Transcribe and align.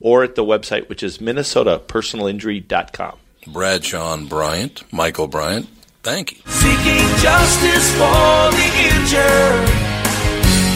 or 0.00 0.22
at 0.22 0.34
the 0.34 0.44
website, 0.44 0.88
which 0.88 1.02
is 1.02 1.18
minnesotapersonalinjury.com. 1.18 3.18
Bradshaw 3.48 4.14
and 4.14 4.28
Bryant, 4.28 4.82
Michael 4.92 5.28
Bryant. 5.28 5.68
Thank 6.02 6.32
you. 6.32 6.38
Seeking 6.46 7.06
justice 7.18 7.90
for 7.92 8.50
the 8.52 8.70
injured. 8.94 9.68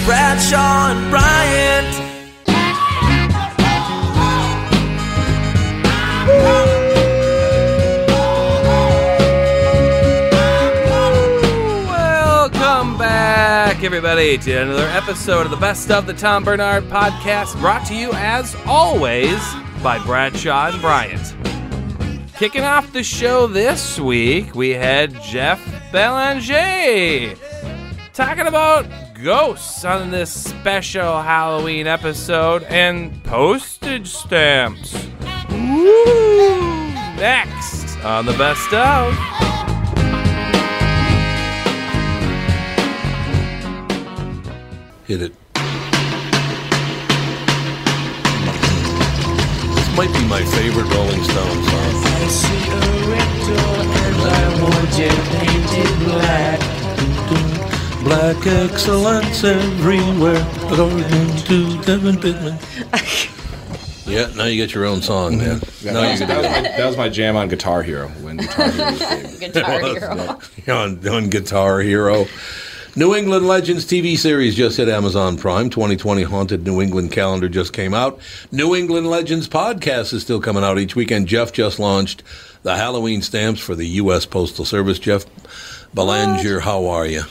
Bradshaw 0.05 0.91
and 0.93 1.11
Bryant. 1.11 2.10
Back, 13.71 13.85
everybody, 13.85 14.37
to 14.37 14.53
another 14.63 14.89
episode 14.89 15.45
of 15.45 15.53
the 15.53 15.57
Best 15.57 15.93
of 15.93 16.05
the 16.05 16.13
Tom 16.13 16.43
Barnard 16.43 16.83
Podcast, 16.89 17.57
brought 17.61 17.87
to 17.87 17.95
you, 17.95 18.11
as 18.15 18.57
always, 18.67 19.39
by 19.81 19.97
Bradshaw 20.05 20.73
and 20.73 20.81
Bryant. 20.81 21.37
Kicking 22.37 22.65
off 22.65 22.93
the 22.93 23.05
show 23.05 23.47
this 23.47 24.01
week, 24.01 24.57
we 24.57 24.71
had 24.71 25.23
Jeff 25.23 25.65
Belanger 25.93 27.37
talking 28.13 28.49
about 28.49 28.87
ghosts 29.23 29.85
on 29.85 30.11
this 30.11 30.33
special 30.33 31.23
Halloween 31.23 31.87
episode 31.87 32.65
and 32.65 33.23
postage 33.23 34.09
stamps. 34.09 34.95
Woo! 35.49 36.91
Next 37.15 37.97
on 37.99 38.27
the 38.27 38.33
Best 38.33 38.73
of. 38.75 39.70
Hit 45.11 45.23
it. 45.23 45.35
This 49.75 49.91
might 49.97 50.13
be 50.13 50.25
my 50.29 50.45
favorite 50.55 50.87
Rolling 50.95 51.25
Stones 51.25 51.67
song. 51.69 51.93
I 52.07 52.29
see 52.29 52.71
a 52.71 52.79
rectal 53.11 53.59
and 53.91 54.23
I 54.23 54.63
want 54.63 54.95
it 55.01 55.19
painted 55.35 55.91
black. 56.07 56.61
Black 58.05 58.47
excellence 58.47 59.43
everywhere, 59.43 60.47
according 60.71 61.35
to 61.39 61.83
Devin 61.83 62.21
Pittman. 62.21 62.57
yeah, 64.07 64.31
now 64.37 64.45
you 64.45 64.55
get 64.55 64.73
your 64.73 64.85
own 64.87 65.03
song, 65.03 65.39
man. 65.39 65.61
Yeah, 65.81 65.93
now 65.93 66.03
that, 66.03 66.11
was, 66.13 66.21
that, 66.21 66.37
was 66.37 66.47
my, 66.47 66.63
that 66.63 66.87
was 66.87 66.97
my 66.97 67.09
jam 67.09 67.35
on 67.35 67.49
Guitar 67.49 67.83
Hero 67.83 68.11
when 68.23 68.37
Guitar 68.37 68.71
Hero 68.71 68.91
was 68.93 69.01
big. 69.41 69.53
Guitar 69.55 69.81
Hero. 69.81 70.39
on, 70.69 71.09
on 71.09 71.31
Guitar 71.31 71.81
Hero. 71.81 72.27
New 73.01 73.15
England 73.15 73.47
Legends 73.47 73.87
TV 73.87 74.15
series 74.15 74.55
just 74.55 74.77
hit 74.77 74.87
Amazon 74.87 75.39
Prime. 75.39 75.71
2020 75.71 76.23
Haunted 76.25 76.67
New 76.67 76.83
England 76.83 77.13
calendar 77.13 77.49
just 77.49 77.73
came 77.73 77.95
out. 77.95 78.21
New 78.53 78.77
England 78.77 79.09
Legends 79.09 79.49
podcast 79.49 80.13
is 80.13 80.21
still 80.21 80.39
coming 80.39 80.63
out 80.63 80.79
each 80.79 80.95
weekend. 80.95 81.27
Jeff 81.27 81.51
just 81.51 81.79
launched 81.79 82.23
the 82.63 82.77
Halloween 82.77 83.23
stamps 83.23 83.59
for 83.59 83.75
the 83.75 83.87
U.S. 83.87 84.27
Postal 84.27 84.67
Service. 84.67 84.99
Jeff 84.99 85.25
Belanger, 85.95 86.61
how 86.61 86.89
are 86.89 87.07
you? 87.07 87.23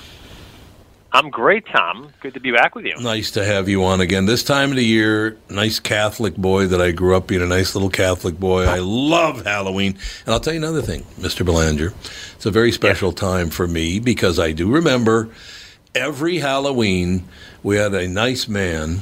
I'm 1.12 1.30
great, 1.30 1.68
Tom. 1.68 2.14
Good 2.20 2.34
to 2.34 2.40
be 2.40 2.52
back 2.52 2.74
with 2.74 2.86
you. 2.86 2.96
Nice 3.00 3.30
to 3.32 3.46
have 3.46 3.70
you 3.70 3.84
on 3.84 4.02
again. 4.02 4.26
This 4.26 4.44
time 4.44 4.72
of 4.72 4.76
the 4.76 4.84
year, 4.84 5.38
nice 5.52 5.80
Catholic 5.80 6.36
boy 6.36 6.66
that 6.66 6.82
I 6.82 6.90
grew 6.92 7.16
up 7.16 7.28
being 7.28 7.44
a 7.44 7.48
nice 7.48 7.76
little 7.76 7.92
Catholic 7.92 8.40
boy. 8.40 8.64
I 8.64 8.80
love 8.80 9.46
Halloween. 9.46 10.00
And 10.26 10.34
I'll 10.34 10.40
tell 10.40 10.54
you 10.54 10.60
another 10.60 10.82
thing, 10.82 11.04
Mr. 11.20 11.46
Belanger. 11.46 11.94
It's 12.36 12.48
a 12.48 12.52
very 12.52 12.72
special 12.72 13.12
time 13.12 13.52
for 13.52 13.68
me 13.68 14.00
because 14.00 14.40
I 14.40 14.52
do 14.52 14.68
remember 14.68 15.30
every 15.96 16.38
Halloween 16.38 17.26
we 17.64 17.78
had 17.78 17.94
a 17.94 18.08
nice 18.08 18.48
man 18.48 19.02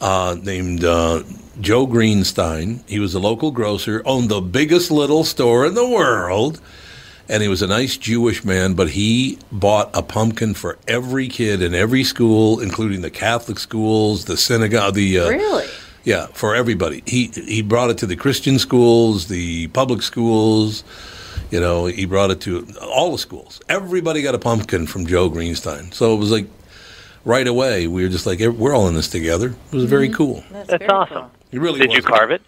uh, 0.00 0.36
named 0.42 0.84
uh, 0.84 1.22
Joe 1.60 1.86
Greenstein. 1.86 2.86
He 2.88 2.98
was 2.98 3.14
a 3.14 3.20
local 3.20 3.50
grocer, 3.50 4.02
owned 4.04 4.28
the 4.28 4.40
biggest 4.40 4.90
little 4.90 5.24
store 5.24 5.64
in 5.66 5.74
the 5.74 5.88
world 5.88 6.60
and 7.28 7.42
he 7.42 7.48
was 7.48 7.62
a 7.62 7.66
nice 7.66 7.96
Jewish 7.96 8.44
man, 8.44 8.74
but 8.74 8.90
he 8.90 9.38
bought 9.50 9.90
a 9.94 10.02
pumpkin 10.02 10.54
for 10.54 10.78
every 10.86 11.28
kid 11.28 11.62
in 11.62 11.74
every 11.74 12.04
school, 12.04 12.60
including 12.60 13.00
the 13.00 13.10
Catholic 13.10 13.58
schools, 13.58 14.26
the 14.26 14.36
synagogue, 14.36 14.94
the 14.94 15.20
uh, 15.20 15.28
Really? 15.30 15.66
yeah, 16.04 16.26
for 16.26 16.54
everybody. 16.54 17.02
He 17.06 17.28
he 17.34 17.62
brought 17.62 17.90
it 17.90 17.98
to 17.98 18.06
the 18.06 18.16
Christian 18.16 18.58
schools, 18.58 19.28
the 19.28 19.68
public 19.68 20.02
schools. 20.02 20.84
You 21.54 21.60
know, 21.60 21.86
he 21.86 22.04
brought 22.04 22.32
it 22.32 22.40
to 22.40 22.66
all 22.82 23.12
the 23.12 23.18
schools. 23.18 23.60
Everybody 23.68 24.22
got 24.22 24.34
a 24.34 24.40
pumpkin 24.40 24.88
from 24.88 25.06
Joe 25.06 25.30
Greenstein. 25.30 25.94
So 25.94 26.12
it 26.12 26.16
was 26.16 26.32
like 26.32 26.46
right 27.24 27.46
away 27.46 27.86
we 27.86 28.02
were 28.02 28.08
just 28.08 28.26
like 28.26 28.40
we're 28.40 28.74
all 28.74 28.88
in 28.88 28.96
this 28.96 29.06
together. 29.06 29.54
It 29.70 29.72
was 29.72 29.84
very 29.84 30.08
mm-hmm. 30.08 30.16
cool. 30.16 30.44
That's, 30.50 30.70
That's 30.70 30.80
very 30.80 30.90
awesome. 30.90 31.16
cool. 31.16 31.30
It 31.52 31.60
really 31.60 31.78
Did 31.78 31.92
you 31.92 32.02
carve 32.02 32.32
it? 32.32 32.42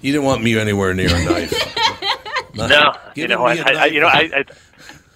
You 0.00 0.12
didn't 0.12 0.26
want 0.26 0.44
me 0.44 0.56
anywhere 0.56 0.94
near 0.94 1.08
a 1.08 1.24
knife. 1.24 1.52
No. 2.56 2.92
You 3.16 3.26
know, 3.26 3.44
I, 3.44 3.54
me 3.54 3.60
a 3.60 3.64
I, 3.64 3.72
I- 3.72 3.86
you 3.86 3.98
know, 3.98 4.06
I, 4.06 4.30
I, 4.32 4.44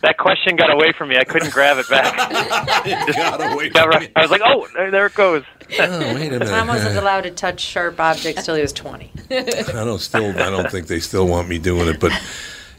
that 0.03 0.17
question 0.19 0.57
got 0.57 0.73
away 0.73 0.91
from 0.91 1.09
me. 1.09 1.19
I 1.19 1.23
couldn't 1.23 1.53
grab 1.53 1.79
it 1.79 1.89
back. 1.89 2.17
got 3.15 3.53
away 3.53 3.69
Got 3.69 3.85
from 3.85 3.91
right- 3.91 4.13
I 4.17 4.23
was 4.23 4.33
like, 4.33 4.41
oh, 4.45 4.67
there, 4.75 4.91
there 4.91 5.07
it 5.07 5.15
goes. 5.15 5.45
Oh, 5.79 6.15
wait 6.17 6.27
a 6.27 6.31
minute. 6.31 6.49
Tom 6.49 6.67
wasn't 6.67 6.97
allowed 6.97 7.21
to 7.21 7.31
touch 7.31 7.61
sharp 7.61 8.01
objects 8.01 8.45
till 8.45 8.57
he 8.57 8.61
was 8.61 8.73
20. 8.73 9.13
I 9.31 9.43
don't 9.73 10.01
still. 10.01 10.31
I 10.31 10.51
don't 10.51 10.69
think 10.69 10.89
they 10.89 10.99
still 10.99 11.29
want 11.29 11.49
me 11.49 11.59
doing 11.59 11.87
it. 11.87 12.01
But 12.01 12.11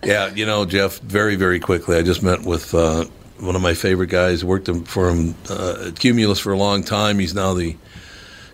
yeah, 0.04 0.34
you 0.34 0.46
know, 0.46 0.66
Jeff. 0.66 1.00
Very, 1.00 1.36
very 1.36 1.60
quickly, 1.60 1.98
I 1.98 2.02
just 2.02 2.24
met 2.24 2.44
with 2.44 2.74
uh, 2.74 3.06
one 3.40 3.56
of 3.56 3.62
my 3.62 3.74
favorite 3.74 4.10
guys. 4.10 4.44
Worked 4.44 4.70
for 4.88 5.10
him 5.10 5.36
uh, 5.50 5.88
at 5.88 6.00
Cumulus 6.00 6.40
for 6.40 6.52
a 6.54 6.58
long 6.58 6.84
time. 6.84 7.20
He's 7.20 7.34
now 7.34 7.54
the 7.54 7.76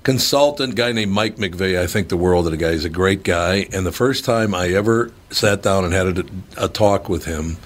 consultant 0.03 0.75
guy 0.75 0.91
named 0.91 1.11
Mike 1.11 1.35
McVeigh. 1.37 1.79
I 1.79 1.87
think 1.87 2.09
the 2.09 2.17
world 2.17 2.45
of 2.45 2.51
the 2.51 2.57
guy. 2.57 2.71
He's 2.73 2.85
a 2.85 2.89
great 2.89 3.23
guy. 3.23 3.67
And 3.73 3.85
the 3.85 3.91
first 3.91 4.23
time 4.23 4.53
I 4.53 4.69
ever 4.69 5.11
sat 5.31 5.63
down 5.63 5.83
and 5.83 5.93
had 5.93 6.19
a, 6.19 6.65
a 6.65 6.67
talk 6.67 7.09
with 7.09 7.25
him. 7.25 7.57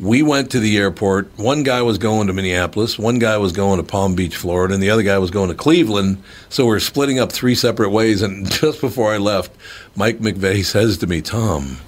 We 0.00 0.22
went 0.22 0.50
to 0.50 0.60
the 0.60 0.76
airport. 0.76 1.30
One 1.38 1.62
guy 1.62 1.82
was 1.82 1.98
going 1.98 2.26
to 2.26 2.32
Minneapolis, 2.32 2.98
one 2.98 3.20
guy 3.20 3.36
was 3.38 3.52
going 3.52 3.78
to 3.78 3.84
Palm 3.84 4.16
Beach, 4.16 4.36
Florida, 4.36 4.74
and 4.74 4.82
the 4.82 4.90
other 4.90 5.04
guy 5.04 5.18
was 5.18 5.30
going 5.30 5.50
to 5.50 5.54
Cleveland. 5.54 6.20
So 6.48 6.66
we're 6.66 6.80
splitting 6.80 7.20
up 7.20 7.30
three 7.30 7.54
separate 7.54 7.90
ways. 7.90 8.20
And 8.22 8.50
just 8.50 8.80
before 8.80 9.12
I 9.12 9.18
left, 9.18 9.52
Mike 9.94 10.18
McVeigh 10.18 10.64
says 10.64 10.98
to 10.98 11.06
me, 11.06 11.22
Tom, 11.22 11.78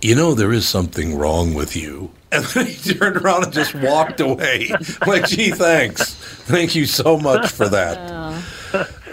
you 0.00 0.14
know, 0.14 0.34
there 0.34 0.52
is 0.52 0.68
something 0.68 1.16
wrong 1.16 1.54
with 1.54 1.76
you. 1.76 2.10
And 2.30 2.44
then 2.44 2.66
he 2.66 2.92
turned 2.92 3.16
around 3.16 3.44
and 3.44 3.52
just 3.54 3.74
walked 3.74 4.20
away. 4.20 4.70
like, 5.06 5.26
gee, 5.26 5.50
thanks. 5.50 6.14
Thank 6.14 6.74
you 6.74 6.84
so 6.84 7.16
much 7.16 7.50
for 7.50 7.66
that. 7.70 7.96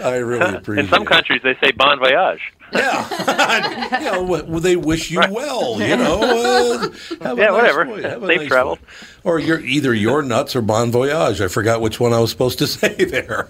I 0.04 0.16
really 0.16 0.56
appreciate 0.56 0.82
it. 0.82 0.84
In 0.84 0.90
some 0.90 1.06
countries, 1.06 1.40
they 1.42 1.54
say 1.62 1.70
bon 1.72 1.98
voyage. 1.98 2.42
Yeah. 2.74 3.98
you 4.00 4.04
know, 4.12 4.22
well, 4.22 4.60
they 4.60 4.76
wish 4.76 5.10
you 5.10 5.20
well, 5.30 5.80
you 5.80 5.96
know. 5.96 6.20
Uh, 6.20 6.78
have 7.24 7.38
a 7.38 7.40
Yeah, 7.40 7.46
nice 7.46 7.52
whatever. 7.52 7.84
have 8.02 8.20
Safe 8.26 8.40
nice 8.40 8.48
travel. 8.48 8.74
voy- 8.76 9.30
Or 9.30 9.38
you're 9.38 9.60
either 9.60 9.94
you're 9.94 10.20
nuts 10.20 10.54
or 10.54 10.60
bon 10.60 10.90
voyage. 10.92 11.40
I 11.40 11.48
forgot 11.48 11.80
which 11.80 11.98
one 11.98 12.12
I 12.12 12.20
was 12.20 12.30
supposed 12.30 12.58
to 12.58 12.66
say 12.66 12.96
there. 12.96 13.48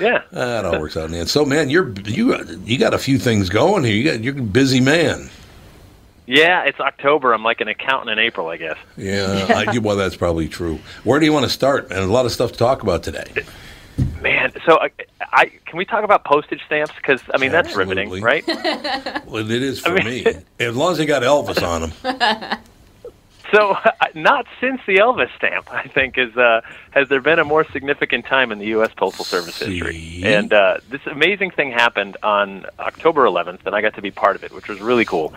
Yeah. 0.00 0.22
That 0.30 0.64
all 0.64 0.80
works 0.80 0.96
out 0.96 1.04
in 1.04 1.10
the 1.12 1.18
end. 1.18 1.28
So, 1.28 1.44
man, 1.44 1.68
you're 1.68 1.92
you 2.06 2.34
you 2.64 2.78
got 2.78 2.94
a 2.94 2.98
few 2.98 3.18
things 3.18 3.50
going 3.50 3.84
here. 3.84 3.94
You 3.94 4.04
got 4.10 4.24
you're 4.24 4.38
a 4.38 4.42
busy 4.42 4.80
man. 4.80 5.28
Yeah, 6.26 6.64
it's 6.64 6.78
October. 6.78 7.32
I'm 7.32 7.42
like 7.42 7.60
an 7.60 7.68
accountant 7.68 8.10
in 8.10 8.18
April, 8.18 8.48
I 8.48 8.56
guess. 8.56 8.76
Yeah, 8.96 9.64
I, 9.68 9.78
well, 9.78 9.96
that's 9.96 10.16
probably 10.16 10.48
true. 10.48 10.78
Where 11.04 11.18
do 11.18 11.26
you 11.26 11.32
want 11.32 11.44
to 11.44 11.50
start? 11.50 11.90
And 11.90 11.98
a 11.98 12.06
lot 12.06 12.26
of 12.26 12.32
stuff 12.32 12.52
to 12.52 12.58
talk 12.58 12.82
about 12.82 13.02
today. 13.02 13.44
Man, 14.22 14.52
so 14.64 14.78
I, 14.80 14.90
I 15.32 15.46
can 15.66 15.76
we 15.76 15.84
talk 15.84 16.04
about 16.04 16.24
postage 16.24 16.62
stamps? 16.64 16.94
Because 16.96 17.20
I 17.34 17.38
mean 17.38 17.52
that's 17.52 17.76
riveting, 17.76 18.22
right? 18.22 18.44
Well, 19.26 19.50
it 19.50 19.62
is 19.62 19.80
for 19.80 19.94
me. 19.94 20.24
As 20.60 20.76
long 20.76 20.92
as 20.92 20.98
they 20.98 21.06
got 21.06 21.22
Elvis 21.22 21.62
on 21.66 21.90
them. 21.90 22.58
So, 23.52 23.76
not 24.14 24.46
since 24.60 24.80
the 24.86 24.96
Elvis 24.96 25.28
stamp, 25.36 25.70
I 25.72 25.86
think, 25.86 26.16
is 26.16 26.34
uh, 26.36 26.62
has 26.92 27.08
there 27.10 27.20
been 27.20 27.38
a 27.38 27.44
more 27.44 27.64
significant 27.70 28.24
time 28.24 28.50
in 28.50 28.58
the 28.58 28.66
U.S. 28.66 28.90
Postal 28.96 29.26
Service 29.26 29.58
history. 29.58 30.22
And 30.24 30.52
uh, 30.54 30.78
this 30.88 31.02
amazing 31.06 31.50
thing 31.50 31.70
happened 31.70 32.16
on 32.22 32.64
October 32.78 33.24
11th, 33.26 33.66
and 33.66 33.74
I 33.74 33.82
got 33.82 33.94
to 33.96 34.02
be 34.02 34.10
part 34.10 34.36
of 34.36 34.44
it, 34.44 34.52
which 34.52 34.68
was 34.68 34.80
really 34.80 35.04
cool. 35.04 35.34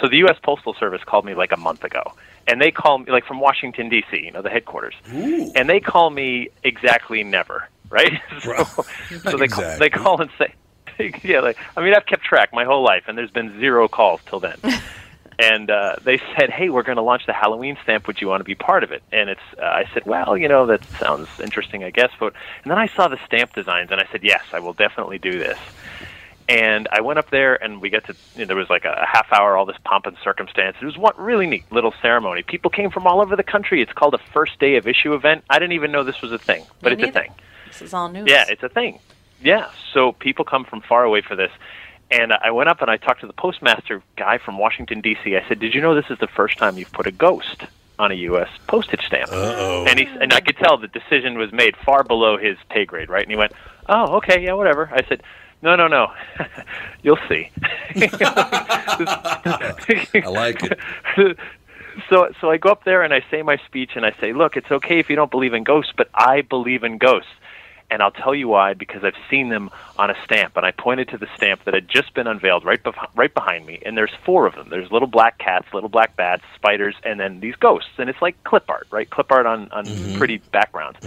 So, 0.00 0.08
the 0.08 0.18
U.S. 0.18 0.36
Postal 0.42 0.74
Service 0.74 1.02
called 1.04 1.24
me 1.24 1.34
like 1.34 1.52
a 1.52 1.56
month 1.56 1.84
ago, 1.84 2.12
and 2.46 2.60
they 2.60 2.70
call 2.70 2.98
me 2.98 3.10
like 3.10 3.24
from 3.26 3.40
Washington 3.40 3.88
D.C., 3.88 4.16
you 4.16 4.30
know, 4.30 4.42
the 4.42 4.50
headquarters, 4.50 4.94
and 5.06 5.68
they 5.68 5.80
call 5.80 6.10
me 6.10 6.48
exactly 6.64 7.22
never, 7.24 7.68
right? 7.90 8.20
so, 8.40 8.64
so 9.22 9.36
they 9.36 9.48
call, 9.48 9.78
they 9.78 9.90
call 9.90 10.20
and 10.20 10.30
say, 10.38 10.54
yeah, 11.22 11.40
like 11.40 11.58
I 11.76 11.82
mean, 11.82 11.94
I've 11.94 12.06
kept 12.06 12.24
track 12.24 12.52
my 12.52 12.64
whole 12.64 12.82
life, 12.82 13.04
and 13.06 13.16
there's 13.16 13.30
been 13.30 13.58
zero 13.60 13.88
calls 13.88 14.20
till 14.26 14.40
then 14.40 14.58
and 15.38 15.70
uh, 15.70 15.96
they 16.04 16.18
said, 16.36 16.50
"Hey, 16.50 16.68
we're 16.68 16.82
going 16.82 16.96
to 16.96 17.02
launch 17.02 17.26
the 17.26 17.32
Halloween 17.32 17.76
stamp. 17.82 18.06
Would 18.06 18.20
you 18.20 18.28
want 18.28 18.40
to 18.40 18.44
be 18.44 18.54
part 18.54 18.84
of 18.84 18.92
it?" 18.92 19.02
And 19.12 19.28
it's, 19.28 19.40
uh, 19.58 19.64
I 19.64 19.88
said, 19.92 20.04
"Well, 20.06 20.36
you 20.36 20.48
know, 20.48 20.66
that 20.66 20.84
sounds 20.98 21.28
interesting, 21.40 21.84
I 21.84 21.90
guess." 21.90 22.10
But 22.18 22.34
and 22.62 22.70
then 22.70 22.78
I 22.78 22.86
saw 22.86 23.08
the 23.08 23.18
stamp 23.26 23.52
designs, 23.54 23.90
and 23.90 24.00
I 24.00 24.06
said, 24.12 24.22
"Yes, 24.22 24.42
I 24.52 24.60
will 24.60 24.72
definitely 24.72 25.18
do 25.18 25.38
this." 25.38 25.58
And 26.48 26.88
I 26.90 27.00
went 27.00 27.18
up 27.18 27.30
there, 27.30 27.62
and 27.62 27.80
we 27.80 27.88
got 27.88 28.04
to. 28.06 28.16
You 28.34 28.40
know, 28.40 28.46
there 28.46 28.56
was 28.56 28.68
like 28.68 28.84
a, 28.84 28.92
a 28.92 29.06
half 29.06 29.32
hour, 29.32 29.56
all 29.56 29.64
this 29.64 29.76
pomp 29.84 30.06
and 30.06 30.16
circumstance. 30.22 30.76
It 30.80 30.84
was 30.84 30.98
one 30.98 31.14
really 31.16 31.46
neat 31.46 31.64
little 31.70 31.94
ceremony. 32.02 32.42
People 32.42 32.70
came 32.70 32.90
from 32.90 33.06
all 33.06 33.20
over 33.20 33.36
the 33.36 33.44
country. 33.44 33.80
It's 33.80 33.92
called 33.92 34.14
a 34.14 34.18
first 34.32 34.58
day 34.58 34.76
of 34.76 34.86
issue 34.86 35.14
event. 35.14 35.44
I 35.48 35.58
didn't 35.58 35.72
even 35.72 35.92
know 35.92 36.02
this 36.02 36.20
was 36.20 36.32
a 36.32 36.38
thing, 36.38 36.64
but 36.80 36.96
Me 36.96 37.04
it's 37.04 37.16
a 37.16 37.20
thing. 37.20 37.32
This 37.68 37.82
is 37.82 37.94
all 37.94 38.08
news. 38.08 38.28
Yeah, 38.28 38.44
it's 38.48 38.62
a 38.62 38.68
thing. 38.68 38.98
Yeah, 39.40 39.70
so 39.92 40.12
people 40.12 40.44
come 40.44 40.64
from 40.64 40.80
far 40.82 41.04
away 41.04 41.20
for 41.20 41.36
this. 41.36 41.50
And 42.10 42.32
I 42.32 42.50
went 42.50 42.68
up 42.68 42.82
and 42.82 42.90
I 42.90 42.98
talked 42.98 43.22
to 43.22 43.26
the 43.26 43.32
postmaster 43.32 44.02
guy 44.16 44.38
from 44.38 44.58
Washington 44.58 45.00
D.C. 45.00 45.34
I 45.36 45.48
said, 45.48 45.58
"Did 45.60 45.74
you 45.74 45.80
know 45.80 45.94
this 45.94 46.10
is 46.10 46.18
the 46.18 46.26
first 46.26 46.58
time 46.58 46.76
you've 46.76 46.92
put 46.92 47.06
a 47.06 47.10
ghost 47.10 47.62
on 47.98 48.12
a 48.12 48.14
U.S. 48.14 48.50
postage 48.66 49.06
stamp?" 49.06 49.32
Uh-oh. 49.32 49.86
And 49.88 49.98
he 49.98 50.06
and 50.06 50.32
I 50.32 50.40
could 50.40 50.58
tell 50.58 50.76
the 50.76 50.88
decision 50.88 51.38
was 51.38 51.52
made 51.52 51.76
far 51.78 52.04
below 52.04 52.36
his 52.36 52.58
pay 52.68 52.84
grade, 52.84 53.08
right? 53.08 53.22
And 53.22 53.30
he 53.30 53.36
went, 53.36 53.52
"Oh, 53.88 54.16
okay, 54.16 54.44
yeah, 54.44 54.52
whatever." 54.52 54.90
I 54.92 55.02
said, 55.08 55.22
"No, 55.62 55.76
no, 55.76 55.88
no, 55.88 56.12
you'll 57.02 57.18
see." 57.28 57.50
I 57.96 59.72
like 60.26 60.62
it. 60.62 60.78
so 62.10 62.32
so 62.40 62.50
I 62.50 62.56
go 62.56 62.70
up 62.70 62.84
there 62.84 63.02
and 63.02 63.14
I 63.14 63.24
say 63.30 63.42
my 63.42 63.56
speech 63.66 63.92
and 63.94 64.04
I 64.04 64.12
say, 64.20 64.32
"Look, 64.32 64.56
it's 64.56 64.70
okay 64.70 64.98
if 64.98 65.08
you 65.08 65.16
don't 65.16 65.30
believe 65.30 65.54
in 65.54 65.64
ghosts, 65.64 65.92
but 65.96 66.08
I 66.14 66.42
believe 66.42 66.84
in 66.84 66.98
ghosts." 66.98 67.30
And 67.92 68.02
I'll 68.02 68.10
tell 68.10 68.34
you 68.34 68.48
why 68.48 68.72
because 68.72 69.04
I've 69.04 69.20
seen 69.30 69.50
them 69.50 69.68
on 69.98 70.08
a 70.08 70.14
stamp 70.24 70.56
and 70.56 70.64
I 70.64 70.70
pointed 70.70 71.10
to 71.10 71.18
the 71.18 71.26
stamp 71.36 71.64
that 71.66 71.74
had 71.74 71.90
just 71.90 72.14
been 72.14 72.26
unveiled 72.26 72.64
right 72.64 72.82
bef- 72.82 73.10
right 73.14 73.32
behind 73.34 73.66
me 73.66 73.82
and 73.84 73.98
there's 73.98 74.14
four 74.24 74.46
of 74.46 74.54
them. 74.54 74.68
There's 74.70 74.90
little 74.90 75.06
black 75.06 75.36
cats, 75.36 75.66
little 75.74 75.90
black 75.90 76.16
bats, 76.16 76.42
spiders 76.54 76.94
and 77.04 77.20
then 77.20 77.40
these 77.40 77.54
ghosts 77.56 77.90
and 77.98 78.08
it's 78.08 78.22
like 78.22 78.42
clip 78.44 78.64
art, 78.70 78.86
right? 78.90 79.10
Clip 79.10 79.30
art 79.30 79.44
on 79.44 79.70
on 79.72 80.14
pretty 80.16 80.38
backgrounds. 80.52 80.98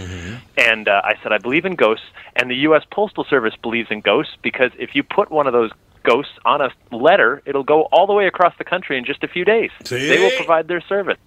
And 0.60 0.88
uh, 0.88 1.02
I 1.04 1.16
said 1.24 1.32
I 1.32 1.40
believe 1.40 1.66
in 1.66 1.74
ghosts 1.74 2.06
and 2.36 2.52
the 2.52 2.58
US 2.68 2.84
Postal 2.92 3.24
Service 3.24 3.56
believes 3.64 3.90
in 3.90 4.02
ghosts 4.02 4.38
because 4.44 4.70
if 4.78 4.94
you 4.94 5.02
put 5.02 5.32
one 5.32 5.48
of 5.48 5.54
those 5.54 5.72
ghosts 6.06 6.32
on 6.46 6.62
a 6.62 6.70
letter, 6.96 7.42
it'll 7.46 7.64
go 7.64 7.84
all 7.92 8.08
the 8.08 8.14
way 8.14 8.28
across 8.28 8.54
the 8.58 8.64
country 8.64 8.98
in 8.98 9.06
just 9.06 9.24
a 9.24 9.28
few 9.28 9.44
days. 9.44 9.72
They 9.84 10.20
will 10.20 10.32
provide 10.38 10.68
their 10.68 10.82
service. 10.82 11.18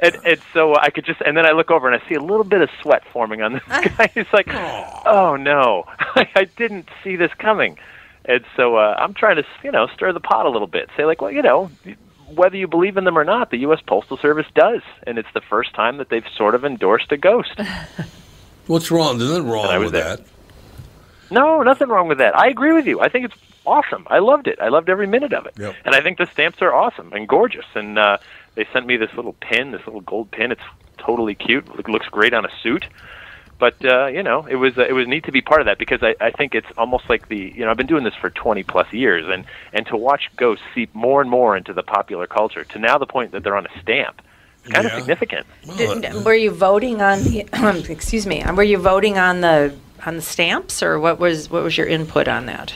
and, 0.00 0.16
and 0.24 0.40
so 0.52 0.74
I 0.76 0.90
could 0.90 1.04
just, 1.04 1.20
and 1.20 1.36
then 1.36 1.46
I 1.46 1.52
look 1.52 1.70
over 1.70 1.88
and 1.90 2.00
I 2.00 2.08
see 2.08 2.14
a 2.14 2.20
little 2.20 2.44
bit 2.44 2.60
of 2.60 2.70
sweat 2.82 3.02
forming 3.12 3.42
on 3.42 3.52
this 3.52 3.62
guy. 3.68 4.10
He's 4.14 4.32
like, 4.32 4.48
oh 4.48 5.36
no, 5.38 5.84
I 6.16 6.48
didn't 6.56 6.88
see 7.02 7.16
this 7.16 7.30
coming. 7.38 7.78
And 8.24 8.44
so 8.56 8.76
uh, 8.76 8.96
I'm 8.98 9.12
trying 9.14 9.36
to, 9.36 9.44
you 9.62 9.70
know, 9.70 9.86
stir 9.94 10.12
the 10.12 10.20
pot 10.20 10.46
a 10.46 10.50
little 10.50 10.66
bit. 10.66 10.88
Say 10.96 11.04
like, 11.04 11.20
well, 11.20 11.30
you 11.30 11.42
know, 11.42 11.70
whether 12.34 12.56
you 12.56 12.66
believe 12.66 12.96
in 12.96 13.04
them 13.04 13.18
or 13.18 13.24
not, 13.24 13.50
the 13.50 13.58
U.S. 13.58 13.80
Postal 13.86 14.16
Service 14.16 14.46
does, 14.54 14.80
and 15.06 15.18
it's 15.18 15.28
the 15.34 15.42
first 15.42 15.74
time 15.74 15.98
that 15.98 16.08
they've 16.08 16.26
sort 16.36 16.54
of 16.54 16.64
endorsed 16.64 17.12
a 17.12 17.18
ghost. 17.18 17.60
What's 18.66 18.90
wrong? 18.90 19.18
There's 19.18 19.30
nothing 19.30 19.48
wrong 19.48 19.78
with 19.80 19.92
there. 19.92 20.16
that. 20.16 20.26
No, 21.30 21.62
nothing 21.62 21.88
wrong 21.88 22.08
with 22.08 22.18
that. 22.18 22.36
I 22.36 22.48
agree 22.48 22.72
with 22.72 22.86
you. 22.86 23.00
I 23.00 23.08
think 23.08 23.26
it's 23.26 23.34
awesome. 23.66 24.06
I 24.10 24.18
loved 24.18 24.46
it. 24.46 24.58
I 24.60 24.68
loved 24.68 24.88
every 24.88 25.06
minute 25.06 25.32
of 25.32 25.46
it. 25.46 25.54
Yep. 25.58 25.74
And 25.84 25.94
I 25.94 26.00
think 26.00 26.18
the 26.18 26.26
stamps 26.26 26.60
are 26.62 26.72
awesome 26.74 27.12
and 27.12 27.26
gorgeous. 27.28 27.66
And 27.74 27.98
uh, 27.98 28.18
they 28.54 28.66
sent 28.72 28.86
me 28.86 28.96
this 28.96 29.12
little 29.14 29.34
pin, 29.34 29.70
this 29.72 29.84
little 29.86 30.00
gold 30.02 30.30
pin. 30.30 30.52
It's 30.52 30.62
totally 30.98 31.34
cute. 31.34 31.66
It 31.78 31.88
looks 31.88 32.06
great 32.08 32.32
on 32.34 32.44
a 32.44 32.50
suit. 32.62 32.86
But 33.58 33.82
uh, 33.84 34.06
you 34.06 34.22
know, 34.24 34.44
it 34.46 34.56
was 34.56 34.76
uh, 34.76 34.82
it 34.82 34.92
was 34.92 35.06
neat 35.06 35.24
to 35.24 35.32
be 35.32 35.40
part 35.40 35.60
of 35.60 35.66
that 35.66 35.78
because 35.78 36.02
I, 36.02 36.16
I 36.20 36.30
think 36.32 36.54
it's 36.56 36.66
almost 36.76 37.08
like 37.08 37.28
the 37.28 37.52
you 37.54 37.64
know 37.64 37.70
I've 37.70 37.76
been 37.76 37.86
doing 37.86 38.02
this 38.02 38.14
for 38.20 38.28
20 38.28 38.64
plus 38.64 38.92
years 38.92 39.24
and 39.28 39.44
and 39.72 39.86
to 39.86 39.96
watch 39.96 40.22
ghosts 40.36 40.64
seep 40.74 40.92
more 40.94 41.20
and 41.20 41.30
more 41.30 41.56
into 41.56 41.72
the 41.72 41.84
popular 41.84 42.26
culture 42.26 42.64
to 42.64 42.78
now 42.80 42.98
the 42.98 43.06
point 43.06 43.30
that 43.30 43.44
they're 43.44 43.56
on 43.56 43.66
a 43.66 43.80
stamp. 43.80 44.20
It's 44.64 44.72
kind 44.72 44.86
Yeah. 44.86 44.94
of 44.94 44.98
significant. 44.98 45.46
Did, 45.76 46.24
were 46.24 46.34
you 46.34 46.50
voting 46.50 47.00
on 47.00 47.22
the? 47.22 47.46
excuse 47.90 48.26
me. 48.26 48.42
Were 48.52 48.62
you 48.64 48.76
voting 48.78 49.18
on 49.18 49.40
the 49.40 49.72
on 50.04 50.16
the 50.16 50.22
stamps, 50.22 50.82
or 50.82 50.98
what 50.98 51.20
was 51.20 51.48
what 51.48 51.62
was 51.62 51.78
your 51.78 51.86
input 51.86 52.26
on 52.26 52.46
that? 52.46 52.74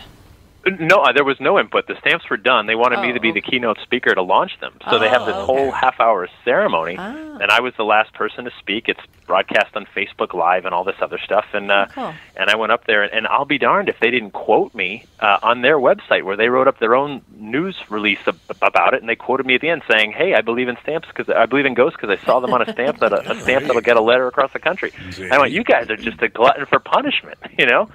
No, 0.67 0.97
uh, 0.97 1.13
there 1.13 1.25
was 1.25 1.39
no 1.41 1.59
input. 1.59 1.87
The 1.87 1.97
stamps 2.01 2.29
were 2.29 2.37
done. 2.37 2.67
They 2.67 2.75
wanted 2.75 3.01
me 3.01 3.13
to 3.13 3.21
be 3.21 3.33
the 3.33 3.41
keynote 3.41 3.79
speaker 3.85 4.15
to 4.15 4.21
launch 4.23 4.59
them. 4.61 4.75
So 4.91 4.99
they 4.99 5.09
have 5.09 5.25
this 5.25 5.35
Oh, 5.37 5.47
whole 5.47 5.71
half 5.71 5.99
hour 6.01 6.29
ceremony, 6.45 6.97
Ah. 6.99 7.39
and 7.41 7.51
I 7.51 7.61
was 7.61 7.73
the 7.77 7.85
last 7.85 8.13
person 8.13 8.45
to 8.45 8.51
speak. 8.59 8.89
It's 8.89 9.01
broadcast 9.27 9.77
on 9.77 9.87
Facebook 9.97 10.35
Live 10.35 10.65
and 10.67 10.75
all 10.75 10.85
this 10.85 10.97
other 11.01 11.19
stuff. 11.25 11.47
And 11.55 11.71
uh, 11.71 11.87
cool. 11.95 12.13
and 12.37 12.51
I 12.51 12.57
went 12.57 12.73
up 12.73 12.85
there, 12.87 13.03
and, 13.03 13.13
and 13.15 13.27
I'll 13.29 13.45
be 13.47 13.57
darned 13.59 13.89
if 13.89 13.99
they 14.01 14.11
didn't 14.11 14.33
quote 14.33 14.75
me 14.75 15.05
uh, 15.21 15.39
on 15.43 15.63
their 15.63 15.79
website 15.79 16.25
where 16.25 16.37
they 16.37 16.49
wrote 16.49 16.69
up 16.69 16.79
their 16.81 16.95
own 16.97 17.23
news 17.37 17.77
release 17.89 18.19
ab- 18.27 18.39
about 18.61 18.95
it, 18.95 19.01
and 19.01 19.09
they 19.09 19.17
quoted 19.17 19.47
me 19.47 19.55
at 19.55 19.61
the 19.61 19.71
end 19.71 19.83
saying, 19.91 20.13
"Hey, 20.13 20.35
I 20.35 20.41
believe 20.43 20.69
in 20.69 20.77
stamps 20.83 21.09
because 21.09 21.33
I 21.35 21.47
believe 21.47 21.67
in 21.67 21.75
ghosts 21.75 21.97
because 21.99 22.11
I 22.21 22.23
saw 22.27 22.41
them 22.41 22.53
on 22.53 22.63
a 22.69 22.73
stamp 22.73 22.99
that 22.99 23.13
a, 23.13 23.31
a 23.31 23.41
stamp 23.41 23.67
that'll 23.67 23.81
get 23.81 23.97
a 23.97 24.03
letter 24.03 24.27
across 24.27 24.53
the 24.53 24.59
country." 24.59 24.93
I 25.31 25.39
went, 25.39 25.53
"You 25.53 25.63
guys 25.65 25.89
are 25.89 25.97
just 25.97 26.21
a 26.21 26.29
glutton 26.29 26.67
for 26.67 26.79
punishment," 26.81 27.39
you 27.59 27.65
know. 27.67 27.89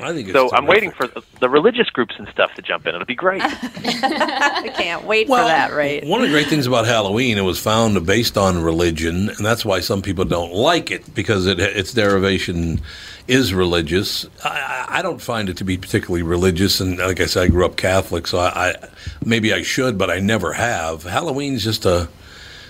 I 0.00 0.12
think 0.12 0.28
it's 0.28 0.32
so. 0.32 0.50
I'm 0.52 0.66
waiting 0.66 0.90
for 0.90 1.06
the, 1.06 1.22
the 1.40 1.48
religious 1.48 1.88
groups 1.90 2.14
and 2.18 2.28
stuff 2.28 2.54
to 2.54 2.62
jump 2.62 2.86
in. 2.86 2.94
It'll 2.94 3.06
be 3.06 3.14
great. 3.14 3.42
I 3.44 4.72
can't 4.76 5.04
wait 5.04 5.28
for 5.28 5.36
that. 5.36 5.72
Right. 5.72 6.04
One 6.04 6.20
of 6.20 6.26
the 6.26 6.32
great 6.32 6.48
things 6.48 6.66
about 6.66 6.86
Halloween, 6.86 7.38
it 7.38 7.42
was 7.42 7.58
found 7.58 8.04
based 8.06 8.36
on 8.36 8.62
religion, 8.62 9.28
and 9.28 9.44
that's 9.44 9.64
why 9.64 9.80
some 9.80 10.02
people 10.02 10.24
don't 10.24 10.52
like 10.52 10.90
it 10.90 11.14
because 11.14 11.46
it, 11.46 11.60
its 11.60 11.92
derivation 11.92 12.80
is 13.28 13.54
religious. 13.54 14.26
I, 14.44 14.86
I 14.88 14.98
I 14.98 15.02
don't 15.02 15.20
find 15.20 15.48
it 15.48 15.56
to 15.58 15.64
be 15.64 15.76
particularly 15.76 16.22
religious, 16.22 16.80
and 16.80 16.98
like 16.98 17.20
I 17.20 17.26
said, 17.26 17.44
I 17.44 17.48
grew 17.48 17.64
up 17.64 17.76
Catholic, 17.76 18.26
so 18.26 18.38
I, 18.38 18.70
I 18.70 18.88
maybe 19.24 19.52
I 19.52 19.62
should, 19.62 19.98
but 19.98 20.10
I 20.10 20.20
never 20.20 20.52
have. 20.52 21.04
Halloween's 21.04 21.64
just 21.64 21.86
a 21.86 22.08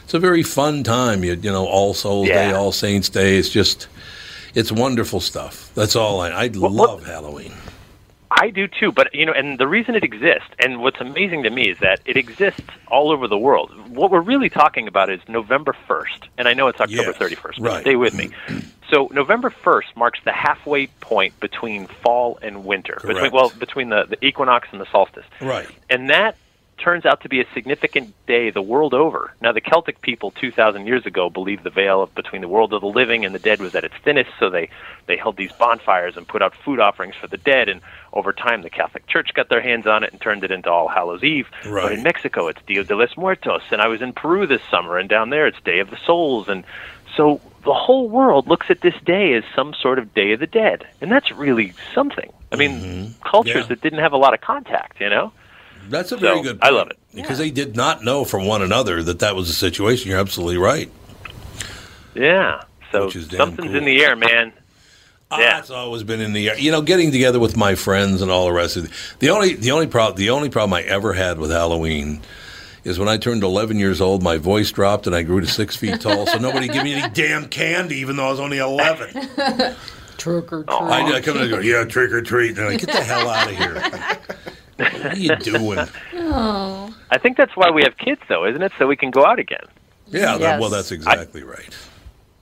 it's 0.04 0.14
a 0.14 0.18
very 0.18 0.42
fun 0.42 0.82
time. 0.82 1.24
You, 1.24 1.34
you 1.34 1.50
know, 1.50 1.66
All 1.66 1.94
Souls 1.94 2.28
Day, 2.28 2.52
All 2.52 2.72
Saints 2.72 3.08
Day. 3.08 3.38
It's 3.38 3.48
just 3.48 3.88
it's 4.54 4.72
wonderful 4.72 5.20
stuff. 5.20 5.72
That's 5.74 5.96
all 5.96 6.20
I. 6.20 6.30
I 6.30 6.46
love 6.48 7.06
Halloween. 7.06 7.52
I 8.30 8.48
do 8.48 8.66
too, 8.66 8.92
but 8.92 9.14
you 9.14 9.26
know, 9.26 9.32
and 9.32 9.58
the 9.58 9.68
reason 9.68 9.94
it 9.94 10.02
exists, 10.02 10.48
and 10.58 10.80
what's 10.80 11.00
amazing 11.00 11.42
to 11.42 11.50
me 11.50 11.68
is 11.68 11.78
that 11.80 12.00
it 12.06 12.16
exists 12.16 12.62
all 12.88 13.10
over 13.10 13.28
the 13.28 13.36
world. 13.38 13.70
What 13.88 14.10
we're 14.10 14.20
really 14.20 14.48
talking 14.48 14.88
about 14.88 15.10
is 15.10 15.20
November 15.28 15.74
first, 15.86 16.28
and 16.38 16.48
I 16.48 16.54
know 16.54 16.68
it's 16.68 16.80
October 16.80 17.12
thirty 17.12 17.34
first, 17.34 17.60
but 17.60 17.68
right. 17.68 17.80
stay 17.82 17.96
with 17.96 18.14
me. 18.14 18.30
So 18.90 19.08
November 19.10 19.48
first 19.48 19.96
marks 19.96 20.20
the 20.22 20.32
halfway 20.32 20.86
point 20.86 21.40
between 21.40 21.86
fall 21.86 22.38
and 22.42 22.62
winter, 22.62 23.00
between 23.02 23.32
well, 23.32 23.50
between 23.58 23.88
the, 23.88 24.04
the 24.04 24.22
equinox 24.22 24.68
and 24.70 24.78
the 24.82 24.90
solstice, 24.92 25.24
Right. 25.40 25.66
and 25.88 26.10
that 26.10 26.36
turns 26.82 27.06
out 27.06 27.20
to 27.22 27.28
be 27.28 27.40
a 27.40 27.46
significant 27.54 28.12
day 28.26 28.50
the 28.50 28.60
world 28.60 28.92
over. 28.92 29.32
Now, 29.40 29.52
the 29.52 29.60
Celtic 29.60 30.00
people 30.02 30.32
2,000 30.32 30.86
years 30.86 31.06
ago 31.06 31.30
believed 31.30 31.62
the 31.62 31.70
veil 31.70 32.04
between 32.06 32.40
the 32.42 32.48
world 32.48 32.72
of 32.72 32.80
the 32.80 32.86
living 32.88 33.24
and 33.24 33.34
the 33.34 33.38
dead 33.38 33.60
was 33.60 33.74
at 33.74 33.84
its 33.84 33.94
thinnest, 34.04 34.30
so 34.38 34.50
they, 34.50 34.68
they 35.06 35.16
held 35.16 35.36
these 35.36 35.52
bonfires 35.52 36.16
and 36.16 36.26
put 36.26 36.42
out 36.42 36.54
food 36.64 36.80
offerings 36.80 37.14
for 37.14 37.28
the 37.28 37.36
dead. 37.36 37.68
And 37.68 37.80
over 38.12 38.32
time, 38.32 38.62
the 38.62 38.70
Catholic 38.70 39.06
Church 39.06 39.32
got 39.34 39.48
their 39.48 39.62
hands 39.62 39.86
on 39.86 40.02
it 40.04 40.12
and 40.12 40.20
turned 40.20 40.44
it 40.44 40.50
into 40.50 40.70
All 40.70 40.88
Hallows 40.88 41.22
Eve. 41.22 41.48
Right. 41.64 41.82
But 41.84 41.92
in 41.92 42.02
Mexico, 42.02 42.48
it's 42.48 42.60
Dia 42.66 42.84
de 42.84 42.96
los 42.96 43.16
Muertos. 43.16 43.62
And 43.70 43.80
I 43.80 43.88
was 43.88 44.02
in 44.02 44.12
Peru 44.12 44.46
this 44.46 44.62
summer, 44.70 44.98
and 44.98 45.08
down 45.08 45.30
there, 45.30 45.46
it's 45.46 45.60
Day 45.64 45.78
of 45.78 45.90
the 45.90 45.98
Souls. 46.04 46.48
And 46.48 46.64
so 47.16 47.40
the 47.64 47.74
whole 47.74 48.08
world 48.08 48.48
looks 48.48 48.66
at 48.70 48.80
this 48.80 48.94
day 49.04 49.34
as 49.34 49.44
some 49.54 49.72
sort 49.80 49.98
of 49.98 50.12
Day 50.14 50.32
of 50.32 50.40
the 50.40 50.46
Dead. 50.46 50.84
And 51.00 51.10
that's 51.12 51.30
really 51.30 51.74
something. 51.94 52.32
I 52.50 52.56
mean, 52.56 53.14
cultures 53.24 53.52
Mm-hmm. 53.52 53.58
Yeah. 53.60 53.66
that 53.68 53.80
didn't 53.80 54.00
have 54.00 54.12
a 54.12 54.16
lot 54.18 54.34
of 54.34 54.40
contact, 54.40 55.00
you 55.00 55.08
know? 55.08 55.32
That's 55.88 56.12
a 56.12 56.16
very 56.16 56.36
So, 56.38 56.42
good. 56.42 56.60
Point. 56.60 56.72
I 56.72 56.74
love 56.76 56.90
it. 56.90 56.98
because 57.14 57.38
they 57.38 57.50
did 57.50 57.76
not 57.76 58.02
know 58.04 58.24
from 58.24 58.46
one 58.46 58.62
another 58.62 59.02
that 59.02 59.18
that 59.20 59.34
was 59.36 59.48
the 59.48 59.54
situation. 59.54 60.10
You're 60.10 60.20
absolutely 60.20 60.56
right. 60.58 60.90
Yeah. 62.14 62.62
So 62.90 63.06
Which 63.06 63.16
is 63.16 63.28
damn 63.28 63.38
something's 63.38 63.68
cool. 63.68 63.76
in 63.76 63.84
the 63.84 64.04
air, 64.04 64.16
man. 64.16 64.52
Ah, 65.30 65.40
yeah, 65.40 65.58
it's 65.60 65.70
always 65.70 66.02
been 66.02 66.20
in 66.20 66.34
the 66.34 66.50
air. 66.50 66.58
You 66.58 66.70
know, 66.70 66.82
getting 66.82 67.10
together 67.10 67.40
with 67.40 67.56
my 67.56 67.74
friends 67.74 68.20
and 68.20 68.30
all 68.30 68.44
the 68.46 68.52
rest 68.52 68.76
of 68.76 68.84
it. 68.84 68.90
The 69.18 69.30
only 69.30 69.54
the 69.54 69.70
only 69.70 69.86
problem 69.86 70.16
the 70.18 70.28
only 70.30 70.50
problem 70.50 70.74
I 70.74 70.82
ever 70.82 71.14
had 71.14 71.38
with 71.38 71.50
Halloween 71.50 72.20
is 72.84 72.98
when 72.98 73.08
I 73.08 73.16
turned 73.16 73.42
11 73.44 73.78
years 73.78 74.00
old, 74.02 74.22
my 74.22 74.36
voice 74.36 74.70
dropped 74.72 75.06
and 75.06 75.16
I 75.16 75.22
grew 75.22 75.40
to 75.40 75.46
six 75.46 75.74
feet 75.76 76.00
tall. 76.02 76.26
So 76.26 76.36
nobody 76.38 76.68
gave 76.68 76.82
me 76.84 76.92
any 76.94 77.08
damn 77.14 77.46
candy, 77.48 77.96
even 77.98 78.16
though 78.16 78.26
I 78.26 78.30
was 78.30 78.40
only 78.40 78.58
11. 78.58 79.12
Trick 80.18 80.52
or 80.52 80.64
treat. 80.64 80.68
I, 80.68 81.12
I 81.14 81.20
come 81.22 81.36
in 81.36 81.42
and 81.44 81.50
go, 81.50 81.58
yeah, 81.60 81.84
trick 81.84 82.10
or 82.12 82.20
treat. 82.22 82.50
And 82.58 82.60
I'm 82.60 82.66
like, 82.72 82.80
get 82.80 82.90
the 82.94 83.02
hell 83.02 83.28
out 83.30 83.48
of 83.50 83.56
here. 83.56 84.18
What 84.76 85.06
are 85.06 85.16
you 85.16 85.36
doing? 85.36 85.78
Oh. 86.14 86.94
I 87.10 87.18
think 87.18 87.36
that's 87.36 87.54
why 87.56 87.70
we 87.70 87.82
have 87.82 87.96
kids, 87.98 88.20
though, 88.28 88.46
isn't 88.46 88.62
it? 88.62 88.72
So 88.78 88.86
we 88.86 88.96
can 88.96 89.10
go 89.10 89.26
out 89.26 89.38
again. 89.38 89.66
Yeah, 90.06 90.38
that, 90.38 90.60
well, 90.60 90.70
that's 90.70 90.90
exactly 90.90 91.42
right. 91.42 91.76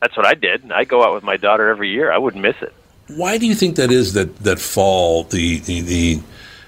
That's 0.01 0.17
what 0.17 0.27
I 0.27 0.35
did. 0.35 0.71
I 0.71 0.85
go 0.85 1.03
out 1.03 1.13
with 1.13 1.25
my 1.25 1.37
daughter 1.37 1.69
every 1.69 1.91
year. 1.91 2.13
I 2.13 2.19
wouldn't 2.19 2.43
miss 2.43 2.57
it. 2.61 2.73
Why 3.09 3.37
do 3.39 3.47
you 3.47 3.55
think 3.55 3.77
that 3.77 3.91
is 3.91 4.13
that, 4.15 4.37
that 4.39 4.61
fall, 4.61 5.25
the, 5.25 5.59
the, 5.61 5.81
the 5.81 6.21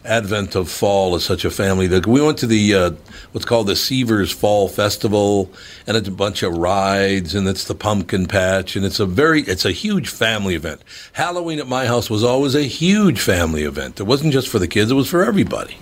advent 0.04 0.54
of 0.54 0.71
fall 0.71 1.14
is 1.16 1.25
such 1.25 1.44
a 1.44 1.50
family? 1.50 1.88
We 1.88 2.21
went 2.21 2.38
to 2.38 2.47
the, 2.47 2.75
uh, 2.75 2.90
what's 3.32 3.44
called 3.44 3.66
the 3.66 3.76
Sever's 3.76 4.30
Fall 4.30 4.68
Festival, 4.68 5.50
and 5.87 5.97
it's 5.97 6.09
a 6.09 6.12
bunch 6.12 6.42
of 6.42 6.56
rides, 6.56 7.35
and 7.35 7.49
it's 7.49 7.64
the 7.64 7.75
pumpkin 7.75 8.26
patch, 8.26 8.76
and 8.76 8.85
it's 8.85 9.00
a 9.00 9.06
very, 9.06 9.42
it's 9.42 9.64
a 9.64 9.73
huge 9.73 10.09
family 10.09 10.54
event. 10.54 10.82
Halloween 11.12 11.59
at 11.59 11.66
my 11.68 11.87
house 11.87 12.11
was 12.11 12.25
always 12.25 12.54
a 12.54 12.62
huge 12.62 13.21
family 13.21 13.62
event. 13.62 14.00
It 14.00 14.04
wasn't 14.04 14.32
just 14.32 14.49
for 14.49 14.59
the 14.59 14.68
kids, 14.68 14.90
it 14.90 14.94
was 14.94 15.09
for 15.09 15.25
everybody. 15.25 15.78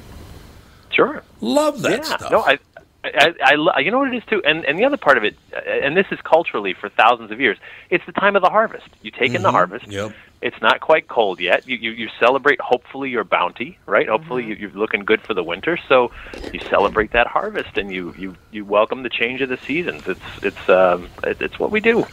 Sure. 0.91 1.23
Love 1.41 1.83
that 1.83 2.01
yeah. 2.01 2.17
stuff. 2.17 2.31
No, 2.31 2.41
I, 2.41 2.59
I, 3.05 3.33
I, 3.43 3.55
lo- 3.55 3.73
you 3.79 3.91
know 3.91 3.99
what 4.01 4.13
it 4.13 4.17
is 4.17 4.25
too, 4.29 4.43
and 4.45 4.65
and 4.67 4.79
the 4.79 4.85
other 4.85 4.99
part 4.99 5.17
of 5.17 5.25
it, 5.25 5.35
uh, 5.55 5.61
and 5.61 5.97
this 5.97 6.07
is 6.11 6.19
culturally 6.23 6.75
for 6.75 6.91
thousands 6.91 7.31
of 7.31 7.41
years. 7.41 7.57
It's 7.89 8.05
the 8.05 8.13
time 8.13 8.37
of 8.37 8.43
the 8.43 8.51
harvest. 8.51 8.87
You 9.01 9.11
take 9.11 9.33
in 9.33 9.41
the 9.43 9.49
Mhm. 9.49 9.53
harvest. 9.53 9.87
Yep. 9.89 10.13
It's 10.43 10.61
not 10.63 10.81
quite 10.81 11.09
cold 11.09 11.39
yet. 11.39 11.69
You 11.69 11.77
you, 11.77 11.91
you 11.91 12.09
celebrate 12.19 12.61
hopefully 12.61 13.11
your 13.11 13.25
bounty, 13.25 13.79
right? 13.87 14.09
Hopefully 14.09 14.45
you, 14.45 14.55
you're 14.55 14.71
looking 14.71 15.05
good 15.05 15.21
for 15.21 15.35
the 15.35 15.43
winter, 15.45 15.79
so 15.89 16.11
you 16.53 16.61
celebrate 16.61 17.13
that 17.13 17.27
harvest 17.27 17.77
and 17.77 17.93
you 17.93 18.15
you 18.17 18.37
you 18.51 18.65
welcome 18.65 19.03
the 19.03 19.11
change 19.11 19.43
of 19.43 19.51
the 19.51 19.59
seasons. 19.59 20.07
It's 20.07 20.21
it's 20.43 20.69
um 20.69 21.09
it, 21.25 21.43
it's 21.43 21.59
what 21.59 21.71
we 21.71 21.81
do. 21.81 22.07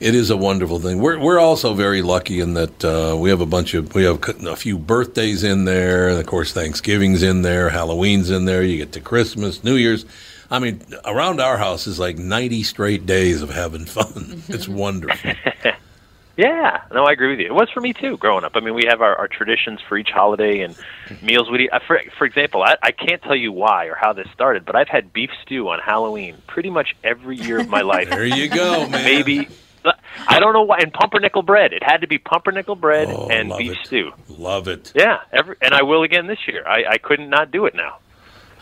It 0.00 0.14
is 0.14 0.30
a 0.30 0.36
wonderful 0.36 0.80
thing. 0.80 0.98
We're 0.98 1.18
we're 1.20 1.38
also 1.38 1.74
very 1.74 2.02
lucky 2.02 2.40
in 2.40 2.54
that 2.54 2.84
uh, 2.84 3.16
we 3.16 3.30
have 3.30 3.42
a 3.42 3.46
bunch 3.46 3.74
of 3.74 3.94
we 3.94 4.02
have 4.04 4.20
a 4.46 4.56
few 4.56 4.76
birthdays 4.78 5.44
in 5.44 5.66
there, 5.66 6.08
and 6.08 6.18
of 6.18 6.26
course 6.26 6.52
Thanksgiving's 6.52 7.22
in 7.22 7.42
there, 7.42 7.68
Halloween's 7.68 8.30
in 8.30 8.46
there. 8.46 8.62
You 8.62 8.78
get 8.78 8.92
to 8.92 9.00
Christmas, 9.00 9.62
New 9.62 9.76
Year's. 9.76 10.06
I 10.50 10.58
mean, 10.58 10.82
around 11.04 11.40
our 11.40 11.58
house 11.58 11.86
is 11.86 12.00
like 12.00 12.18
ninety 12.18 12.62
straight 12.62 13.06
days 13.06 13.42
of 13.42 13.50
having 13.50 13.84
fun. 13.84 14.42
it's 14.48 14.66
wonderful. 14.66 15.32
Yeah, 16.36 16.82
no, 16.92 17.04
I 17.04 17.12
agree 17.12 17.30
with 17.30 17.40
you. 17.40 17.46
It 17.46 17.54
was 17.54 17.68
for 17.70 17.80
me 17.80 17.92
too, 17.92 18.16
growing 18.16 18.44
up. 18.44 18.52
I 18.54 18.60
mean, 18.60 18.74
we 18.74 18.84
have 18.88 19.02
our, 19.02 19.14
our 19.16 19.28
traditions 19.28 19.80
for 19.86 19.98
each 19.98 20.10
holiday 20.10 20.60
and 20.60 20.74
mm-hmm. 20.74 21.26
meals 21.26 21.50
we 21.50 21.64
eat. 21.64 21.70
For, 21.86 22.00
for 22.16 22.24
example, 22.24 22.62
I, 22.62 22.76
I 22.82 22.92
can't 22.92 23.20
tell 23.22 23.36
you 23.36 23.52
why 23.52 23.86
or 23.86 23.94
how 23.94 24.12
this 24.12 24.28
started, 24.32 24.64
but 24.64 24.74
I've 24.74 24.88
had 24.88 25.12
beef 25.12 25.30
stew 25.42 25.68
on 25.68 25.80
Halloween 25.80 26.36
pretty 26.46 26.70
much 26.70 26.96
every 27.04 27.36
year 27.36 27.60
of 27.60 27.68
my 27.68 27.82
life. 27.82 28.08
there 28.10 28.24
you 28.24 28.48
go, 28.48 28.88
man. 28.88 29.04
Maybe 29.04 29.48
I 30.26 30.40
don't 30.40 30.52
know 30.52 30.62
why. 30.62 30.78
And 30.80 30.92
pumpernickel 30.92 31.42
bread. 31.42 31.72
It 31.72 31.82
had 31.82 32.00
to 32.02 32.06
be 32.06 32.18
pumpernickel 32.18 32.76
bread 32.76 33.08
oh, 33.08 33.28
and 33.30 33.52
beef 33.56 33.72
it. 33.72 33.86
stew. 33.86 34.12
Love 34.28 34.68
it. 34.68 34.92
Yeah, 34.94 35.20
every, 35.32 35.56
and 35.60 35.74
I 35.74 35.82
will 35.82 36.02
again 36.02 36.26
this 36.26 36.46
year. 36.46 36.66
I, 36.66 36.84
I 36.92 36.98
couldn't 36.98 37.30
not 37.30 37.50
do 37.50 37.66
it 37.66 37.74
now. 37.74 37.98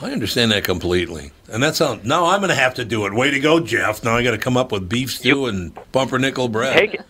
I 0.01 0.13
understand 0.13 0.53
that 0.53 0.63
completely, 0.63 1.33
and 1.51 1.61
that 1.65 1.75
sounds. 1.75 2.05
Now 2.05 2.27
I'm 2.27 2.39
going 2.39 2.51
to 2.51 2.55
have 2.55 2.75
to 2.75 2.85
do 2.85 3.05
it. 3.07 3.13
Way 3.13 3.33
to 3.33 3.41
go, 3.41 3.59
Jeff! 3.59 4.05
Now 4.05 4.17
I 4.17 4.23
got 4.23 4.31
to 4.31 4.39
come 4.39 4.57
up 4.57 4.71
with 4.71 4.89
beef 4.89 5.11
stew 5.11 5.47
and 5.47 5.77
pumpernickel 5.91 6.49
bread. 6.49 7.05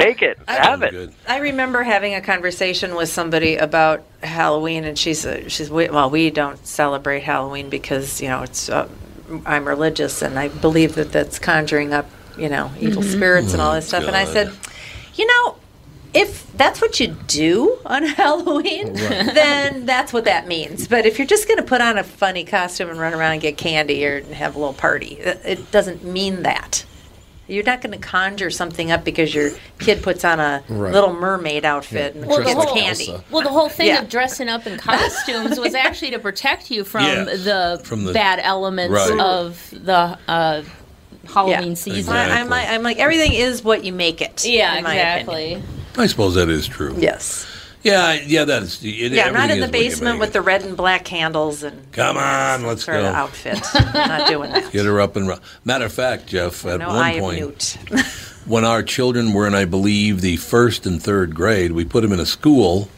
Take 0.00 0.22
it. 0.22 0.38
Take 0.46 0.48
it. 0.48 0.64
Have 0.64 0.82
it. 0.82 1.12
I 1.28 1.38
remember 1.38 1.82
having 1.82 2.14
a 2.14 2.20
conversation 2.20 2.94
with 2.94 3.08
somebody 3.08 3.56
about 3.56 4.02
Halloween, 4.22 4.84
and 4.84 4.98
she's 4.98 5.24
uh, 5.26 5.48
she's 5.48 5.70
we- 5.70 5.88
well, 5.88 6.10
we 6.10 6.30
don't 6.30 6.64
celebrate 6.66 7.22
Halloween 7.22 7.68
because 7.70 8.20
you 8.20 8.28
know 8.28 8.42
it's 8.42 8.68
uh, 8.68 8.88
I'm 9.46 9.66
religious 9.66 10.22
and 10.22 10.38
I 10.38 10.48
believe 10.48 10.94
that 10.96 11.12
that's 11.12 11.38
conjuring 11.38 11.92
up 11.92 12.08
you 12.36 12.48
know 12.48 12.70
evil 12.80 13.02
Mhm. 13.02 13.12
spirits 13.12 13.52
and 13.52 13.62
all 13.62 13.72
Oh, 13.72 13.74
this 13.76 13.88
stuff. 13.88 14.04
And 14.04 14.16
I 14.16 14.24
said, 14.24 14.52
you 15.14 15.26
know, 15.26 15.56
if 16.12 16.50
that's 16.56 16.80
what 16.80 17.00
you 17.00 17.08
do 17.26 17.78
on 17.86 18.02
Halloween, 18.20 18.88
Right. 18.94 19.34
then 19.34 19.86
that's 19.86 20.12
what 20.12 20.24
that 20.26 20.46
means. 20.46 20.86
But 20.88 21.06
if 21.06 21.18
you're 21.18 21.26
just 21.26 21.48
going 21.48 21.58
to 21.58 21.64
put 21.64 21.80
on 21.80 21.98
a 21.98 22.04
funny 22.04 22.44
costume 22.44 22.88
and 22.90 22.98
run 23.00 23.14
around 23.14 23.32
and 23.32 23.40
get 23.42 23.56
candy 23.56 24.04
or 24.06 24.22
have 24.34 24.54
a 24.54 24.58
little 24.58 24.74
party, 24.74 25.14
it 25.18 25.40
it 25.44 25.70
doesn't 25.70 26.04
mean 26.04 26.42
that. 26.42 26.84
You're 27.46 27.64
not 27.64 27.82
going 27.82 27.92
to 27.92 27.98
conjure 27.98 28.50
something 28.50 28.90
up 28.90 29.04
because 29.04 29.34
your 29.34 29.50
kid 29.78 30.02
puts 30.02 30.24
on 30.24 30.40
a 30.40 30.62
Right. 30.68 30.92
Little 30.94 31.12
Mermaid 31.12 31.64
outfit 31.64 32.14
and 32.14 32.26
Well, 32.26 32.38
the 32.38 32.44
gets 32.44 32.64
whole- 32.64 32.74
candy. 32.74 33.14
Well, 33.30 33.42
the 33.42 33.50
whole 33.50 33.68
thing 33.68 33.88
Yeah. 33.88 34.00
of 34.02 34.08
dressing 34.08 34.48
up 34.48 34.66
in 34.66 34.78
costumes 34.78 35.58
was 35.60 35.74
actually 35.74 36.12
to 36.12 36.18
protect 36.18 36.70
you 36.70 36.84
from 36.84 37.04
Yes, 37.04 37.44
the, 37.44 37.80
from 37.84 38.04
the- 38.04 38.12
bad 38.14 38.40
elements 38.42 38.94
Right. 38.94 39.20
of 39.20 39.68
the 39.72 40.18
uh, 40.26 40.62
Halloween 41.32 41.68
Yeah. 41.70 41.74
season. 41.74 42.14
I, 42.14 42.38
am 42.40 42.48
like, 42.48 42.68
I'm 42.68 42.82
like 42.82 42.98
everything 42.98 43.32
is 43.34 43.62
what 43.62 43.84
you 43.84 43.92
make 43.92 44.20
it. 44.22 44.44
Yeah, 44.46 44.72
in 44.74 44.78
exactly. 44.86 45.52
opinion. 45.54 45.68
I 45.96 46.06
suppose 46.06 46.34
that 46.36 46.48
is 46.48 46.66
true. 46.66 46.94
Yes. 46.98 47.46
Yeah, 47.84 48.14
yeah, 48.14 48.46
that 48.46 48.62
is. 48.62 48.82
It, 48.82 49.12
yeah, 49.12 49.30
not 49.30 49.50
in 49.50 49.60
the 49.60 49.66
is 49.66 49.70
what 49.70 49.78
you 49.78 49.88
basement 49.90 50.18
with 50.18 50.32
the 50.32 50.40
red 50.40 50.62
and 50.62 50.74
black 50.74 51.04
candles 51.04 51.62
and 51.62 51.92
Come 51.92 52.16
on, 52.16 52.64
let's 52.66 52.84
sort 52.84 52.96
go. 52.96 53.08
of 53.08 53.14
outfit. 53.14 53.60
not 53.94 54.26
doing 54.26 54.50
that. 54.52 54.72
Get 54.72 54.86
her 54.86 55.00
up 55.02 55.16
and 55.16 55.28
run. 55.28 55.40
Matter 55.64 55.84
of 55.84 55.92
fact, 55.92 56.26
Jeff, 56.26 56.64
at 56.64 56.80
no 56.80 56.88
one 56.88 57.20
point, 57.20 57.78
when 58.46 58.64
our 58.64 58.82
children 58.82 59.34
were 59.34 59.46
in, 59.46 59.54
I 59.54 59.66
believe, 59.66 60.22
the 60.22 60.36
first 60.36 60.86
and 60.86 61.00
third 61.00 61.34
grade, 61.34 61.72
we 61.72 61.84
put 61.84 62.00
them 62.00 62.12
in 62.12 62.20
a 62.20 62.26
school, 62.26 62.88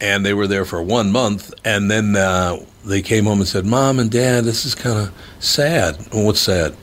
and 0.00 0.24
they 0.24 0.34
were 0.34 0.46
there 0.46 0.64
for 0.64 0.80
one 0.80 1.10
month, 1.10 1.52
and 1.64 1.90
then 1.90 2.14
uh, 2.14 2.58
they 2.84 3.02
came 3.02 3.24
home 3.24 3.40
and 3.40 3.48
said, 3.48 3.66
"Mom 3.66 3.98
and 3.98 4.08
Dad, 4.10 4.44
this 4.44 4.64
is 4.64 4.76
kind 4.76 4.98
of 5.08 5.12
sad." 5.40 5.98
Well, 6.12 6.26
what's 6.26 6.40
sad? 6.40 6.76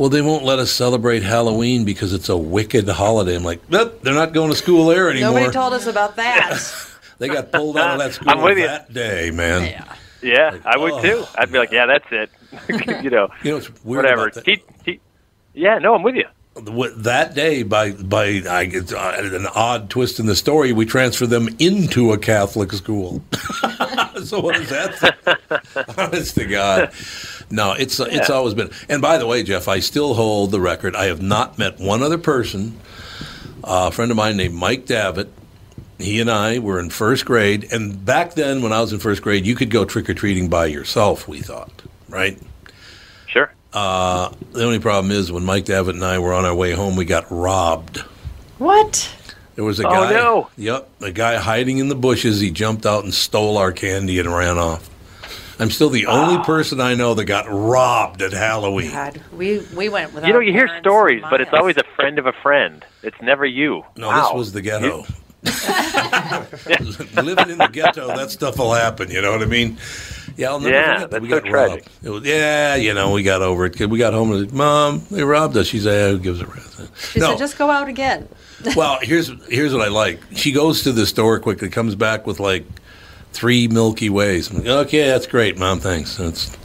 Well, 0.00 0.08
they 0.08 0.22
won't 0.22 0.44
let 0.44 0.58
us 0.58 0.72
celebrate 0.72 1.22
Halloween 1.22 1.84
because 1.84 2.14
it's 2.14 2.30
a 2.30 2.36
wicked 2.38 2.88
holiday. 2.88 3.36
I'm 3.36 3.44
like, 3.44 3.68
nope, 3.68 4.00
they're 4.00 4.14
not 4.14 4.32
going 4.32 4.48
to 4.48 4.56
school 4.56 4.86
there 4.86 5.10
anymore. 5.10 5.32
Nobody 5.34 5.52
told 5.52 5.74
us 5.74 5.86
about 5.86 6.16
that. 6.16 6.58
they 7.18 7.28
got 7.28 7.52
pulled 7.52 7.76
out 7.76 7.92
of 7.92 7.98
that 7.98 8.12
school 8.14 8.30
I'm 8.30 8.40
with 8.40 8.56
you. 8.56 8.66
that 8.66 8.90
day, 8.94 9.30
man. 9.30 9.84
Yeah, 10.22 10.56
I 10.64 10.78
would 10.78 10.92
oh. 10.92 11.02
too. 11.02 11.24
I'd 11.36 11.52
be 11.52 11.58
like, 11.58 11.70
yeah, 11.70 11.84
that's 11.84 12.06
it. 12.10 12.30
you 13.04 13.10
know, 13.10 13.28
You 13.42 13.50
know, 13.50 13.56
it's 13.58 13.68
weird 13.84 14.04
whatever. 14.04 14.28
about 14.28 14.34
that. 14.36 14.46
He, 14.46 14.62
he, 14.86 15.00
yeah, 15.52 15.76
no, 15.76 15.94
I'm 15.94 16.02
with 16.02 16.14
you. 16.14 16.24
That 16.96 17.34
day, 17.34 17.62
by 17.62 17.92
by 17.92 18.42
I, 18.48 18.64
get- 18.64 18.94
uh, 18.94 19.12
an 19.18 19.46
odd 19.54 19.90
twist 19.90 20.18
in 20.18 20.24
the 20.24 20.34
story, 20.34 20.72
we 20.72 20.86
transfer 20.86 21.26
them 21.26 21.50
into 21.58 22.12
a 22.12 22.18
Catholic 22.18 22.72
school. 22.72 23.22
so 24.24 24.40
what 24.40 24.56
is 24.56 24.70
that? 24.70 25.94
Honest 25.98 26.34
to 26.36 26.46
God, 26.46 26.90
no. 27.50 27.72
It's 27.72 28.00
uh, 28.00 28.06
it's 28.10 28.30
always 28.30 28.54
been. 28.54 28.70
And 28.88 29.02
by 29.02 29.18
the 29.18 29.26
way, 29.26 29.42
Jeff, 29.42 29.68
I 29.68 29.80
still 29.80 30.14
hold 30.14 30.50
the 30.50 30.60
record. 30.60 30.94
I 30.96 31.06
have 31.06 31.20
not 31.22 31.58
met 31.58 31.78
one 31.78 32.02
other 32.02 32.18
person. 32.18 32.78
Uh, 33.62 33.88
a 33.88 33.90
friend 33.92 34.10
of 34.10 34.16
mine 34.16 34.36
named 34.36 34.54
Mike 34.54 34.86
Davitt. 34.86 35.28
He 35.98 36.18
and 36.20 36.30
I 36.30 36.58
were 36.60 36.80
in 36.80 36.88
first 36.88 37.26
grade, 37.26 37.68
and 37.72 38.02
back 38.06 38.32
then, 38.32 38.62
when 38.62 38.72
I 38.72 38.80
was 38.80 38.90
in 38.94 39.00
first 39.00 39.20
grade, 39.20 39.44
you 39.44 39.54
could 39.54 39.68
go 39.70 39.84
trick 39.84 40.08
or 40.08 40.14
treating 40.14 40.48
by 40.48 40.64
yourself. 40.66 41.28
We 41.28 41.40
thought, 41.42 41.70
right? 42.08 42.38
Sure. 43.26 43.52
Uh, 43.74 44.32
the 44.52 44.64
only 44.64 44.78
problem 44.78 45.12
is 45.12 45.30
when 45.30 45.44
Mike 45.44 45.66
Davitt 45.66 45.94
and 45.94 46.02
I 46.04 46.18
were 46.18 46.32
on 46.32 46.46
our 46.46 46.54
way 46.54 46.72
home, 46.72 46.96
we 46.96 47.04
got 47.04 47.26
robbed. 47.30 47.98
What? 48.56 49.14
There 49.56 49.64
was 49.64 49.78
a 49.78 49.86
Oh, 49.86 49.90
guy. 49.90 50.10
no. 50.12 50.48
Yep, 50.56 50.88
a 51.02 51.10
guy 51.12 51.36
hiding 51.36 51.76
in 51.78 51.88
the 51.88 51.94
bushes. 51.94 52.40
He 52.40 52.50
jumped 52.50 52.86
out 52.86 53.04
and 53.04 53.12
stole 53.12 53.58
our 53.58 53.70
candy 53.72 54.18
and 54.18 54.34
ran 54.34 54.56
off. 54.58 54.88
I'm 55.60 55.70
still 55.70 55.90
the 55.90 56.06
only 56.06 56.36
ah. 56.36 56.44
person 56.44 56.80
I 56.80 56.94
know 56.94 57.12
that 57.12 57.26
got 57.26 57.44
robbed 57.48 58.22
at 58.22 58.32
Halloween. 58.32 58.90
God, 58.90 59.20
we 59.30 59.60
we 59.76 59.90
went 59.90 60.14
without. 60.14 60.26
You 60.26 60.32
know, 60.32 60.40
you 60.40 60.52
hear 60.52 60.70
stories, 60.80 61.22
but 61.28 61.42
it's 61.42 61.52
always 61.52 61.76
a 61.76 61.84
friend 61.96 62.18
of 62.18 62.24
a 62.24 62.32
friend. 62.32 62.82
It's 63.02 63.20
never 63.20 63.44
you. 63.44 63.84
No, 63.96 64.08
wow. 64.08 64.22
this 64.22 64.34
was 64.34 64.52
the 64.52 64.62
ghetto. 64.62 65.04
Living 67.22 67.50
in 67.50 67.58
the 67.58 67.68
ghetto, 67.72 68.08
that 68.08 68.30
stuff 68.30 68.58
will 68.58 68.74
happen. 68.74 69.10
You 69.10 69.22
know 69.22 69.32
what 69.32 69.42
I 69.42 69.46
mean? 69.46 69.78
Yeah, 70.36 70.50
I'll 70.50 70.60
never 70.60 70.74
Yeah, 70.74 70.94
forget 70.94 71.00
that 71.00 71.10
that's 71.10 71.22
we 71.22 71.28
so 71.28 71.40
got 71.40 71.48
tragic. 71.48 71.84
robbed. 71.84 72.04
It 72.06 72.10
was, 72.10 72.24
yeah, 72.24 72.74
you 72.76 72.94
know, 72.94 73.12
we 73.12 73.22
got 73.22 73.42
over 73.42 73.66
it. 73.66 73.78
We 73.80 73.98
got 73.98 74.12
home 74.14 74.32
and 74.32 74.52
mom, 74.52 75.02
they 75.10 75.22
robbed 75.24 75.56
us. 75.56 75.66
She 75.66 75.80
said, 75.80 76.10
"Who 76.10 76.18
gives 76.18 76.40
a 76.40 76.46
rest?" 76.46 77.12
She 77.12 77.20
said, 77.20 77.36
just 77.36 77.58
go 77.58 77.70
out 77.70 77.88
again. 77.88 78.28
well, 78.76 78.98
here's 79.02 79.30
here's 79.48 79.72
what 79.74 79.82
I 79.82 79.88
like. 79.88 80.20
She 80.34 80.52
goes 80.52 80.82
to 80.82 80.92
the 80.92 81.06
store 81.06 81.38
quickly, 81.38 81.68
comes 81.68 81.94
back 81.94 82.26
with 82.26 82.40
like 82.40 82.64
three 83.32 83.68
Milky 83.68 84.10
Ways. 84.10 84.52
Like, 84.52 84.66
okay, 84.66 85.06
that's 85.06 85.26
great, 85.26 85.58
mom. 85.58 85.80
Thanks. 85.80 86.16
That's 86.16 86.56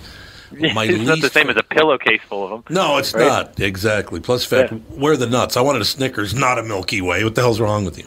my 0.51 0.83
it's 0.89 1.03
not 1.07 1.19
the 1.21 1.29
same 1.29 1.49
as 1.49 1.57
a 1.57 1.63
pillowcase 1.63 2.21
full 2.29 2.43
of 2.45 2.49
them. 2.65 2.75
no, 2.75 2.97
it's 2.97 3.13
Right? 3.13 3.27
not 3.27 3.59
exactly. 3.59 4.19
Plus, 4.19 4.45
fact, 4.45 4.71
where 4.89 5.13
are 5.13 5.17
the 5.17 5.27
nuts? 5.27 5.57
I 5.57 5.61
wanted 5.61 5.81
a 5.81 5.85
Snickers, 5.85 6.33
not 6.33 6.57
a 6.59 6.63
Milky 6.63 7.01
Way. 7.01 7.23
What 7.23 7.35
the 7.35 7.41
hell's 7.41 7.59
wrong 7.59 7.83
with 7.85 7.97
you? 7.97 8.05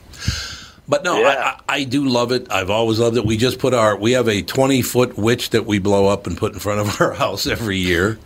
But 0.91 1.05
no, 1.05 1.23
I, 1.23 1.37
I, 1.51 1.61
I 1.69 1.85
do 1.85 2.09
love 2.09 2.33
it. 2.33 2.51
I've 2.51 2.71
always 2.71 2.99
loved 2.99 3.19
it. 3.19 3.27
We 3.27 3.37
just 3.37 3.59
put 3.59 3.75
our 3.75 3.95
we 3.97 4.13
have 4.13 4.27
a 4.29 4.41
twenty 4.41 4.81
foot 4.81 5.19
witch 5.19 5.51
that 5.51 5.67
we 5.67 5.79
blow 5.79 6.07
up 6.07 6.27
and 6.27 6.39
put 6.39 6.55
in 6.55 6.59
front 6.61 6.81
of 6.81 7.01
our 7.01 7.13
house 7.25 7.47
every 7.47 7.77
year. 7.77 8.19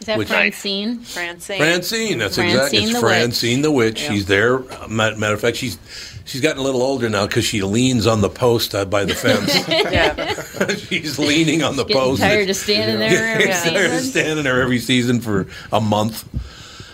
Is 0.00 0.06
that 0.06 0.18
Which- 0.18 0.28
Francine? 0.28 1.00
Francine. 1.00 1.58
Francine, 1.58 2.18
that's 2.18 2.38
exactly 2.38 2.78
Francine 2.78 2.82
it's 2.82 2.92
the 2.92 3.00
witch. 3.06 3.10
Francine 3.18 3.62
the 3.62 3.72
witch. 3.72 4.02
Yeah. 4.02 4.10
She's 4.10 4.26
there. 4.26 4.58
Uh, 4.72 4.88
Matter 4.88 5.34
of 5.34 5.40
fact, 5.40 5.56
she's 5.56 5.78
she's 6.24 6.40
gotten 6.40 6.58
a 6.58 6.62
little 6.62 6.82
older 6.82 7.08
now 7.08 7.26
because 7.26 7.44
she 7.44 7.62
leans 7.62 8.06
on 8.06 8.20
the 8.20 8.28
post 8.28 8.74
uh, 8.74 8.84
by 8.84 9.04
the 9.04 9.14
fence. 9.14 9.54
yeah. 9.68 10.34
she's 10.76 11.18
leaning 11.18 11.62
on 11.62 11.76
the 11.76 11.84
Getting 11.84 12.02
post. 12.02 12.20
tired 12.22 12.48
of 12.50 12.56
standing 12.56 12.98
there 12.98 13.26
every 13.34 13.46
Getting 13.46 13.72
tired 13.72 13.86
of 13.86 13.92
season. 13.98 14.10
standing 14.10 14.44
there 14.44 14.60
every 14.62 14.78
season 14.78 15.20
for 15.20 15.46
a 15.72 15.80
month. 15.80 16.28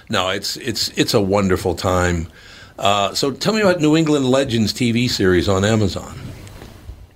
No, 0.08 0.28
it's 0.30 0.56
it's 0.58 0.88
it's 0.90 1.12
a 1.14 1.20
wonderful 1.20 1.74
time. 1.74 2.28
Uh, 2.78 3.14
so 3.14 3.30
tell 3.30 3.52
me 3.52 3.60
about 3.60 3.80
New 3.80 3.96
England 3.96 4.26
Legends 4.30 4.72
TV 4.72 5.08
series 5.10 5.48
on 5.48 5.64
Amazon. 5.64 6.18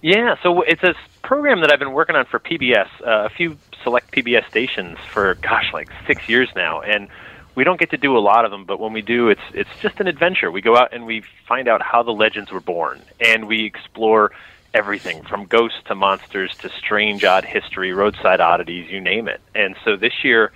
Yeah, 0.02 0.37
so 0.43 0.62
it's 0.62 0.83
a 0.83 0.95
program 1.23 1.61
that 1.62 1.73
I've 1.73 1.78
been 1.78 1.93
working 1.93 2.14
on 2.14 2.26
for 2.26 2.38
PBS, 2.38 2.88
uh, 3.05 3.25
a 3.25 3.28
few 3.31 3.57
select 3.87 4.11
PBS 4.11 4.49
stations 4.49 4.99
for 5.12 5.37
gosh, 5.37 5.73
like 5.73 5.88
six 6.09 6.28
years 6.28 6.49
now, 6.57 6.81
and 6.81 7.07
we 7.55 7.62
don't 7.62 7.78
get 7.78 7.90
to 7.90 7.97
do 7.97 8.16
a 8.16 8.19
lot 8.19 8.45
of 8.45 8.50
them. 8.50 8.64
But 8.64 8.81
when 8.81 8.93
we 8.93 9.00
do, 9.00 9.28
it's 9.28 9.47
it's 9.55 9.71
just 9.81 10.00
an 10.00 10.09
adventure. 10.09 10.50
We 10.50 10.61
go 10.61 10.76
out 10.76 10.93
and 10.93 11.07
we 11.07 11.23
find 11.47 11.69
out 11.69 11.83
how 11.83 12.02
the 12.02 12.11
legends 12.11 12.50
were 12.50 12.61
born, 12.61 13.00
and 13.21 13.47
we 13.47 13.64
explore 13.64 14.33
everything 14.75 15.23
from 15.23 15.45
ghosts 15.45 15.78
to 15.87 15.95
monsters 15.95 16.55
to 16.59 16.69
strange, 16.69 17.25
odd 17.25 17.45
history, 17.45 17.93
roadside 17.93 18.40
oddities, 18.40 18.90
you 18.90 19.00
name 19.00 19.28
it. 19.28 19.40
And 19.55 19.76
so 19.85 19.97
this 19.97 20.25
year, 20.25 20.52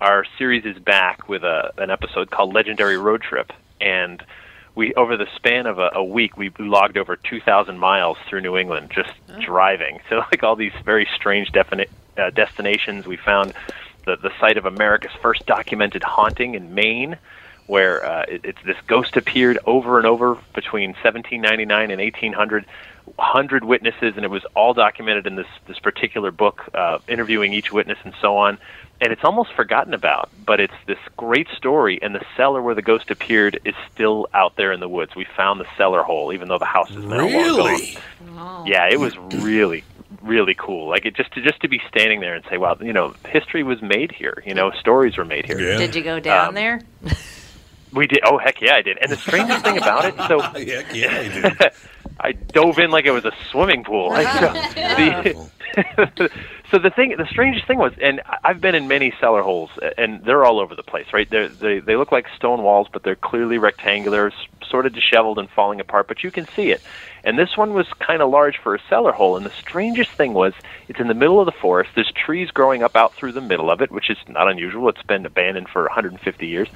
our 0.00 0.24
series 0.38 0.64
is 0.64 0.78
back 0.78 1.28
with 1.28 1.44
a 1.44 1.72
an 1.76 1.90
episode 1.90 2.30
called 2.30 2.54
Legendary 2.54 2.96
Road 2.96 3.20
Trip, 3.20 3.52
and 3.78 4.24
we 4.74 4.94
over 4.94 5.18
the 5.18 5.26
span 5.36 5.66
of 5.66 5.78
a, 5.78 5.90
a 5.92 6.02
week 6.02 6.38
we 6.38 6.50
logged 6.58 6.96
over 6.96 7.16
2,000 7.16 7.78
miles 7.78 8.16
through 8.26 8.40
New 8.40 8.56
England 8.56 8.90
just 8.90 9.12
oh. 9.28 9.38
driving. 9.42 10.00
So 10.08 10.16
like 10.32 10.42
all 10.42 10.56
these 10.56 10.72
very 10.84 11.06
strange 11.14 11.52
defini- 11.52 11.90
uh, 12.20 12.30
destinations. 12.30 13.06
We 13.06 13.16
found 13.16 13.54
the 14.04 14.16
the 14.16 14.30
site 14.40 14.56
of 14.56 14.66
America's 14.66 15.12
first 15.22 15.46
documented 15.46 16.02
haunting 16.02 16.54
in 16.54 16.74
Maine, 16.74 17.16
where 17.66 18.04
uh, 18.04 18.24
it, 18.28 18.44
it's 18.44 18.62
this 18.64 18.76
ghost 18.86 19.16
appeared 19.16 19.58
over 19.66 19.98
and 19.98 20.06
over 20.06 20.36
between 20.54 20.90
1799 20.90 21.90
and 21.90 22.00
1800. 22.00 22.64
100 23.16 23.64
witnesses, 23.64 24.14
and 24.14 24.24
it 24.24 24.30
was 24.30 24.44
all 24.54 24.72
documented 24.72 25.26
in 25.26 25.34
this 25.34 25.46
this 25.66 25.78
particular 25.80 26.30
book, 26.30 26.68
uh, 26.74 26.98
interviewing 27.08 27.52
each 27.52 27.72
witness 27.72 27.98
and 28.04 28.14
so 28.20 28.36
on. 28.36 28.56
And 29.00 29.12
it's 29.12 29.24
almost 29.24 29.52
forgotten 29.54 29.94
about, 29.94 30.28
but 30.46 30.60
it's 30.60 30.74
this 30.86 30.98
great 31.16 31.48
story. 31.56 31.98
And 32.02 32.14
the 32.14 32.24
cellar 32.36 32.62
where 32.62 32.74
the 32.74 32.82
ghost 32.82 33.10
appeared 33.10 33.58
is 33.64 33.74
still 33.92 34.28
out 34.32 34.54
there 34.56 34.70
in 34.72 34.78
the 34.78 34.88
woods. 34.88 35.16
We 35.16 35.26
found 35.36 35.58
the 35.58 35.66
cellar 35.76 36.02
hole, 36.02 36.32
even 36.32 36.48
though 36.48 36.58
the 36.58 36.66
house 36.66 36.90
is 36.90 37.02
now 37.04 37.16
long 37.16 37.32
Really? 37.32 37.98
gone. 38.26 38.66
Yeah, 38.66 38.86
it 38.88 39.00
was 39.00 39.16
really, 39.18 39.82
really 40.22 40.54
cool. 40.54 40.88
Like 40.88 41.04
it 41.06 41.14
just 41.14 41.32
to 41.32 41.42
just 41.42 41.60
to 41.60 41.68
be 41.68 41.80
standing 41.88 42.20
there 42.20 42.34
and 42.34 42.44
say, 42.50 42.56
"Wow, 42.58 42.76
you 42.80 42.92
know, 42.92 43.14
history 43.28 43.62
was 43.62 43.80
made 43.82 44.12
here. 44.12 44.42
You 44.46 44.54
know, 44.54 44.70
stories 44.72 45.16
were 45.16 45.24
made 45.24 45.46
here." 45.46 45.58
Did 45.78 45.94
you 45.94 46.02
go 46.02 46.20
down 46.20 46.48
Um, 46.48 46.54
there? 46.54 46.80
We 47.92 48.06
did. 48.06 48.20
Oh 48.24 48.38
heck 48.38 48.60
yeah, 48.60 48.74
I 48.76 48.82
did. 48.82 48.98
And 48.98 49.10
the 49.10 49.16
strangest 49.16 49.64
thing 49.64 49.76
about 49.78 50.04
it, 50.04 50.14
so 50.28 50.38
Heck 50.54 50.94
yeah, 50.94 51.20
you 51.22 51.32
did. 51.42 51.72
I 52.20 52.32
dove 52.32 52.78
in 52.78 52.90
like 52.90 53.06
it 53.06 53.10
was 53.12 53.24
a 53.24 53.32
swimming 53.50 53.82
pool. 53.82 54.10
I, 54.12 54.22
the, 56.16 56.30
so 56.70 56.78
the 56.78 56.90
thing, 56.90 57.14
the 57.16 57.26
strangest 57.30 57.66
thing 57.66 57.78
was, 57.78 57.92
and 58.00 58.20
I- 58.26 58.38
I've 58.44 58.60
been 58.60 58.74
in 58.74 58.88
many 58.88 59.12
cellar 59.20 59.42
holes, 59.42 59.70
and 59.98 60.22
they're 60.24 60.44
all 60.44 60.60
over 60.60 60.74
the 60.74 60.82
place, 60.82 61.06
right? 61.12 61.28
They're, 61.30 61.48
they 61.48 61.80
they 61.80 61.96
look 61.96 62.12
like 62.12 62.26
stone 62.36 62.62
walls, 62.62 62.88
but 62.92 63.02
they're 63.02 63.16
clearly 63.16 63.58
rectangular, 63.58 64.32
sort 64.68 64.86
of 64.86 64.92
disheveled 64.92 65.38
and 65.38 65.48
falling 65.50 65.80
apart, 65.80 66.08
but 66.08 66.22
you 66.22 66.30
can 66.30 66.46
see 66.48 66.70
it. 66.70 66.82
And 67.24 67.38
this 67.38 67.56
one 67.56 67.74
was 67.74 67.86
kind 67.98 68.22
of 68.22 68.30
large 68.30 68.58
for 68.58 68.74
a 68.74 68.80
cellar 68.88 69.12
hole. 69.12 69.36
And 69.36 69.44
the 69.44 69.50
strangest 69.50 70.10
thing 70.12 70.32
was, 70.32 70.52
it's 70.88 71.00
in 71.00 71.08
the 71.08 71.14
middle 71.14 71.40
of 71.40 71.46
the 71.46 71.52
forest. 71.52 71.90
There's 71.94 72.12
trees 72.12 72.50
growing 72.50 72.82
up 72.82 72.96
out 72.96 73.14
through 73.14 73.32
the 73.32 73.40
middle 73.40 73.70
of 73.70 73.82
it, 73.82 73.90
which 73.90 74.10
is 74.10 74.18
not 74.28 74.48
unusual. 74.48 74.88
It's 74.88 75.02
been 75.02 75.26
abandoned 75.26 75.68
for 75.68 75.82
150 75.82 76.46
years. 76.46 76.68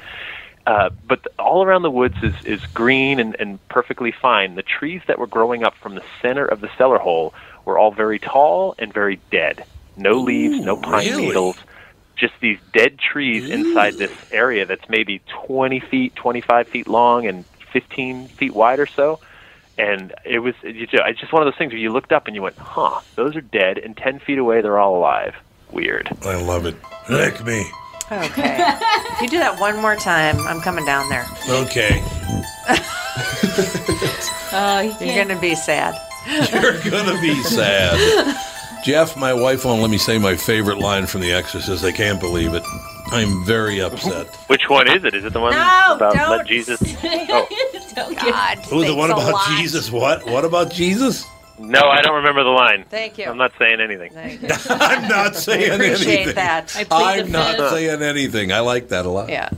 Uh, 0.66 0.90
but 1.06 1.22
the, 1.22 1.30
all 1.38 1.62
around 1.62 1.82
the 1.82 1.90
woods 1.90 2.16
is, 2.22 2.34
is 2.44 2.66
green 2.66 3.20
and, 3.20 3.36
and 3.38 3.68
perfectly 3.68 4.12
fine. 4.12 4.54
The 4.54 4.62
trees 4.62 5.02
that 5.06 5.18
were 5.18 5.26
growing 5.26 5.62
up 5.62 5.74
from 5.76 5.94
the 5.94 6.02
center 6.22 6.44
of 6.44 6.60
the 6.60 6.70
cellar 6.78 6.98
hole 6.98 7.34
were 7.64 7.78
all 7.78 7.90
very 7.90 8.18
tall 8.18 8.74
and 8.78 8.92
very 8.92 9.20
dead. 9.30 9.64
No 9.96 10.20
leaves, 10.20 10.64
no 10.64 10.76
pine 10.76 11.06
really? 11.06 11.26
needles, 11.26 11.56
just 12.16 12.34
these 12.40 12.58
dead 12.72 12.98
trees 12.98 13.48
inside 13.48 13.94
this 13.94 14.12
area 14.32 14.64
that's 14.66 14.88
maybe 14.88 15.20
20 15.46 15.80
feet, 15.80 16.16
25 16.16 16.68
feet 16.68 16.88
long, 16.88 17.26
and 17.26 17.44
15 17.72 18.28
feet 18.28 18.54
wide 18.54 18.80
or 18.80 18.86
so. 18.86 19.20
And 19.78 20.12
it 20.24 20.38
was 20.38 20.54
you 20.62 20.86
ju- 20.86 21.00
it's 21.04 21.18
just 21.20 21.32
one 21.32 21.42
of 21.42 21.46
those 21.46 21.56
things 21.58 21.72
where 21.72 21.80
you 21.80 21.90
looked 21.92 22.12
up 22.12 22.26
and 22.26 22.34
you 22.36 22.42
went, 22.42 22.56
huh, 22.56 23.00
those 23.16 23.34
are 23.36 23.40
dead, 23.40 23.78
and 23.78 23.96
10 23.96 24.20
feet 24.20 24.38
away 24.38 24.60
they're 24.60 24.78
all 24.78 24.96
alive. 24.96 25.34
Weird. 25.72 26.08
I 26.22 26.36
love 26.40 26.66
it. 26.66 26.76
Like 27.10 27.44
me. 27.44 27.66
Okay. 28.12 28.56
if 28.60 29.20
you 29.22 29.28
do 29.28 29.38
that 29.38 29.58
one 29.58 29.76
more 29.80 29.96
time, 29.96 30.38
I'm 30.46 30.60
coming 30.60 30.84
down 30.84 31.08
there. 31.08 31.26
Okay. 31.48 32.02
Oh, 34.56 34.80
You're 35.00 35.14
going 35.24 35.28
to 35.34 35.40
be 35.40 35.56
sad. 35.56 36.00
You're 36.52 36.80
gonna 36.90 37.20
be 37.20 37.34
sad. 37.42 38.36
Jeff, 38.84 39.16
my 39.16 39.34
wife 39.34 39.64
won't 39.64 39.82
let 39.82 39.90
me 39.90 39.98
say 39.98 40.16
my 40.18 40.36
favorite 40.36 40.78
line 40.78 41.06
from 41.06 41.20
The 41.22 41.32
Exorcist. 41.32 41.84
I 41.84 41.92
can't 41.92 42.18
believe 42.20 42.54
it. 42.54 42.62
I'm 43.06 43.44
very 43.44 43.80
upset. 43.80 44.26
Which 44.48 44.68
one 44.68 44.88
is 44.88 45.04
it? 45.04 45.14
Is 45.14 45.24
it 45.24 45.32
the 45.32 45.40
one 45.40 45.52
No, 45.52 45.94
about 45.96 46.14
don't 46.14 46.30
let 46.38 46.46
Jesus? 46.46 46.80
Oh. 47.04 47.46
Don't 47.94 48.18
God, 48.18 48.58
Oh, 48.72 48.80
the 48.80 48.86
thanks 48.86 48.94
one 48.96 49.10
a 49.10 49.14
about 49.14 49.32
lot. 49.34 49.58
Jesus. 49.58 49.90
What? 49.90 50.26
What 50.26 50.44
about 50.44 50.70
Jesus? 50.72 51.24
No, 51.58 51.80
I 51.88 52.02
don't 52.02 52.16
remember 52.16 52.42
the 52.42 52.50
line. 52.50 52.84
Thank 52.90 53.16
you. 53.18 53.26
I'm 53.26 53.36
not 53.38 53.52
saying 53.58 53.80
anything. 53.80 54.10
Thank 54.12 54.42
you. 54.42 54.48
I'm 54.70 55.06
not 55.08 55.36
saying 55.36 55.70
anything. 55.70 55.80
I 55.82 55.92
Appreciate 55.92 56.14
anything. 56.16 56.34
that. 56.34 56.76
I 56.76 56.84
plead 56.84 57.20
I'm 57.20 57.26
the 57.26 57.32
not 57.32 57.56
fifth. 57.56 57.70
saying 57.70 58.02
anything. 58.02 58.52
I 58.52 58.60
like 58.60 58.88
that 58.88 59.06
a 59.06 59.08
lot. 59.10 59.28
Yeah. 59.28 59.50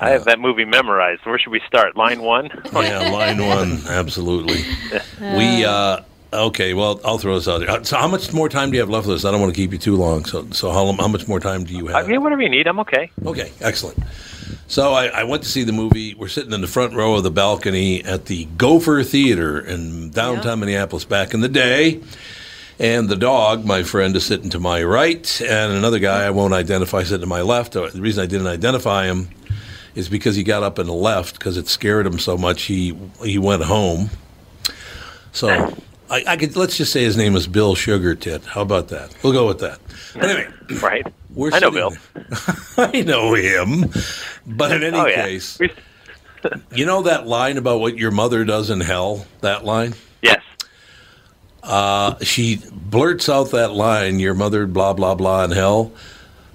I 0.00 0.10
have 0.10 0.24
that 0.24 0.40
movie 0.40 0.64
memorized. 0.64 1.24
Where 1.24 1.38
should 1.38 1.50
we 1.52 1.60
start? 1.66 1.96
Line 1.96 2.22
one. 2.22 2.48
Yeah, 2.72 3.10
line 3.10 3.44
one, 3.46 3.82
absolutely. 3.86 4.62
We 5.20 5.64
uh 5.64 6.00
okay. 6.34 6.74
Well, 6.74 7.00
I'll 7.04 7.18
throw 7.18 7.34
this 7.34 7.48
out 7.48 7.58
there. 7.58 7.84
So, 7.84 7.96
how 7.96 8.08
much 8.08 8.32
more 8.32 8.48
time 8.48 8.70
do 8.70 8.76
you 8.76 8.80
have 8.80 8.90
left 8.90 9.06
with 9.06 9.16
us? 9.16 9.24
I 9.24 9.30
don't 9.30 9.40
want 9.40 9.54
to 9.54 9.60
keep 9.60 9.72
you 9.72 9.78
too 9.78 9.96
long. 9.96 10.24
So, 10.24 10.48
so 10.50 10.70
how, 10.70 10.92
how 10.92 11.08
much 11.08 11.28
more 11.28 11.40
time 11.40 11.64
do 11.64 11.74
you 11.74 11.86
have? 11.88 12.04
I 12.04 12.08
mean, 12.08 12.22
whatever 12.22 12.42
you 12.42 12.48
need. 12.48 12.66
I'm 12.66 12.80
okay. 12.80 13.10
Okay, 13.24 13.52
excellent. 13.60 13.98
So 14.66 14.92
I, 14.92 15.06
I 15.06 15.24
went 15.24 15.42
to 15.42 15.48
see 15.48 15.62
the 15.62 15.72
movie. 15.72 16.14
We're 16.14 16.28
sitting 16.28 16.52
in 16.52 16.60
the 16.60 16.66
front 16.66 16.94
row 16.94 17.14
of 17.14 17.22
the 17.22 17.30
balcony 17.30 18.02
at 18.04 18.26
the 18.26 18.46
Gopher 18.56 19.02
Theater 19.02 19.60
in 19.60 20.10
downtown 20.10 20.60
Minneapolis 20.60 21.04
back 21.04 21.34
in 21.34 21.40
the 21.40 21.48
day. 21.48 22.00
And 22.78 23.08
the 23.08 23.16
dog, 23.16 23.64
my 23.64 23.84
friend, 23.84 24.16
is 24.16 24.26
sitting 24.26 24.50
to 24.50 24.58
my 24.58 24.82
right, 24.82 25.40
and 25.42 25.72
another 25.72 26.00
guy 26.00 26.24
I 26.24 26.30
won't 26.30 26.54
identify 26.54 27.04
sitting 27.04 27.20
to 27.20 27.26
my 27.26 27.42
left. 27.42 27.74
The 27.74 27.90
reason 27.94 28.24
I 28.24 28.26
didn't 28.26 28.48
identify 28.48 29.06
him 29.06 29.28
is 29.94 30.08
because 30.08 30.34
he 30.34 30.42
got 30.42 30.64
up 30.64 30.78
and 30.78 30.90
left 30.90 31.38
because 31.38 31.56
it 31.56 31.68
scared 31.68 32.04
him 32.04 32.18
so 32.18 32.36
much. 32.36 32.62
He 32.62 32.98
he 33.22 33.38
went 33.38 33.62
home. 33.62 34.10
So 35.30 35.76
I, 36.10 36.24
I 36.28 36.36
could 36.36 36.54
let's 36.56 36.76
just 36.76 36.92
say 36.92 37.02
his 37.02 37.16
name 37.16 37.34
is 37.36 37.46
Bill 37.46 37.74
Sugartit. 37.74 38.44
How 38.44 38.60
about 38.62 38.88
that? 38.88 39.14
We'll 39.22 39.32
go 39.32 39.46
with 39.46 39.60
that. 39.60 39.78
But 40.14 40.24
anyway, 40.30 40.48
Right. 40.82 41.06
we're 41.34 41.50
I 41.52 41.58
know 41.60 41.70
Bill. 41.70 41.96
I 42.76 43.00
know 43.02 43.34
him. 43.34 43.90
But 44.46 44.72
in 44.72 44.82
any 44.82 44.98
Oh 44.98 45.06
yeah. 45.06 45.22
case, 45.24 45.58
you 46.74 46.84
know 46.86 47.02
that 47.02 47.26
line 47.26 47.56
about 47.56 47.80
what 47.80 47.96
your 47.96 48.10
mother 48.10 48.44
does 48.44 48.70
in 48.70 48.80
hell? 48.80 49.26
That 49.40 49.64
line? 49.64 49.94
yes. 50.22 50.42
Uh, 51.62 52.16
she 52.22 52.60
blurts 52.70 53.28
out 53.30 53.50
that 53.52 53.72
line, 53.72 54.18
your 54.18 54.34
mother, 54.34 54.66
blah, 54.66 54.92
blah, 54.92 55.14
blah, 55.14 55.44
in 55.44 55.50
hell. 55.50 55.92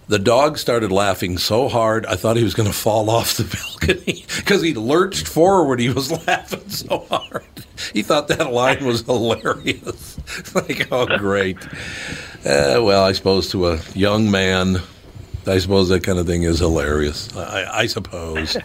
The 0.09 0.17
dog 0.19 0.57
started 0.57 0.91
laughing 0.91 1.37
so 1.37 1.67
hard, 1.69 2.03
I 2.07 2.15
thought 2.15 2.35
he 2.35 2.43
was 2.43 2.55
going 2.55 2.67
to 2.67 2.73
fall 2.75 3.11
off 3.11 3.37
the 3.37 3.43
balcony 3.87 4.25
because 4.37 4.61
he 4.63 4.73
lurched 4.73 5.27
forward. 5.27 5.79
He 5.79 5.89
was 5.89 6.11
laughing 6.27 6.67
so 6.67 7.05
hard. 7.11 7.43
He 7.93 8.01
thought 8.01 8.27
that 8.29 8.51
line 8.51 8.83
was 8.85 9.01
hilarious. 9.03 10.19
like, 10.55 10.91
oh, 10.91 11.05
great. 11.19 11.63
Uh, 12.43 12.81
well, 12.81 13.03
I 13.03 13.11
suppose 13.11 13.51
to 13.51 13.67
a 13.67 13.79
young 13.93 14.31
man, 14.31 14.77
I 15.45 15.59
suppose 15.59 15.89
that 15.89 16.03
kind 16.03 16.17
of 16.17 16.25
thing 16.25 16.41
is 16.41 16.57
hilarious. 16.57 17.35
I, 17.37 17.81
I 17.81 17.85
suppose. 17.85 18.55
It 18.55 18.63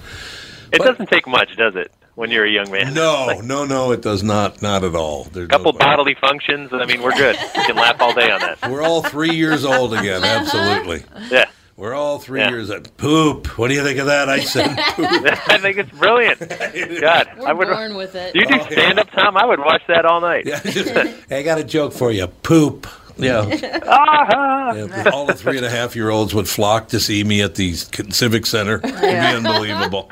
But- 0.73 0.85
doesn't 0.85 1.11
take 1.11 1.27
much, 1.27 1.57
does 1.57 1.77
it? 1.77 1.93
When 2.15 2.31
you're 2.31 2.45
a 2.45 2.51
young 2.51 2.71
man. 2.71 2.95
No, 2.95 3.41
no, 3.45 3.65
no, 3.65 3.93
it 3.93 4.03
does 4.03 4.23
not. 4.23 4.63
Not 4.63 4.85
at 4.85 4.95
all. 4.95 5.25
There's 5.25 5.47
A 5.47 5.49
couple 5.49 5.73
no, 5.73 5.79
bodily 5.79 6.15
functions. 6.15 6.73
And 6.73 6.83
I 6.83 6.87
mean, 6.87 7.03
we're 7.03 7.13
good. 7.17 7.37
We 7.57 7.65
can 7.65 7.77
laugh 7.77 8.01
all 8.01 8.15
day 8.15 8.31
on 8.31 8.41
that. 8.41 8.71
We're 8.71 8.83
all 8.83 9.03
three 9.03 9.35
years 9.35 9.65
old 9.65 9.95
again. 9.95 10.23
Absolutely. 10.25 11.05
Yeah. 11.31 11.47
We're 11.77 11.95
all 11.95 12.21
three 12.21 12.39
Yeah. 12.41 12.51
years 12.51 12.71
old. 12.71 12.97
Poop. 12.99 13.59
What 13.59 13.67
do 13.67 13.75
you 13.75 13.83
think 13.83 13.99
of 13.99 14.07
that? 14.07 14.29
I 14.29 14.39
said 14.41 14.69
poop. 14.95 15.09
I 15.49 15.59
think 15.59 15.77
it's 15.79 15.91
brilliant. 15.91 16.39
God, 16.39 17.29
We're 17.37 17.49
I 17.49 17.53
would. 17.53 17.67
born 17.69 17.97
with 17.97 18.15
it. 18.15 18.35
You 18.37 18.47
do 18.47 18.61
stand 18.71 19.01
up, 19.01 19.11
Tom? 19.11 19.37
I 19.37 19.45
would 19.45 19.59
watch 19.59 19.83
that 19.89 20.05
all 20.05 20.21
night. 20.21 20.47
Yeah, 20.47 20.61
just- 20.61 20.91
hey, 20.91 21.39
I 21.41 21.43
got 21.43 21.59
a 21.59 21.65
joke 21.65 21.93
for 21.93 22.13
you. 22.13 22.29
Poop. 22.29 22.87
Yeah. 23.17 23.81
Ah, 23.87 24.73
Yeah, 24.75 25.11
all 25.13 25.27
the 25.27 25.35
three 25.35 25.57
and 25.57 25.65
a 25.67 25.71
half 25.71 25.95
year 25.95 26.11
olds 26.11 26.35
would 26.35 26.49
flock 26.49 26.89
to 26.89 26.99
see 27.01 27.23
me 27.23 27.43
at 27.43 27.55
the 27.57 27.73
Civic 27.75 28.45
Center. 28.47 28.81
It'd 28.83 29.01
be 29.01 29.07
unbelievable. 29.09 30.11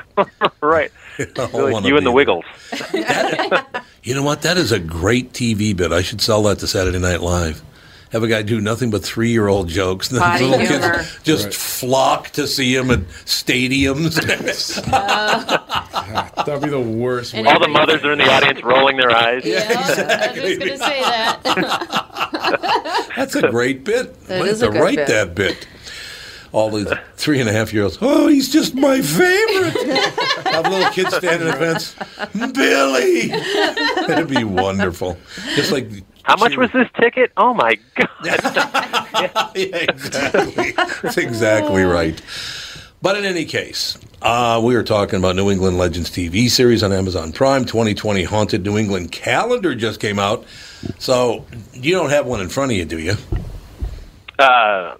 right. 0.61 0.91
All 1.53 1.71
Like 1.71 1.85
you 1.85 1.97
and 1.97 2.05
the 2.05 2.11
be 2.11 2.15
Wiggles. 2.15 2.45
You 4.03 4.13
know 4.15 4.23
what? 4.23 4.41
That 4.41 4.57
is 4.57 4.73
a 4.73 4.79
great 4.79 5.31
TV 5.31 5.73
bit. 5.75 5.93
I 5.93 6.01
should 6.01 6.19
sell 6.19 6.43
that 6.43 6.59
to 6.59 6.67
Saturday 6.67 6.99
Night 6.99 7.21
Live. 7.21 7.61
Have 8.11 8.21
a 8.21 8.27
guy 8.27 8.41
do 8.41 8.59
nothing 8.59 8.91
but 8.91 9.01
three 9.03 9.29
year 9.31 9.47
old 9.47 9.69
jokes. 9.69 10.11
And 10.11 10.19
then 10.19 10.29
Body 10.29 10.43
little 10.45 10.59
humor. 10.65 10.97
kids 10.97 11.19
just 11.23 11.45
Right. 11.45 11.53
flock 11.53 12.29
to 12.31 12.45
see 12.45 12.75
him 12.75 12.91
at 12.91 12.99
stadiums. 13.25 14.15
That'd 16.45 16.61
be 16.63 16.69
the 16.69 16.79
worst. 16.81 17.33
Way 17.33 17.45
All 17.45 17.59
the 17.59 17.65
to- 17.67 17.71
mothers 17.71 18.03
are 18.03 18.11
in 18.11 18.17
the 18.19 18.29
audience 18.29 18.61
rolling 18.63 18.97
their 18.97 19.11
eyes. 19.11 19.45
Yeah, 19.45 19.65
I 19.69 20.27
was 20.33 20.57
going 20.57 20.69
to 20.69 20.77
say 20.77 21.01
that. 21.01 21.39
That's 23.15 23.35
a 23.35 23.49
great 23.49 23.83
bit. 23.85 24.19
That 24.27 24.39
Might 24.41 24.49
is 24.49 24.59
have 24.61 24.69
a 24.69 24.73
to 24.73 24.77
good 24.79 24.83
write 24.83 24.95
bit. 24.97 25.07
that 25.07 25.33
bit. 25.35 25.67
All 26.53 26.69
these 26.69 26.87
three 27.15 27.39
and 27.39 27.49
a 27.49 27.51
half 27.51 27.73
year 27.73 27.83
olds. 27.83 27.97
Oh, 27.99 28.27
he's 28.27 28.47
just 28.53 28.75
my 28.75 29.01
favorite. 29.01 29.73
Have 30.45 30.67
little 30.69 30.89
kids 30.91 31.15
standing 31.15 31.49
at 31.49 31.59
the 31.59 31.65
fence. 31.65 31.95
Billy. 32.53 33.31
It'd 34.13 34.29
be 34.29 34.43
wonderful. 34.43 35.17
Just 35.55 35.71
like 35.71 35.89
How 36.21 36.37
much 36.37 36.55
was 36.55 36.71
this 36.71 36.87
ticket? 36.99 37.31
Oh 37.37 37.55
my 37.55 37.77
god! 37.95 38.07
yeah, 38.23 39.51
exactly. 39.55 40.71
That's 41.01 41.17
exactly 41.17 41.83
right. 41.83 42.21
But 43.01 43.17
in 43.17 43.25
any 43.25 43.43
case, 43.45 43.97
uh, 44.21 44.61
we 44.63 44.75
were 44.75 44.83
talking 44.83 45.19
about 45.19 45.35
New 45.35 45.51
England 45.51 45.77
Legends 45.77 46.09
TV 46.09 46.49
series 46.49 46.83
on 46.83 46.93
Amazon 46.93 47.33
Prime. 47.33 47.65
2020 47.65 48.23
Haunted 48.23 48.63
New 48.63 48.77
England 48.77 49.11
calendar 49.11 49.75
just 49.75 49.99
came 49.99 50.19
out. 50.19 50.45
So 50.99 51.45
you 51.73 51.93
don't 51.95 52.11
have 52.11 52.25
one 52.27 52.39
in 52.41 52.47
front 52.47 52.71
of 52.71 52.77
you, 52.77 52.85
do 52.85 52.99
you? 52.99 53.15
Uh, 54.39 54.95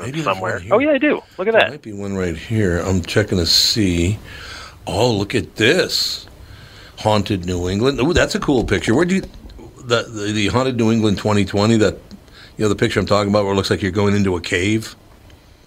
Maybe 0.00 0.22
somewhere. 0.22 0.60
Oh 0.70 0.78
yeah, 0.78 0.90
I 0.90 0.98
do. 0.98 1.20
Look 1.38 1.48
at 1.48 1.52
There 1.52 1.60
that. 1.62 1.70
might 1.70 1.82
be 1.82 1.92
one 1.92 2.16
right 2.16 2.36
here. 2.36 2.78
I'm 2.78 3.02
checking 3.02 3.38
to 3.38 3.46
see. 3.46 4.18
Oh, 4.86 5.12
look 5.12 5.34
at 5.34 5.56
this. 5.56 6.26
Haunted 6.98 7.44
New 7.44 7.68
England. 7.68 8.00
Ooh, 8.00 8.12
that's 8.12 8.34
a 8.34 8.40
cool 8.40 8.64
picture. 8.64 8.94
Where 8.94 9.04
do 9.04 9.16
you 9.16 9.20
the, 9.84 10.02
the 10.02 10.32
the 10.32 10.46
Haunted 10.48 10.76
New 10.76 10.90
England 10.92 11.18
2020 11.18 11.76
that 11.78 11.94
you 12.56 12.64
know 12.64 12.68
the 12.68 12.76
picture 12.76 12.98
I'm 13.00 13.06
talking 13.06 13.30
about 13.30 13.44
where 13.44 13.52
it 13.52 13.56
looks 13.56 13.70
like 13.70 13.82
you're 13.82 13.90
going 13.92 14.14
into 14.16 14.34
a 14.36 14.40
cave? 14.40 14.96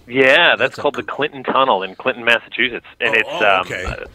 Yeah, 0.08 0.56
that's, 0.56 0.58
That's 0.58 0.74
called 0.76 0.96
the 0.96 1.04
Clinton 1.04 1.44
Tunnel 1.44 1.84
in 1.84 1.94
Clinton, 1.94 2.24
Massachusetts, 2.24 2.86
and 3.00 3.14
Oh, 3.14 3.18
it's 3.18 3.28
oh, 3.30 3.54
um, 3.54 3.60
okay. 3.60 3.84
uh, 3.84 4.06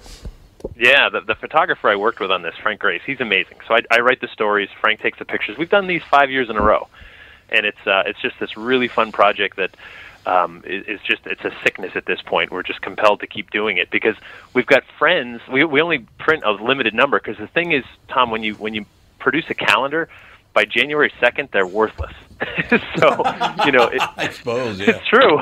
yeah, 0.75 1.07
the, 1.07 1.21
the 1.21 1.35
photographer 1.35 1.87
I 1.89 1.95
worked 1.95 2.19
with 2.19 2.31
on 2.31 2.41
this, 2.41 2.53
Frank 2.61 2.81
Grace, 2.81 3.01
he's 3.05 3.21
amazing. 3.21 3.57
So 3.65 3.75
I, 3.75 3.79
I 3.89 3.99
write 4.01 4.19
the 4.19 4.27
stories. 4.27 4.67
Frank 4.81 4.99
takes 4.99 5.19
the 5.19 5.25
pictures. 5.25 5.57
We've 5.57 5.69
done 5.69 5.87
these 5.87 6.01
five 6.11 6.29
years 6.29 6.49
in 6.49 6.57
a 6.57 6.61
row, 6.61 6.89
and 7.49 7.65
it's 7.65 7.85
uh, 7.85 8.03
it's 8.05 8.21
just 8.21 8.39
this 8.39 8.57
really 8.57 8.87
fun 8.87 9.11
project 9.11 9.57
that 9.57 9.71
um, 10.25 10.63
is, 10.65 10.85
is 10.87 10.99
just 11.05 11.25
it's 11.25 11.43
a 11.43 11.51
sickness 11.63 11.91
at 11.95 12.05
this 12.05 12.21
point. 12.21 12.51
We're 12.51 12.63
just 12.63 12.81
compelled 12.81 13.19
to 13.21 13.27
keep 13.27 13.51
doing 13.51 13.77
it 13.77 13.89
because 13.91 14.15
we've 14.53 14.65
got 14.65 14.83
friends. 14.97 15.41
We 15.51 15.63
we 15.65 15.81
only 15.81 15.99
print 16.19 16.43
a 16.43 16.51
limited 16.51 16.93
number 16.93 17.19
because 17.19 17.37
the 17.37 17.47
thing 17.47 17.71
is, 17.71 17.83
Tom, 18.09 18.31
when 18.31 18.43
you 18.43 18.55
when 18.55 18.73
you 18.73 18.85
produce 19.19 19.45
a 19.49 19.53
calendar, 19.55 20.09
by 20.55 20.65
January 20.65 21.11
second, 21.19 21.49
they're 21.51 21.67
worthless. 21.67 22.13
so 22.97 23.23
you 23.65 23.71
know. 23.71 23.87
It, 23.87 24.01
I 24.17 24.29
suppose, 24.29 24.79
yeah. 24.79 24.91
it's 24.91 25.07
true. 25.07 25.41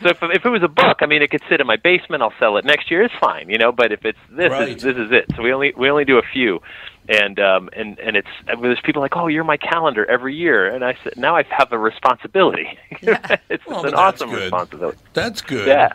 so 0.00 0.08
if, 0.08 0.18
if 0.22 0.46
it 0.46 0.48
was 0.48 0.62
a 0.62 0.68
book, 0.68 0.98
I 1.00 1.06
mean, 1.06 1.22
it 1.22 1.30
could 1.30 1.42
sit 1.50 1.60
in 1.60 1.66
my 1.66 1.76
basement. 1.76 2.22
I'll 2.22 2.32
sell 2.38 2.56
it 2.56 2.64
next 2.64 2.90
year. 2.90 3.02
It's 3.02 3.14
fine, 3.20 3.50
you 3.50 3.58
know. 3.58 3.72
But 3.72 3.92
if 3.92 4.04
it's 4.04 4.18
this, 4.30 4.50
Right. 4.50 4.68
is, 4.70 4.82
this 4.82 4.96
is 4.96 5.10
it. 5.12 5.26
So 5.36 5.42
we 5.42 5.52
only 5.52 5.74
we 5.76 5.90
only 5.90 6.04
do 6.04 6.18
a 6.18 6.22
few, 6.22 6.62
and 7.08 7.38
um 7.38 7.68
and 7.74 7.98
and 7.98 8.16
it's 8.16 8.28
and 8.48 8.62
there's 8.62 8.80
people 8.80 9.02
like, 9.02 9.16
oh, 9.16 9.26
you're 9.26 9.44
my 9.44 9.56
calendar 9.56 10.04
every 10.10 10.34
year, 10.34 10.66
and 10.66 10.84
I 10.84 10.96
said, 11.04 11.16
now 11.16 11.36
I 11.36 11.42
have 11.50 11.72
a 11.72 11.78
responsibility. 11.78 12.78
it's, 12.90 13.04
Well, 13.04 13.40
it's 13.50 13.68
an 13.68 13.82
that's 13.82 13.94
awesome 13.94 14.30
good. 14.30 14.40
responsibility. 14.42 14.98
That's 15.12 15.40
good. 15.42 15.68
Yeah. 15.68 15.92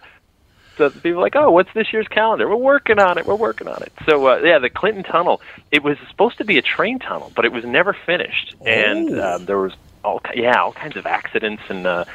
So 0.78 0.90
people 0.90 1.20
are 1.20 1.22
like, 1.24 1.36
oh, 1.36 1.52
what's 1.52 1.74
this 1.74 1.92
year's 1.92 2.08
calendar? 2.08 2.48
We're 2.48 2.56
working 2.56 3.00
on 3.00 3.18
it. 3.18 3.26
We're 3.26 3.36
working 3.36 3.68
on 3.68 3.84
it. 3.84 3.92
So 4.08 4.28
uh, 4.28 4.38
yeah, 4.44 4.60
the 4.60 4.70
Clinton 4.70 5.04
Tunnel. 5.04 5.42
It 5.72 5.84
was 5.84 5.98
supposed 6.10 6.38
to 6.38 6.46
be 6.46 6.58
a 6.58 6.62
train 6.62 7.00
tunnel, 7.00 7.32
but 7.36 7.44
it 7.46 7.52
was 7.52 7.66
never 7.66 7.94
finished, 8.06 8.56
and 8.66 9.10
Oh. 9.20 9.36
um, 9.36 9.46
there 9.46 9.58
was 9.58 9.74
all 10.06 10.22
yeah 10.34 10.62
all 10.62 10.72
kinds 10.72 10.96
of 10.96 11.06
accidents 11.06 11.62
and 11.68 11.86
uh, 11.86 12.06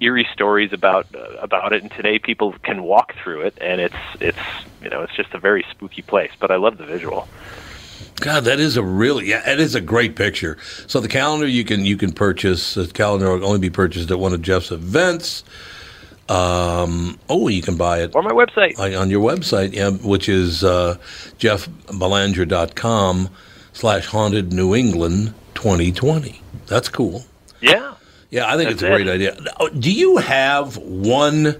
eerie 0.00 0.26
stories 0.32 0.72
about 0.72 1.06
uh, 1.14 1.18
about 1.40 1.72
it. 1.74 1.82
And 1.82 1.90
today 1.92 2.18
people 2.18 2.54
can 2.62 2.82
walk 2.84 3.14
through 3.22 3.42
it, 3.42 3.58
and 3.60 3.80
it's 3.80 3.94
it's 4.20 4.38
you 4.82 4.88
know 4.88 5.02
it's 5.02 5.14
just 5.14 5.34
a 5.34 5.38
very 5.38 5.64
spooky 5.70 6.00
place. 6.02 6.30
But 6.40 6.50
I 6.50 6.56
love 6.56 6.78
the 6.78 6.86
visual. 6.86 7.28
God, 8.20 8.44
that 8.44 8.60
is 8.60 8.76
a 8.76 8.82
really 8.82 9.28
yeah, 9.30 9.48
it 9.50 9.60
is 9.60 9.74
a 9.74 9.80
great 9.80 10.16
picture. 10.16 10.56
So 10.86 11.00
the 11.00 11.08
calendar 11.08 11.46
you 11.46 11.64
can 11.64 11.84
you 11.84 11.96
can 11.96 12.12
purchase. 12.12 12.74
The 12.74 12.86
calendar 12.86 13.30
will 13.36 13.44
only 13.44 13.58
be 13.58 13.70
purchased 13.70 14.10
at 14.10 14.18
one 14.18 14.32
of 14.32 14.42
Jeff's 14.42 14.70
events. 14.70 15.44
Um, 16.28 17.18
oh, 17.28 17.48
you 17.48 17.60
can 17.60 17.76
buy 17.76 18.00
it 18.02 18.14
on 18.16 18.24
my 18.24 18.30
website. 18.30 18.78
on 18.78 18.94
on 18.94 19.10
your 19.10 19.22
website, 19.22 19.74
yeah, 19.74 19.90
which 19.90 20.28
is 20.28 20.64
uh, 20.64 20.96
jeffbelanger.com 21.38 23.28
slash 23.72 24.06
haunted 24.06 24.52
New 24.52 24.74
England 24.74 25.34
2020. 25.54 26.40
That's 26.66 26.88
cool. 26.88 27.24
Yeah. 27.60 27.94
Yeah, 28.30 28.52
I 28.52 28.56
think 28.56 28.70
it's 28.70 28.82
a 28.82 28.86
That's 28.86 29.02
great 29.02 29.08
idea. 29.08 29.36
Do 29.78 29.92
you 29.92 30.16
have 30.16 30.76
one 30.78 31.56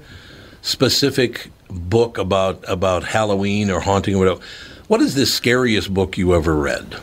specific 0.63 1.51
book 1.69 2.19
about 2.19 2.65
about 2.67 3.05
Halloween 3.05 3.71
or 3.71 3.81
haunting 3.81 4.15
or 4.15 4.19
whatever? 4.19 4.41
What 4.89 5.01
is 5.01 5.15
the 5.15 5.27
scariest 5.27 5.93
book 5.93 6.19
you 6.19 6.35
ever 6.35 6.55
read? 6.55 6.97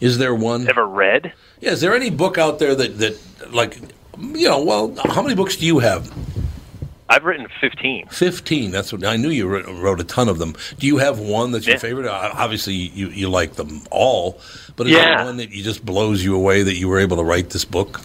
Is 0.00 0.18
there 0.18 0.34
one? 0.34 0.68
Ever 0.68 0.86
read? 0.86 1.32
Yeah, 1.60 1.70
is 1.70 1.80
there 1.80 1.94
any 1.94 2.10
book 2.10 2.36
out 2.36 2.58
there 2.58 2.74
that 2.74 2.98
that 2.98 3.52
like 3.54 3.78
you 4.18 4.48
know? 4.48 4.62
Well, 4.62 4.94
how 4.96 5.22
many 5.22 5.34
books 5.34 5.56
do 5.56 5.66
you 5.66 5.78
have? 5.78 6.12
I've 7.08 7.24
written 7.24 7.46
fifteen. 7.60 8.06
Fifteen. 8.08 8.70
That's 8.70 8.92
what 8.92 9.04
I 9.04 9.16
knew. 9.16 9.28
You 9.30 9.46
wrote, 9.46 9.66
wrote 9.66 10.00
a 10.00 10.04
ton 10.04 10.28
of 10.28 10.38
them. 10.38 10.54
Do 10.78 10.86
you 10.86 10.98
have 10.98 11.18
one 11.18 11.52
that's 11.52 11.66
your 11.66 11.76
Yeah. 11.76 11.80
favorite? 11.80 12.08
Obviously, 12.08 12.74
you 12.74 13.08
you 13.08 13.28
like 13.30 13.54
them 13.54 13.82
all, 13.90 14.40
but 14.76 14.86
is 14.86 14.92
Yeah. 14.94 15.16
there 15.16 15.24
one 15.26 15.36
that 15.38 15.50
you 15.52 15.62
just 15.62 15.84
blows 15.84 16.22
you 16.24 16.34
away 16.34 16.62
that 16.62 16.74
you 16.74 16.88
were 16.88 16.98
able 16.98 17.16
to 17.16 17.24
write 17.24 17.50
this 17.50 17.64
book? 17.64 18.00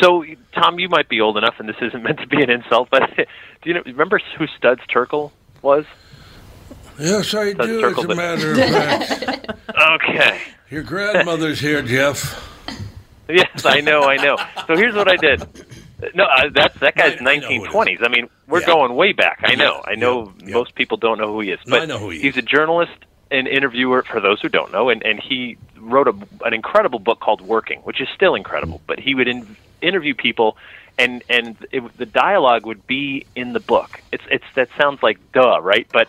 So, 0.00 0.24
Tom, 0.54 0.78
you 0.78 0.88
might 0.88 1.08
be 1.08 1.20
old 1.20 1.36
enough, 1.38 1.54
and 1.58 1.68
this 1.68 1.76
isn't 1.80 2.02
meant 2.08 2.20
to 2.20 2.26
be 2.26 2.42
an 2.42 2.50
insult, 2.50 2.88
but 2.90 3.02
do 3.16 3.24
you 3.64 3.74
know, 3.74 3.82
remember 3.84 4.20
who 4.38 4.46
Studs 4.56 4.80
Terkel 4.94 5.30
was? 5.62 5.84
Yes, 6.98 7.34
I 7.34 7.52
do. 7.52 7.84
As 7.86 7.98
a 8.04 8.14
matter 8.14 8.52
of 8.52 8.58
fact, 8.58 9.50
Okay. 9.78 10.40
your 10.70 10.82
grandmother's 10.82 11.60
here, 11.60 11.82
Jeff. 11.82 12.42
Yes, 13.28 13.64
I 13.66 13.80
know, 13.80 14.04
I 14.04 14.18
know. 14.18 14.36
So 14.68 14.76
here's 14.76 14.94
what 14.94 15.08
I 15.10 15.16
did. 15.16 15.42
No, 16.14 16.22
uh, 16.26 16.48
that's 16.54 16.78
that 16.78 16.94
guy's 16.94 17.20
I- 17.20 17.28
I 17.32 17.36
know 17.38 17.48
who 17.48 17.64
it 17.64 17.68
is. 17.68 17.74
1920s. 17.74 18.04
I 18.04 18.08
mean, 18.08 18.28
we're 18.46 18.60
Yeah. 18.60 18.66
going 18.66 18.94
way 18.94 19.10
back. 19.10 19.40
I 19.42 19.56
know. 19.56 19.82
I 19.84 19.96
know 19.96 20.32
yeah, 20.44 20.54
most 20.54 20.76
people 20.76 20.96
don't 20.96 21.18
know 21.18 21.26
who 21.32 21.40
he 21.40 21.50
is, 21.50 21.58
but 21.66 21.82
I 21.82 21.86
know 21.86 21.98
who 21.98 22.10
he 22.10 22.20
he's 22.20 22.34
is. 22.34 22.38
a 22.38 22.42
journalist 22.42 22.92
and 23.32 23.48
interviewer 23.48 24.04
for 24.04 24.20
those 24.20 24.40
who 24.40 24.48
don't 24.48 24.70
know, 24.70 24.90
and 24.90 25.02
and 25.04 25.18
he 25.18 25.56
wrote 25.76 26.06
a, 26.06 26.14
an 26.44 26.54
incredible 26.54 27.00
book 27.00 27.18
called 27.18 27.40
Working, 27.40 27.80
which 27.80 28.00
is 28.00 28.06
still 28.14 28.36
incredible. 28.36 28.80
But 28.86 29.00
he 29.00 29.16
would 29.16 29.26
in, 29.26 29.56
interview 29.82 30.14
people. 30.14 30.56
And 30.96 31.24
and 31.28 31.56
it, 31.72 31.82
the 31.98 32.06
dialogue 32.06 32.64
would 32.64 32.86
be 32.86 33.26
in 33.34 33.54
the 33.54 33.60
book. 33.60 34.00
It's 34.12 34.24
it's 34.30 34.44
that 34.54 34.68
sounds 34.80 35.02
like 35.02 35.18
duh, 35.32 35.60
right? 35.60 35.88
But 35.92 36.06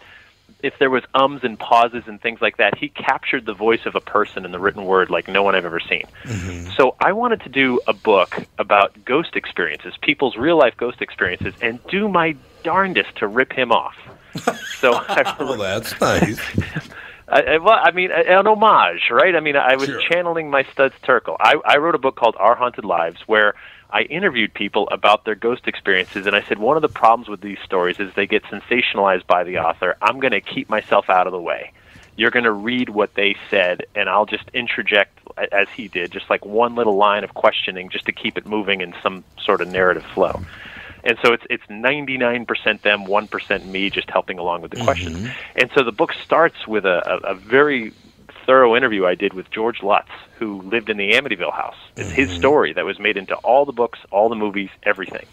if 0.64 0.74
there 0.80 0.90
was 0.90 1.04
ums 1.14 1.42
and 1.44 1.60
pauses 1.60 2.04
and 2.08 2.20
things 2.22 2.42
like 2.42 2.58
that, 2.58 2.78
he 2.78 2.90
captured 2.90 3.46
the 3.46 3.54
voice 3.54 3.86
of 3.86 3.96
a 3.96 4.02
person 4.02 4.44
in 4.46 4.52
the 4.52 4.60
written 4.60 4.86
word 4.86 5.10
like 5.10 5.28
no 5.28 5.44
one 5.44 5.56
I've 5.56 5.66
ever 5.66 5.80
seen. 5.80 6.04
Mm-hmm. 6.24 6.72
So 6.72 6.96
I 7.00 7.12
wanted 7.14 7.42
to 7.42 7.50
do 7.50 7.80
a 7.88 7.94
book 7.94 8.36
about 8.58 9.06
ghost 9.06 9.36
experiences, 9.36 9.94
people's 10.02 10.36
real 10.36 10.58
life 10.58 10.76
ghost 10.78 11.02
experiences, 11.02 11.54
and 11.62 11.80
do 11.88 12.10
my 12.10 12.36
darndest 12.64 13.16
to 13.18 13.28
rip 13.28 13.52
him 13.54 13.72
off. 13.72 13.96
So 14.80 14.94
I, 14.94 15.36
Well, 15.40 15.58
that's 15.58 16.00
nice. 16.00 16.40
I, 17.28 17.42
I, 17.42 17.58
well, 17.58 17.78
I 17.82 17.92
mean, 17.92 18.12
an 18.12 18.46
homage, 18.48 19.10
right? 19.12 19.36
I 19.36 19.40
mean, 19.40 19.56
I 19.56 19.76
was 19.76 19.88
Sure. 19.90 20.00
channeling 20.10 20.50
my 20.52 20.64
Studs 20.72 20.94
Terkel. 21.04 21.36
I, 21.40 21.56
I 21.66 21.78
wrote 21.78 21.96
a 21.96 21.98
book 21.98 22.16
called 22.16 22.36
Our 22.38 22.56
Haunted 22.56 22.86
Lives 22.86 23.20
where 23.26 23.56
I 23.90 24.02
interviewed 24.02 24.54
people 24.54 24.88
about 24.90 25.24
their 25.26 25.36
ghost 25.36 25.68
experiences, 25.68 26.26
and 26.28 26.36
I 26.36 26.42
said 26.44 26.58
one 26.58 26.76
of 26.76 26.82
the 26.82 26.90
problems 26.90 27.30
with 27.30 27.42
these 27.42 27.60
stories 27.64 28.00
is 28.00 28.14
they 28.16 28.28
get 28.28 28.44
sensationalized 28.44 29.26
by 29.28 29.44
the 29.44 29.60
author. 29.60 29.96
I'm 30.02 30.20
going 30.20 30.32
to 30.32 30.42
keep 30.42 30.70
myself 30.70 31.10
out 31.10 31.26
of 31.28 31.32
the 31.32 31.40
way. 31.40 31.72
You're 32.18 32.32
going 32.32 32.46
to 32.46 32.52
read 32.52 32.90
what 32.90 33.14
they 33.14 33.38
said, 33.50 33.86
and 33.96 34.10
I'll 34.10 34.26
just 34.26 34.50
interject 34.54 35.20
as 35.52 35.70
he 35.70 35.88
did, 35.88 36.12
just 36.12 36.30
like 36.30 36.46
one 36.46 36.76
little 36.76 36.98
line 36.98 37.24
of 37.24 37.34
questioning, 37.34 37.90
just 37.90 38.06
to 38.06 38.12
keep 38.12 38.38
it 38.38 38.46
moving 38.46 38.82
in 38.82 38.94
some 39.02 39.24
sort 39.40 39.62
of 39.62 39.70
narrative 39.70 40.06
flow. 40.14 40.42
And 41.04 41.18
so 41.24 41.32
it's 41.32 41.46
it's 41.50 41.64
99% 41.68 42.82
them, 42.82 43.06
1% 43.06 43.66
me, 43.66 43.90
just 43.90 44.10
helping 44.10 44.40
along 44.40 44.62
with 44.64 44.72
the 44.72 44.84
questions. 44.84 45.18
Mm-hmm. 45.18 45.58
And 45.58 45.72
so 45.74 45.84
the 45.84 45.92
book 45.92 46.12
starts 46.12 46.68
with 46.68 46.86
a, 46.86 47.02
a, 47.10 47.32
a 47.32 47.36
very 47.36 47.94
thorough 48.48 48.76
interview 48.76 49.06
I 49.06 49.14
did 49.14 49.34
with 49.34 49.52
George 49.52 49.84
Lutz, 49.84 50.10
who 50.40 50.62
lived 50.64 50.90
in 50.90 50.98
the 50.98 51.12
Amityville 51.12 51.54
house. 51.54 51.76
It's 51.98 52.10
his 52.10 52.30
mm-hmm. 52.30 52.40
story 52.40 52.74
that 52.74 52.86
was 52.86 52.98
made 52.98 53.18
into 53.18 53.36
all 53.36 53.66
the 53.66 53.74
books, 53.74 54.00
all 54.10 54.30
the 54.30 54.36
movies, 54.36 54.70
everything. 54.84 55.28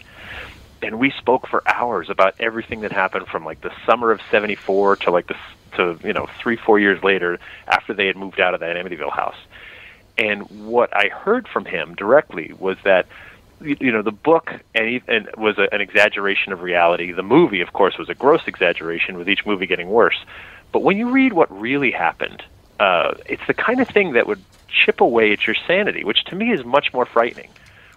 And 0.83 0.99
we 0.99 1.11
spoke 1.11 1.47
for 1.47 1.63
hours 1.67 2.09
about 2.09 2.35
everything 2.39 2.81
that 2.81 2.91
happened 2.91 3.27
from 3.27 3.45
like 3.45 3.61
the 3.61 3.71
summer 3.87 4.11
of 4.11 4.21
'74 4.29 4.97
to 4.97 5.11
like 5.11 5.27
the 5.27 5.35
to 5.77 5.97
you 6.03 6.13
know 6.13 6.27
three 6.39 6.57
four 6.57 6.77
years 6.77 7.01
later 7.03 7.39
after 7.67 7.93
they 7.93 8.05
had 8.05 8.17
moved 8.17 8.39
out 8.39 8.53
of 8.53 8.59
that 8.59 8.75
Amityville 8.75 9.11
house. 9.11 9.37
And 10.17 10.43
what 10.67 10.95
I 10.95 11.09
heard 11.09 11.47
from 11.47 11.65
him 11.65 11.95
directly 11.95 12.53
was 12.59 12.77
that 12.83 13.07
you 13.61 13.91
know 13.91 14.01
the 14.01 14.11
book 14.11 14.51
and, 14.75 14.87
he, 14.87 15.01
and 15.07 15.29
was 15.37 15.57
a, 15.57 15.73
an 15.73 15.79
exaggeration 15.81 16.51
of 16.51 16.61
reality. 16.61 17.13
The 17.13 17.23
movie, 17.23 17.61
of 17.61 17.71
course, 17.71 17.97
was 17.97 18.09
a 18.09 18.13
gross 18.13 18.41
exaggeration, 18.45 19.17
with 19.17 19.29
each 19.29 19.45
movie 19.45 19.67
getting 19.67 19.89
worse. 19.89 20.17
But 20.71 20.83
when 20.83 20.97
you 20.97 21.09
read 21.09 21.31
what 21.31 21.49
really 21.57 21.91
happened, 21.91 22.43
uh, 22.79 23.13
it's 23.25 23.45
the 23.47 23.53
kind 23.53 23.79
of 23.79 23.87
thing 23.87 24.13
that 24.13 24.27
would 24.27 24.41
chip 24.67 25.01
away 25.01 25.31
at 25.31 25.47
your 25.47 25.55
sanity, 25.67 26.03
which 26.03 26.23
to 26.25 26.35
me 26.35 26.51
is 26.51 26.65
much 26.65 26.93
more 26.93 27.05
frightening. 27.05 27.49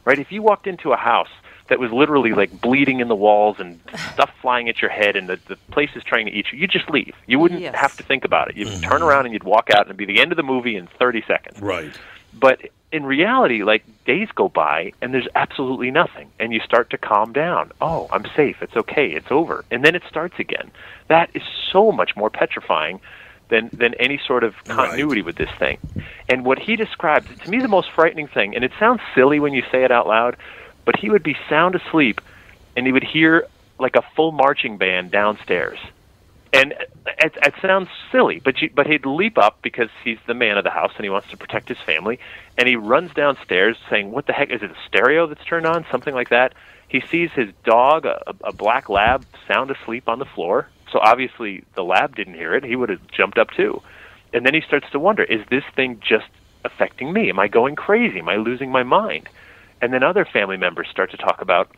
Right? 0.04 0.18
If 0.18 0.32
you 0.32 0.42
walked 0.42 0.66
into 0.66 0.92
a 0.92 0.96
house 0.96 1.28
that 1.68 1.78
was 1.78 1.92
literally 1.92 2.32
like 2.32 2.60
bleeding 2.62 3.00
in 3.00 3.08
the 3.08 3.14
walls 3.16 3.56
and 3.58 3.78
stuff 4.14 4.30
flying 4.40 4.68
at 4.70 4.80
your 4.80 4.90
head 4.90 5.16
and 5.16 5.28
the, 5.28 5.38
the 5.48 5.56
place 5.70 5.90
is 5.96 6.02
trying 6.02 6.24
to 6.26 6.32
eat 6.32 6.46
you, 6.52 6.58
you 6.60 6.66
just 6.66 6.88
leave. 6.88 7.14
You 7.26 7.38
wouldn't 7.38 7.60
Yes. 7.60 7.74
have 7.74 7.94
to 7.98 8.02
think 8.02 8.24
about 8.24 8.48
it. 8.48 8.56
You'd 8.56 8.82
turn 8.82 9.02
around 9.02 9.26
and 9.26 9.34
you'd 9.34 9.44
walk 9.44 9.68
out 9.70 9.80
and 9.82 9.88
it'd 9.88 9.96
be 9.98 10.06
the 10.06 10.20
end 10.20 10.32
of 10.32 10.36
the 10.36 10.42
movie 10.42 10.76
in 10.76 10.86
30 10.98 11.22
seconds. 11.26 11.60
Right. 11.60 11.92
But 12.32 12.62
in 12.90 13.04
reality, 13.04 13.64
like 13.64 13.84
days 14.06 14.28
go 14.34 14.48
by 14.48 14.92
and 15.02 15.12
there's 15.12 15.28
absolutely 15.34 15.90
nothing, 15.90 16.30
and 16.38 16.54
you 16.54 16.60
start 16.60 16.88
to 16.90 16.96
calm 16.98 17.34
down. 17.34 17.70
Oh, 17.82 18.08
I'm 18.10 18.24
safe. 18.34 18.62
It's 18.62 18.76
okay. 18.76 19.08
It's 19.08 19.30
over, 19.30 19.64
and 19.70 19.84
then 19.84 19.94
it 19.94 20.02
starts 20.08 20.38
again. 20.38 20.70
That 21.08 21.28
is 21.34 21.42
so 21.70 21.92
much 21.92 22.16
more 22.16 22.30
petrifying 22.30 23.00
than 23.48 23.70
than 23.72 23.94
any 23.94 24.20
sort 24.26 24.44
of 24.44 24.54
continuity 24.64 25.22
with 25.22 25.36
this 25.36 25.50
thing. 25.58 25.78
And 26.28 26.44
what 26.44 26.58
he 26.58 26.76
described 26.76 27.42
to 27.44 27.50
me, 27.50 27.60
the 27.60 27.68
most 27.68 27.90
frightening 27.92 28.28
thing, 28.28 28.54
and 28.54 28.64
it 28.64 28.72
sounds 28.78 29.00
silly 29.14 29.40
when 29.40 29.52
you 29.52 29.62
say 29.72 29.84
it 29.84 29.90
out 29.90 30.06
loud, 30.06 30.36
but 30.84 30.96
he 30.96 31.10
would 31.10 31.22
be 31.22 31.36
sound 31.48 31.74
asleep, 31.74 32.20
and 32.76 32.86
he 32.86 32.92
would 32.92 33.04
hear 33.04 33.46
like 33.78 33.96
a 33.96 34.02
full 34.14 34.32
marching 34.32 34.76
band 34.76 35.10
downstairs 35.10 35.78
and 36.52 36.72
it, 37.06 37.36
it 37.42 37.54
sounds 37.60 37.88
silly, 38.10 38.40
but 38.42 38.60
you, 38.60 38.70
but 38.74 38.86
he'd 38.86 39.04
leap 39.04 39.38
up 39.38 39.58
because 39.62 39.90
he's 40.04 40.18
the 40.26 40.34
man 40.34 40.56
of 40.56 40.64
the 40.64 40.70
house 40.70 40.92
and 40.96 41.04
he 41.04 41.10
wants 41.10 41.28
to 41.30 41.36
protect 41.36 41.68
his 41.68 41.78
family, 41.78 42.18
and 42.56 42.66
he 42.68 42.76
runs 42.76 43.12
downstairs 43.12 43.76
saying, 43.90 44.10
"What 44.10 44.26
the 44.26 44.32
heck 44.32 44.50
is 44.50 44.62
it? 44.62 44.70
A 44.70 44.76
stereo 44.86 45.26
that's 45.26 45.44
turned 45.44 45.66
on? 45.66 45.84
Something 45.90 46.14
like 46.14 46.30
that." 46.30 46.54
He 46.88 47.02
sees 47.02 47.30
his 47.32 47.50
dog, 47.64 48.06
a, 48.06 48.34
a 48.42 48.52
black 48.52 48.88
lab, 48.88 49.26
sound 49.46 49.70
asleep 49.70 50.08
on 50.08 50.18
the 50.18 50.24
floor. 50.24 50.68
So 50.92 50.98
obviously 51.00 51.64
the 51.74 51.84
lab 51.84 52.16
didn't 52.16 52.34
hear 52.34 52.54
it. 52.54 52.64
He 52.64 52.76
would 52.76 52.88
have 52.88 53.06
jumped 53.08 53.38
up 53.38 53.50
too. 53.50 53.82
And 54.32 54.44
then 54.44 54.54
he 54.54 54.60
starts 54.60 54.90
to 54.92 54.98
wonder, 54.98 55.24
is 55.24 55.44
this 55.48 55.64
thing 55.74 56.00
just 56.06 56.28
affecting 56.64 57.12
me? 57.12 57.30
Am 57.30 57.38
I 57.38 57.48
going 57.48 57.76
crazy? 57.76 58.18
Am 58.18 58.28
I 58.28 58.36
losing 58.36 58.70
my 58.70 58.82
mind? 58.82 59.28
And 59.80 59.92
then 59.92 60.02
other 60.02 60.24
family 60.24 60.56
members 60.56 60.88
start 60.90 61.10
to 61.12 61.16
talk 61.16 61.40
about 61.40 61.70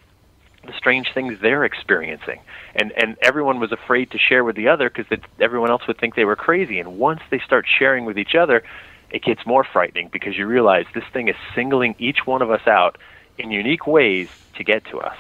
the 0.66 0.73
strange 0.77 1.12
things 1.14 1.38
they're 1.40 1.64
experiencing 1.64 2.38
and 2.75 2.92
and 2.92 3.16
everyone 3.23 3.61
was 3.61 3.73
afraid 3.73 4.11
to 4.11 4.18
share 4.18 4.44
with 4.44 4.57
the 4.57 4.68
other 4.68 4.90
because 4.90 5.07
everyone 5.40 5.70
else 5.70 5.87
would 5.87 5.99
think 5.99 6.14
they 6.14 6.25
were 6.25 6.37
crazy 6.37 6.79
and 6.79 6.99
once 6.99 7.20
they 7.31 7.38
start 7.38 7.66
sharing 7.66 8.05
with 8.05 8.18
each 8.18 8.35
other 8.35 8.62
it 9.11 9.23
gets 9.23 9.44
more 9.46 9.64
frightening 9.64 10.09
because 10.12 10.37
you 10.37 10.46
realize 10.46 10.85
this 10.94 11.05
thing 11.12 11.29
is 11.29 11.37
singling 11.55 11.94
each 11.99 12.27
one 12.27 12.42
of 12.42 12.51
us 12.51 12.66
out 12.66 12.99
in 13.38 13.51
unique 13.51 13.87
ways 13.87 14.29
to 14.55 14.62
get 14.62 14.85
to 14.85 14.99
us 15.01 15.16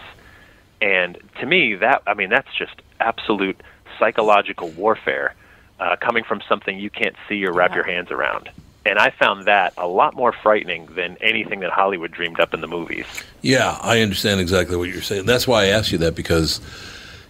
and 0.82 1.18
to 1.40 1.46
me 1.46 1.74
that 1.74 2.02
i 2.06 2.12
mean 2.12 2.28
that's 2.28 2.54
just 2.58 2.82
absolute 3.00 3.58
psychological 4.00 4.70
warfare 4.70 5.36
uh, 5.78 5.94
coming 6.00 6.24
from 6.24 6.40
something 6.48 6.76
you 6.80 6.90
can't 6.90 7.14
see 7.28 7.44
or 7.46 7.52
wrap 7.52 7.72
your 7.76 7.84
hands 7.84 8.10
around 8.10 8.50
and 8.84 8.98
i 8.98 9.10
found 9.10 9.46
that 9.46 9.72
a 9.76 9.86
lot 9.86 10.16
more 10.16 10.32
frightening 10.32 10.86
than 10.96 11.16
anything 11.20 11.60
that 11.60 11.70
hollywood 11.70 12.10
dreamed 12.10 12.40
up 12.40 12.52
in 12.52 12.60
the 12.60 12.66
movies 12.66 13.06
Yeah, 13.42 13.78
I 13.80 14.00
understand 14.02 14.40
exactly 14.40 14.76
what 14.76 14.90
you're 14.90 15.02
saying. 15.02 15.24
That's 15.24 15.46
why 15.48 15.64
I 15.64 15.66
asked 15.68 15.92
you 15.92 15.98
that 15.98 16.14
because, 16.14 16.60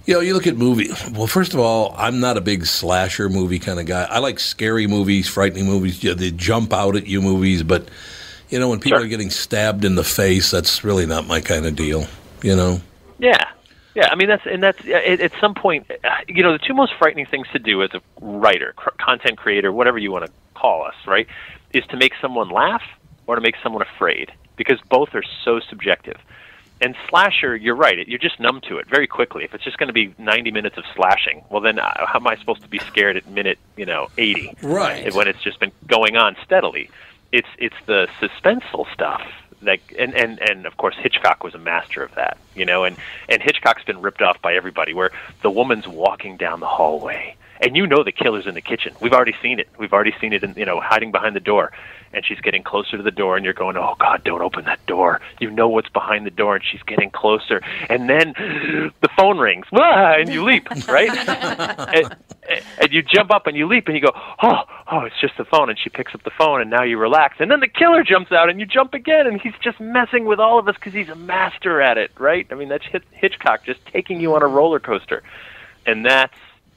you 0.06 0.14
know, 0.14 0.20
you 0.20 0.34
look 0.34 0.46
at 0.46 0.56
movie. 0.56 0.90
Well, 1.12 1.28
first 1.28 1.54
of 1.54 1.60
all, 1.60 1.94
I'm 1.96 2.18
not 2.18 2.36
a 2.36 2.40
big 2.40 2.66
slasher 2.66 3.28
movie 3.28 3.60
kind 3.60 3.78
of 3.78 3.86
guy. 3.86 4.08
I 4.10 4.18
like 4.18 4.40
scary 4.40 4.88
movies, 4.88 5.28
frightening 5.28 5.66
movies. 5.66 6.02
Yeah, 6.02 6.14
they 6.14 6.32
jump 6.32 6.72
out 6.72 6.96
at 6.96 7.06
you 7.06 7.22
movies, 7.22 7.62
but 7.62 7.88
you 8.48 8.58
know, 8.58 8.68
when 8.68 8.80
people 8.80 9.00
are 9.00 9.06
getting 9.06 9.30
stabbed 9.30 9.84
in 9.84 9.94
the 9.94 10.02
face, 10.02 10.50
that's 10.50 10.82
really 10.82 11.06
not 11.06 11.28
my 11.28 11.40
kind 11.40 11.64
of 11.64 11.76
deal. 11.76 12.06
You 12.42 12.56
know. 12.56 12.80
Yeah, 13.20 13.44
yeah. 14.00 14.08
I 14.10 14.14
mean, 14.14 14.28
that's 14.28 14.46
and 14.46 14.62
that's 14.62 14.80
at, 14.86 15.20
at 15.20 15.32
some 15.40 15.54
point, 15.54 15.90
uh, 15.90 16.08
you 16.26 16.42
know, 16.42 16.52
the 16.52 16.58
two 16.58 16.72
most 16.72 16.92
frightening 16.98 17.26
things 17.26 17.46
to 17.52 17.58
do 17.58 17.82
as 17.82 17.90
a 17.92 18.00
writer, 18.20 18.72
cr- 18.74 18.96
content 18.98 19.36
creator, 19.36 19.70
whatever 19.72 19.98
you 19.98 20.10
want 20.10 20.24
to 20.24 20.32
call 20.54 20.84
us, 20.84 20.94
right, 21.06 21.26
is 21.74 21.84
to 21.88 21.96
make 21.98 22.12
someone 22.20 22.48
laugh 22.48 22.82
or 23.26 23.34
to 23.34 23.42
make 23.42 23.56
someone 23.62 23.82
afraid, 23.82 24.32
because 24.56 24.78
both 24.88 25.14
are 25.14 25.22
so 25.44 25.60
subjective. 25.60 26.16
And 26.80 26.96
slasher, 27.10 27.54
you're 27.54 27.76
right. 27.76 27.98
It, 27.98 28.08
you're 28.08 28.18
just 28.18 28.40
numb 28.40 28.62
to 28.68 28.78
it 28.78 28.88
very 28.88 29.06
quickly. 29.06 29.44
If 29.44 29.54
it's 29.54 29.64
just 29.64 29.76
going 29.76 29.88
to 29.88 29.92
be 29.92 30.14
90 30.16 30.50
minutes 30.50 30.78
of 30.78 30.84
slashing, 30.96 31.44
well, 31.50 31.60
then 31.60 31.78
uh, 31.78 32.06
how 32.06 32.20
am 32.20 32.26
I 32.26 32.36
supposed 32.36 32.62
to 32.62 32.68
be 32.68 32.78
scared 32.78 33.18
at 33.18 33.28
minute, 33.28 33.58
you 33.76 33.84
know, 33.84 34.08
80? 34.16 34.56
Right. 34.62 35.14
When 35.14 35.28
it's 35.28 35.42
just 35.42 35.60
been 35.60 35.72
going 35.86 36.16
on 36.16 36.36
steadily. 36.42 36.88
It's 37.32 37.48
it's 37.58 37.76
the 37.86 38.08
suspenseful 38.20 38.92
stuff 38.92 39.22
that, 39.62 39.80
and 39.98 40.14
and 40.14 40.38
and 40.40 40.66
of 40.66 40.76
course 40.76 40.96
Hitchcock 40.96 41.44
was 41.44 41.54
a 41.54 41.58
master 41.58 42.02
of 42.02 42.14
that, 42.14 42.38
you 42.54 42.64
know. 42.64 42.84
And 42.84 42.96
and 43.28 43.42
Hitchcock's 43.42 43.84
been 43.84 44.00
ripped 44.00 44.22
off 44.22 44.40
by 44.42 44.54
everybody. 44.54 44.94
Where 44.94 45.10
the 45.42 45.50
woman's 45.50 45.86
walking 45.86 46.36
down 46.36 46.60
the 46.60 46.66
hallway, 46.66 47.36
and 47.60 47.76
you 47.76 47.86
know 47.86 48.02
the 48.02 48.12
killer's 48.12 48.46
in 48.46 48.54
the 48.54 48.60
kitchen. 48.60 48.94
We've 49.00 49.12
already 49.12 49.34
seen 49.42 49.60
it. 49.60 49.68
We've 49.78 49.92
already 49.92 50.14
seen 50.20 50.32
it, 50.32 50.42
in, 50.42 50.54
you 50.56 50.64
know, 50.64 50.80
hiding 50.80 51.12
behind 51.12 51.36
the 51.36 51.40
door. 51.40 51.72
And 52.12 52.24
she's 52.26 52.40
getting 52.40 52.64
closer 52.64 52.96
to 52.96 53.02
the 53.02 53.10
door, 53.12 53.36
and 53.36 53.44
you're 53.44 53.54
going, 53.54 53.76
"Oh 53.76 53.94
God, 53.98 54.24
don't 54.24 54.42
open 54.42 54.64
that 54.64 54.84
door!" 54.86 55.20
You 55.38 55.50
know 55.50 55.68
what's 55.68 55.88
behind 55.88 56.26
the 56.26 56.30
door, 56.30 56.56
and 56.56 56.64
she's 56.64 56.82
getting 56.82 57.10
closer. 57.10 57.60
And 57.88 58.08
then 58.08 58.34
the 59.00 59.08
phone 59.16 59.38
rings, 59.38 59.66
and 59.72 60.28
you 60.28 60.44
leap, 60.44 60.68
right? 60.88 61.10
and, 61.94 62.16
and 62.80 62.92
you 62.92 63.02
jump 63.02 63.30
up 63.30 63.46
and 63.46 63.56
you 63.56 63.66
leap, 63.66 63.86
and 63.86 63.96
you 63.96 64.02
go, 64.02 64.12
"Oh, 64.42 64.62
oh, 64.90 65.00
it's 65.00 65.20
just 65.20 65.36
the 65.36 65.44
phone." 65.44 65.70
And 65.70 65.78
she 65.78 65.88
picks 65.88 66.14
up 66.14 66.24
the 66.24 66.30
phone, 66.30 66.60
and 66.60 66.68
now 66.70 66.82
you 66.82 66.98
relax. 66.98 67.36
And 67.38 67.50
then 67.50 67.60
the 67.60 67.68
killer 67.68 68.02
jumps 68.02 68.32
out, 68.32 68.50
and 68.50 68.58
you 68.58 68.66
jump 68.66 68.92
again, 68.92 69.26
and 69.26 69.40
he's 69.40 69.54
just 69.62 69.78
messing 69.78 70.24
with 70.24 70.40
all 70.40 70.58
of 70.58 70.66
us 70.68 70.74
because 70.74 70.92
he's 70.92 71.08
a 71.08 71.14
master 71.14 71.80
at 71.80 71.96
it, 71.96 72.10
right? 72.18 72.46
I 72.50 72.54
mean, 72.54 72.68
that's 72.68 72.84
Hitch- 72.86 73.04
Hitchcock 73.12 73.64
just 73.64 73.84
taking 73.86 74.20
you 74.20 74.34
on 74.34 74.42
a 74.42 74.48
roller 74.48 74.80
coaster, 74.80 75.22
and 75.86 76.04
that's 76.04 76.34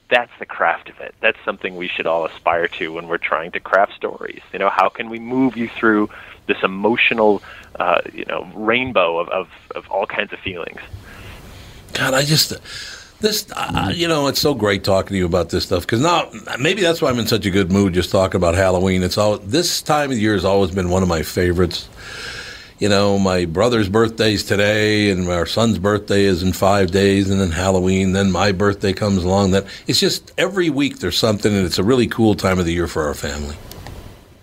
that's 0.08 0.32
the 0.38 0.46
craft 0.46 0.88
of 0.88 1.00
it. 1.00 1.14
That's 1.20 1.38
something 1.44 1.76
we 1.76 1.88
should 1.88 2.06
all 2.06 2.26
aspire 2.26 2.68
to 2.68 2.92
when 2.92 3.08
we're 3.08 3.18
trying 3.18 3.52
to 3.52 3.60
craft 3.60 3.94
stories. 3.94 4.42
You 4.52 4.58
know, 4.58 4.68
how 4.68 4.88
can 4.88 5.08
we 5.08 5.18
move 5.18 5.56
you 5.56 5.68
through 5.68 6.10
this 6.46 6.62
emotional, 6.62 7.42
uh, 7.76 8.02
you 8.12 8.24
know, 8.26 8.48
rainbow 8.54 9.18
of, 9.18 9.28
of, 9.30 9.48
of 9.74 9.88
all 9.90 10.06
kinds 10.06 10.32
of 10.32 10.38
feelings? 10.40 10.80
God, 11.94 12.12
I 12.12 12.22
just 12.22 12.52
this 13.20 13.46
uh, 13.52 13.92
you 13.94 14.08
know 14.08 14.26
it's 14.26 14.40
so 14.40 14.54
great 14.54 14.84
talking 14.84 15.10
to 15.10 15.16
you 15.16 15.26
about 15.26 15.48
this 15.48 15.64
stuff 15.64 15.82
because 15.82 16.00
now 16.00 16.30
maybe 16.58 16.82
that's 16.82 17.00
why 17.00 17.08
I'm 17.08 17.18
in 17.18 17.26
such 17.26 17.46
a 17.46 17.50
good 17.50 17.72
mood 17.72 17.94
just 17.94 18.10
talking 18.10 18.36
about 18.36 18.54
Halloween. 18.54 19.02
It's 19.02 19.16
all 19.16 19.38
this 19.38 19.80
time 19.80 20.10
of 20.10 20.18
year 20.18 20.34
has 20.34 20.44
always 20.44 20.72
been 20.72 20.90
one 20.90 21.02
of 21.02 21.08
my 21.08 21.22
favorites. 21.22 21.88
You 22.84 22.90
know, 22.90 23.18
my 23.18 23.46
brother's 23.46 23.88
birthday's 23.88 24.44
today, 24.44 25.08
and 25.08 25.26
our 25.30 25.46
son's 25.46 25.78
birthday 25.78 26.24
is 26.24 26.42
in 26.42 26.52
five 26.52 26.90
days, 26.90 27.30
and 27.30 27.40
then 27.40 27.50
Halloween. 27.50 28.12
Then 28.12 28.30
my 28.30 28.52
birthday 28.52 28.92
comes 28.92 29.24
along. 29.24 29.52
That 29.52 29.64
it's 29.86 29.98
just 29.98 30.32
every 30.36 30.68
week 30.68 30.98
there's 30.98 31.16
something, 31.16 31.50
and 31.50 31.64
it's 31.64 31.78
a 31.78 31.82
really 31.82 32.06
cool 32.06 32.34
time 32.34 32.58
of 32.58 32.66
the 32.66 32.74
year 32.74 32.86
for 32.86 33.06
our 33.06 33.14
family. 33.14 33.56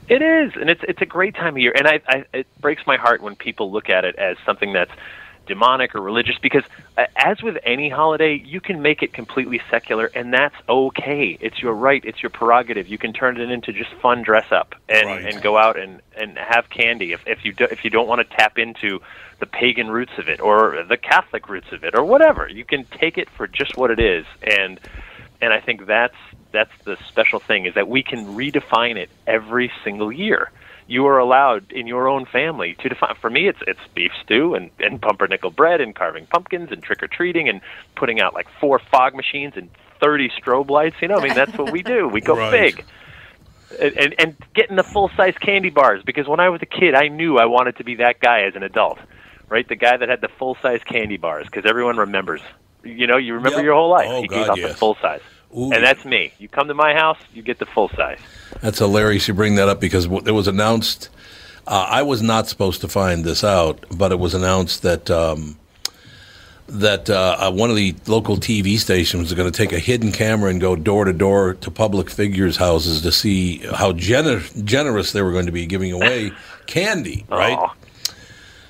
It 0.09 0.23
is, 0.23 0.53
and 0.59 0.71
it's 0.71 0.81
it's 0.87 1.03
a 1.03 1.05
great 1.05 1.35
time 1.35 1.53
of 1.53 1.59
year, 1.59 1.71
and 1.75 1.87
I, 1.87 2.01
I 2.07 2.25
it 2.33 2.47
breaks 2.59 2.81
my 2.87 2.97
heart 2.97 3.21
when 3.21 3.35
people 3.35 3.71
look 3.71 3.91
at 3.91 4.05
it 4.05 4.15
as 4.15 4.37
something 4.43 4.73
that's 4.73 4.89
demonic 5.47 5.95
or 5.95 6.01
religious 6.01 6.37
because 6.37 6.63
uh, 6.97 7.05
as 7.15 7.41
with 7.41 7.57
any 7.63 7.89
holiday 7.89 8.35
you 8.45 8.61
can 8.61 8.81
make 8.81 9.01
it 9.01 9.11
completely 9.11 9.61
secular 9.69 10.05
and 10.13 10.33
that's 10.33 10.55
okay. 10.69 11.37
It's 11.41 11.61
your 11.61 11.73
right. 11.73 12.03
It's 12.05 12.21
your 12.21 12.29
prerogative. 12.29 12.87
You 12.87 12.97
can 12.97 13.11
turn 13.13 13.39
it 13.39 13.49
into 13.49 13.73
just 13.73 13.91
fun 13.95 14.21
dress 14.21 14.51
up 14.51 14.75
and 14.87 15.09
and 15.09 15.41
go 15.41 15.57
out 15.57 15.79
and 15.79 16.01
and 16.15 16.37
have 16.37 16.69
candy 16.69 17.13
if 17.13 17.25
if 17.27 17.43
you 17.43 17.53
do, 17.53 17.65
if 17.65 17.83
you 17.83 17.89
don't 17.89 18.07
want 18.07 18.27
to 18.27 18.37
tap 18.37 18.57
into 18.57 19.01
the 19.39 19.45
pagan 19.45 19.89
roots 19.89 20.13
of 20.17 20.29
it 20.29 20.39
or 20.39 20.83
the 20.87 20.97
catholic 20.97 21.49
roots 21.49 21.71
of 21.71 21.83
it 21.83 21.95
or 21.95 22.05
whatever. 22.05 22.47
You 22.47 22.63
can 22.63 22.85
take 22.85 23.17
it 23.17 23.29
for 23.29 23.47
just 23.47 23.75
what 23.77 23.91
it 23.91 23.99
is 23.99 24.25
and 24.43 24.79
and 25.41 25.51
I 25.51 25.59
think 25.59 25.87
that's 25.87 26.15
that's 26.51 26.71
the 26.83 26.97
special 27.07 27.39
thing 27.39 27.65
is 27.65 27.73
that 27.75 27.87
we 27.87 28.03
can 28.03 28.35
redefine 28.35 28.97
it 28.97 29.09
every 29.25 29.71
single 29.83 30.11
year. 30.11 30.51
You 30.91 31.05
are 31.07 31.19
allowed 31.19 31.71
in 31.71 31.87
your 31.87 32.09
own 32.09 32.25
family 32.25 32.75
to 32.81 32.89
define. 32.89 33.15
For 33.21 33.29
me, 33.29 33.47
it's 33.47 33.59
it's 33.65 33.79
beef 33.95 34.11
stew 34.23 34.55
and 34.55 34.69
and 34.79 35.01
pumpernickel 35.01 35.51
bread 35.51 35.79
and 35.79 35.95
carving 35.95 36.25
pumpkins 36.25 36.69
and 36.71 36.83
trick 36.83 37.01
or 37.01 37.07
treating 37.07 37.47
and 37.47 37.61
putting 37.95 38.19
out 38.19 38.33
like 38.33 38.47
four 38.59 38.79
fog 38.91 39.15
machines 39.15 39.53
and 39.55 39.69
thirty 40.03 40.29
strobe 40.29 40.69
lights. 40.69 40.97
You 41.01 41.07
know, 41.07 41.17
I 41.17 41.23
mean 41.23 41.35
that's 41.35 41.57
what 41.57 41.71
we 41.71 41.81
do. 41.81 42.09
We 42.09 42.19
go 42.19 42.35
Right. 42.35 42.75
big. 42.75 42.85
And, 43.79 43.93
and 43.97 44.15
and 44.19 44.35
getting 44.53 44.75
the 44.75 44.83
full 44.83 45.09
size 45.15 45.33
candy 45.39 45.69
bars 45.69 46.03
because 46.05 46.27
when 46.27 46.41
I 46.41 46.49
was 46.49 46.61
a 46.61 46.65
kid, 46.65 46.93
I 46.93 47.07
knew 47.07 47.37
I 47.37 47.45
wanted 47.45 47.77
to 47.77 47.85
be 47.85 47.95
that 47.95 48.19
guy 48.19 48.41
as 48.41 48.55
an 48.55 48.63
adult 48.63 48.99
right? 49.51 49.67
The 49.67 49.75
guy 49.75 49.97
that 49.97 50.07
had 50.09 50.21
the 50.21 50.29
full 50.39 50.55
size 50.61 50.79
candy 50.85 51.17
bars, 51.17 51.45
because 51.45 51.69
everyone 51.69 51.97
remembers. 51.97 52.39
You 52.85 53.05
know, 53.05 53.17
you 53.17 53.33
remember 53.35 53.59
Yep. 53.59 53.65
your 53.65 53.75
whole 53.75 53.89
life. 53.91 54.07
Oh, 54.09 54.21
he 54.21 54.27
God, 54.29 54.35
gave 54.35 54.49
out 54.49 54.57
yes. 54.57 54.71
the 54.71 54.77
full 54.77 54.95
size, 55.01 55.19
Ooh. 55.55 55.71
and 55.73 55.83
that's 55.83 56.03
me. 56.05 56.31
You 56.39 56.47
come 56.47 56.67
to 56.69 56.73
my 56.73 56.93
house, 56.93 57.17
you 57.33 57.41
get 57.43 57.59
the 57.59 57.65
full 57.65 57.89
size. 57.89 58.19
That's 58.61 58.79
hilarious. 58.79 59.27
You 59.27 59.33
bring 59.33 59.55
that 59.55 59.67
up 59.67 59.79
because 59.79 60.05
it 60.05 60.31
was 60.31 60.47
announced. 60.47 61.09
Uh, 61.67 61.87
I 61.89 62.01
was 62.03 62.21
not 62.21 62.47
supposed 62.47 62.81
to 62.81 62.87
find 62.87 63.23
this 63.23 63.43
out, 63.43 63.85
but 63.91 64.11
it 64.11 64.19
was 64.19 64.33
announced 64.33 64.81
that 64.83 65.09
um, 65.09 65.57
that 66.67 67.09
uh, 67.09 67.37
uh, 67.39 67.51
one 67.51 67.69
of 67.69 67.75
the 67.75 67.93
local 68.07 68.37
TV 68.37 68.77
stations 68.77 69.27
is 69.27 69.33
going 69.33 69.51
to 69.51 69.55
take 69.55 69.73
a 69.73 69.79
hidden 69.79 70.11
camera 70.11 70.49
and 70.49 70.61
go 70.61 70.75
door 70.75 71.05
to 71.05 71.13
door 71.13 71.55
to 71.55 71.69
public 71.69 72.09
figures' 72.09 72.55
houses 72.55 73.01
to 73.01 73.11
see 73.11 73.57
how 73.57 73.91
gener- 73.91 74.63
generous 74.63 75.11
they 75.11 75.21
were 75.21 75.33
going 75.33 75.47
to 75.47 75.51
be 75.51 75.65
giving 75.65 75.91
away 75.91 76.31
candy. 76.67 77.25
Right. 77.29 77.59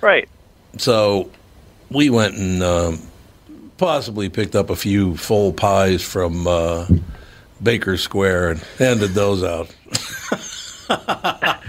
Right. 0.02 0.28
So 0.78 1.30
we 1.92 2.10
went 2.10 2.36
and 2.36 2.64
um, 2.64 3.02
possibly 3.78 4.30
picked 4.30 4.56
up 4.56 4.70
a 4.70 4.76
few 4.76 5.16
full 5.16 5.54
pies 5.54 6.02
from 6.02 6.48
uh, 6.48 6.88
Baker 7.62 7.98
Square 7.98 8.50
and 8.52 8.60
handed 8.80 9.12
those 9.12 9.44
out. 9.44 9.74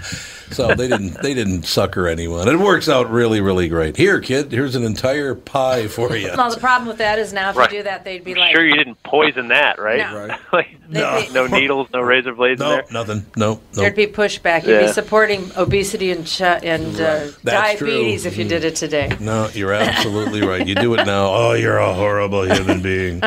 so 0.51 0.67
they 0.75 0.87
didn't 0.87 1.21
they 1.21 1.33
didn't 1.33 1.63
sucker 1.63 2.07
anyone. 2.07 2.47
It 2.47 2.57
works 2.59 2.89
out 2.89 3.09
really 3.09 3.41
really 3.41 3.67
great. 3.69 3.95
Here, 3.95 4.19
kid, 4.19 4.51
here's 4.51 4.75
an 4.75 4.83
entire 4.83 5.33
pie 5.35 5.87
for 5.87 6.15
you. 6.15 6.31
Well, 6.35 6.51
the 6.51 6.59
problem 6.59 6.87
with 6.87 6.97
that 6.97 7.19
is 7.19 7.31
now 7.33 7.49
if 7.51 7.55
Right. 7.55 7.71
you 7.71 7.79
do 7.79 7.83
that, 7.83 8.03
they'd 8.03 8.23
be 8.23 8.35
like, 8.35 8.55
sure, 8.55 8.65
you 8.65 8.75
didn't 8.75 9.01
poison 9.03 9.47
that, 9.49 9.79
right? 9.79 9.97
No. 9.99 10.35
like, 10.53 10.75
No. 10.89 11.23
no 11.33 11.47
needles, 11.57 11.87
no 11.93 12.01
razor 12.01 12.33
blades 12.33 12.59
No, 12.59 12.69
there. 12.69 12.83
nothing. 12.91 13.25
No, 13.35 13.55
no. 13.55 13.81
there'd 13.81 13.95
be 13.95 14.07
pushback. 14.07 14.65
You'd 14.65 14.81
be 14.81 14.87
supporting 14.87 15.49
obesity 15.55 16.11
and 16.11 16.25
ch- 16.27 16.41
and 16.41 16.95
uh, 16.95 17.27
That's 17.43 17.77
true. 17.77 17.87
diabetes 17.87 18.25
if 18.25 18.37
you 18.37 18.43
did 18.45 18.63
it 18.63 18.75
today. 18.75 19.15
No, 19.19 19.47
you're 19.53 19.73
absolutely 19.73 20.41
right. 20.41 20.65
You 20.67 20.75
do 20.75 20.93
it 20.95 21.05
now. 21.05 21.27
Oh, 21.33 21.53
you're 21.53 21.77
a 21.77 21.93
horrible 21.93 22.43
human 22.51 22.81
being. 22.81 23.21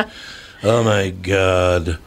Oh 0.63 0.83
my 0.83 1.09
God. 1.09 1.97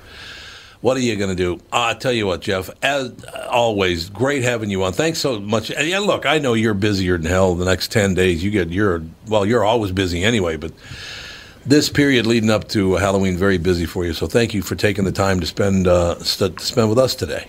What 0.81 0.97
are 0.97 1.01
you 1.01 1.15
going 1.17 1.31
to 1.31 1.37
do? 1.37 1.57
Uh, 1.73 1.89
I 1.89 1.95
tell 1.95 2.13
you 2.13 2.27
what, 2.27 2.41
Jeff. 2.41 2.71
As 2.83 3.13
always, 3.51 4.09
great 4.09 4.43
having 4.43 4.71
you 4.71 4.83
on. 4.85 4.95
Thanks 4.95 5.19
so 5.19 5.39
much. 5.39 5.71
And 5.71 5.87
yeah, 5.87 5.99
look, 5.99 6.25
I 6.25 6.39
know 6.39 6.55
you're 6.55 6.73
busier 6.75 7.19
than 7.19 7.27
hell. 7.27 7.55
The 7.55 7.67
next 7.67 7.93
ten 7.93 8.15
days, 8.15 8.43
you 8.43 8.51
get 8.51 8.71
you're 8.71 9.03
well, 9.29 9.45
you're 9.45 9.65
always 9.65 9.93
busy 9.93 10.25
anyway. 10.25 10.57
But 10.57 10.73
this 11.67 11.91
period 11.91 12.27
leading 12.27 12.49
up 12.49 12.69
to 12.69 12.95
Halloween, 12.95 13.37
very 13.37 13.59
busy 13.59 13.85
for 13.85 14.07
you. 14.07 14.15
So 14.15 14.27
thank 14.27 14.55
you 14.55 14.63
for 14.63 14.75
taking 14.75 15.05
the 15.05 15.13
time 15.13 15.41
to 15.41 15.47
spend 15.47 15.87
uh, 15.87 16.19
st- 16.21 16.59
to 16.59 16.65
spend 16.65 16.89
with 16.89 16.99
us 16.99 17.15
today. 17.15 17.47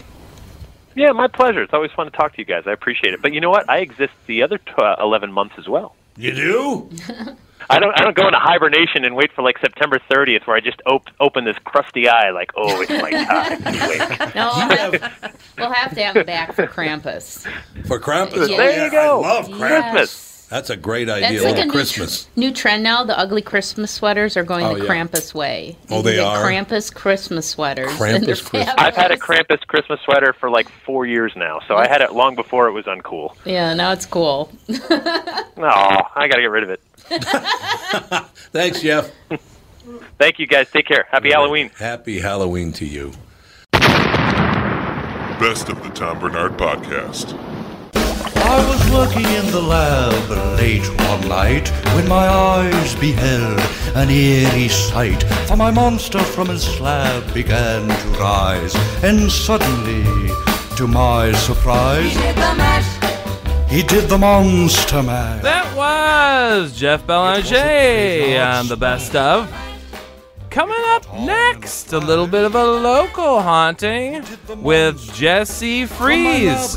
Yeah, 0.94 1.14
my 1.14 1.30
pleasure. 1.30 1.62
It's 1.62 1.74
always 1.74 1.92
fun 1.92 2.08
to 2.08 2.12
talk 2.12 2.34
to 2.34 2.40
you 2.40 2.46
guys. 2.46 2.64
I 2.68 2.74
appreciate 2.74 3.14
it. 3.14 3.22
But 3.22 3.32
you 3.32 3.40
know 3.40 3.50
what? 3.50 3.70
I 3.70 3.78
exist 3.78 4.12
the 4.28 4.44
other 4.44 4.58
tw- 4.58 4.80
uh, 4.80 4.98
eleven 5.00 5.32
months 5.32 5.56
as 5.58 5.70
well. 5.70 5.96
You 6.18 6.34
do? 6.34 6.90
I 7.72 7.80
don't. 7.80 8.00
I 8.00 8.04
don't 8.04 8.16
go 8.16 8.28
into 8.28 8.40
hibernation 8.40 9.06
and 9.06 9.16
wait 9.16 9.32
for 9.34 9.42
like 9.42 9.58
September 9.60 10.00
30th, 10.10 10.46
where 10.48 10.56
I 10.56 10.60
just 10.60 10.82
op- 10.86 11.10
open 11.20 11.46
this 11.46 11.58
crusty 11.64 12.08
eye, 12.08 12.30
like, 12.32 12.52
oh, 12.56 12.82
it's 12.82 12.92
my 12.92 13.10
time. 13.12 13.58
to 13.64 13.88
wake. 13.90 14.36
No, 14.36 14.52
we'll 14.56 14.78
have, 14.78 15.46
we'll 15.58 15.72
have 15.74 15.96
to 15.96 16.04
have 16.04 16.16
him 16.18 16.26
back 16.26 16.54
for 16.54 16.68
Krampus. 16.68 17.46
For 17.88 18.00
Krampus. 18.00 18.50
Yeah. 18.50 18.56
Oh, 18.56 18.58
There 18.58 18.86
you 18.86 18.92
go. 18.92 19.24
I 19.24 19.28
love 19.28 19.50
Yes. 19.50 19.58
Krampus. 19.60 20.28
That's 20.52 20.70
a 20.70 20.76
great 20.76 21.08
idea. 21.10 21.40
That's 21.40 21.46
like 21.56 21.62
a 21.64 21.66
new, 21.66 21.72
Christmas. 21.72 22.26
tr- 22.26 22.30
new 22.36 22.52
trend 22.52 22.84
now. 22.84 23.06
The 23.06 23.18
ugly 23.18 23.42
Christmas 23.42 23.90
sweaters 23.90 24.36
are 24.36 24.44
going 24.44 24.66
Oh, 24.66 24.74
the 24.78 24.84
yeah. 24.84 24.90
Krampus 24.90 25.34
way. 25.34 25.78
Oh, 25.90 25.98
You 25.98 26.04
they 26.04 26.16
get 26.16 26.26
are? 26.26 26.44
Krampus 26.44 26.94
Christmas 26.94 27.48
sweaters. 27.48 27.88
Krampus 27.94 28.26
Christmas- 28.44 28.68
I've 28.78 28.94
had 28.98 29.12
a 29.12 29.18
fabulous. 29.18 29.46
Krampus 29.62 29.68
Christmas 29.68 30.02
sweater 30.02 30.34
for 30.34 30.50
like 30.50 30.68
four 30.86 31.06
years 31.06 31.32
now, 31.38 31.62
so 31.70 31.78
I 31.78 31.88
had 31.88 32.02
it 32.02 32.12
long 32.12 32.36
before 32.36 32.68
it 32.68 32.74
was 32.74 32.84
uncool. 32.84 33.34
Yeah, 33.46 33.74
now 33.76 33.94
it's 33.94 34.06
cool. 34.06 34.52
Oh, 35.64 36.02
I 36.16 36.28
got 36.28 36.36
to 36.36 36.42
get 36.42 36.50
rid 36.52 36.64
of 36.64 36.70
it. 36.70 36.82
Thanks, 38.52 38.82
Jeff. 38.82 39.12
Thank 40.18 40.40
you 40.40 40.48
guys. 40.48 40.70
Take 40.72 40.88
care. 40.88 41.06
Happy 41.12 41.32
Halloween. 41.32 41.70
Happy 41.78 42.20
Halloween 42.20 42.72
to 42.74 42.86
you. 42.86 43.12
Best 45.40 45.70
of 45.70 45.82
the 45.84 45.90
Tom 45.94 46.20
Barnard 46.20 46.54
Podcast. 46.58 47.38
I 48.52 48.68
was 48.68 48.92
working 48.92 49.26
in 49.26 49.52
the 49.52 49.62
lab 49.62 50.30
late 50.60 50.88
one 51.10 51.28
night 51.28 51.70
when 51.96 52.08
my 52.08 52.28
eyes 52.28 52.96
beheld 52.96 53.60
an 53.96 54.10
eerie 54.10 54.68
sight. 54.68 55.24
For 55.48 55.56
my 55.56 55.72
monster 55.72 56.20
from 56.20 56.50
his 56.50 56.64
slab 56.64 57.34
began 57.34 57.88
to 57.88 58.08
rise, 58.20 58.76
and 59.04 59.32
suddenly, 59.32 60.04
to 60.76 60.88
my 60.88 61.32
surprise, 61.32 62.16
he 63.72 63.82
did 63.84 64.10
the 64.10 64.18
monster 64.18 65.02
mash. 65.02 65.42
That 65.44 65.76
was 65.76 66.78
Jeff 66.78 67.08
Belanger 67.08 68.38
on 68.38 68.68
the 68.68 68.76
best 68.76 69.16
of. 69.16 69.50
Coming 70.50 70.84
up 70.88 71.06
next, 71.22 71.94
a 71.94 71.98
little 71.98 72.28
bit 72.28 72.44
of 72.44 72.56
a 72.56 72.66
local 72.66 73.42
haunting 73.42 74.22
with 74.58 75.14
Jesse 75.14 75.86
Freese. 75.86 76.76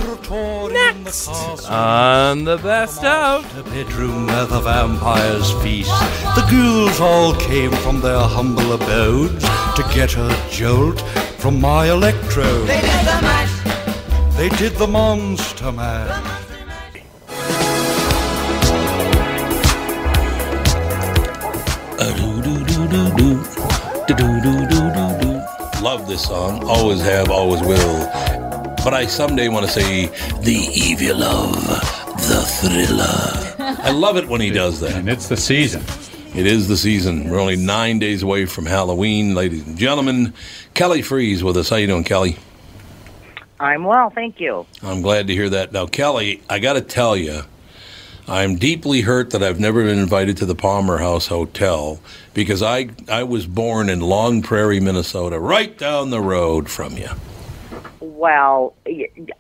Next 0.71 1.29
on 1.69 2.45
the 2.45 2.59
best 2.59 3.03
of. 3.03 3.53
The 3.57 3.65
bedroom 3.65 4.29
where 4.29 4.47
the 4.47 4.61
vampires 4.61 5.51
feast. 5.61 5.91
The 6.37 6.47
ghouls 6.49 7.01
all 7.01 7.35
came 7.35 7.73
from 7.73 8.01
their 8.01 8.21
humble 8.21 8.73
abodes 8.73 9.43
to 9.43 9.83
get 9.93 10.17
a 10.17 10.31
jolt 10.49 11.01
from 11.41 11.61
my 11.61 11.91
electrode. 11.91 12.69
They 12.69 12.81
did 12.81 13.01
the 13.01 13.19
mash. 13.23 14.37
They 14.37 14.49
did 14.51 14.75
the 14.75 14.87
monster 14.87 15.73
mash. 15.73 16.44
Love 25.83 26.09
this 26.09 26.25
song. 26.25 26.65
Always 26.65 27.01
have, 27.03 27.31
always 27.31 27.61
will. 27.63 28.07
But 28.85 28.95
I 28.95 29.07
someday 29.07 29.49
want 29.49 29.67
to 29.67 29.73
say 29.73 30.07
the 30.41 30.69
evil 30.75 31.23
of 31.23 31.55
the 32.17 32.45
thriller. 32.61 33.77
I 33.83 33.91
love 33.91 34.17
it 34.17 34.29
when 34.29 34.41
he 34.41 34.51
does 34.51 34.81
that. 34.81 34.95
And 34.95 35.09
it's 35.09 35.29
the 35.29 35.37
season. 35.37 35.83
It 36.35 36.47
is 36.47 36.69
the 36.69 36.77
season. 36.77 37.31
We're 37.31 37.39
only 37.39 37.57
nine 37.57 37.99
days 37.99 38.23
away 38.23 38.47
from 38.47 38.67
Halloween, 38.67 39.35
ladies 39.35 39.67
and 39.67 39.79
gentlemen. 39.79 40.35
Kelly 40.75 41.01
Freese 41.01 41.45
with 41.45 41.57
us. 41.57 41.69
How 41.69 41.77
you 41.77 41.87
doing, 41.87 42.05
Kelly? 42.05 42.37
I'm 43.61 43.85
well, 43.85 44.11
thank 44.11 44.41
you. 44.41 44.67
I'm 44.83 45.01
glad 45.01 45.29
to 45.29 45.33
hear 45.33 45.49
that. 45.51 45.73
Now, 45.73 45.87
Kelly, 45.87 46.43
I 46.51 46.59
got 46.59 46.73
to 46.73 46.81
tell 46.81 47.17
you, 47.17 47.43
I'm 48.27 48.57
deeply 48.57 49.03
hurt 49.03 49.31
that 49.31 49.43
I've 49.43 49.61
never 49.61 49.85
been 49.85 49.99
invited 49.99 50.39
to 50.39 50.47
the 50.47 50.55
Palmer 50.55 50.99
House 50.99 51.27
Hotel 51.27 52.01
because 52.33 52.63
I 52.63 52.89
I 53.09 53.23
was 53.25 53.47
born 53.47 53.91
in 53.91 54.01
Long 54.01 54.41
Prairie, 54.41 54.81
Minnesota, 54.81 55.39
right 55.39 55.77
down 55.77 56.11
the 56.11 56.21
road 56.21 56.71
from 56.71 56.97
you. 56.97 57.11
Well, 58.05 58.75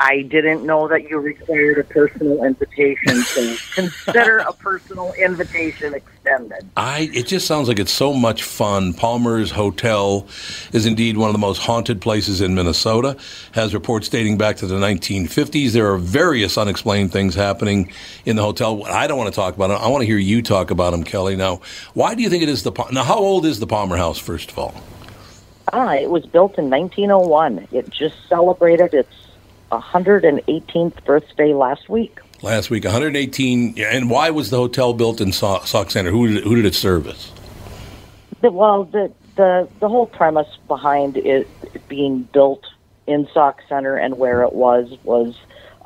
I 0.00 0.22
didn't 0.22 0.64
know 0.64 0.88
that 0.88 1.10
you 1.10 1.18
required 1.18 1.76
a 1.76 1.84
personal 1.84 2.44
invitation, 2.44 3.20
so 3.20 3.56
consider 3.74 4.38
a 4.38 4.54
personal 4.54 5.12
invitation 5.12 5.92
extended. 5.92 6.66
I 6.74 7.10
it 7.12 7.26
just 7.26 7.46
sounds 7.46 7.68
like 7.68 7.78
it's 7.78 7.92
so 7.92 8.14
much 8.14 8.42
fun. 8.42 8.94
Palmer's 8.94 9.50
Hotel 9.50 10.26
is 10.72 10.86
indeed 10.86 11.18
one 11.18 11.28
of 11.28 11.34
the 11.34 11.38
most 11.38 11.58
haunted 11.58 12.00
places 12.00 12.40
in 12.40 12.54
Minnesota. 12.54 13.18
Has 13.52 13.74
reports 13.74 14.08
dating 14.08 14.38
back 14.38 14.56
to 14.56 14.66
the 14.66 14.76
1950s. 14.76 15.72
There 15.72 15.92
are 15.92 15.98
various 15.98 16.56
unexplained 16.56 17.12
things 17.12 17.34
happening 17.34 17.92
in 18.24 18.36
the 18.36 18.42
hotel. 18.42 18.82
I 18.86 19.06
don't 19.06 19.18
want 19.18 19.30
to 19.30 19.36
talk 19.36 19.54
about 19.54 19.72
it. 19.72 19.74
I 19.74 19.88
want 19.88 20.00
to 20.00 20.06
hear 20.06 20.16
you 20.16 20.40
talk 20.40 20.70
about 20.70 20.92
them, 20.92 21.04
Kelly. 21.04 21.36
Now, 21.36 21.60
why 21.92 22.14
do 22.14 22.22
you 22.22 22.30
think 22.30 22.42
it 22.42 22.48
is 22.48 22.62
the 22.62 22.72
now? 22.92 23.04
How 23.04 23.18
old 23.18 23.44
is 23.44 23.60
the 23.60 23.66
Palmer 23.66 23.98
House? 23.98 24.18
First 24.18 24.50
of 24.52 24.58
all, 24.58 24.74
Ah, 25.72 25.94
it 25.94 26.10
was 26.10 26.26
built 26.26 26.58
in 26.58 26.70
1901. 26.70 27.68
It 27.72 27.90
just 27.90 28.14
celebrated 28.28 28.94
its 28.94 29.12
118th 29.72 31.04
birthday 31.04 31.52
last 31.54 31.88
week. 31.88 32.18
last 32.42 32.70
week 32.70 32.84
118. 32.84 33.78
And 33.78 34.10
why 34.10 34.30
was 34.30 34.50
the 34.50 34.56
hotel 34.56 34.92
built 34.94 35.20
in 35.20 35.32
Sau- 35.32 35.60
Sauk 35.64 35.90
Centre? 35.90 36.10
Who 36.10 36.28
did 36.28 36.36
it, 36.38 36.44
who 36.44 36.54
did 36.54 36.64
it 36.66 36.74
service? 36.74 37.32
The, 38.40 38.50
well, 38.50 38.84
the, 38.84 39.10
the 39.36 39.68
the 39.80 39.88
whole 39.88 40.06
premise 40.06 40.48
behind 40.68 41.16
it 41.16 41.48
being 41.88 42.28
built 42.32 42.64
in 43.06 43.26
Sauk 43.32 43.60
Centre 43.68 43.96
and 43.96 44.18
where 44.18 44.42
it 44.42 44.52
was 44.52 44.96
was 45.02 45.34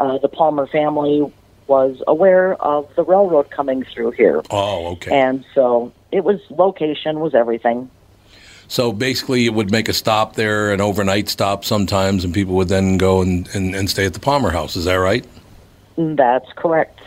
uh, 0.01 0.19
the 0.19 0.29
Palmer 0.29 0.67
family 0.67 1.33
was 1.69 2.03
aware 2.07 2.55
of 2.63 2.89
the 2.97 3.05
railroad 3.05 3.51
coming 3.51 3.85
through 3.85 4.11
here, 4.13 4.43
Oh, 4.51 4.93
okay. 4.93 5.11
and 5.21 5.45
so 5.55 5.93
it 6.11 6.25
was 6.25 6.41
location 6.51 7.21
was 7.21 7.35
everything. 7.35 7.91
So 8.69 8.93
basically, 8.93 9.47
it 9.47 9.55
would 9.55 9.71
make 9.71 9.89
a 9.89 9.95
stop 9.95 10.35
there, 10.35 10.73
an 10.73 10.81
overnight 10.81 11.31
stop 11.31 11.65
sometimes, 11.65 12.23
and 12.23 12.35
people 12.35 12.55
would 12.57 12.69
then 12.69 12.99
go 12.99 13.23
and, 13.23 13.49
and, 13.55 13.75
and 13.75 13.89
stay 13.89 14.05
at 14.05 14.13
the 14.13 14.21
Palmer 14.21 14.51
House. 14.51 14.77
Is 14.77 14.85
that 14.85 14.95
right? 14.97 15.25
That's 15.97 16.53
correct. 16.55 17.01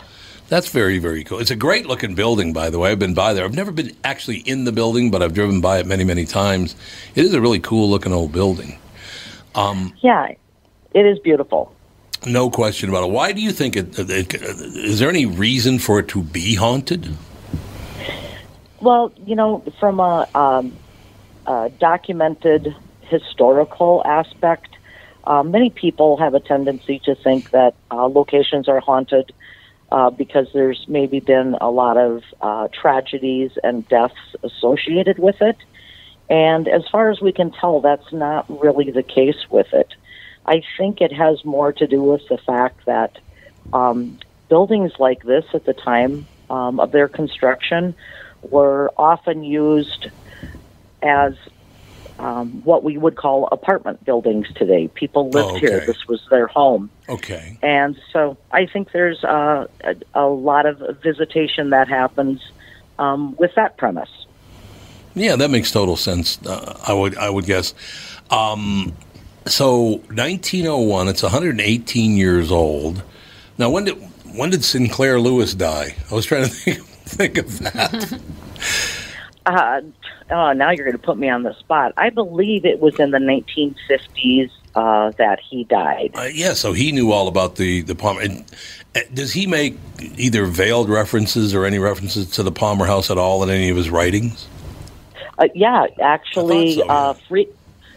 That's 0.49 0.67
very, 0.67 0.97
very 0.97 1.23
cool. 1.23 1.39
It's 1.39 1.51
a 1.51 1.55
great 1.55 1.85
looking 1.85 2.13
building, 2.13 2.51
by 2.51 2.69
the 2.69 2.79
way. 2.79 2.91
I've 2.91 2.99
been 2.99 3.13
by 3.13 3.33
there. 3.33 3.45
I've 3.45 3.55
never 3.55 3.71
been 3.71 3.95
actually 4.03 4.39
in 4.39 4.65
the 4.65 4.71
building, 4.73 5.09
but 5.09 5.21
I've 5.21 5.33
driven 5.33 5.61
by 5.61 5.79
it 5.79 5.85
many, 5.85 6.03
many 6.03 6.25
times. 6.25 6.75
It 7.15 7.23
is 7.23 7.33
a 7.33 7.39
really 7.39 7.59
cool 7.59 7.89
looking 7.89 8.11
old 8.11 8.33
building. 8.33 8.77
Um, 9.55 9.93
Yeah, 10.01 10.33
it 10.93 11.05
is 11.05 11.19
beautiful. 11.19 11.73
No 12.25 12.49
question 12.49 12.89
about 12.89 13.05
it. 13.05 13.11
Why 13.11 13.31
do 13.31 13.39
you 13.41 13.51
think 13.51 13.77
it, 13.77 13.97
it? 13.97 14.33
Is 14.33 14.99
there 14.99 15.09
any 15.09 15.25
reason 15.25 15.79
for 15.79 15.99
it 15.99 16.07
to 16.09 16.21
be 16.21 16.55
haunted? 16.55 17.15
Well, 18.81 19.13
you 19.25 19.35
know, 19.35 19.63
from 19.79 19.99
a, 19.99 20.27
um, 20.35 20.73
a 21.45 21.69
documented 21.79 22.75
historical 23.01 24.01
aspect, 24.05 24.69
uh, 25.25 25.43
many 25.43 25.69
people 25.69 26.17
have 26.17 26.33
a 26.33 26.39
tendency 26.39 26.99
to 27.05 27.15
think 27.23 27.51
that 27.51 27.75
uh, 27.91 28.05
locations 28.07 28.67
are 28.67 28.79
haunted 28.79 29.31
uh, 29.91 30.09
because 30.09 30.47
there's 30.53 30.85
maybe 30.87 31.19
been 31.19 31.55
a 31.59 31.69
lot 31.69 31.97
of 31.97 32.23
uh, 32.41 32.67
tragedies 32.79 33.51
and 33.63 33.87
deaths 33.87 34.13
associated 34.43 35.19
with 35.19 35.35
it. 35.41 35.57
And 36.29 36.67
as 36.67 36.83
far 36.91 37.11
as 37.11 37.19
we 37.21 37.33
can 37.33 37.51
tell, 37.51 37.81
that's 37.81 38.11
not 38.13 38.45
really 38.47 38.89
the 38.89 39.03
case 39.03 39.35
with 39.49 39.67
it. 39.73 39.89
I 40.45 40.61
think 40.77 41.01
it 41.01 41.11
has 41.11 41.43
more 41.43 41.73
to 41.73 41.87
do 41.87 42.01
with 42.01 42.21
the 42.29 42.37
fact 42.37 42.85
that 42.85 43.17
um, 43.73 44.17
buildings 44.49 44.93
like 44.97 45.23
this 45.23 45.45
at 45.53 45.65
the 45.65 45.73
time 45.73 46.27
um, 46.49 46.79
of 46.79 46.91
their 46.91 47.07
construction 47.07 47.95
were 48.41 48.91
often 48.97 49.43
used 49.43 50.07
as 51.01 51.33
um, 52.19 52.61
what 52.63 52.83
we 52.83 52.97
would 52.97 53.15
call 53.15 53.47
apartment 53.51 54.03
buildings 54.05 54.47
today. 54.55 54.87
People 54.87 55.29
lived 55.29 55.49
Oh, 55.51 55.55
here. 55.55 55.85
This 55.85 56.07
was 56.07 56.21
their 56.29 56.47
home. 56.47 56.89
Okay. 57.09 57.57
And 57.63 57.99
so 58.13 58.37
I 58.51 58.67
think 58.67 58.91
there's 58.91 59.23
uh, 59.23 59.67
a, 59.83 59.95
a 60.13 60.27
lot 60.27 60.65
of 60.65 61.01
visitation 61.01 61.71
that 61.71 61.87
happens 61.87 62.41
um, 62.99 63.35
with 63.37 63.55
that 63.55 63.77
premise. 63.77 64.09
Yeah, 65.15 65.35
that 65.35 65.49
makes 65.49 65.71
total 65.71 65.97
sense. 65.97 66.39
Uh, 66.45 66.79
I 66.87 66.93
would 66.93 67.17
I 67.17 67.29
would 67.29 67.45
guess. 67.45 67.73
Um, 68.29 68.93
so 69.45 69.97
1901, 70.13 71.07
it's 71.09 71.23
118 71.23 72.15
years 72.15 72.51
old. 72.51 73.03
Now, 73.57 73.69
when 73.71 73.85
did 73.85 73.95
when 74.33 74.51
did 74.51 74.63
Sinclair 74.63 75.19
Lewis 75.19 75.53
die? 75.53 75.95
I 76.09 76.15
was 76.15 76.25
trying 76.25 76.43
to 76.43 76.49
think 76.53 76.83
think 76.85 77.37
of 77.39 77.59
that. 77.59 78.21
Uh, 79.45 79.81
oh, 80.29 80.53
now 80.53 80.69
you're 80.69 80.85
going 80.85 80.97
to 80.97 81.03
put 81.03 81.17
me 81.17 81.29
on 81.29 81.43
the 81.43 81.53
spot. 81.55 81.93
I 81.97 82.09
believe 82.09 82.65
it 82.65 82.79
was 82.79 82.99
in 82.99 83.11
the 83.11 83.17
1950s 83.17 84.51
uh, 84.75 85.11
that 85.17 85.39
he 85.39 85.63
died. 85.63 86.11
Uh, 86.13 86.29
yeah, 86.31 86.53
so 86.53 86.73
he 86.73 86.91
knew 86.91 87.11
all 87.11 87.27
about 87.27 87.55
the 87.55 87.81
the 87.81 87.95
Palmer. 87.95 88.21
And, 88.21 88.45
does 89.13 89.31
he 89.31 89.47
make 89.47 89.77
either 90.17 90.45
veiled 90.45 90.89
references 90.89 91.55
or 91.55 91.65
any 91.65 91.79
references 91.79 92.29
to 92.31 92.43
the 92.43 92.51
Palmer 92.51 92.85
House 92.85 93.09
at 93.09 93.17
all 93.17 93.41
in 93.41 93.49
any 93.49 93.69
of 93.69 93.77
his 93.77 93.89
writings? 93.89 94.47
Uh, 95.37 95.47
yeah, 95.55 95.87
actually, 96.01 96.75
so, 96.75 96.85
yeah. 96.85 96.91
Uh, 96.91 97.13
fre- 97.13 97.51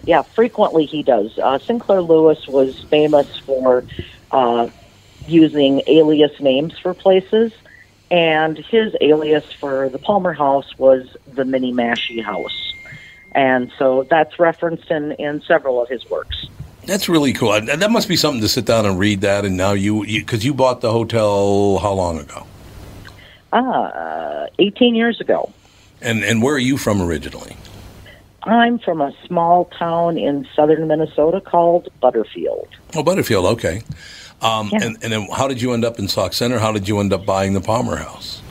yeah, 0.05 0.23
frequently 0.23 0.85
he 0.85 1.03
does. 1.03 1.37
Uh, 1.39 1.59
Sinclair 1.59 2.01
Lewis 2.01 2.47
was 2.47 2.79
famous 2.85 3.39
for 3.39 3.85
uh, 4.31 4.69
using 5.27 5.83
alias 5.87 6.39
names 6.41 6.79
for 6.79 6.95
places, 6.95 7.53
and 8.11 8.59
his 8.59 8.95
alias 9.01 9.51
for 9.53 9.89
the 9.89 9.99
Palmer 9.99 10.33
House 10.33 10.79
was 10.79 11.17
the 11.27 11.45
Minniemashie 11.45 12.23
House, 12.23 12.73
and 13.33 13.73
so 13.79 14.05
that's 14.05 14.39
referenced 14.39 14.91
in 14.91 15.13
in 15.13 15.43
several 15.43 15.83
of 15.83 15.89
his 15.89 16.09
works. 16.11 16.47
That's 16.87 17.09
really 17.09 17.33
cool. 17.33 17.55
And 17.55 17.69
that 17.69 17.91
must 17.91 18.09
be 18.09 18.17
something 18.17 18.43
to 18.43 18.49
sit 18.49 18.67
down 18.67 18.85
and 18.85 18.99
read 18.99 19.23
that. 19.23 19.45
And 19.45 19.57
now 19.57 19.73
you, 19.73 20.05
because 20.05 20.45
you, 20.45 20.53
bought 20.53 20.83
the 20.83 20.93
hotel 20.93 21.79
how 21.79 21.93
long 21.93 22.19
ago? 22.19 22.47
Uh, 23.53 24.49
18 24.59 24.95
years 24.95 25.21
ago. 25.21 25.51
And 26.01 26.23
and 26.23 26.43
where 26.43 26.55
are 26.55 26.59
you 26.59 26.77
from 26.77 27.01
originally? 27.01 27.57
I'm 28.43 28.79
from 28.79 29.01
a 29.01 29.13
small 29.27 29.67
town 29.79 30.19
in 30.19 30.47
southern 30.55 30.87
Minnesota 30.87 31.41
called 31.41 31.89
Butterfield. 32.01 32.69
Oh, 32.95 33.03
Butterfield. 33.03 33.47
Okay. 33.47 33.83
Um, 34.43 34.71
Yeah. 34.73 34.85
and, 34.85 34.99
and 35.03 35.13
then 35.13 35.29
how 35.33 35.49
did 35.49 35.61
you 35.63 35.73
end 35.73 35.85
up 35.85 35.99
in 35.99 36.09
Sauk 36.09 36.33
Centre? 36.33 36.59
How 36.59 36.73
did 36.73 36.89
you 36.89 36.99
end 37.01 37.13
up 37.13 37.25
buying 37.25 37.55
the 37.55 37.61
Palmer 37.61 37.97
House? 37.97 38.43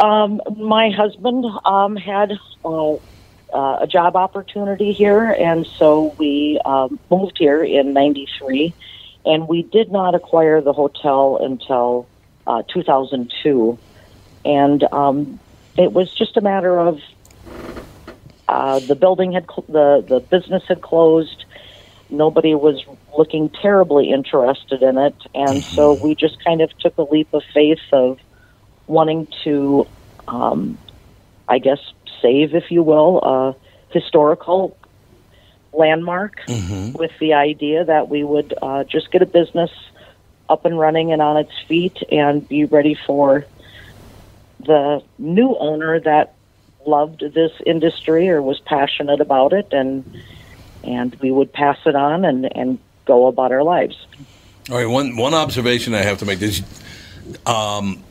Um, 0.00 0.40
my 0.56 0.90
husband 0.90 1.44
um, 1.64 1.96
had 1.96 2.38
uh, 2.64 2.94
uh, 2.94 2.98
a 3.52 3.86
job 3.86 4.16
opportunity 4.16 4.92
here, 4.92 5.34
and 5.38 5.66
so 5.66 6.14
we 6.18 6.60
um, 6.64 6.98
moved 7.10 7.36
here 7.38 7.62
in 7.62 7.92
'93, 7.92 8.72
and 9.24 9.48
we 9.48 9.62
did 9.62 9.90
not 9.92 10.14
acquire 10.14 10.60
the 10.60 10.72
hotel 10.72 11.38
until 11.42 12.06
uh, 12.46 12.62
2002, 12.72 13.78
and 14.44 14.84
um, 14.92 15.38
it 15.76 15.92
was 15.92 16.12
just 16.12 16.36
a 16.36 16.40
matter 16.40 16.78
of 16.78 17.00
uh, 18.48 18.78
the 18.80 18.94
building 18.94 19.32
had 19.32 19.46
cl- 19.46 19.64
the 19.68 20.04
the 20.06 20.20
business 20.20 20.62
had 20.68 20.80
closed. 20.80 21.44
Nobody 22.10 22.54
was 22.54 22.84
looking 23.16 23.50
terribly 23.62 24.10
interested 24.12 24.82
in 24.82 24.96
it, 24.98 25.16
and 25.34 25.64
so 25.74 25.92
we 25.92 26.14
just 26.14 26.36
kind 26.44 26.60
of 26.60 26.70
took 26.78 26.96
a 26.98 27.02
leap 27.02 27.28
of 27.32 27.42
faith 27.52 27.78
of 27.92 28.18
wanting 28.86 29.26
to, 29.44 29.86
um, 30.28 30.78
I 31.48 31.58
guess, 31.58 31.80
save, 32.22 32.54
if 32.54 32.70
you 32.70 32.82
will, 32.82 33.18
a 33.22 33.56
historical 33.92 34.78
landmark 35.72 36.34
with 36.94 37.10
the 37.20 37.34
idea 37.34 37.84
that 37.84 38.08
we 38.08 38.24
would 38.24 38.54
uh, 38.62 38.84
just 38.84 39.10
get 39.10 39.22
a 39.22 39.26
business 39.26 39.70
up 40.48 40.64
and 40.64 40.78
running 40.78 41.12
and 41.12 41.20
on 41.20 41.36
its 41.36 41.52
feet 41.68 41.96
and 42.10 42.46
be 42.48 42.64
ready 42.64 42.96
for 43.06 43.44
the 44.60 45.00
new 45.18 45.56
owner 45.58 46.00
that 46.00 46.36
loved 46.86 47.20
this 47.34 47.50
industry 47.66 48.28
or 48.28 48.40
was 48.40 48.60
passionate 48.64 49.20
about 49.20 49.52
it. 49.52 49.66
And 49.72 50.04
and 50.86 51.14
we 51.16 51.30
would 51.30 51.52
pass 51.52 51.78
it 51.86 51.94
on 51.94 52.24
and, 52.24 52.56
and 52.56 52.78
go 53.04 53.26
about 53.26 53.52
our 53.52 53.62
lives. 53.62 53.96
All 54.70 54.76
right. 54.76 54.86
One 54.86 55.16
one 55.16 55.34
observation 55.34 55.94
I 55.94 56.02
have 56.02 56.18
to 56.18 56.24
make 56.24 56.40
is, 56.42 56.62
um, 57.44 58.02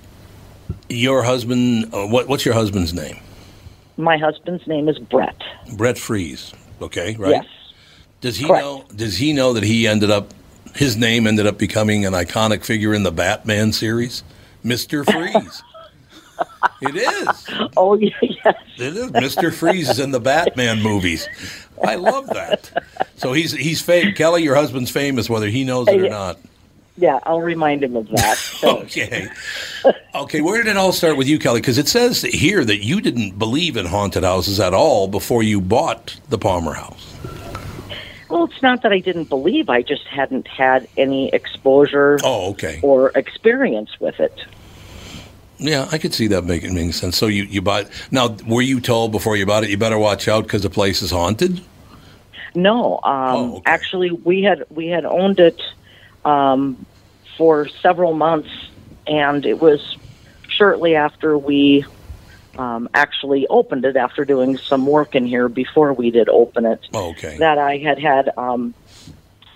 your 0.89 1.23
husband. 1.23 1.93
Uh, 1.93 2.07
what 2.07 2.27
what's 2.27 2.45
your 2.45 2.53
husband's 2.53 2.93
name? 2.93 3.17
My 3.97 4.17
husband's 4.17 4.67
name 4.67 4.89
is 4.89 4.99
Brett. 4.99 5.41
Brett 5.75 5.97
Freese. 5.97 6.53
Okay. 6.81 7.15
Right. 7.15 7.31
Yes. 7.31 7.45
Does 8.21 8.37
he 8.37 8.47
Correct. 8.47 8.63
know? 8.63 8.85
Does 8.95 9.17
he 9.17 9.33
know 9.33 9.53
that 9.53 9.63
he 9.63 9.87
ended 9.87 10.11
up? 10.11 10.33
His 10.73 10.97
name 10.97 11.27
ended 11.27 11.47
up 11.47 11.57
becoming 11.57 12.05
an 12.05 12.13
iconic 12.13 12.65
figure 12.65 12.93
in 12.93 13.03
the 13.03 13.11
Batman 13.11 13.71
series, 13.71 14.23
Mister 14.63 15.03
Freeze. 15.05 15.63
it 16.81 16.95
is. 16.95 17.45
Oh 17.77 17.95
yes. 17.99 18.13
It 18.77 18.97
is. 18.97 19.11
Mister 19.11 19.51
Freeze 19.51 19.89
is 19.89 19.99
in 19.99 20.11
the 20.11 20.19
Batman 20.19 20.81
movies. 20.81 21.27
I 21.83 21.95
love 21.95 22.27
that. 22.27 22.71
So 23.17 23.33
he's 23.33 23.51
he's 23.51 23.81
fam- 23.81 24.13
Kelly. 24.13 24.43
Your 24.43 24.55
husband's 24.55 24.91
famous, 24.91 25.29
whether 25.29 25.47
he 25.47 25.63
knows 25.63 25.87
it 25.87 26.01
or 26.03 26.09
not. 26.09 26.39
Yeah, 26.97 27.19
I'll 27.23 27.41
remind 27.41 27.83
him 27.83 27.95
of 27.97 28.07
that. 28.09 28.37
Okay. 28.63 29.27
Okay, 30.15 30.39
where 30.41 30.63
did 30.63 30.69
it 30.71 30.77
all 30.77 30.93
start 30.93 31.17
with 31.17 31.27
you, 31.27 31.37
Kelly? 31.37 31.59
Because 31.59 31.77
it 31.77 31.89
says 31.89 32.21
here 32.21 32.63
that 32.63 32.83
you 32.85 33.01
didn't 33.01 33.37
believe 33.37 33.75
in 33.75 33.85
haunted 33.85 34.23
houses 34.23 34.59
at 34.61 34.73
all 34.73 35.07
before 35.09 35.43
you 35.43 35.59
bought 35.59 36.17
the 36.29 36.37
Palmer 36.37 36.73
House. 36.73 37.13
well, 38.29 38.45
it's 38.45 38.61
not 38.61 38.81
that 38.83 38.93
I 38.93 38.99
didn't 38.99 39.25
believe; 39.29 39.69
I 39.69 39.81
just 39.81 40.05
hadn't 40.07 40.47
had 40.47 40.87
any 40.97 41.29
exposure 41.29 42.17
Oh, 42.23 42.51
okay. 42.51 42.79
or 42.81 43.09
experience 43.09 43.99
with 43.99 44.19
it. 44.21 44.45
Yeah, 45.57 45.87
I 45.91 45.97
could 45.97 46.13
see 46.13 46.27
that 46.27 46.43
making, 46.43 46.73
making 46.73 46.91
sense. 46.91 47.17
So 47.17 47.27
you, 47.27 47.43
you 47.43 47.61
bought. 47.61 47.89
Now, 48.11 48.35
were 48.47 48.61
you 48.61 48.79
told 48.79 49.11
before 49.11 49.37
you 49.37 49.45
bought 49.45 49.63
it, 49.63 49.69
you 49.69 49.77
better 49.77 49.97
watch 49.97 50.27
out 50.27 50.43
because 50.43 50.63
the 50.63 50.69
place 50.69 51.01
is 51.01 51.11
haunted? 51.11 51.61
No, 52.53 52.99
um, 53.03 53.61
actually, 53.65 54.11
we 54.11 54.43
had 54.43 54.63
we 54.69 54.87
had 54.87 55.05
owned 55.05 55.39
it 55.39 55.61
um, 56.23 56.85
for 57.37 57.67
several 57.67 58.13
months, 58.13 58.49
and 59.07 59.45
it 59.45 59.59
was 59.59 59.97
shortly 60.47 60.95
after 60.95 61.37
we 61.37 61.85
um, 62.57 62.89
actually 62.93 63.45
opened 63.47 63.85
it 63.85 63.97
after 63.97 64.23
doing 64.23 64.57
some 64.57 64.85
work 64.85 65.15
in 65.15 65.25
here 65.25 65.49
before 65.49 65.93
we 65.93 66.11
did 66.11 66.29
open 66.29 66.65
it. 66.65 66.79
Oh, 66.93 67.09
okay. 67.11 67.37
That 67.37 67.57
I 67.57 67.77
had 67.77 67.99
had 67.99 68.31
um, 68.37 68.73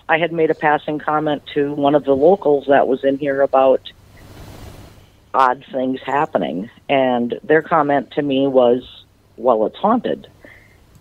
I 0.08 0.18
had 0.18 0.32
made 0.32 0.50
a 0.50 0.54
passing 0.54 0.98
comment 0.98 1.42
to 1.54 1.72
one 1.72 1.94
of 1.94 2.04
the 2.04 2.14
locals 2.14 2.66
that 2.66 2.86
was 2.86 3.04
in 3.04 3.18
here 3.18 3.40
about 3.40 3.90
odd 5.34 5.64
things 5.72 6.00
happening, 6.04 6.70
and 6.88 7.38
their 7.44 7.62
comment 7.62 8.10
to 8.12 8.22
me 8.22 8.46
was, 8.46 8.82
"Well, 9.36 9.66
it's 9.66 9.76
haunted." 9.76 10.26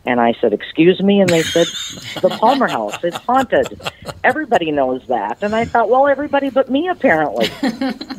And 0.05 0.19
I 0.21 0.33
said, 0.39 0.53
"Excuse 0.53 1.01
me," 1.01 1.19
and 1.19 1.29
they 1.29 1.41
said, 1.43 1.67
"The 2.21 2.29
Palmer 2.39 2.67
House, 2.67 3.03
it's 3.03 3.17
haunted." 3.17 3.79
Everybody 4.23 4.71
knows 4.71 5.01
that, 5.07 5.39
and 5.41 5.55
I 5.55 5.65
thought, 5.65 5.89
"Well, 5.89 6.07
everybody 6.07 6.49
but 6.49 6.69
me, 6.69 6.87
apparently." 6.87 7.47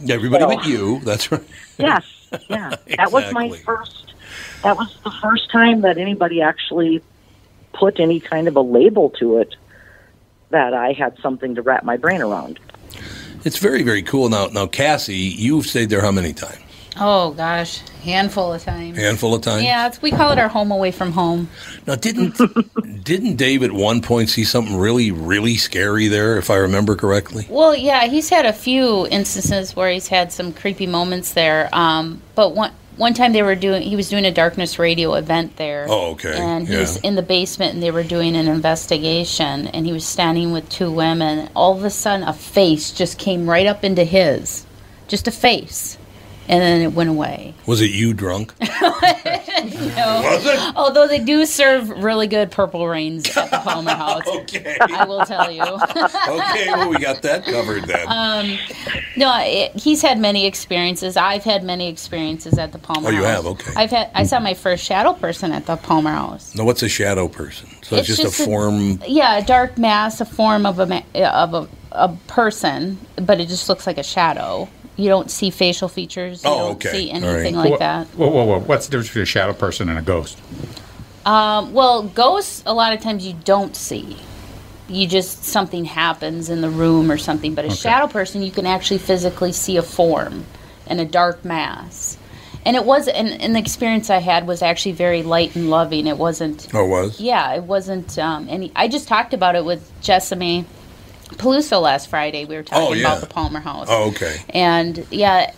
Everybody 0.08 0.44
So- 0.44 0.54
but 0.56 0.66
you. 0.66 1.00
That's 1.00 1.30
right. 1.32 1.42
yes, 1.78 2.04
yeah, 2.48 2.74
that 2.96 3.12
was 3.12 3.32
my 3.32 3.50
first. 3.50 4.12
That 4.62 4.76
was 4.76 4.94
the 5.04 5.10
first 5.22 5.50
time 5.50 5.80
that 5.82 5.96
anybody 5.96 6.42
actually 6.42 7.02
put 7.72 7.98
any 7.98 8.20
kind 8.20 8.46
of 8.48 8.56
a 8.56 8.60
label 8.60 9.10
to 9.18 9.38
it 9.38 9.54
that 10.50 10.74
I 10.74 10.92
had 10.92 11.16
something 11.22 11.54
to 11.54 11.62
wrap 11.62 11.82
my 11.84 11.96
brain 11.96 12.20
around. 12.20 12.58
It's 13.44 13.58
very, 13.58 13.82
very 13.82 14.02
cool. 14.02 14.28
Now, 14.28 14.46
now, 14.46 14.66
Cassie, 14.66 15.14
you've 15.16 15.66
stayed 15.66 15.90
there 15.90 16.02
how 16.02 16.12
many 16.12 16.32
times? 16.32 16.60
Oh 17.02 17.30
gosh, 17.32 17.78
handful 18.02 18.52
of 18.52 18.62
times. 18.62 18.98
Handful 18.98 19.34
of 19.34 19.40
times. 19.40 19.62
Yeah, 19.62 19.86
it's, 19.86 20.02
we 20.02 20.10
call 20.10 20.32
it 20.32 20.38
our 20.38 20.48
home 20.48 20.70
away 20.70 20.90
from 20.90 21.12
home. 21.12 21.48
Now, 21.86 21.94
didn't 21.94 22.36
didn't 23.04 23.36
Dave 23.36 23.62
at 23.62 23.72
one 23.72 24.02
point 24.02 24.28
see 24.28 24.44
something 24.44 24.76
really 24.76 25.10
really 25.10 25.56
scary 25.56 26.08
there? 26.08 26.36
If 26.36 26.50
I 26.50 26.56
remember 26.56 26.96
correctly. 26.96 27.46
Well, 27.48 27.74
yeah, 27.74 28.06
he's 28.06 28.28
had 28.28 28.44
a 28.44 28.52
few 28.52 29.06
instances 29.06 29.74
where 29.74 29.90
he's 29.90 30.08
had 30.08 30.32
some 30.32 30.52
creepy 30.52 30.86
moments 30.86 31.32
there. 31.32 31.68
Um, 31.72 32.20
but 32.34 32.54
one 32.54 32.72
one 33.00 33.14
time 33.14 33.32
they 33.32 33.42
were 33.42 33.54
doing, 33.54 33.80
he 33.80 33.96
was 33.96 34.10
doing 34.10 34.26
a 34.26 34.30
darkness 34.30 34.78
radio 34.78 35.14
event 35.14 35.56
there. 35.56 35.86
Oh, 35.88 36.10
okay. 36.10 36.36
And 36.36 36.68
he 36.68 36.74
Yeah. 36.74 36.80
was 36.80 36.98
in 36.98 37.14
the 37.14 37.22
basement, 37.22 37.72
and 37.72 37.82
they 37.82 37.90
were 37.90 38.02
doing 38.02 38.36
an 38.36 38.46
investigation, 38.46 39.68
and 39.68 39.86
he 39.86 39.92
was 39.92 40.04
standing 40.04 40.52
with 40.52 40.68
two 40.68 40.90
women. 40.90 41.48
All 41.56 41.74
of 41.74 41.82
a 41.82 41.88
sudden, 41.88 42.28
a 42.28 42.34
face 42.34 42.90
just 42.90 43.16
came 43.16 43.48
right 43.48 43.66
up 43.66 43.84
into 43.84 44.04
his, 44.04 44.64
just 45.08 45.26
a 45.26 45.30
face, 45.30 45.96
and 46.50 46.60
then 46.60 46.82
it 46.82 46.92
went 46.92 47.08
away. 47.08 47.54
Was 47.66 47.80
it 47.80 47.90
you 47.92 48.12
drunk? 48.12 48.52
No. 49.60 50.20
Was 50.24 50.46
it? 50.46 50.76
Although 50.76 51.06
they 51.06 51.18
do 51.18 51.44
serve 51.44 51.88
really 51.90 52.26
good 52.26 52.50
purple 52.50 52.88
rains 52.88 53.36
at 53.36 53.50
the 53.50 53.58
Palmer 53.58 53.90
House. 53.94 54.26
okay. 54.26 54.76
I 54.80 55.04
will 55.04 55.24
tell 55.26 55.50
you. 55.50 55.62
okay, 55.62 56.66
well 56.68 56.88
we 56.88 56.98
got 56.98 57.20
that 57.22 57.44
covered 57.44 57.84
then. 57.84 58.06
Um, 58.08 58.58
no, 59.16 59.32
it, 59.42 59.72
he's 59.76 60.00
had 60.00 60.18
many 60.18 60.46
experiences. 60.46 61.16
I've 61.16 61.44
had 61.44 61.62
many 61.62 61.88
experiences 61.88 62.56
at 62.58 62.72
the 62.72 62.78
Palmer 62.78 63.10
House. 63.10 63.12
Oh, 63.12 63.18
you 63.20 63.24
House. 63.24 63.36
have? 63.36 63.46
Okay. 63.46 63.72
I've 63.76 63.90
had. 63.90 64.10
I 64.14 64.22
saw 64.24 64.40
my 64.40 64.54
first 64.54 64.84
shadow 64.84 65.12
person 65.12 65.52
at 65.52 65.66
the 65.66 65.76
Palmer 65.76 66.10
House. 66.12 66.54
now, 66.54 66.64
what's 66.64 66.82
a 66.82 66.88
shadow 66.88 67.28
person? 67.28 67.68
So 67.82 67.96
it's, 67.96 68.08
It's 68.08 68.18
just, 68.18 68.22
just 68.22 68.40
a 68.40 68.42
a- 68.44 68.46
form. 68.46 69.02
Yeah, 69.06 69.38
a 69.38 69.44
dark 69.44 69.76
mass, 69.76 70.20
a 70.20 70.24
form 70.24 70.64
of 70.64 70.78
a 70.80 71.04
of 71.28 71.54
a, 71.54 71.68
a 71.92 72.08
person, 72.28 72.98
but 73.16 73.40
it 73.40 73.48
just 73.48 73.68
looks 73.68 73.86
like 73.86 73.98
a 73.98 74.02
shadow. 74.04 74.68
You 74.96 75.08
don't 75.08 75.30
see 75.30 75.50
facial 75.50 75.88
features. 75.88 76.44
You 76.44 76.50
Oh, 76.50 76.58
don't 76.58 76.70
okay. 76.76 76.90
see 76.90 77.10
All 77.12 77.20
right. 77.20 77.32
anything 77.36 77.56
like 77.56 77.70
Wha- 77.72 77.78
that. 77.78 78.06
Whoa, 78.08 78.28
whoa, 78.28 78.44
whoa! 78.44 78.58
What's 78.60 78.86
the 78.86 78.90
difference 78.92 79.08
between 79.08 79.22
a 79.22 79.26
shadow 79.26 79.52
person 79.54 79.88
and 79.88 79.98
a 79.98 80.02
ghost? 80.02 80.38
Um, 81.24 81.72
well, 81.72 82.02
ghosts, 82.04 82.62
a 82.66 82.74
lot 82.74 82.92
of 82.92 83.00
times 83.00 83.26
you 83.26 83.34
don't 83.44 83.76
see. 83.76 84.16
You 84.88 85.06
just, 85.06 85.44
something 85.44 85.84
happens 85.84 86.50
in 86.50 86.62
the 86.62 86.70
room 86.70 87.12
or 87.12 87.18
something. 87.18 87.54
But 87.54 87.64
a 87.64 87.68
Okay. 87.68 87.76
shadow 87.76 88.06
person, 88.08 88.42
you 88.42 88.50
can 88.50 88.66
actually 88.66 88.98
physically 88.98 89.52
see 89.52 89.76
a 89.76 89.82
form 89.82 90.44
and 90.86 91.00
a 91.00 91.04
dark 91.04 91.44
mass. 91.44 92.16
And 92.64 92.76
it 92.76 92.84
was, 92.84 93.06
and, 93.08 93.28
and 93.40 93.54
the 93.54 93.60
experience 93.60 94.10
I 94.10 94.18
had 94.18 94.46
was 94.46 94.60
actually 94.62 94.92
very 94.92 95.22
light 95.22 95.54
and 95.54 95.70
loving. 95.70 96.06
It 96.06 96.18
wasn't. 96.18 96.68
Oh, 96.74 96.84
it 96.84 96.88
was? 96.88 97.20
Yeah, 97.20 97.54
it 97.54 97.62
wasn't 97.62 98.18
um, 98.18 98.48
any. 98.50 98.72
I 98.74 98.88
just 98.88 99.06
talked 99.08 99.32
about 99.32 99.54
it 99.54 99.64
with 99.64 99.90
Jessimae 100.02 100.64
Peluso 101.36 101.80
last 101.80 102.08
Friday. 102.08 102.44
We 102.44 102.56
were 102.56 102.62
talking 102.62 102.86
Oh, 102.88 102.92
yeah. 102.92 103.06
about 103.06 103.20
the 103.20 103.26
Palmer 103.26 103.60
House. 103.60 103.86
Oh, 103.90 104.08
okay. 104.10 104.36
And 104.50 105.06
yeah, 105.10 105.52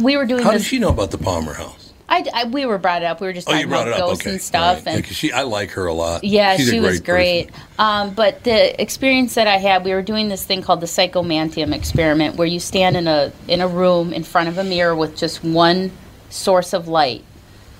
we 0.00 0.16
were 0.16 0.26
doing 0.26 0.42
How 0.42 0.52
this. 0.52 0.62
did 0.62 0.68
she 0.68 0.78
know 0.78 0.88
about 0.90 1.10
the 1.10 1.18
Palmer 1.18 1.54
House? 1.54 1.92
I, 2.08 2.24
I- 2.32 2.44
we 2.44 2.66
were 2.66 2.78
brought 2.78 3.02
up. 3.02 3.20
We 3.20 3.26
were 3.26 3.32
just 3.32 3.48
Oh, 3.48 3.52
talking 3.52 3.66
about 3.66 3.86
ghosts 3.98 4.20
Okay, 4.22 4.30
and 4.30 4.40
stuff. 4.42 4.86
Right. 4.86 4.94
And 4.96 5.06
Yeah, 5.06 5.12
she, 5.12 5.32
I 5.32 5.42
like 5.42 5.70
her 5.72 5.86
a 5.86 5.92
lot. 5.92 6.22
yeah, 6.22 6.56
She's 6.56 6.70
she 6.70 6.78
was 6.80 7.00
great. 7.00 7.50
Um, 7.80 8.14
but 8.14 8.44
the 8.44 8.80
experience 8.80 9.34
that 9.34 9.48
I 9.48 9.56
had, 9.56 9.84
we 9.84 9.92
were 9.92 10.02
doing 10.02 10.28
this 10.28 10.44
thing 10.44 10.62
called 10.62 10.80
the 10.80 10.86
psychomanteum 10.86 11.74
experiment, 11.74 12.36
where 12.36 12.46
you 12.46 12.60
stand 12.60 12.96
in 12.96 13.08
a 13.08 13.32
in 13.48 13.60
a 13.60 13.66
room 13.66 14.12
in 14.12 14.22
front 14.22 14.48
of 14.48 14.56
a 14.58 14.62
mirror 14.64 14.94
with 14.94 15.16
just 15.16 15.42
one 15.42 15.90
source 16.30 16.72
of 16.72 16.86
light, 16.86 17.24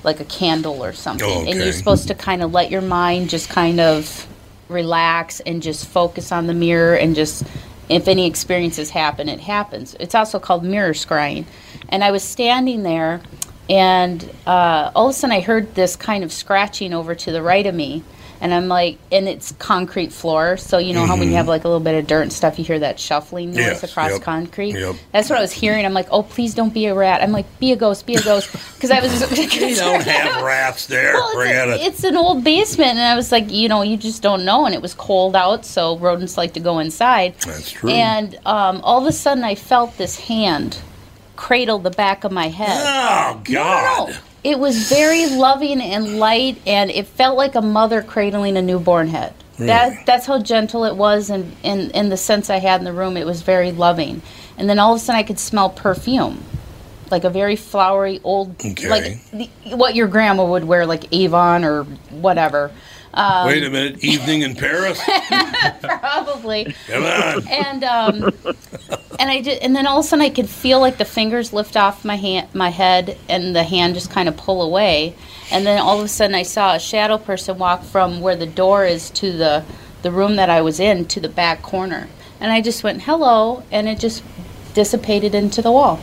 like 0.03 0.18
a 0.18 0.24
candle 0.24 0.83
or 0.83 0.93
something, 0.93 1.29
Oh, 1.29 1.45
and 1.47 1.61
you're 1.61 1.72
supposed 1.72 2.09
to 2.09 2.14
kind 2.14 2.43
of 2.43 2.53
let 2.53 2.70
your 2.70 2.83
mind 2.83 3.31
just 3.31 3.49
kind 3.49 3.79
of 3.79 4.27
relax 4.69 5.41
and 5.41 5.62
just 5.62 5.87
focus 5.87 6.33
on 6.33 6.47
the 6.47 6.55
mirror 6.55 6.97
and 6.97 7.14
just 7.14 7.45
if 7.89 8.09
any 8.09 8.27
experiences 8.27 8.91
happen, 8.91 9.29
it 9.29 9.41
happens. 9.41 9.95
It's 10.01 10.14
also 10.14 10.39
called 10.39 10.64
mirror 10.64 10.93
scrying. 10.93 11.45
And 11.89 12.03
I 12.03 12.11
was 12.11 12.23
standing 12.23 12.83
there, 12.83 13.21
and 13.71 14.29
uh, 14.47 14.91
all 14.95 15.07
of 15.07 15.11
a 15.11 15.12
sudden 15.12 15.37
I 15.37 15.41
heard 15.41 15.75
this 15.75 15.95
kind 15.97 16.25
of 16.25 16.33
scratching 16.33 16.93
over 16.93 17.14
to 17.14 17.31
the 17.31 17.43
right 17.43 17.67
of 17.67 17.75
me. 17.75 18.03
And 18.41 18.53
I'm 18.53 18.68
like, 18.68 18.99
and 19.11 19.28
it's 19.28 19.53
concrete 19.53 20.12
floor. 20.12 20.57
So, 20.57 20.78
you 20.78 20.93
know 20.95 21.07
how 21.07 21.16
when 21.16 21.28
you 21.28 21.34
Mhm. 21.34 21.39
have 21.39 21.49
like 21.49 21.64
a 21.64 21.68
little 21.68 21.82
bit 21.82 21.95
of 21.99 22.07
dirt 22.07 22.22
and 22.22 22.32
stuff, 22.32 22.59
you 22.59 22.64
hear 22.64 22.78
that 22.80 23.01
shuffling 23.01 23.51
noise 23.53 23.59
Yes, 23.59 23.82
across 23.82 24.11
yep, 24.12 24.22
concrete? 24.22 24.74
yep. 24.78 24.97
That's 25.12 25.30
what 25.30 25.39
I 25.39 25.43
was 25.43 25.53
hearing. 25.53 25.84
I'm 25.87 25.95
like, 25.95 26.09
oh, 26.11 26.22
please 26.22 26.55
don't 26.55 26.72
be 26.74 26.87
a 26.87 26.95
rat. 26.95 27.22
I'm 27.22 27.32
like, 27.32 27.47
be 27.59 27.72
a 27.72 27.76
ghost, 27.76 28.07
be 28.07 28.14
a 28.14 28.22
ghost. 28.22 28.51
Because 28.74 28.91
I 28.91 29.01
was. 29.01 29.16
You 29.66 29.74
don't 29.74 30.03
have 30.03 30.43
rats 30.43 30.87
there. 30.87 31.14
Well, 31.14 31.32
Forget 31.32 31.68
it. 31.68 31.80
It's 31.80 32.05
an 32.05 32.16
old 32.16 32.45
basement, 32.45 32.91
and 32.91 33.01
I 33.01 33.14
was 33.16 33.32
like, 33.32 33.51
you 33.51 33.68
know, 33.68 33.82
you 33.82 33.97
just 33.97 34.22
don't 34.22 34.45
know. 34.45 34.66
And 34.66 34.74
it 34.74 34.82
was 34.82 34.95
cold 34.95 35.34
out, 35.34 35.64
so 35.64 35.97
rodents 35.99 36.37
like 36.37 36.53
to 36.55 36.61
go 36.61 36.78
inside. 36.78 37.34
That's 37.41 37.70
true. 37.70 37.91
And 37.91 38.39
um, 38.47 38.80
all 38.82 39.01
of 39.01 39.07
a 39.07 39.12
sudden, 39.12 39.45
I 39.45 39.55
felt 39.55 39.97
this 39.99 40.18
hand 40.20 40.78
cradle 41.37 41.78
the 41.78 41.91
back 41.91 42.24
of 42.24 42.32
my 42.32 42.49
head. 42.49 42.80
Oh 42.82 43.41
God! 43.45 44.09
No, 44.09 44.12
no. 44.14 44.18
It 44.47 44.61
was 44.61 44.89
very 44.89 45.27
loving 45.27 45.81
and 45.81 46.21
light, 46.21 46.63
and 46.69 46.89
it 46.89 47.09
felt 47.09 47.37
like 47.37 47.57
a 47.57 47.61
mother 47.61 48.01
cradling 48.01 48.57
a 48.57 48.63
newborn 48.63 49.09
head. 49.09 49.35
That 49.59 50.07
that's 50.07 50.25
how 50.27 50.39
gentle 50.41 50.85
it 50.85 50.95
was, 50.95 51.31
and 51.31 51.57
in 51.65 51.91
in 51.91 52.11
the 52.11 52.17
sense 52.17 52.49
I 52.49 52.59
had 52.59 52.81
in 52.81 52.85
the 52.85 52.93
room, 52.93 53.17
it 53.17 53.27
was 53.27 53.43
very 53.43 53.73
loving. 53.73 54.23
And 54.57 54.71
then 54.71 54.79
all 54.79 54.93
of 54.95 55.01
a 55.01 55.05
sudden, 55.05 55.19
I 55.19 55.25
could 55.25 55.41
smell 55.41 55.71
perfume, 55.71 56.45
like 57.11 57.25
a 57.25 57.31
very 57.31 57.57
flowery 57.57 58.21
old, 58.23 58.55
Okay. 58.65 58.89
like 58.89 59.31
the, 59.33 59.49
what 59.75 59.97
your 59.97 60.07
grandma 60.07 60.45
would 60.45 60.65
wear, 60.65 60.87
like 60.87 61.13
Avon 61.13 61.65
or 61.65 61.83
whatever. 62.11 62.71
Um, 63.15 63.47
Wait 63.49 63.65
a 63.65 63.71
minute. 63.71 64.05
Evening 64.05 64.43
in 64.43 64.55
Paris. 64.55 65.01
probably. 65.81 66.75
Come 66.87 67.05
on. 67.05 67.49
And 67.49 67.83
um, 67.83 68.31
and 69.19 69.31
I 69.31 69.41
did, 69.41 69.62
and 69.62 69.75
then 69.75 69.87
all 69.87 69.99
of 69.99 70.05
a 70.05 70.09
sudden 70.09 70.25
I 70.25 70.31
could 70.31 70.49
feel 70.49 70.81
like 70.81 70.99
the 70.99 71.05
fingers 71.05 71.53
lift 71.53 71.77
off 71.77 72.05
my 72.05 72.17
hand, 72.17 72.55
my 72.55 72.71
head, 72.71 73.17
and 73.29 73.55
the 73.55 73.64
hand 73.64 73.95
just 73.95 74.11
kind 74.11 74.29
of 74.29 74.37
pull 74.37 74.62
away. 74.62 75.14
And 75.51 75.67
then 75.67 75.81
all 75.81 75.99
of 75.99 76.05
a 76.05 76.09
sudden 76.09 76.35
I 76.35 76.43
saw 76.43 76.75
a 76.75 76.81
shadow 76.81 77.19
person 77.19 77.59
walk 77.59 77.83
from 77.83 78.21
where 78.21 78.37
the 78.37 78.47
door 78.47 78.85
is 78.85 79.11
to 79.11 79.33
the 79.33 79.64
the 80.03 80.12
room 80.12 80.37
that 80.37 80.49
I 80.49 80.61
was 80.61 80.79
in 80.79 81.07
to 81.07 81.21
the 81.21 81.29
back 81.29 81.62
corner. 81.62 82.09
And 82.39 82.53
I 82.53 82.61
just 82.61 82.85
went 82.85 83.03
hello, 83.03 83.64
and 83.73 83.89
it 83.89 83.99
just 83.99 84.23
dissipated 84.75 85.35
into 85.35 85.62
the 85.62 85.73
wall. 85.73 86.01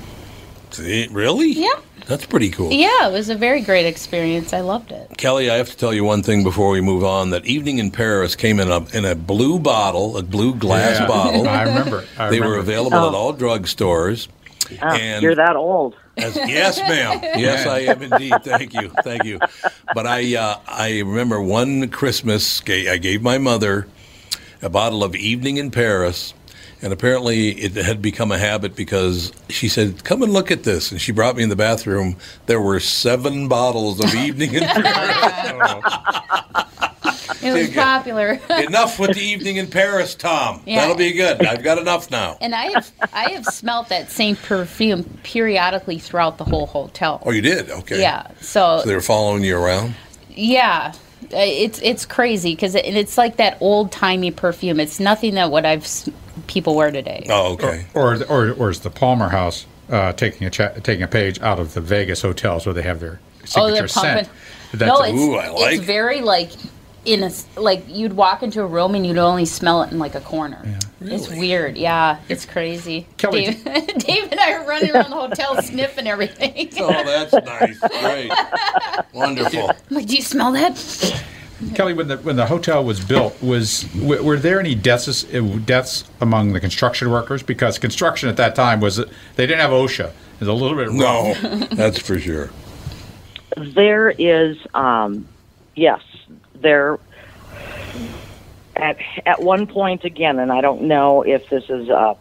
See, 0.71 1.07
really? 1.11 1.51
Yeah. 1.51 1.79
That's 2.07 2.25
pretty 2.25 2.49
cool. 2.49 2.71
Yeah, 2.71 3.07
it 3.07 3.11
was 3.13 3.29
a 3.29 3.35
very 3.35 3.61
great 3.61 3.85
experience. 3.85 4.51
I 4.53 4.59
loved 4.61 4.91
it. 4.91 5.09
Kelly, 5.17 5.49
I 5.49 5.55
have 5.55 5.69
to 5.69 5.77
tell 5.77 5.93
you 5.93 6.03
one 6.03 6.21
thing 6.21 6.43
before 6.43 6.69
we 6.69 6.81
move 6.81 7.03
on. 7.03 7.29
That 7.29 7.45
evening 7.45 7.77
in 7.79 7.91
Paris 7.91 8.35
came 8.35 8.59
in 8.59 8.69
a 8.69 8.83
in 8.95 9.05
a 9.05 9.15
blue 9.15 9.57
bottle, 9.59 10.17
a 10.17 10.23
blue 10.23 10.53
glass 10.53 10.99
Yeah, 10.99 11.07
bottle. 11.07 11.47
I 11.47 11.63
remember. 11.63 12.05
I 12.17 12.29
they 12.29 12.39
were 12.39 12.45
remember. 12.47 12.59
available 12.59 12.97
at 13.07 13.13
Oh. 13.13 13.17
all 13.17 13.33
drugstores. 13.33 14.27
Oh, 14.81 14.87
and 14.87 15.21
you're 15.23 15.35
that 15.35 15.55
old. 15.55 15.95
As, 16.17 16.35
yes, 16.35 16.77
ma'am. 16.79 17.19
Yes, 17.39 17.65
I 17.65 17.79
am 17.79 18.01
indeed. 18.01 18.33
Thank 18.43 18.73
you, 18.73 18.89
thank 19.03 19.23
you. 19.23 19.39
But 19.95 20.05
I, 20.05 20.35
uh, 20.35 20.59
I 20.67 20.99
remember 20.99 21.41
one 21.41 21.89
Christmas, 21.89 22.61
I 22.67 22.97
gave 22.97 23.21
my 23.23 23.37
mother 23.39 23.87
a 24.61 24.69
bottle 24.69 25.03
of 25.03 25.15
Evening 25.15 25.57
in 25.57 25.71
Paris, 25.71 26.33
and 26.83 26.93
apparently 26.93 27.49
it 27.51 27.73
had 27.75 28.01
become 28.01 28.31
a 28.31 28.37
habit 28.37 28.75
because 28.75 29.31
she 29.49 29.67
said, 29.69 30.03
"Come 30.03 30.21
and 30.21 30.31
look 30.33 30.51
at 30.51 30.63
this," 30.63 30.91
and 30.91 31.01
she 31.01 31.11
brought 31.11 31.35
me 31.35 31.43
in 31.43 31.49
the 31.49 31.55
bathroom. 31.55 32.17
There 32.45 32.61
were 32.61 32.79
seven 32.79 33.47
bottles 33.47 33.99
of 34.03 34.13
Evening 34.13 34.53
in 34.53 34.63
Paris. 34.63 35.93
It 37.41 37.51
was 37.51 37.67
Dig 37.67 37.69
it. 37.71 37.75
popular. 37.75 38.39
enough 38.49 38.97
with 38.99 39.15
the 39.15 39.21
Evening 39.21 39.57
in 39.57 39.67
Paris, 39.67 40.15
Tom. 40.15 40.61
Yeah. 40.65 40.79
That'll 40.81 40.95
be 40.95 41.11
good. 41.11 41.45
I've 41.45 41.61
got 41.61 41.77
enough 41.77 42.09
now. 42.09 42.37
And 42.39 42.55
I 42.55 42.67
have 42.71 42.89
I 43.11 43.31
have 43.31 43.43
smelt 43.45 43.89
that 43.89 44.09
same 44.09 44.37
perfume 44.37 45.03
periodically 45.23 45.99
throughout 45.99 46.37
the 46.37 46.45
whole 46.45 46.67
hotel. 46.67 47.21
Oh, 47.25 47.31
you 47.31 47.41
did? 47.41 47.69
Okay. 47.69 47.99
Yeah. 47.99 48.27
So, 48.39 48.79
So 48.81 48.87
they 48.87 48.95
were 48.95 49.01
following 49.01 49.43
you 49.43 49.57
around. 49.57 49.95
yeah, 50.29 50.93
it's 51.31 51.81
it's 51.83 52.05
crazy 52.05 52.55
because 52.55 52.75
it, 52.75 52.85
it's 52.85 53.17
like 53.17 53.35
that 53.37 53.57
old 53.59 53.91
timey 53.91 54.31
perfume. 54.31 54.79
It's 54.79 55.01
nothing 55.01 55.35
that 55.35 55.51
what 55.51 55.65
I've 55.65 55.83
s- 55.83 56.09
people 56.47 56.75
wear 56.75 56.91
today. 56.91 57.25
Oh, 57.29 57.53
okay. 57.53 57.85
Or, 57.93 58.15
or, 58.29 58.51
or 58.53 58.69
is 58.69 58.79
the 58.81 58.89
Palmer 58.89 59.29
House 59.29 59.65
uh, 59.89 60.13
taking 60.13 60.47
a 60.47 60.49
cha- 60.49 60.73
taking 60.83 61.03
a 61.03 61.07
page 61.07 61.39
out 61.41 61.59
of 61.59 61.73
the 61.73 61.81
Vegas 61.81 62.21
hotels 62.21 62.65
where 62.65 62.73
they 62.73 62.81
have 62.83 62.99
their 62.99 63.19
Oh, 63.41 63.45
signature 63.45 63.73
they're 63.73 63.87
scent? 63.87 64.29
That's 64.73 64.89
no, 64.99 65.03
a- 65.03 65.09
it's 65.09 65.73
it's 65.77 65.83
very 65.85 66.21
like 66.21 66.51
in 67.05 67.21
a 67.21 67.31
like 67.59 67.83
you'd 67.89 68.13
walk 68.13 68.43
into 68.43 68.61
a 68.61 68.65
room 68.65 68.95
and 68.95 69.05
you'd 69.05 69.17
only 69.17 69.43
smell 69.45 69.83
it 69.83 69.91
in 69.91 69.99
like 69.99 70.15
a 70.15 70.21
corner. 70.21 70.63
It's 71.01 71.29
weird. 71.29 71.77
Yeah, 71.77 72.19
it's 72.29 72.45
crazy. 72.45 73.05
Kelly, 73.17 73.55
Dave, 73.55 73.63
Dave 73.97 74.31
and 74.31 74.39
I 74.39 74.53
are 74.53 74.65
running 74.65 74.91
around 74.91 75.09
the 75.09 75.17
hotel 75.17 75.61
sniffing 75.61 76.07
everything. 76.07 76.69
Oh, 76.79 76.87
that's 77.03 77.33
nice. 77.45 77.77
Great. 77.79 78.31
Wonderful. 79.13 79.69
I'm 79.69 79.75
like, 79.97 80.07
do 80.07 80.15
you 80.15 80.21
smell 80.21 80.53
that? 80.53 81.23
Kelly, 81.75 81.93
when 81.93 82.07
the 82.07 82.17
when 82.17 82.35
the 82.35 82.45
hotel 82.45 82.83
was 82.83 83.03
built, 83.03 83.41
was 83.41 83.83
w- 83.93 84.23
were 84.23 84.37
there 84.37 84.59
any 84.59 84.75
deaths 84.75 85.23
uh, 85.33 85.59
deaths 85.65 86.05
among 86.21 86.53
the 86.53 86.59
construction 86.59 87.09
workers? 87.09 87.43
Because 87.43 87.77
construction 87.77 88.29
at 88.29 88.37
that 88.37 88.55
time 88.55 88.79
was 88.79 88.97
they 88.97 89.45
didn't 89.47 89.59
have 89.59 89.71
OSHA. 89.71 90.07
It 90.07 90.39
was 90.39 90.47
a 90.47 90.53
little 90.53 90.77
bit 90.77 90.91
No, 90.91 91.33
that's 91.75 91.99
for 91.99 92.19
sure. 92.19 92.49
There 93.55 94.09
is, 94.09 94.57
um, 94.73 95.27
yes, 95.75 96.01
there. 96.55 96.99
At 98.75 98.97
at 99.25 99.41
one 99.41 99.67
point 99.67 100.03
again, 100.03 100.39
and 100.39 100.51
I 100.51 100.61
don't 100.61 100.83
know 100.83 101.21
if 101.21 101.47
this 101.49 101.69
is 101.69 101.89
uh, 101.89 102.15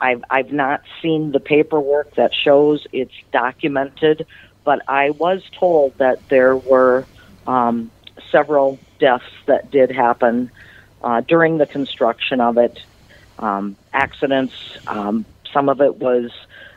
I've 0.00 0.24
I've 0.30 0.52
not 0.52 0.82
seen 1.02 1.32
the 1.32 1.40
paperwork 1.40 2.14
that 2.14 2.34
shows 2.34 2.86
it's 2.92 3.14
documented, 3.32 4.26
but 4.64 4.82
I 4.88 5.10
was 5.10 5.42
told 5.52 5.98
that 5.98 6.26
there 6.30 6.56
were 6.56 7.04
um, 7.46 7.90
several 8.30 8.78
deaths 8.98 9.24
that 9.46 9.70
did 9.70 9.90
happen 9.90 10.50
uh, 11.02 11.20
during 11.22 11.58
the 11.58 11.66
construction 11.66 12.40
of 12.40 12.58
it. 12.58 12.80
Um, 13.38 13.76
accidents. 13.92 14.54
Um, 14.86 15.24
some 15.52 15.68
of 15.68 15.80
it 15.80 15.96
was 15.96 16.32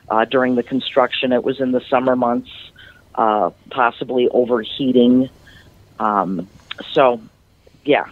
uh, 0.08 0.24
during 0.26 0.54
the 0.54 0.62
construction. 0.62 1.32
It 1.32 1.42
was 1.42 1.60
in 1.60 1.72
the 1.72 1.80
summer 1.80 2.14
months, 2.14 2.50
uh, 3.16 3.50
possibly 3.70 4.28
overheating. 4.28 5.28
Um, 5.98 6.48
so, 6.92 7.20
yeah, 7.84 8.06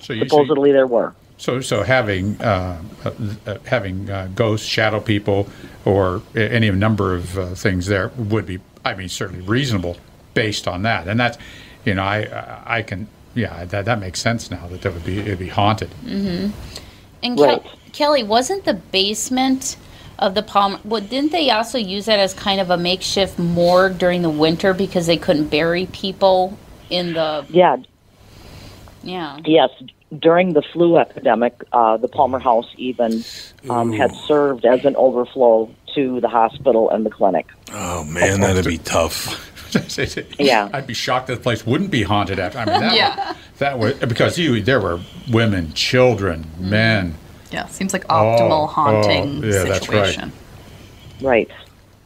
So 0.00 0.18
supposedly 0.18 0.72
there 0.72 0.86
were. 0.86 1.14
so, 1.38 1.60
so 1.60 1.82
having 1.82 2.40
uh, 2.42 2.82
uh, 3.04 3.58
having 3.64 4.10
uh, 4.10 4.28
ghosts, 4.34 4.66
shadow 4.66 5.00
people, 5.00 5.48
or 5.86 6.22
any 6.36 6.70
number 6.70 7.14
of 7.14 7.38
uh, 7.38 7.54
things 7.54 7.86
there 7.86 8.08
would 8.18 8.44
be, 8.44 8.60
I 8.84 8.94
mean, 8.94 9.08
certainly 9.08 9.42
reasonable 9.46 9.96
based 10.34 10.68
on 10.68 10.82
that. 10.82 11.08
And 11.08 11.18
that's, 11.18 11.38
you 11.84 11.94
know, 11.94 12.02
I 12.02 12.60
I 12.66 12.82
can, 12.82 13.08
yeah, 13.34 13.64
that 13.64 13.84
that 13.84 13.98
makes 14.00 14.20
sense 14.20 14.50
now 14.50 14.66
that 14.68 14.82
that 14.82 14.92
would 14.92 15.04
be 15.04 15.18
it'd 15.18 15.38
be 15.38 15.48
haunted. 15.48 15.90
Mm-hmm. 16.04 16.50
And 17.22 17.38
Right. 17.38 17.62
Kel- 17.62 17.72
Kelly, 17.92 18.22
wasn't 18.22 18.64
the 18.64 18.74
basement 18.74 19.76
of 20.18 20.34
the 20.34 20.42
Palmer? 20.42 20.78
Well, 20.84 21.00
didn't 21.00 21.32
they 21.32 21.50
also 21.50 21.76
use 21.78 22.06
that 22.06 22.18
as 22.18 22.34
kind 22.34 22.60
of 22.60 22.70
a 22.70 22.76
makeshift 22.76 23.38
morgue 23.38 23.98
during 23.98 24.22
the 24.22 24.30
winter 24.30 24.72
because 24.74 25.06
they 25.06 25.16
couldn't 25.16 25.48
bury 25.48 25.86
people 25.86 26.56
in 26.88 27.14
the? 27.14 27.44
Yeah, 27.50 27.76
Yeah. 29.02 29.38
Yes, 29.44 29.70
during 30.18 30.52
the 30.52 30.62
flu 30.62 30.98
epidemic, 30.98 31.62
uh, 31.72 31.96
the 31.96 32.08
Palmer 32.08 32.38
House 32.38 32.68
even 32.76 33.24
um, 33.68 33.92
had 33.92 34.14
served 34.26 34.64
as 34.64 34.84
an 34.84 34.96
overflow 34.96 35.70
to 35.94 36.20
the 36.20 36.28
hospital 36.28 36.90
and 36.90 37.04
the 37.04 37.10
clinic. 37.10 37.46
Oh 37.72 38.04
man, 38.04 38.40
that'd 38.40 38.64
be 38.64 38.78
tough. 38.78 39.49
Yeah. 40.38 40.68
I'd 40.72 40.86
be 40.86 40.94
shocked 40.94 41.28
that 41.28 41.36
the 41.36 41.40
place 41.40 41.66
wouldn't 41.66 41.90
be 41.90 42.02
haunted 42.02 42.38
after. 42.38 42.58
I 42.58 42.64
mean, 42.64 42.80
that 42.80 42.94
Yeah. 42.96 43.28
would, 43.28 43.36
that 43.58 43.78
would 43.78 44.08
because 44.08 44.38
you 44.38 44.60
there 44.62 44.80
were 44.80 45.00
women, 45.30 45.72
children, 45.74 46.44
mm-hmm. 46.44 46.70
men. 46.70 47.14
Yeah, 47.50 47.66
seems 47.66 47.92
like 47.92 48.06
optimal 48.06 48.50
Oh, 48.50 48.62
oh 48.62 48.66
haunting 48.66 49.44
oh, 49.44 49.46
yeah, 49.46 49.64
that's 49.64 49.88
right. 49.88 50.06
situation. 50.06 50.32
Right. 51.20 51.50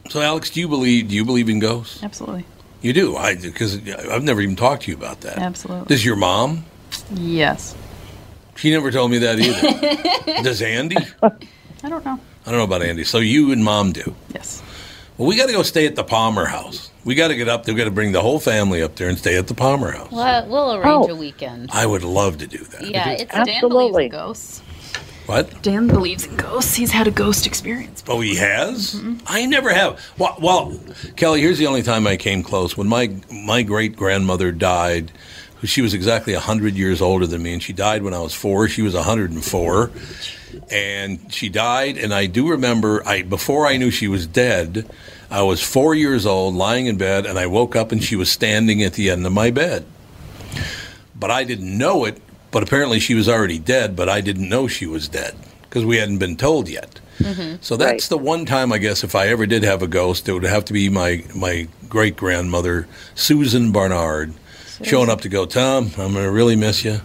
So, 0.09 0.21
Alex, 0.21 0.49
do 0.49 0.59
you 0.59 0.67
believe? 0.67 1.07
Do 1.09 1.15
you 1.15 1.25
believe 1.25 1.49
in 1.49 1.59
ghosts? 1.59 2.03
Absolutely. 2.03 2.45
You 2.81 2.93
do. 2.93 3.15
I 3.15 3.35
do 3.35 3.51
because 3.51 3.77
I've 3.77 4.23
never 4.23 4.41
even 4.41 4.55
talked 4.55 4.83
to 4.83 4.91
you 4.91 4.97
about 4.97 5.21
that. 5.21 5.39
Absolutely. 5.39 5.87
Does 5.87 6.05
your 6.05 6.15
mom? 6.15 6.65
Yes. 7.11 7.75
She 8.55 8.71
never 8.71 8.91
told 8.91 9.11
me 9.11 9.17
that 9.19 9.39
either. 9.39 10.43
Does 10.43 10.61
Andy? 10.61 10.97
I 11.23 11.89
don't 11.89 12.05
know. 12.05 12.19
I 12.45 12.51
don't 12.51 12.59
know 12.59 12.63
about 12.63 12.83
Andy. 12.83 13.03
So 13.03 13.17
you 13.19 13.51
and 13.51 13.63
mom 13.63 13.91
do. 13.91 14.15
Yes. 14.33 14.61
Well, 15.17 15.27
we 15.27 15.35
got 15.35 15.47
to 15.47 15.53
go 15.53 15.63
stay 15.63 15.85
at 15.87 15.95
the 15.95 16.03
Palmer 16.03 16.45
house. 16.45 16.89
We 17.05 17.15
got 17.15 17.29
to 17.29 17.35
get 17.35 17.47
up 17.47 17.63
there. 17.63 17.73
We 17.73 17.77
got 17.79 17.85
to 17.85 17.91
bring 17.91 18.11
the 18.11 18.21
whole 18.21 18.39
family 18.39 18.81
up 18.81 18.95
there 18.95 19.07
and 19.07 19.17
stay 19.17 19.37
at 19.37 19.47
the 19.47 19.53
Palmer 19.53 19.91
house. 19.91 20.11
Well, 20.11 20.47
we'll 20.47 20.73
arrange 20.75 21.09
Oh. 21.09 21.13
a 21.13 21.15
weekend. 21.15 21.69
I 21.71 21.85
would 21.85 22.03
love 22.03 22.39
to 22.39 22.47
do 22.47 22.57
that. 22.57 22.89
Yeah, 22.89 23.11
it's 23.11 23.31
Dan 23.31 23.61
believes 23.69 23.97
in 23.97 24.09
ghosts. 24.09 24.61
What? 25.27 25.61
Dan 25.63 25.87
believes 25.87 26.25
in 26.25 26.35
ghosts. 26.35 26.75
He's 26.75 26.91
had 26.91 27.07
a 27.07 27.11
ghost 27.11 27.47
experience. 27.47 28.03
Oh, 28.07 28.21
he 28.21 28.35
has. 28.35 28.95
Mm-hmm. 28.95 29.17
I 29.27 29.45
never 29.45 29.73
have. 29.73 30.03
Well, 30.17 30.35
well, 30.41 30.79
Kelly, 31.15 31.41
here's 31.41 31.57
the 31.57 31.65
only 31.67 31.81
time 31.83 32.05
I 32.05 32.15
came 32.17 32.43
close 32.43 32.75
when 32.77 32.87
my 32.87 33.15
my 33.31 33.61
great 33.63 33.95
grandmother 33.95 34.51
died. 34.51 35.11
She 35.63 35.81
was 35.81 35.95
exactly 35.95 36.33
hundred 36.35 36.75
years 36.75 37.01
older 37.01 37.25
than 37.25 37.41
me, 37.41 37.53
and 37.53 37.63
she 37.63 37.73
died 37.73 38.03
when 38.03 38.13
I 38.13 38.19
was 38.19 38.35
four. 38.35 38.67
She 38.67 38.83
was 38.83 38.93
hundred 38.93 39.31
and 39.31 39.43
four, 39.43 39.89
and 40.69 41.33
she 41.33 41.49
died. 41.49 41.97
And 41.97 42.13
I 42.13 42.27
do 42.27 42.49
remember, 42.49 43.01
I 43.07 43.23
before 43.23 43.65
I 43.65 43.77
knew 43.77 43.89
she 43.89 44.07
was 44.07 44.27
dead, 44.27 44.87
I 45.29 45.41
was 45.41 45.61
four 45.61 45.95
years 45.95 46.25
old, 46.25 46.55
lying 46.55 46.85
in 46.85 46.97
bed, 46.97 47.25
and 47.25 47.37
I 47.37 47.47
woke 47.47 47.75
up 47.75 47.91
and 47.91 48.03
she 48.03 48.15
was 48.15 48.31
standing 48.31 48.83
at 48.83 48.93
the 48.93 49.09
end 49.09 49.25
of 49.25 49.33
my 49.33 49.51
bed. 49.51 49.85
But 51.15 51.31
I 51.31 51.43
didn't 51.43 51.77
know 51.77 52.05
it. 52.05 52.21
But 52.51 52.63
apparently, 52.63 52.99
she 52.99 53.15
was 53.15 53.27
already 53.27 53.59
dead. 53.59 53.95
But 53.95 54.07
I 54.07 54.21
didn't 54.21 54.47
know 54.47 54.67
she 54.67 54.85
was 54.85 55.07
dead 55.09 55.35
because 55.63 55.85
we 55.85 55.97
hadn't 55.97 56.19
been 56.19 56.37
told 56.37 56.69
yet. 56.69 56.99
Mm-hmm. 57.19 57.57
So 57.61 57.77
that's 57.77 58.07
the 58.07 58.17
one 58.17 58.45
time 58.45 58.71
I 58.71 58.77
guess 58.77 59.03
if 59.03 59.15
I 59.15 59.27
ever 59.27 59.45
did 59.45 59.63
have 59.63 59.81
a 59.81 59.87
ghost, 59.87 60.27
it 60.27 60.33
would 60.33 60.43
have 60.43 60.65
to 60.65 60.73
be 60.73 60.89
my 60.89 61.23
my 61.35 61.67
great 61.87 62.15
grandmother 62.15 62.87
Susan 63.13 63.71
Barnard 63.71 64.33
showing 64.83 65.09
up 65.09 65.21
to 65.21 65.29
go. 65.29 65.45
Tom, 65.45 65.91
I'm 65.97 66.13
gonna 66.13 66.31
really 66.31 66.55
miss 66.55 66.83
you. 66.83 66.99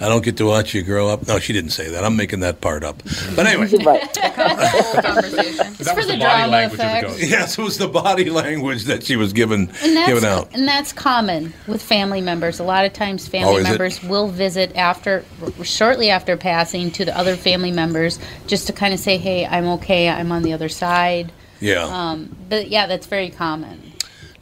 I 0.00 0.08
don't 0.08 0.24
get 0.24 0.36
to 0.38 0.46
watch 0.46 0.74
you 0.74 0.82
grow 0.82 1.08
up. 1.08 1.26
No, 1.28 1.38
she 1.38 1.52
didn't 1.52 1.70
say 1.70 1.88
that. 1.90 2.04
I'm 2.04 2.16
making 2.16 2.40
that 2.40 2.60
part 2.60 2.82
up. 2.84 3.02
But 3.36 3.46
anyway, 3.46 3.66
It's 3.72 3.72
for 5.92 6.04
the 6.04 6.16
drama 6.18 6.66
effect. 6.66 7.18
yes, 7.20 7.58
it 7.58 7.62
was 7.62 7.78
the 7.78 7.88
body 7.88 8.30
language 8.30 8.84
that 8.84 9.04
she 9.04 9.16
was 9.16 9.32
given 9.32 9.70
And 9.82 9.96
that's, 9.96 10.08
given 10.08 10.24
out. 10.24 10.48
and 10.52 10.66
that's 10.66 10.92
common 10.92 11.52
with 11.66 11.82
family 11.82 12.20
members. 12.20 12.58
A 12.60 12.64
lot 12.64 12.84
of 12.84 12.92
times, 12.92 13.26
Oh, 13.26 13.30
family 13.30 13.60
it? 13.60 13.64
members 13.64 14.02
will 14.02 14.28
visit 14.28 14.74
after, 14.76 15.24
shortly 15.62 16.10
after 16.10 16.36
passing, 16.36 16.90
to 16.92 17.04
the 17.04 17.16
other 17.16 17.36
family 17.36 17.72
members 17.72 18.18
just 18.46 18.66
to 18.66 18.72
kind 18.72 18.92
of 18.94 19.00
say, 19.00 19.16
"Hey, 19.16 19.46
I'm 19.46 19.66
okay. 19.78 20.08
I'm 20.08 20.32
on 20.32 20.42
the 20.42 20.52
other 20.52 20.68
side." 20.68 21.32
Yeah. 21.60 21.84
Um, 21.84 22.34
but 22.48 22.68
yeah, 22.68 22.86
that's 22.86 23.06
very 23.06 23.30
common. 23.30 23.92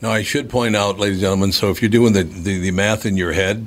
Now, 0.00 0.10
I 0.10 0.22
should 0.22 0.50
point 0.50 0.74
out, 0.74 0.98
ladies 0.98 1.18
and 1.18 1.22
gentlemen, 1.22 1.52
so 1.52 1.70
if 1.70 1.80
you're 1.80 1.88
doing 1.90 2.12
the, 2.12 2.24
the, 2.24 2.58
the 2.58 2.70
math 2.72 3.06
in 3.06 3.16
your 3.16 3.32
head, 3.32 3.66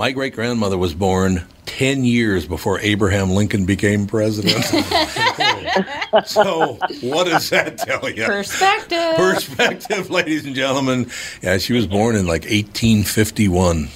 my 0.00 0.12
great 0.12 0.34
grandmother 0.34 0.78
was 0.78 0.94
born 0.94 1.44
10 1.66 2.06
years 2.06 2.46
before 2.46 2.80
Abraham 2.80 3.32
Lincoln 3.32 3.66
became 3.66 4.06
president. 4.06 4.64
so, 6.24 6.78
what 7.02 7.26
does 7.26 7.50
that 7.50 7.76
tell 7.76 8.08
you? 8.08 8.24
Perspective. 8.24 9.16
Perspective, 9.16 10.08
ladies 10.08 10.46
and 10.46 10.54
gentlemen. 10.54 11.10
Yeah, 11.42 11.58
she 11.58 11.74
was 11.74 11.86
born 11.86 12.16
in 12.16 12.26
like 12.26 12.44
1851. 12.44 13.88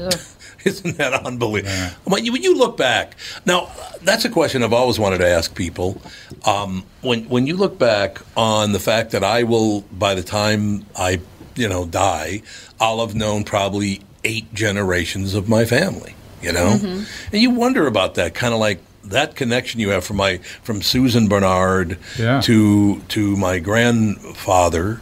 Ugh. 0.00 0.12
Isn't 0.64 0.96
that 0.96 1.12
unbelievable? 1.12 1.94
When, 2.06 2.24
you, 2.24 2.32
when 2.32 2.42
you 2.42 2.58
look 2.58 2.76
back, 2.76 3.14
now 3.46 3.70
that's 4.02 4.24
a 4.24 4.30
question 4.30 4.64
I've 4.64 4.72
always 4.72 4.98
wanted 4.98 5.18
to 5.18 5.28
ask 5.28 5.54
people. 5.54 6.02
Um, 6.44 6.84
when 7.02 7.28
when 7.28 7.46
you 7.46 7.56
look 7.56 7.78
back 7.78 8.18
on 8.36 8.72
the 8.72 8.80
fact 8.80 9.12
that 9.12 9.22
I 9.22 9.44
will, 9.44 9.82
by 9.92 10.16
the 10.16 10.24
time 10.24 10.86
I 10.96 11.20
you 11.54 11.68
know 11.68 11.86
die, 11.86 12.42
I'll 12.80 13.00
have 13.00 13.14
known 13.14 13.44
probably 13.44 14.02
eight 14.24 14.52
generations 14.54 15.34
of 15.34 15.48
my 15.48 15.64
family. 15.64 16.14
You 16.42 16.52
know, 16.52 16.78
Mhm. 16.82 17.06
and 17.32 17.40
you 17.42 17.50
wonder 17.50 17.86
about 17.86 18.14
that, 18.16 18.34
kind 18.34 18.52
of 18.52 18.58
like 18.58 18.78
that 19.04 19.36
connection 19.36 19.78
you 19.80 19.90
have 19.90 20.04
from 20.04 20.16
my 20.16 20.40
from 20.64 20.82
Susan 20.82 21.28
Barnard 21.28 21.98
Yeah. 22.18 22.40
to 22.42 23.00
to 23.08 23.36
my 23.36 23.58
grandfather, 23.60 25.00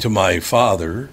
to 0.00 0.08
my 0.08 0.40
father, 0.40 1.10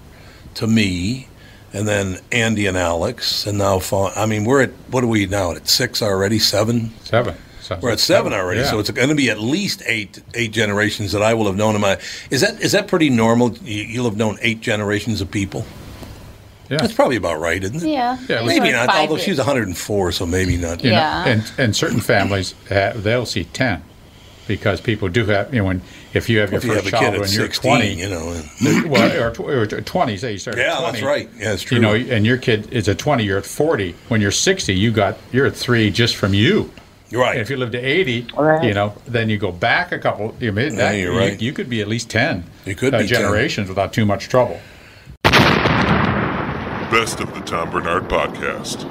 to 0.55 0.67
me, 0.67 1.27
and 1.73 1.87
then 1.87 2.19
Andy 2.31 2.65
and 2.65 2.77
Alex, 2.77 3.45
and 3.45 3.57
now 3.57 3.79
Fawn. 3.79 4.11
I 4.15 4.25
mean, 4.25 4.45
we're 4.45 4.61
at 4.63 4.71
what 4.89 5.03
are 5.03 5.07
we 5.07 5.25
now 5.27 5.51
at 5.51 5.67
six 5.69 6.01
already? 6.01 6.39
Seven. 6.39 6.91
Seven. 7.03 7.35
We're 7.81 7.91
at 7.91 7.99
seven 7.99 8.31
seven, 8.31 8.33
already, 8.33 8.61
yeah. 8.61 8.69
so 8.69 8.79
it's 8.79 8.89
going 8.91 9.09
to 9.09 9.15
be 9.15 9.29
at 9.29 9.39
least 9.41 9.83
eight 9.85 10.19
eight 10.33 10.51
generations 10.51 11.11
that 11.11 11.21
I 11.21 11.33
will 11.33 11.45
have 11.47 11.57
known 11.57 11.75
in 11.75 11.81
my. 11.81 11.97
Is 12.29 12.39
that 12.41 12.61
is 12.61 12.71
that 12.71 12.87
pretty 12.87 13.09
normal? 13.09 13.55
You'll 13.63 14.05
have 14.05 14.15
known 14.17 14.37
eight 14.41 14.61
generations 14.61 15.19
of 15.21 15.29
people. 15.29 15.65
Yeah, 16.69 16.77
that's 16.77 16.93
probably 16.93 17.15
about 17.15 17.39
right, 17.39 17.63
isn't 17.63 17.83
it? 17.83 17.89
Yeah. 17.89 18.17
Yeah, 18.27 18.45
maybe 18.45 18.71
not. 18.71 18.87
five 18.87 19.09
Although 19.09 19.21
she's 19.21 19.37
104, 19.37 20.11
so 20.11 20.25
maybe 20.25 20.57
not. 20.57 20.83
You 20.83 20.91
know, 20.91 20.97
and 20.97 21.51
and 21.57 21.75
certain 21.75 21.99
families 22.01 22.55
uh, 22.69 22.93
they'll 22.95 23.25
see 23.25 23.45
ten 23.45 23.83
because 24.47 24.79
people 24.81 25.09
do 25.09 25.25
have 25.25 25.53
you 25.53 25.59
know 25.59 25.65
when 25.67 25.81
if 26.13 26.29
you 26.29 26.39
have 26.39 26.51
your 26.51 26.59
If 26.59 26.65
you 26.65 26.73
first 26.73 26.85
have 26.85 26.99
child 26.99 27.15
at 27.15 27.21
when 27.21 27.31
you're 27.31 27.47
twenty, 27.47 27.93
you 27.93 28.09
know, 28.09 28.41
well, 28.87 29.21
or, 29.23 29.31
tw- 29.31 29.39
or 29.41 29.81
twenty, 29.81 30.17
say 30.17 30.33
you 30.33 30.37
start. 30.39 30.57
Yeah, 30.57 30.73
at 30.73 30.79
20, 30.79 30.91
that's 30.91 31.03
right. 31.03 31.29
Yeah, 31.37 31.49
that's 31.51 31.63
true. 31.63 31.75
You 31.75 31.81
know, 31.81 31.93
and 31.93 32.25
your 32.25 32.37
kid 32.37 32.73
is 32.73 32.87
at 32.89 32.97
twenty, 32.97 33.23
you're 33.23 33.37
at 33.37 33.45
forty. 33.45 33.95
When 34.07 34.19
you're 34.21 34.31
sixty, 34.31 34.73
you 34.75 34.91
got 34.91 35.17
you're 35.31 35.45
at 35.45 35.55
three 35.55 35.89
just 35.89 36.15
from 36.15 36.33
you. 36.33 36.71
Right. 37.11 37.33
And 37.33 37.41
if 37.41 37.49
you 37.49 37.55
live 37.55 37.71
to 37.71 37.79
eighty, 37.79 38.27
Right. 38.35 38.65
you 38.65 38.73
know, 38.73 38.93
then 39.05 39.29
you 39.29 39.37
go 39.37 39.51
back 39.51 39.93
a 39.93 39.99
couple. 39.99 40.35
You 40.41 40.51
made 40.51 40.73
Yeah, 40.73 40.91
that, 40.91 40.97
you're 40.97 41.15
right. 41.15 41.41
You, 41.41 41.53
could 41.53 41.69
be 41.69 41.79
at 41.81 41.87
least 41.87 42.09
ten. 42.09 42.43
You 42.65 42.75
could 42.75 42.93
uh, 42.93 42.97
be 42.99 43.07
10. 43.07 43.21
generations 43.21 43.69
without 43.69 43.93
too 43.93 44.05
much 44.05 44.27
trouble. 44.27 44.59
Best 46.91 47.19
of 47.19 47.33
the 47.33 47.41
Tom 47.41 47.69
Barnard 47.69 48.07
Podcast. 48.07 48.83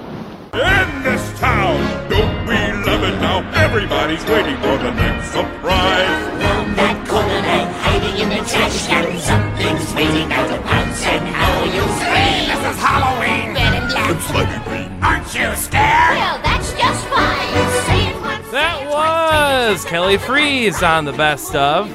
In 0.52 1.02
this 1.02 1.40
town, 1.40 1.80
don't 2.10 2.46
we 2.46 2.54
love 2.84 3.02
it 3.02 3.18
now? 3.20 3.40
Everybody's 3.54 4.22
waiting 4.26 4.56
for 4.56 4.76
the 4.76 4.92
next 4.92 5.32
surprise. 5.32 6.06
From 6.36 6.76
that 6.76 7.08
golden 7.08 7.44
egg 7.44 7.68
hiding 7.80 8.20
in 8.20 8.28
the 8.28 8.44
trash 8.44 8.86
can, 8.86 9.18
something's 9.18 9.94
waiting 9.94 10.28
now 10.28 10.46
to 10.46 10.60
pounce 10.62 11.06
and 11.06 11.26
how 11.26 11.64
you 11.64 11.80
scream. 11.96 12.52
This 12.52 12.62
is 12.68 12.78
Halloween. 12.84 13.54
Red 13.54 13.74
and 13.80 13.90
black. 13.90 14.10
It's 14.12 14.26
slightly 14.26 14.60
green. 14.68 15.02
Aren't 15.02 15.32
you 15.32 15.56
scared? 15.56 16.16
Well, 16.20 16.38
that's 16.44 16.72
just 16.76 17.06
fine. 17.06 17.48
Say 17.88 18.08
it 18.12 18.20
once. 18.20 18.50
That 18.50 18.86
was 18.88 19.84
Kelly 19.86 20.18
Freese 20.18 20.82
on 20.82 21.06
the 21.06 21.14
best 21.14 21.54
of. 21.54 21.88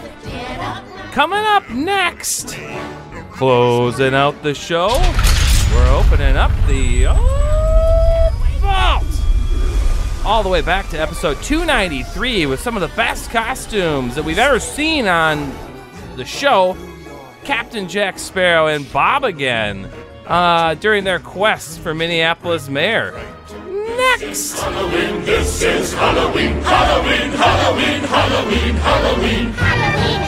Coming 1.11 1.45
up 1.45 1.69
next, 1.69 2.57
closing 3.33 4.15
out 4.15 4.41
the 4.41 4.55
show, 4.55 4.89
we're 5.73 5.93
opening 5.93 6.37
up 6.37 6.51
the 6.67 7.05
vault. 8.59 9.05
all 10.25 10.43
the 10.43 10.49
way 10.49 10.61
back 10.61 10.89
to 10.89 10.97
episode 10.99 11.41
293 11.43 12.45
with 12.45 12.59
some 12.59 12.75
of 12.75 12.81
the 12.81 12.95
best 12.95 13.29
costumes 13.31 14.15
that 14.15 14.23
we've 14.23 14.39
ever 14.39 14.59
seen 14.59 15.07
on 15.07 15.51
the 16.15 16.25
show. 16.25 16.77
Captain 17.43 17.87
Jack 17.87 18.19
Sparrow 18.19 18.67
and 18.67 18.91
Bob 18.93 19.23
again 19.23 19.89
uh, 20.27 20.75
during 20.75 21.03
their 21.03 21.19
quest 21.19 21.79
for 21.79 21.93
Minneapolis 21.93 22.69
mayor. 22.69 23.11
Next. 23.97 24.59
Halloween, 24.59 25.25
this 25.25 25.61
is 25.63 25.93
Halloween, 25.93 26.61
Halloween, 26.61 27.31
Halloween, 27.31 28.01
Halloween, 28.01 28.75
Halloween. 28.75 29.51
Halloween, 29.53 30.21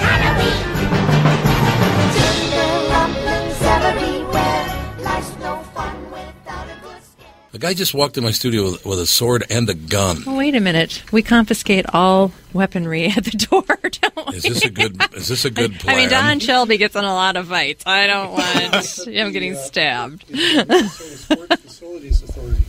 A 7.55 7.59
guy 7.59 7.75
just 7.75 7.93
walked 7.93 8.17
in 8.17 8.23
my 8.23 8.31
studio 8.31 8.63
with, 8.63 8.83
with 8.83 8.99
a 8.99 9.05
sword 9.05 9.43
and 9.49 9.69
a 9.69 9.75
gun. 9.75 10.23
Oh, 10.25 10.37
wait 10.37 10.55
a 10.55 10.59
minute. 10.59 11.03
We 11.11 11.21
confiscate 11.21 11.85
all 11.93 12.31
weaponry 12.51 13.05
at 13.05 13.25
the 13.25 13.31
door, 13.31 13.63
don't 13.91 14.29
we? 14.31 14.37
Is 14.37 14.43
this 14.43 14.65
a 14.65 14.71
good? 14.71 14.99
Is 15.13 15.27
this 15.27 15.45
a 15.45 15.51
good 15.51 15.75
plan? 15.79 15.95
I 15.95 15.99
mean, 15.99 16.09
Don 16.09 16.39
Shelby 16.39 16.77
gets 16.77 16.95
in 16.95 17.03
a 17.03 17.13
lot 17.13 17.35
of 17.37 17.49
fights. 17.49 17.83
I 17.85 18.07
don't 18.07 18.31
want 18.31 19.07
him 19.07 19.31
getting 19.31 19.55
stabbed. 19.55 20.23
Facilities 20.23 22.23
Authority, 22.23 22.63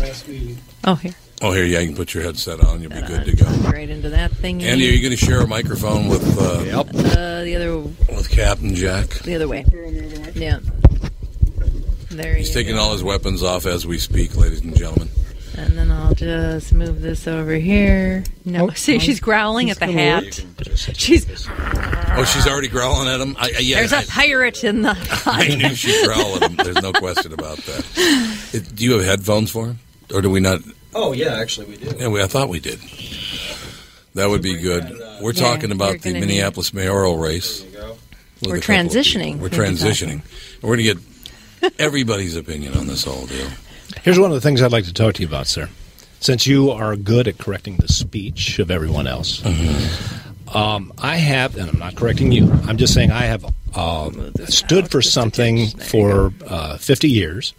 last 0.00 0.28
meeting. 0.28 0.58
oh, 0.84 0.96
here. 0.96 1.14
Oh, 1.42 1.52
here, 1.52 1.64
yeah, 1.64 1.80
you 1.80 1.88
can 1.88 1.96
put 1.96 2.12
your 2.14 2.22
headset 2.22 2.60
on. 2.62 2.80
You'll 2.82 2.92
be 2.92 3.02
good 3.02 3.24
to 3.26 3.36
go. 3.36 3.44
Right 3.70 3.88
into 3.88 4.08
that 4.10 4.32
thing. 4.32 4.62
Andy, 4.62 4.88
are 4.88 4.92
you 4.92 5.00
going 5.02 5.16
to 5.16 5.22
share 5.22 5.40
a 5.42 5.46
microphone 5.46 6.08
with 6.08 6.22
uh, 6.38 6.78
Uh, 6.78 7.44
the 7.44 7.56
other, 7.56 7.76
with 7.78 8.28
Captain 8.30 8.74
Jack? 8.74 9.08
the 9.20 9.34
other 9.34 9.48
way. 9.48 9.64
Yeah. 10.34 10.60
There 12.16 12.34
He's 12.34 12.48
you 12.48 12.54
taking 12.54 12.76
go. 12.76 12.82
all 12.82 12.92
his 12.92 13.02
weapons 13.02 13.42
off 13.42 13.66
as 13.66 13.86
we 13.86 13.98
speak, 13.98 14.36
ladies 14.36 14.60
and 14.60 14.76
gentlemen. 14.76 15.08
And 15.56 15.76
then 15.78 15.90
I'll 15.90 16.12
just 16.14 16.72
move 16.74 17.00
this 17.00 17.26
over 17.26 17.54
here. 17.54 18.24
No, 18.44 18.68
see, 18.74 18.98
she's 18.98 19.20
growling 19.20 19.70
at 19.70 19.78
the 19.78 19.86
hat. 19.90 20.24
She's 20.76 21.26
Oh, 22.18 22.24
she's 22.24 22.46
already 22.46 22.68
growling 22.68 23.08
at 23.08 23.20
him. 23.20 23.36
I, 23.38 23.52
I, 23.56 23.58
yeah, 23.60 23.76
there's 23.76 23.92
a 23.92 23.98
I, 23.98 24.04
pirate 24.04 24.64
in 24.64 24.82
the. 24.82 24.90
I 25.26 25.48
knew 25.54 25.74
she'd 25.74 26.04
growl 26.06 26.36
at 26.36 26.50
him. 26.50 26.56
There's 26.56 26.80
no 26.82 26.92
question 26.92 27.32
about 27.32 27.58
that. 27.58 28.48
It- 28.54 28.74
do 28.74 28.84
you 28.84 28.92
have 28.98 29.04
headphones 29.04 29.50
for 29.50 29.66
him, 29.66 29.78
or 30.14 30.20
do 30.22 30.30
we 30.30 30.40
not? 30.40 30.60
Oh 30.94 31.12
yeah, 31.12 31.34
actually 31.38 31.66
we 31.66 31.76
do. 31.76 31.94
Yeah, 31.98 32.08
we, 32.08 32.22
I 32.22 32.26
thought 32.26 32.48
we 32.48 32.60
did. 32.60 32.78
That 34.14 34.30
would 34.30 34.42
be 34.42 34.56
good. 34.56 34.84
We're 35.20 35.32
Yeah, 35.32 35.40
talking 35.42 35.72
about 35.72 36.00
the 36.00 36.10
gonna 36.12 36.20
Minneapolis 36.20 36.72
mayoral 36.72 37.18
race. 37.18 37.62
with 37.62 37.74
We're 37.74 38.56
a 38.56 38.60
couple 38.60 38.74
of 38.74 38.86
transitioning. 38.90 39.38
We're 39.38 39.48
transitioning. 39.50 40.22
We're 40.62 40.76
going 40.76 40.78
to 40.78 40.94
get 40.94 40.98
everybody's 41.78 42.36
opinion 42.36 42.74
on 42.76 42.86
this 42.86 43.04
whole 43.04 43.26
deal. 43.26 43.48
Here's 44.02 44.18
one 44.18 44.30
of 44.30 44.34
the 44.34 44.40
things 44.40 44.62
I'd 44.62 44.72
like 44.72 44.84
to 44.84 44.92
talk 44.92 45.14
to 45.14 45.22
you 45.22 45.28
about, 45.28 45.46
sir. 45.46 45.68
Since 46.20 46.46
you 46.46 46.70
are 46.70 46.96
good 46.96 47.28
at 47.28 47.38
correcting 47.38 47.76
the 47.76 47.88
speech 47.88 48.58
of 48.58 48.70
everyone 48.70 49.06
else, 49.06 49.44
um, 50.54 50.92
I 50.98 51.16
have, 51.16 51.56
and 51.56 51.68
I'm 51.70 51.78
not 51.78 51.94
correcting 51.96 52.32
you, 52.32 52.50
I'm 52.66 52.76
just 52.78 52.94
saying 52.94 53.10
I 53.10 53.24
have 53.24 53.44
uh, 53.74 54.10
stood 54.46 54.90
for 54.90 55.02
something 55.02 55.68
for 55.68 56.32
uh, 56.46 56.78
50 56.78 57.08
years 57.08 57.54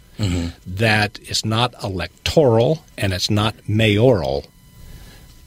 that 0.66 1.18
is 1.20 1.44
not 1.44 1.74
electoral 1.84 2.82
and 2.96 3.12
it's 3.12 3.30
not 3.30 3.54
mayoral, 3.68 4.46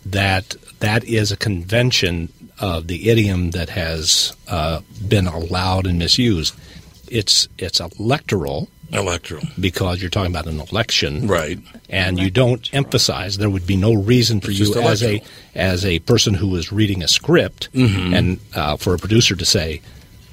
that 0.05 0.55
that 0.79 1.03
is 1.03 1.31
a 1.31 1.37
convention 1.37 2.31
of 2.59 2.87
the 2.87 3.09
idiom 3.09 3.51
that 3.51 3.69
has 3.69 4.33
uh, 4.47 4.79
been 5.07 5.27
allowed 5.27 5.85
and 5.87 5.99
misused. 5.99 6.55
It's 7.11 7.47
it's 7.57 7.79
electoral. 7.79 8.69
Electoral. 8.93 9.43
Because 9.59 10.01
you're 10.01 10.09
talking 10.09 10.31
about 10.31 10.47
an 10.47 10.59
election. 10.59 11.27
Right. 11.27 11.59
And 11.89 12.19
you 12.19 12.29
don't 12.29 12.69
emphasize 12.73 13.37
there 13.37 13.49
would 13.49 13.65
be 13.67 13.77
no 13.77 13.93
reason 13.93 14.41
for 14.41 14.51
It's 14.51 14.59
you 14.59 14.75
as 14.81 15.01
a 15.03 15.21
as 15.55 15.85
a 15.85 15.99
person 15.99 16.33
who 16.33 16.55
is 16.55 16.71
reading 16.71 17.01
a 17.03 17.07
script 17.07 17.69
Mhm. 17.73 18.17
and 18.17 18.39
uh, 18.55 18.75
for 18.77 18.93
a 18.93 18.97
producer 18.97 19.35
to 19.35 19.45
say 19.45 19.81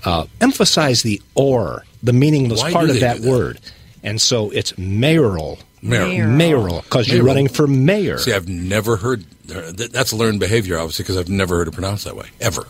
uh, 0.04 0.26
emphasize 0.40 1.02
the 1.02 1.20
or, 1.34 1.84
the 2.02 2.12
meaningless 2.12 2.60
Why 2.62 2.72
part 2.72 2.90
of 2.90 3.00
that, 3.00 3.20
that? 3.22 3.28
word. 3.28 3.58
And 4.04 4.20
so 4.20 4.50
it's 4.50 4.76
mayoral. 4.78 5.58
Mayoral. 5.82 6.28
Mayoral, 6.30 6.80
because 6.82 7.08
you're 7.08 7.24
running 7.24 7.48
for 7.48 7.66
mayor. 7.68 8.18
See, 8.18 8.32
I've 8.32 8.48
never 8.48 8.96
heard 8.96 9.24
that's 9.46 10.12
learned 10.12 10.40
behavior, 10.40 10.78
obviously, 10.78 11.04
because 11.04 11.16
I've 11.16 11.28
never 11.28 11.56
heard 11.58 11.68
it 11.68 11.72
pronounced 11.74 12.04
that 12.04 12.16
way 12.16 12.26
ever. 12.40 12.66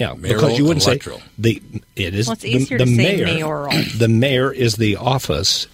Yeah, 0.00 0.14
Mayoral 0.14 0.40
because 0.40 0.58
you 0.58 0.64
wouldn't 0.64 0.86
electoral. 0.86 1.18
say 1.18 1.24
the 1.38 1.62
it 1.94 2.14
is 2.14 2.26
Well, 2.26 2.32
it's 2.32 2.42
the, 2.42 2.50
easier 2.50 2.78
the 2.78 2.86
to 2.86 2.90
say 2.96 3.16
mayor. 3.16 3.24
mayoral. 3.26 3.82
The 3.98 4.08
mayor 4.08 4.50
is 4.50 4.76
the 4.76 4.96
office, 4.96 5.66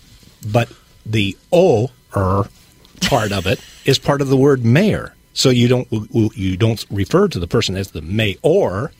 but 0.45 0.69
the 1.07 1.37
o 1.53 1.91
er 2.17 2.49
part 3.03 3.31
of 3.31 3.47
it 3.47 3.61
is 3.85 4.01
part 4.01 4.21
of 4.21 4.29
the 4.29 4.37
word 4.37 4.65
mayor. 4.65 5.15
So 5.33 5.51
you 5.51 5.69
don't 5.69 5.87
you 6.37 6.57
don't 6.57 6.85
refer 6.91 7.29
to 7.29 7.39
the 7.39 7.47
person 7.47 7.77
as 7.77 7.93
the 7.93 8.03
mayor. 8.03 8.91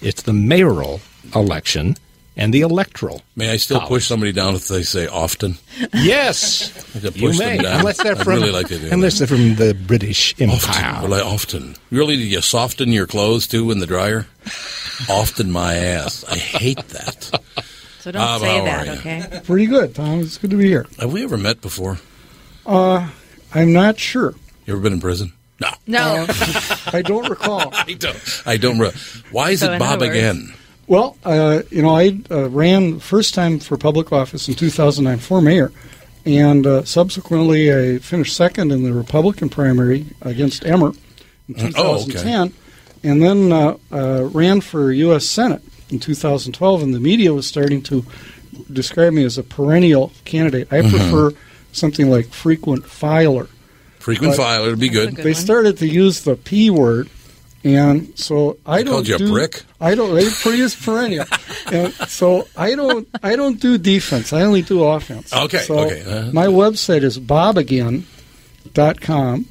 It's 0.00 0.22
the 0.22 0.32
mayoral 0.32 1.00
election 1.34 1.96
and 2.38 2.54
the 2.54 2.62
electoral. 2.62 3.20
May 3.36 3.50
I 3.50 3.56
still 3.58 3.78
college. 3.80 3.88
push 3.90 4.06
somebody 4.06 4.32
down 4.32 4.54
if 4.54 4.68
they 4.68 4.82
say 4.82 5.06
often? 5.06 5.58
Yes, 5.92 6.72
you 7.14 7.36
may, 7.38 7.58
unless 7.58 8.02
they're 8.02 8.16
from 8.16 8.34
really 8.40 8.50
like 8.52 8.70
unless 8.70 9.18
that. 9.18 9.26
they're 9.28 9.36
from 9.36 9.56
the 9.56 9.74
British 9.74 10.34
Empire. 10.40 10.92
Often, 10.94 11.10
well, 11.10 11.20
I 11.20 11.22
often. 11.22 11.76
Really, 11.90 12.16
do 12.16 12.22
you 12.22 12.40
soften 12.40 12.90
your 12.92 13.06
clothes 13.06 13.46
too 13.46 13.70
in 13.70 13.80
the 13.80 13.86
dryer? 13.86 14.26
often, 15.08 15.50
my 15.52 15.74
ass. 15.74 16.24
I 16.28 16.36
hate 16.38 16.78
that. 16.88 17.40
So 18.00 18.12
don't 18.12 18.22
Bob, 18.22 18.40
say 18.40 18.64
that, 18.64 18.88
okay? 18.98 19.40
Pretty 19.44 19.66
good, 19.66 19.92
Tom. 19.92 20.20
It's 20.20 20.38
good 20.38 20.50
to 20.50 20.56
be 20.56 20.68
here. 20.68 20.86
Have 21.00 21.12
we 21.12 21.24
ever 21.24 21.36
met 21.36 21.60
before? 21.60 21.98
Uh, 22.64 23.08
I'm 23.52 23.72
not 23.72 23.98
sure. 23.98 24.34
You 24.66 24.74
ever 24.74 24.80
been 24.80 24.92
in 24.92 25.00
prison? 25.00 25.32
No. 25.60 25.68
No. 25.88 26.26
I 26.92 27.02
don't 27.04 27.28
recall. 27.28 27.70
I 27.74 27.94
don't. 27.98 28.42
I 28.46 28.56
don't. 28.56 28.78
Re- 28.78 28.92
Why 29.32 29.50
is 29.50 29.60
So 29.60 29.72
it 29.72 29.78
Bob 29.80 29.94
other 29.96 30.06
words- 30.06 30.16
again? 30.16 30.54
Well, 30.88 31.16
uh, 31.24 31.62
you 31.70 31.82
know, 31.82 31.94
I 31.94 32.18
uh, 32.30 32.48
ran 32.48 32.98
first 32.98 33.34
time 33.34 33.58
for 33.60 33.76
public 33.76 34.10
office 34.10 34.48
in 34.48 34.54
2009 34.54 35.18
for 35.18 35.40
mayor, 35.42 35.70
and 36.24 36.66
uh, 36.66 36.84
subsequently 36.84 37.72
I 37.72 37.98
finished 37.98 38.34
second 38.34 38.72
in 38.72 38.82
the 38.84 38.92
Republican 38.94 39.48
primary 39.50 40.06
against 40.22 40.64
Emmer 40.64 40.92
in 41.48 41.54
Mm, 41.54 41.74
oh, 41.76 41.94
okay. 42.02 42.12
2010, 42.12 42.52
and 43.04 43.22
then 43.22 43.52
uh, 43.52 43.76
uh, 43.92 44.24
ran 44.32 44.60
for 44.62 44.90
U.S. 44.92 45.24
Senate 45.26 45.62
in 45.90 45.98
2012. 45.98 46.82
And 46.82 46.94
the 46.94 47.00
media 47.00 47.32
was 47.32 47.46
starting 47.46 47.82
to 47.84 48.04
describe 48.72 49.12
me 49.12 49.24
as 49.24 49.38
a 49.38 49.42
perennial 49.42 50.12
candidate. 50.24 50.68
I 50.70 50.80
Mhm. 50.80 50.90
prefer 50.90 51.32
something 51.72 52.10
like 52.10 52.28
frequent 52.30 52.86
filer. 52.86 53.46
Frequent 53.98 54.36
But 54.36 54.42
filer 54.42 54.70
would 54.70 54.78
be 54.78 54.88
good. 54.88 55.16
They 55.16 55.32
started 55.34 55.78
to 55.78 55.86
use 55.86 56.22
the 56.22 56.36
P 56.36 56.70
word, 56.70 57.08
and 57.64 58.16
so 58.18 58.58
I 58.66 58.82
don't 58.82 58.94
called 58.94 59.08
you 59.08 59.14
a 59.16 59.18
do, 59.18 59.30
brick? 59.30 59.62
I 59.80 59.94
don't. 59.94 60.14
They 60.14 60.28
pretty 60.30 60.60
is 60.60 60.74
perennial, 60.74 61.26
and 61.72 61.92
so 61.92 62.48
I 62.56 62.74
don't. 62.74 63.06
I 63.22 63.36
don't 63.36 63.60
do 63.60 63.78
defense. 63.78 64.32
I 64.32 64.42
only 64.42 64.62
do 64.62 64.84
offense. 64.84 65.32
Okay, 65.32 65.58
So 65.58 65.78
okay, 65.80 66.02
uh-huh. 66.02 66.30
my 66.32 66.46
website 66.46 67.02
is 67.02 67.18
bobagain.com, 67.18 69.46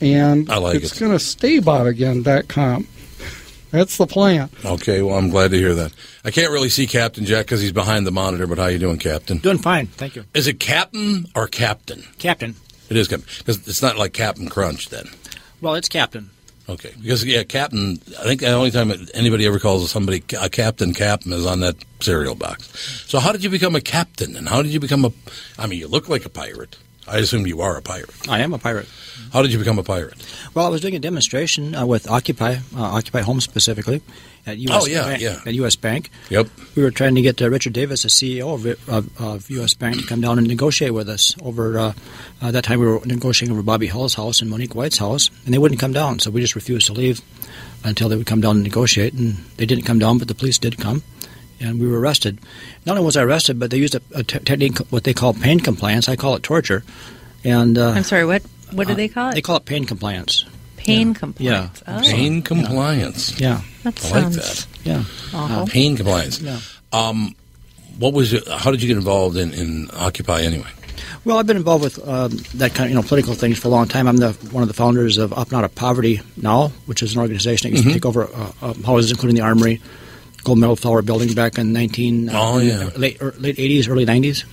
and 0.00 0.50
I 0.50 0.56
like 0.58 0.76
it's 0.76 0.96
it. 0.96 1.00
going 1.00 1.12
to 1.12 1.18
stay 1.18 1.60
bobagain.com. 1.60 2.86
That's 3.70 3.98
the 3.98 4.06
plan. 4.06 4.48
Okay, 4.64 5.02
well, 5.02 5.18
I'm 5.18 5.28
glad 5.28 5.50
to 5.50 5.58
hear 5.58 5.74
that. 5.74 5.92
I 6.24 6.30
can't 6.30 6.50
really 6.50 6.70
see 6.70 6.86
Captain 6.86 7.26
Jack 7.26 7.44
because 7.46 7.60
he's 7.60 7.72
behind 7.72 8.06
the 8.06 8.10
monitor, 8.10 8.46
but 8.46 8.56
how 8.56 8.66
you 8.68 8.78
doing, 8.78 8.98
Captain? 8.98 9.36
Doing 9.38 9.58
fine, 9.58 9.88
thank 9.88 10.16
you. 10.16 10.24
Is 10.32 10.46
it 10.46 10.58
Captain 10.58 11.26
or 11.34 11.48
Captain? 11.48 12.02
Captain. 12.18 12.54
It 12.88 12.96
is 12.96 13.08
Captain. 13.08 13.28
Because 13.38 13.68
it's 13.68 13.82
not 13.82 13.98
like 13.98 14.14
Captain 14.14 14.48
Crunch 14.48 14.88
then. 14.88 15.10
Well, 15.60 15.74
it's 15.74 15.90
Captain. 15.90 16.30
Okay. 16.68 16.92
Because, 17.00 17.24
yeah, 17.24 17.44
Captain, 17.44 17.98
I 18.18 18.24
think 18.24 18.40
the 18.40 18.52
only 18.52 18.70
time 18.70 18.92
anybody 19.14 19.46
ever 19.46 19.58
calls 19.58 19.90
somebody 19.90 20.22
a 20.38 20.50
Captain 20.50 20.92
Captain 20.92 21.32
is 21.32 21.46
on 21.46 21.60
that 21.60 21.76
cereal 22.00 22.34
box. 22.34 22.68
So 23.08 23.20
how 23.20 23.32
did 23.32 23.42
you 23.42 23.50
become 23.50 23.74
a 23.74 23.80
captain? 23.80 24.36
And 24.36 24.48
how 24.48 24.62
did 24.62 24.72
you 24.72 24.80
become 24.80 25.04
a. 25.04 25.12
I 25.58 25.66
mean, 25.66 25.78
you 25.78 25.88
look 25.88 26.08
like 26.08 26.26
a 26.26 26.28
pirate. 26.28 26.76
I 27.06 27.18
assume 27.18 27.46
you 27.46 27.62
are 27.62 27.78
a 27.78 27.82
pirate. 27.82 28.28
I 28.28 28.40
am 28.40 28.52
a 28.52 28.58
pirate. 28.58 28.88
How 29.32 29.42
did 29.42 29.52
you 29.52 29.58
become 29.58 29.78
a 29.78 29.82
pirate? 29.82 30.14
Well, 30.54 30.66
I 30.66 30.68
was 30.68 30.80
doing 30.80 30.94
a 30.94 30.98
demonstration 30.98 31.74
uh, 31.74 31.86
with 31.86 32.08
Occupy, 32.08 32.56
uh, 32.74 32.82
Occupy 32.82 33.20
Home 33.20 33.40
specifically, 33.40 34.00
at 34.46 34.58
U.S. 34.58 34.82
Oh, 34.82 34.86
yeah, 34.86 35.04
Bank, 35.04 35.22
yeah. 35.22 35.40
at 35.44 35.54
U.S. 35.54 35.76
Bank. 35.76 36.10
Yep. 36.30 36.48
We 36.74 36.82
were 36.82 36.90
trying 36.90 37.14
to 37.14 37.22
get 37.22 37.40
uh, 37.42 37.50
Richard 37.50 37.74
Davis, 37.74 38.02
the 38.02 38.08
CEO 38.08 38.54
of, 38.54 38.88
of, 38.88 39.20
of 39.20 39.50
U.S. 39.50 39.74
Bank, 39.74 39.98
to 39.98 40.06
come 40.06 40.20
down 40.20 40.38
and 40.38 40.46
negotiate 40.46 40.94
with 40.94 41.08
us. 41.08 41.34
Over 41.42 41.78
uh, 41.78 41.92
uh, 42.40 42.50
that 42.50 42.64
time, 42.64 42.80
we 42.80 42.86
were 42.86 43.00
negotiating 43.04 43.52
over 43.52 43.62
Bobby 43.62 43.88
Hull's 43.88 44.14
house 44.14 44.40
and 44.40 44.50
Monique 44.50 44.74
White's 44.74 44.98
house, 44.98 45.30
and 45.44 45.52
they 45.52 45.58
wouldn't 45.58 45.80
come 45.80 45.92
down. 45.92 46.18
So 46.20 46.30
we 46.30 46.40
just 46.40 46.54
refused 46.54 46.86
to 46.86 46.92
leave 46.92 47.20
until 47.84 48.08
they 48.08 48.16
would 48.16 48.26
come 48.26 48.40
down 48.40 48.56
and 48.56 48.64
negotiate. 48.64 49.12
And 49.12 49.36
they 49.56 49.66
didn't 49.66 49.84
come 49.84 49.98
down, 49.98 50.18
but 50.18 50.28
the 50.28 50.34
police 50.34 50.58
did 50.58 50.78
come, 50.78 51.02
and 51.60 51.78
we 51.78 51.86
were 51.86 52.00
arrested. 52.00 52.38
Not 52.86 52.96
only 52.96 53.04
was 53.04 53.16
I 53.16 53.22
arrested, 53.22 53.58
but 53.58 53.70
they 53.70 53.78
used 53.78 53.94
a, 53.94 54.00
a 54.14 54.22
technique, 54.22 54.78
what 54.90 55.04
they 55.04 55.12
call 55.12 55.34
pain 55.34 55.60
compliance. 55.60 56.08
I 56.08 56.16
call 56.16 56.34
it 56.34 56.42
torture. 56.42 56.82
And 57.44 57.78
uh, 57.78 57.90
I'm 57.90 58.02
sorry. 58.02 58.24
What 58.24 58.42
what 58.72 58.86
do 58.86 58.92
uh, 58.92 58.96
they 58.96 59.08
call 59.08 59.30
it? 59.30 59.34
They 59.34 59.42
call 59.42 59.56
it 59.56 59.64
pain 59.64 59.84
compliance. 59.84 60.44
Pain 60.76 61.08
Yeah. 61.08 61.14
compliance. 61.14 61.82
Yeah. 61.86 61.98
Oh. 61.98 62.00
Pain 62.02 62.42
compliance. 62.42 63.40
Yeah. 63.40 63.60
That 63.84 64.04
I 64.14 64.20
like 64.20 64.32
that. 64.32 64.66
Yeah. 64.84 65.04
awful. 65.34 65.66
Pain 65.66 65.96
compliance. 65.96 66.40
Yeah. 66.40 66.60
Um, 66.92 67.34
what 67.98 68.12
was 68.14 68.32
it? 68.32 68.46
How 68.48 68.70
did 68.70 68.80
you 68.82 68.88
get 68.88 68.96
involved 68.96 69.36
in, 69.36 69.52
in 69.52 69.90
Occupy 69.92 70.42
anyway? 70.42 70.68
Well, 71.24 71.38
I've 71.38 71.46
been 71.46 71.56
involved 71.56 71.84
with 71.84 72.08
um, 72.08 72.30
that 72.54 72.74
kind 72.74 72.84
of 72.86 72.90
you 72.90 72.94
know 72.94 73.02
political 73.02 73.34
things 73.34 73.58
for 73.58 73.68
a 73.68 73.70
long 73.70 73.86
time. 73.88 74.06
I'm 74.06 74.16
the 74.16 74.32
one 74.52 74.62
of 74.62 74.68
the 74.68 74.74
founders 74.74 75.18
of 75.18 75.32
Up 75.32 75.48
and 75.48 75.56
Out 75.58 75.64
of 75.64 75.74
Poverty 75.74 76.20
Now, 76.36 76.68
which 76.86 77.02
is 77.02 77.14
an 77.14 77.20
organization 77.20 77.70
that 77.70 77.76
used 77.76 77.84
Mhm. 77.84 77.88
to 77.88 77.94
take 77.94 78.06
over 78.06 78.24
uh, 78.24 78.52
uh, 78.62 78.74
houses, 78.86 79.10
including 79.10 79.34
the 79.34 79.42
Armory, 79.42 79.80
Gold 80.44 80.58
Medal 80.58 80.76
Flour 80.76 81.02
Building 81.02 81.34
back 81.34 81.58
in 81.58 81.72
19 81.72 82.30
uh, 82.30 82.32
Oh, 82.34 82.58
yeah. 82.58 82.88
late 82.96 83.20
er, 83.20 83.34
late 83.38 83.56
80s, 83.58 83.88
early 83.88 84.06
90s, 84.06 84.44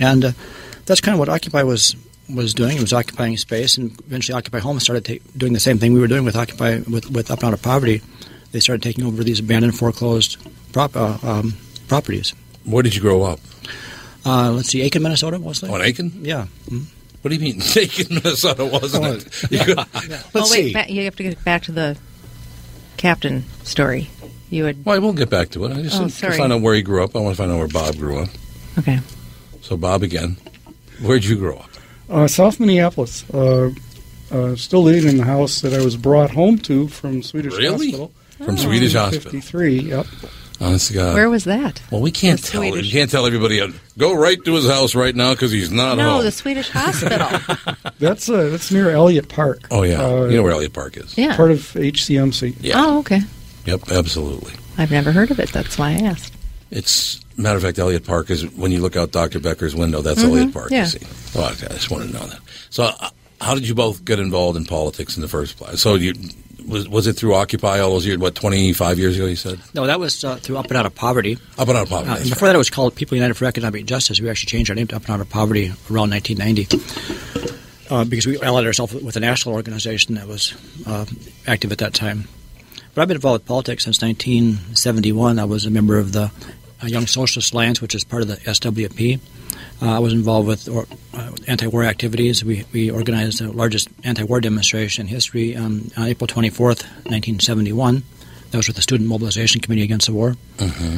and 0.00 0.24
uh, 0.26 0.32
that's 0.86 1.00
kind 1.00 1.14
of 1.14 1.18
what 1.18 1.28
Occupy 1.28 1.64
was 1.64 1.94
was 2.32 2.54
doing. 2.54 2.76
It 2.76 2.80
was 2.80 2.92
occupying 2.92 3.36
space, 3.36 3.76
and 3.78 3.90
eventually 4.06 4.36
Occupy 4.36 4.58
Home 4.60 4.80
started 4.80 5.04
ta- 5.04 5.24
doing 5.36 5.52
the 5.52 5.60
same 5.60 5.78
thing 5.78 5.92
we 5.92 6.00
were 6.00 6.06
doing 6.08 6.24
with 6.24 6.36
Occupy 6.36 6.78
with, 6.90 7.10
with 7.10 7.30
Up 7.30 7.38
and 7.40 7.48
Out 7.48 7.54
of 7.54 7.62
Poverty. 7.62 8.02
They 8.52 8.60
started 8.60 8.82
taking 8.82 9.04
over 9.04 9.22
these 9.24 9.40
abandoned, 9.40 9.76
foreclosed 9.78 10.36
prop, 10.72 10.96
uh, 10.96 11.18
um, 11.22 11.54
properties. 11.88 12.32
Where 12.64 12.82
did 12.82 12.94
you 12.94 13.00
grow 13.00 13.22
up? 13.22 13.40
Uh, 14.24 14.50
let's 14.52 14.68
see, 14.70 14.80
Aitkin, 14.88 15.02
Minnesota, 15.02 15.38
mostly. 15.38 15.70
Oh, 15.70 15.76
in 15.76 15.82
Aitkin? 15.82 16.10
Yeah. 16.24 16.46
What 17.22 17.28
do 17.30 17.34
you 17.34 17.40
mean? 17.40 17.60
Aitkin, 17.60 18.10
Minnesota, 18.10 18.64
wasn't 18.64 19.04
it? 19.26 19.52
You 19.52 19.58
could- 19.60 19.78
oh 20.34 20.48
wait, 20.50 20.72
ba- 20.74 20.86
you 20.92 21.04
have 21.04 21.16
to 21.16 21.22
get 21.22 21.44
back 21.44 21.62
to 21.64 21.72
the 21.72 21.96
captain 22.96 23.44
story. 23.62 24.08
You 24.50 24.64
would. 24.64 24.84
Well, 24.84 25.00
we'll 25.00 25.12
get 25.12 25.28
back 25.30 25.50
to 25.50 25.64
it. 25.64 25.72
I 25.76 25.82
just 25.82 25.96
Oh, 25.96 26.00
want 26.02 26.12
to 26.12 26.32
find 26.32 26.52
out 26.52 26.60
where 26.62 26.74
he 26.74 26.82
grew 26.82 27.02
up. 27.02 27.14
I 27.16 27.18
want 27.20 27.36
to 27.36 27.42
find 27.42 27.50
out 27.52 27.58
where 27.58 27.68
Bob 27.68 27.96
grew 27.96 28.20
up. 28.20 28.28
Okay. 28.78 29.00
So, 29.62 29.76
Bob, 29.76 30.02
again, 30.04 30.36
where'd 31.02 31.24
you 31.24 31.36
grow 31.36 31.56
up? 31.56 31.70
Uh, 32.08 32.26
South 32.28 32.60
Minneapolis. 32.60 33.28
Uh, 33.30 33.70
uh, 34.30 34.56
still 34.56 34.82
living 34.82 35.08
in 35.10 35.16
the 35.18 35.24
house 35.24 35.60
that 35.60 35.72
I 35.72 35.84
was 35.84 35.96
brought 35.96 36.30
home 36.30 36.58
to 36.58 36.88
from 36.88 37.22
Swedish 37.22 37.56
Really? 37.56 37.90
Hospital. 37.92 38.12
From 38.44 38.56
Swedish 38.58 38.92
Hospital. 38.94 39.30
53, 39.30 39.78
yep. 39.80 40.06
Honest 40.60 40.88
to 40.88 40.94
God. 40.94 41.14
Where 41.14 41.28
was 41.30 41.44
that? 41.44 41.82
Well, 41.90 42.00
we 42.00 42.10
can't 42.10 42.40
The 42.40 42.46
tell. 42.48 42.64
You 42.64 42.72
Swedish- 42.72 42.92
can't 42.92 43.10
tell 43.10 43.26
everybody. 43.26 43.60
Go 43.98 44.14
right 44.14 44.42
to 44.44 44.54
his 44.54 44.66
house 44.66 44.94
right 44.94 45.14
now 45.14 45.32
because 45.32 45.52
he's 45.52 45.70
not 45.70 45.96
No, 45.98 46.12
home. 46.14 46.24
the 46.24 46.32
Swedish 46.32 46.68
hospital. 46.70 47.28
That's 47.98 48.28
uh, 48.28 48.50
that's 48.50 48.70
near 48.70 48.90
Elliot 48.90 49.28
Park. 49.28 49.66
Oh 49.70 49.82
yeah, 49.82 50.02
Uh, 50.02 50.24
you 50.26 50.36
know 50.36 50.42
where 50.42 50.52
Elliot 50.52 50.72
Park 50.74 50.96
is. 50.96 51.16
Yeah. 51.16 51.34
Part 51.36 51.50
of 51.50 51.58
HCMC. 51.58 52.56
Yeah. 52.60 52.74
Oh, 52.76 52.98
okay. 53.00 53.20
Yep, 53.66 53.90
absolutely. 53.90 54.52
I've 54.78 54.90
never 54.90 55.12
heard 55.12 55.30
of 55.30 55.38
it. 55.40 55.50
That's 55.50 55.78
why 55.78 55.90
I 55.90 55.94
asked. 56.06 56.34
It's 56.70 57.20
matter 57.36 57.56
of 57.56 57.62
fact, 57.62 57.78
Elliot 57.78 58.04
Park 58.04 58.30
is 58.30 58.46
when 58.54 58.72
you 58.72 58.80
look 58.80 58.96
out 58.96 59.12
Dr. 59.12 59.38
Becker's 59.40 59.74
window. 59.74 60.02
That's 60.02 60.20
Mhm, 60.22 60.24
Elliot 60.30 60.52
Park. 60.52 60.70
yeah. 60.70 60.84
You 60.84 60.90
see. 60.90 60.98
Oh, 61.36 61.42
I 61.42 61.48
I 61.50 61.52
just 61.74 61.90
want 61.90 62.04
to 62.06 62.12
know 62.12 62.26
that. 62.26 62.38
So, 62.70 62.84
uh, 62.84 63.10
how 63.40 63.54
did 63.54 63.66
you 63.68 63.74
both 63.74 64.04
get 64.04 64.18
involved 64.18 64.56
in 64.56 64.64
politics 64.64 65.16
in 65.16 65.22
the 65.22 65.28
first 65.28 65.56
place? 65.58 65.80
So, 65.80 65.94
you 65.94 66.14
was 66.66 66.88
was 66.88 67.06
it 67.06 67.12
through 67.14 67.34
Occupy 67.34 67.78
all 67.78 67.90
those 67.90 68.06
years? 68.06 68.18
What 68.18 68.34
twenty 68.34 68.72
five 68.72 68.98
years 68.98 69.16
ago? 69.16 69.26
You 69.26 69.36
said 69.36 69.58
No, 69.74 69.86
that 69.86 70.00
was 70.00 70.24
uh, 70.24 70.36
through 70.36 70.56
Up 70.56 70.66
and 70.68 70.76
Out 70.76 70.86
of 70.86 70.94
Poverty. 70.94 71.38
Up 71.58 71.68
and 71.68 71.76
Out 71.76 71.84
of 71.84 71.88
Poverty. 71.90 72.10
Uh, 72.10 72.14
that's 72.14 72.22
and 72.22 72.30
before 72.30 72.48
that, 72.48 72.54
it 72.54 72.58
was 72.58 72.70
called 72.70 72.94
People 72.96 73.16
United 73.16 73.34
for 73.34 73.44
Economic 73.44 73.84
Justice. 73.86 74.20
We 74.20 74.28
actually 74.28 74.50
changed 74.50 74.70
our 74.70 74.74
name 74.74 74.88
to 74.88 74.96
Up 74.96 75.02
and 75.04 75.10
Out 75.12 75.20
of 75.20 75.28
Poverty 75.30 75.66
around 75.90 76.10
1990 76.10 76.66
uh, 77.90 78.04
because 78.04 78.26
we 78.26 78.40
allied 78.40 78.66
ourselves 78.66 78.94
with 78.94 79.14
a 79.16 79.20
national 79.20 79.54
organization 79.54 80.16
that 80.16 80.26
was 80.26 80.54
uh, 80.86 81.04
active 81.46 81.70
at 81.70 81.78
that 81.78 81.94
time. 81.94 82.26
But 82.94 83.02
I've 83.02 83.08
been 83.08 83.16
involved 83.16 83.42
with 83.42 83.46
politics 83.48 83.84
since 83.84 84.00
1971. 84.02 85.38
I 85.38 85.44
was 85.44 85.66
a 85.66 85.70
member 85.70 85.98
of 85.98 86.12
the 86.12 86.30
Young 86.82 87.06
Socialist 87.06 87.52
Alliance, 87.52 87.80
which 87.80 87.94
is 87.94 88.04
part 88.04 88.22
of 88.22 88.28
the 88.28 88.36
SWP. 88.36 89.20
Uh, 89.82 89.96
I 89.96 89.98
was 89.98 90.12
involved 90.12 90.48
with 90.48 90.68
or, 90.68 90.86
uh, 91.14 91.32
anti-war 91.46 91.84
activities. 91.84 92.44
We, 92.44 92.64
we 92.72 92.90
organized 92.90 93.40
the 93.40 93.52
largest 93.52 93.88
anti-war 94.04 94.40
demonstration 94.40 95.02
in 95.02 95.08
history 95.08 95.56
um, 95.56 95.90
on 95.96 96.06
April 96.06 96.26
24th, 96.26 96.82
1971. 97.04 98.02
That 98.50 98.56
was 98.56 98.68
with 98.68 98.76
the 98.76 98.82
Student 98.82 99.08
Mobilization 99.08 99.60
Committee 99.60 99.82
Against 99.82 100.06
the 100.06 100.12
War. 100.12 100.36
Mm-hmm. 100.58 100.96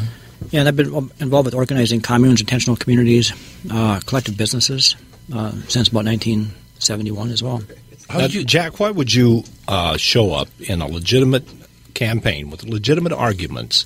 Yeah, 0.50 0.60
and 0.60 0.68
I've 0.68 0.76
been 0.76 1.10
involved 1.18 1.46
with 1.46 1.54
organizing 1.54 2.00
communes, 2.00 2.40
intentional 2.40 2.76
communities, 2.76 3.32
uh, 3.70 4.00
collective 4.06 4.36
businesses 4.36 4.96
uh, 5.32 5.52
since 5.68 5.88
about 5.88 6.04
1971 6.04 7.30
as 7.30 7.42
well. 7.42 7.62
Now, 8.10 8.26
Jack, 8.28 8.80
why 8.80 8.90
would 8.90 9.12
you 9.12 9.44
uh, 9.66 9.96
show 9.96 10.32
up 10.32 10.48
in 10.60 10.80
a 10.80 10.86
legitimate 10.86 11.46
campaign 11.94 12.48
with 12.48 12.64
legitimate 12.64 13.12
arguments 13.12 13.84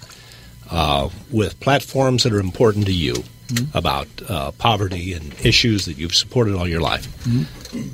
uh, 0.73 1.09
with 1.31 1.59
platforms 1.61 2.23
that 2.25 2.33
are 2.33 2.41
important 2.41 2.87
to 2.87 2.93
you 2.93 3.15
Mhm. 3.49 3.67
about 3.75 4.09
uh, 4.29 4.51
poverty 4.53 5.13
and 5.13 5.35
issues 5.45 5.85
that 5.85 5.99
you've 5.99 6.15
supported 6.15 6.55
all 6.55 6.67
your 6.67 6.81
life? 6.81 7.07
Mhm. 7.25 7.45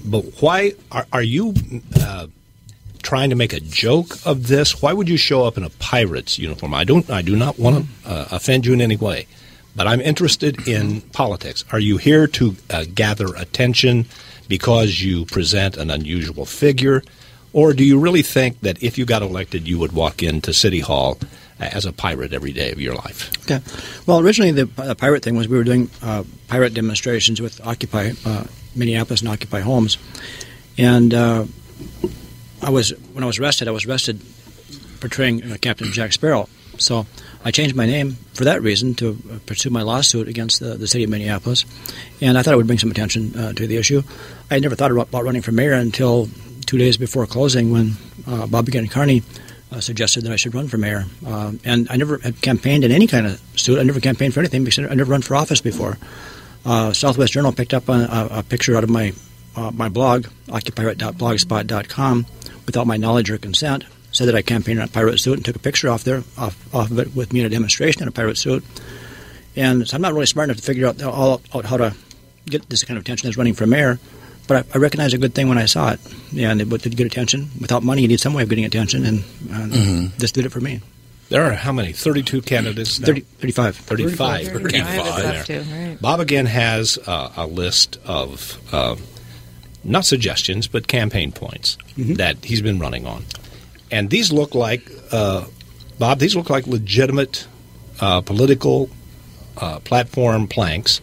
But 0.04 0.24
why 0.40 0.72
are, 0.92 1.06
are 1.12 1.22
you 1.22 1.54
uh, 2.00 2.26
trying 3.02 3.30
to 3.30 3.36
make 3.36 3.52
a 3.52 3.60
joke 3.60 4.16
of 4.24 4.46
this? 4.46 4.80
Why 4.82 4.92
would 4.92 5.08
you 5.08 5.16
show 5.16 5.44
up 5.44 5.56
in 5.58 5.64
a 5.64 5.70
pirate's 5.80 6.38
uniform? 6.38 6.74
I 6.74 6.84
don't. 6.84 7.10
I 7.10 7.22
do 7.22 7.34
not 7.36 7.58
want 7.58 7.74
to 8.04 8.10
uh, 8.10 8.26
offend 8.30 8.66
you 8.66 8.72
in 8.72 8.80
any 8.80 8.96
way, 8.96 9.26
but 9.74 9.86
I'm 9.88 10.00
interested 10.00 10.68
in 10.68 11.00
politics. 11.12 11.64
Are 11.72 11.80
you 11.80 11.96
here 11.98 12.26
to 12.38 12.54
uh, 12.70 12.84
gather 12.94 13.34
attention 13.34 14.06
because 14.48 15.02
you 15.02 15.24
present 15.24 15.76
an 15.76 15.90
unusual 15.90 16.44
figure, 16.46 17.02
or 17.52 17.72
do 17.74 17.82
you 17.84 17.98
really 17.98 18.22
think 18.22 18.60
that 18.60 18.80
if 18.82 18.96
you 18.98 19.04
got 19.04 19.22
elected, 19.22 19.66
you 19.66 19.78
would 19.78 19.92
walk 19.92 20.22
into 20.22 20.52
City 20.52 20.80
Hall 20.80 21.18
as 21.60 21.84
a 21.84 21.92
pirate 21.92 22.32
every 22.32 22.52
day 22.52 22.70
of 22.72 22.80
your 22.80 22.94
life? 22.94 23.30
Okay. 23.42 23.60
Well, 24.06 24.20
originally 24.20 24.52
the, 24.52 24.66
the 24.66 24.94
pirate 24.94 25.22
thing 25.22 25.36
was 25.36 25.48
we 25.48 25.56
were 25.56 25.64
doing 25.64 25.90
uh, 26.02 26.24
pirate 26.48 26.74
demonstrations 26.74 27.40
with 27.40 27.64
Occupy 27.66 28.12
uh, 28.24 28.44
Minneapolis 28.74 29.20
and 29.20 29.28
Occupy 29.28 29.60
Homes, 29.60 29.98
and 30.76 31.12
uh, 31.14 31.44
I 32.62 32.70
was 32.70 32.90
when 33.12 33.24
I 33.24 33.26
was 33.26 33.38
arrested, 33.38 33.68
I 33.68 33.72
was 33.72 33.86
arrested 33.86 34.20
portraying 35.00 35.52
uh, 35.52 35.56
Captain 35.60 35.90
Jack 35.92 36.12
Sparrow. 36.12 36.48
So 36.78 37.06
I 37.44 37.50
changed 37.50 37.74
my 37.74 37.86
name 37.86 38.12
for 38.34 38.44
that 38.44 38.62
reason 38.62 38.94
to 38.96 39.10
uh, 39.10 39.38
pursue 39.46 39.70
my 39.70 39.82
lawsuit 39.82 40.28
against 40.28 40.60
the, 40.60 40.76
the 40.76 40.86
city 40.86 41.04
of 41.04 41.10
Minneapolis, 41.10 41.64
and 42.20 42.38
I 42.38 42.42
thought 42.42 42.54
it 42.54 42.56
would 42.56 42.66
bring 42.68 42.78
some 42.78 42.90
attention 42.90 43.36
uh, 43.36 43.52
to 43.54 43.66
the 43.66 43.76
issue. 43.76 44.02
I 44.50 44.54
had 44.54 44.62
never 44.62 44.76
thought 44.76 44.92
about 44.92 45.24
running 45.24 45.42
for 45.42 45.50
mayor 45.52 45.72
until 45.72 46.28
two 46.66 46.78
days 46.78 46.96
before 46.96 47.26
closing 47.26 47.72
when 47.72 47.92
uh, 48.26 48.46
Bob 48.46 48.68
Again 48.68 48.86
Carney 48.86 49.22
uh, 49.70 49.80
suggested 49.80 50.24
that 50.24 50.32
I 50.32 50.36
should 50.36 50.54
run 50.54 50.68
for 50.68 50.78
mayor. 50.78 51.04
Um, 51.26 51.60
and 51.64 51.88
I 51.90 51.96
never 51.96 52.18
had 52.18 52.40
campaigned 52.40 52.84
in 52.84 52.92
any 52.92 53.06
kind 53.06 53.26
of 53.26 53.40
suit. 53.56 53.78
I 53.78 53.82
never 53.82 54.00
campaigned 54.00 54.34
for 54.34 54.40
anything 54.40 54.64
because 54.64 54.78
I 54.78 54.94
never 54.94 55.10
run 55.10 55.22
for 55.22 55.36
office 55.36 55.60
before. 55.60 55.98
Uh, 56.64 56.92
Southwest 56.92 57.32
Journal 57.32 57.52
picked 57.52 57.74
up 57.74 57.88
a, 57.88 58.28
a, 58.30 58.42
picture 58.42 58.76
out 58.76 58.84
of 58.84 58.90
my 58.90 59.12
uh, 59.56 59.70
my 59.70 59.88
blog, 59.88 60.26
occupyrate.blogspot.com, 60.50 62.26
without 62.66 62.86
my 62.86 62.96
knowledge 62.96 63.30
or 63.30 63.38
consent. 63.38 63.84
Said 64.12 64.26
that 64.26 64.34
I 64.34 64.42
campaigned 64.42 64.78
in 64.78 64.84
a 64.84 64.88
pirate 64.88 65.18
suit 65.18 65.34
and 65.34 65.44
took 65.44 65.56
a 65.56 65.60
picture 65.60 65.88
off 65.88 66.04
there, 66.04 66.22
off, 66.38 66.74
off 66.74 66.90
of 66.90 66.98
it 66.98 67.14
with 67.14 67.32
me 67.32 67.40
in 67.40 67.46
a 67.46 67.48
demonstration 67.50 68.02
in 68.02 68.08
a 68.08 68.12
pirate 68.12 68.38
suit. 68.38 68.64
And 69.54 69.86
so 69.86 69.96
I'm 69.96 70.02
not 70.02 70.14
really 70.14 70.26
smart 70.26 70.48
enough 70.48 70.58
to 70.58 70.62
figure 70.62 70.86
out 70.86 71.02
all 71.02 71.42
out 71.54 71.64
how 71.66 71.76
to 71.76 71.94
get 72.46 72.68
this 72.70 72.84
kind 72.84 72.96
of 72.96 73.02
attention 73.02 73.28
as 73.28 73.36
running 73.36 73.54
for 73.54 73.66
mayor. 73.66 73.98
But 74.48 74.66
I, 74.74 74.76
I 74.76 74.78
recognized 74.78 75.14
a 75.14 75.18
good 75.18 75.34
thing 75.34 75.48
when 75.48 75.58
I 75.58 75.66
saw 75.66 75.92
it, 75.92 76.00
Yeah, 76.32 76.50
and 76.50 76.60
it 76.60 76.68
did 76.82 76.96
get 76.96 77.06
attention. 77.06 77.50
Without 77.60 77.82
money, 77.84 78.02
you 78.02 78.08
need 78.08 78.18
some 78.20 78.34
way 78.34 78.42
of 78.42 78.48
getting 78.48 78.64
attention, 78.64 79.04
and, 79.06 79.22
and 79.52 79.72
Mhm. 79.72 80.16
this 80.16 80.32
did 80.32 80.44
it 80.46 80.50
for 80.52 80.60
me. 80.60 80.80
There 81.28 81.44
are 81.44 81.52
how 81.52 81.72
many? 81.72 81.92
32 81.92 82.40
candidates? 82.42 82.98
now? 82.98 83.06
30, 83.06 83.20
35. 83.20 83.76
35. 83.76 84.46
35 84.48 85.06
is 85.06 85.22
there. 85.22 85.40
up 85.40 85.46
to, 85.46 85.60
right. 85.60 86.00
Bob 86.00 86.20
again 86.20 86.46
has 86.46 86.98
uh, 87.06 87.30
a 87.36 87.46
list 87.46 87.98
of 88.06 88.56
uh, 88.72 88.96
not 89.84 90.06
suggestions, 90.06 90.66
but 90.66 90.88
campaign 90.88 91.30
points 91.32 91.76
Mm-hmm. 91.98 92.14
that 92.14 92.42
he's 92.44 92.62
been 92.62 92.78
running 92.78 93.06
on. 93.06 93.24
And 93.90 94.08
these 94.08 94.32
look 94.32 94.54
like, 94.54 94.90
uh, 95.12 95.44
Bob, 95.98 96.18
these 96.20 96.34
look 96.36 96.48
like 96.48 96.66
legitimate 96.66 97.46
uh, 98.00 98.20
political 98.22 98.88
uh, 99.58 99.80
platform 99.80 100.46
planks 100.48 101.00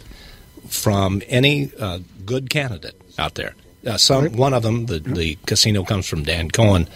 from 0.70 1.22
any 1.28 1.70
uh, 1.80 2.00
good 2.26 2.50
candidate 2.50 2.96
out 3.18 3.36
there. 3.36 3.56
Uh, 3.86 3.98
some 3.98 4.36
one 4.36 4.54
of 4.54 4.64
them, 4.64 4.88
the, 4.88 5.00
the 5.00 5.38
casino 5.46 5.84
comes 5.84 6.08
from 6.08 6.24
Dan 6.24 6.50
Cohen, 6.50 6.88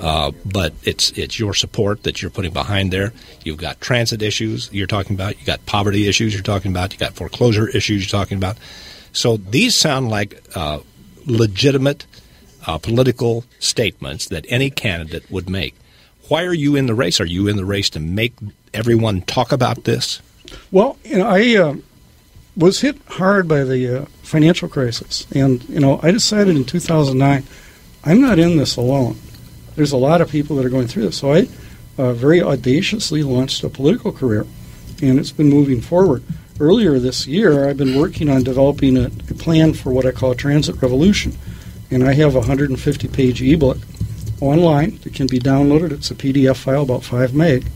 uh, 0.00 0.30
but 0.44 0.72
it's 0.84 1.10
it's 1.12 1.38
your 1.38 1.52
support 1.54 2.04
that 2.04 2.22
you're 2.22 2.30
putting 2.30 2.52
behind 2.52 2.92
there. 2.92 3.12
You've 3.44 3.56
got 3.56 3.80
transit 3.80 4.22
issues 4.22 4.72
you're 4.72 4.86
talking 4.86 5.14
about. 5.16 5.36
You've 5.36 5.46
got 5.46 5.64
poverty 5.66 6.06
issues 6.06 6.32
you're 6.32 6.42
talking 6.42 6.70
about. 6.70 6.92
You 6.92 6.98
got 6.98 7.14
foreclosure 7.14 7.68
issues 7.68 8.04
you're 8.04 8.20
talking 8.20 8.38
about. 8.38 8.56
So 9.12 9.36
these 9.36 9.74
sound 9.74 10.10
like 10.10 10.40
uh, 10.54 10.80
legitimate 11.26 12.06
uh, 12.66 12.78
political 12.78 13.44
statements 13.58 14.28
that 14.28 14.44
any 14.48 14.70
candidate 14.70 15.28
would 15.30 15.48
make. 15.48 15.74
Why 16.28 16.44
are 16.44 16.54
you 16.54 16.76
in 16.76 16.86
the 16.86 16.94
race? 16.94 17.20
Are 17.20 17.26
you 17.26 17.48
in 17.48 17.56
the 17.56 17.64
race 17.64 17.90
to 17.90 18.00
make 18.00 18.34
everyone 18.74 19.22
talk 19.22 19.50
about 19.50 19.84
this? 19.84 20.20
Well, 20.70 20.98
you 21.04 21.18
know, 21.18 21.26
I 21.26 21.56
uh, 21.56 21.76
was 22.58 22.80
hit 22.80 22.98
hard 23.06 23.46
by 23.46 23.62
the 23.62 24.02
uh, 24.02 24.04
financial 24.22 24.68
crisis, 24.68 25.26
and 25.30 25.66
you 25.68 25.78
know, 25.78 26.00
I 26.02 26.10
decided 26.10 26.56
in 26.56 26.64
2009, 26.64 27.44
I'm 28.04 28.20
not 28.20 28.38
in 28.40 28.56
this 28.56 28.76
alone. 28.76 29.16
There's 29.76 29.92
a 29.92 29.96
lot 29.96 30.20
of 30.20 30.28
people 30.28 30.56
that 30.56 30.66
are 30.66 30.70
going 30.70 30.88
through 30.88 31.04
this, 31.04 31.18
so 31.18 31.32
I 31.32 31.48
uh, 31.96 32.12
very 32.12 32.42
audaciously 32.42 33.22
launched 33.22 33.62
a 33.62 33.68
political 33.68 34.10
career, 34.10 34.44
and 35.00 35.20
it's 35.20 35.30
been 35.30 35.48
moving 35.48 35.80
forward. 35.80 36.24
Earlier 36.58 36.98
this 36.98 37.28
year, 37.28 37.68
I've 37.68 37.76
been 37.76 37.96
working 37.96 38.28
on 38.28 38.42
developing 38.42 38.96
a, 38.96 39.06
a 39.06 39.34
plan 39.34 39.72
for 39.72 39.92
what 39.92 40.04
I 40.04 40.10
call 40.10 40.32
a 40.32 40.36
transit 40.36 40.82
revolution, 40.82 41.38
and 41.92 42.02
I 42.02 42.14
have 42.14 42.34
a 42.34 42.40
150-page 42.40 43.40
ebook 43.40 43.78
online 44.40 44.98
that 45.04 45.14
can 45.14 45.28
be 45.28 45.38
downloaded. 45.38 45.92
It's 45.92 46.10
a 46.10 46.16
PDF 46.16 46.56
file, 46.56 46.82
about 46.82 47.04
five 47.04 47.34
meg 47.34 47.66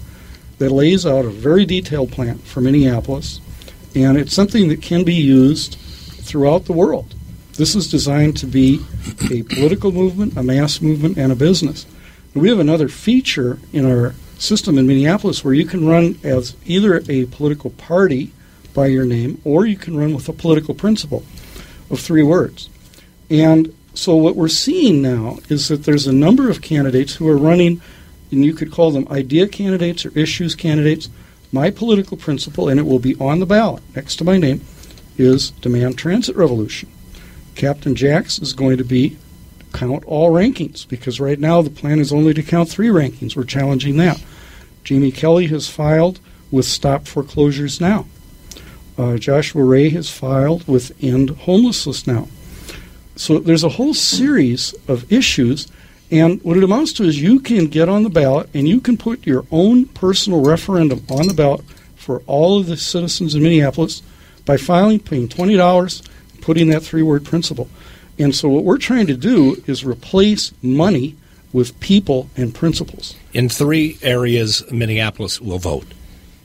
that 0.58 0.70
lays 0.70 1.06
out 1.06 1.24
a 1.24 1.30
very 1.30 1.64
detailed 1.64 2.10
plan 2.10 2.38
for 2.38 2.60
Minneapolis, 2.60 3.40
and 3.94 4.16
it's 4.16 4.34
something 4.34 4.68
that 4.68 4.82
can 4.82 5.04
be 5.04 5.14
used 5.14 5.74
throughout 5.74 6.64
the 6.64 6.72
world. 6.72 7.14
This 7.56 7.74
is 7.74 7.90
designed 7.90 8.36
to 8.38 8.46
be 8.46 8.80
a 9.30 9.42
political 9.42 9.92
movement, 9.92 10.36
a 10.36 10.42
mass 10.42 10.80
movement, 10.80 11.18
and 11.18 11.30
a 11.30 11.36
business. 11.36 11.86
And 12.32 12.42
we 12.42 12.48
have 12.48 12.58
another 12.58 12.88
feature 12.88 13.58
in 13.72 13.84
our 13.84 14.14
system 14.38 14.78
in 14.78 14.86
Minneapolis 14.86 15.44
where 15.44 15.54
you 15.54 15.66
can 15.66 15.86
run 15.86 16.18
as 16.22 16.56
either 16.64 17.02
a 17.08 17.26
political 17.26 17.70
party 17.70 18.32
by 18.74 18.86
your 18.86 19.04
name 19.04 19.40
or 19.44 19.66
you 19.66 19.76
can 19.76 19.96
run 19.96 20.14
with 20.14 20.28
a 20.28 20.32
political 20.32 20.74
principle 20.74 21.24
of 21.90 22.00
three 22.00 22.22
words. 22.22 22.70
And 23.28 23.74
so 23.94 24.16
what 24.16 24.36
we're 24.36 24.48
seeing 24.48 25.02
now 25.02 25.38
is 25.48 25.68
that 25.68 25.84
there's 25.84 26.06
a 26.06 26.12
number 26.12 26.50
of 26.50 26.62
candidates 26.62 27.14
who 27.14 27.28
are 27.28 27.36
running, 27.36 27.82
and 28.30 28.44
you 28.44 28.54
could 28.54 28.72
call 28.72 28.90
them 28.90 29.06
idea 29.10 29.46
candidates 29.46 30.06
or 30.06 30.18
issues 30.18 30.54
candidates. 30.54 31.10
My 31.52 31.70
political 31.70 32.16
principle, 32.16 32.68
and 32.68 32.80
it 32.80 32.86
will 32.86 32.98
be 32.98 33.14
on 33.16 33.38
the 33.38 33.46
ballot 33.46 33.82
next 33.94 34.16
to 34.16 34.24
my 34.24 34.38
name, 34.38 34.62
is 35.18 35.50
demand 35.50 35.98
transit 35.98 36.34
revolution. 36.34 36.88
Captain 37.54 37.94
Jacks 37.94 38.38
is 38.38 38.54
going 38.54 38.78
to 38.78 38.84
be 38.84 39.18
count 39.74 40.04
all 40.04 40.30
rankings 40.30 40.86
because 40.88 41.20
right 41.20 41.38
now 41.38 41.62
the 41.62 41.70
plan 41.70 41.98
is 41.98 42.12
only 42.12 42.32
to 42.34 42.42
count 42.42 42.70
three 42.70 42.88
rankings. 42.88 43.36
We're 43.36 43.44
challenging 43.44 43.98
that. 43.98 44.22
Jamie 44.84 45.12
Kelly 45.12 45.46
has 45.48 45.68
filed 45.68 46.20
with 46.50 46.64
Stop 46.64 47.06
Foreclosures 47.06 47.80
Now. 47.80 48.06
Uh, 48.98 49.16
Joshua 49.16 49.62
Ray 49.62 49.90
has 49.90 50.10
filed 50.10 50.66
with 50.66 50.92
End 51.02 51.30
Homelessness 51.30 52.06
Now. 52.06 52.28
So 53.16 53.38
there's 53.38 53.64
a 53.64 53.70
whole 53.70 53.94
series 53.94 54.74
of 54.88 55.10
issues, 55.12 55.68
and 56.12 56.40
what 56.44 56.56
it 56.56 56.62
amounts 56.62 56.92
to 56.94 57.04
is 57.04 57.20
you 57.20 57.40
can 57.40 57.66
get 57.66 57.88
on 57.88 58.04
the 58.04 58.10
ballot 58.10 58.48
and 58.54 58.68
you 58.68 58.80
can 58.80 58.96
put 58.96 59.26
your 59.26 59.44
own 59.50 59.86
personal 59.86 60.44
referendum 60.44 61.04
on 61.10 61.26
the 61.26 61.34
ballot 61.34 61.62
for 61.96 62.22
all 62.26 62.60
of 62.60 62.66
the 62.66 62.76
citizens 62.76 63.34
in 63.34 63.42
Minneapolis 63.42 64.02
by 64.44 64.56
filing, 64.56 65.00
paying 65.00 65.28
twenty 65.28 65.56
dollars, 65.56 66.02
putting 66.40 66.68
that 66.68 66.82
three-word 66.82 67.24
principle. 67.24 67.68
And 68.18 68.34
so 68.34 68.48
what 68.48 68.64
we're 68.64 68.78
trying 68.78 69.06
to 69.06 69.16
do 69.16 69.62
is 69.66 69.84
replace 69.84 70.52
money 70.62 71.16
with 71.52 71.78
people 71.80 72.28
and 72.36 72.54
principles. 72.54 73.16
In 73.32 73.48
three 73.48 73.98
areas, 74.02 74.62
Minneapolis 74.70 75.40
will 75.40 75.58
vote. 75.58 75.86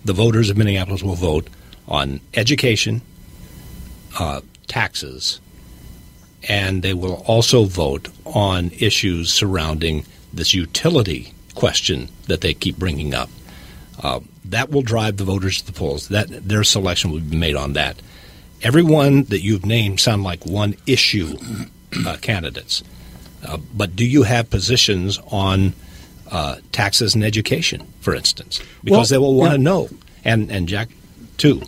The 0.05 0.13
voters 0.13 0.49
of 0.49 0.57
Minneapolis 0.57 1.03
will 1.03 1.15
vote 1.15 1.49
on 1.87 2.21
education, 2.33 3.01
uh, 4.17 4.41
taxes, 4.67 5.41
and 6.47 6.81
they 6.81 6.93
will 6.93 7.23
also 7.27 7.65
vote 7.65 8.09
on 8.25 8.71
issues 8.79 9.31
surrounding 9.31 10.05
this 10.33 10.53
utility 10.53 11.33
question 11.55 12.09
that 12.27 12.41
they 12.41 12.53
keep 12.53 12.77
bringing 12.77 13.13
up. 13.13 13.29
Uh, 14.01 14.19
that 14.45 14.69
will 14.69 14.81
drive 14.83 15.17
the 15.17 15.23
voters 15.23 15.59
to 15.61 15.65
the 15.65 15.73
polls. 15.77 16.07
That 16.09 16.27
their 16.29 16.63
selection 16.63 17.11
will 17.11 17.19
be 17.19 17.35
made 17.35 17.55
on 17.55 17.73
that. 17.73 18.01
Everyone 18.61 19.23
that 19.23 19.41
you've 19.41 19.65
named 19.65 19.99
sound 19.99 20.23
like 20.23 20.45
one 20.45 20.75
issue 20.85 21.37
uh, 22.05 22.17
candidates, 22.21 22.83
uh, 23.45 23.57
but 23.75 23.95
do 23.95 24.05
you 24.05 24.23
have 24.23 24.49
positions 24.49 25.19
on 25.31 25.73
uh, 26.31 26.57
taxes 26.71 27.15
and 27.15 27.23
education, 27.23 27.91
for 28.01 28.15
instance? 28.15 28.61
Because 28.83 29.11
Well, 29.11 29.19
they 29.19 29.25
will 29.25 29.35
want 29.35 29.51
to 29.53 29.59
yeah. 29.59 29.63
know, 29.63 29.89
and 30.23 30.51
and 30.51 30.67
Jack 30.67 30.89
too. 31.37 31.63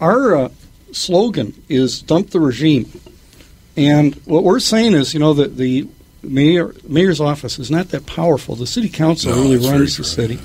Our 0.00 0.36
uh, 0.36 0.48
slogan 0.92 1.54
is 1.68 2.02
"Dump 2.02 2.30
the 2.30 2.40
regime," 2.40 2.90
and 3.76 4.14
what 4.24 4.44
we're 4.44 4.60
saying 4.60 4.94
is, 4.94 5.14
you 5.14 5.20
know, 5.20 5.34
that 5.34 5.56
the 5.56 5.88
mayor 6.22 6.74
mayor's 6.86 7.20
office 7.20 7.58
is 7.58 7.70
not 7.70 7.88
that 7.88 8.06
powerful. 8.06 8.54
The 8.54 8.66
city 8.66 8.88
council 8.88 9.34
No, 9.34 9.42
really 9.42 9.68
runs 9.68 9.96
the 9.96 10.04
city, 10.04 10.38